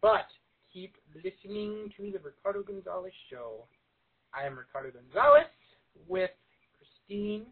But 0.00 0.28
keep 0.72 0.94
listening 1.16 1.90
to 1.96 2.12
the 2.12 2.20
Ricardo 2.20 2.62
Gonzalez 2.62 3.16
Show. 3.30 3.64
I 4.36 4.44
am 4.44 4.58
Ricardo 4.58 4.92
Gonzalez 4.92 5.48
with 6.06 6.30
Christine 7.08 7.46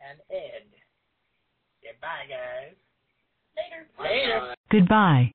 and 0.00 0.18
Ed. 0.30 0.66
Goodbye, 1.82 2.26
guys. 2.28 2.74
Later. 3.56 3.86
Later. 3.98 4.54
Goodbye. 4.70 5.32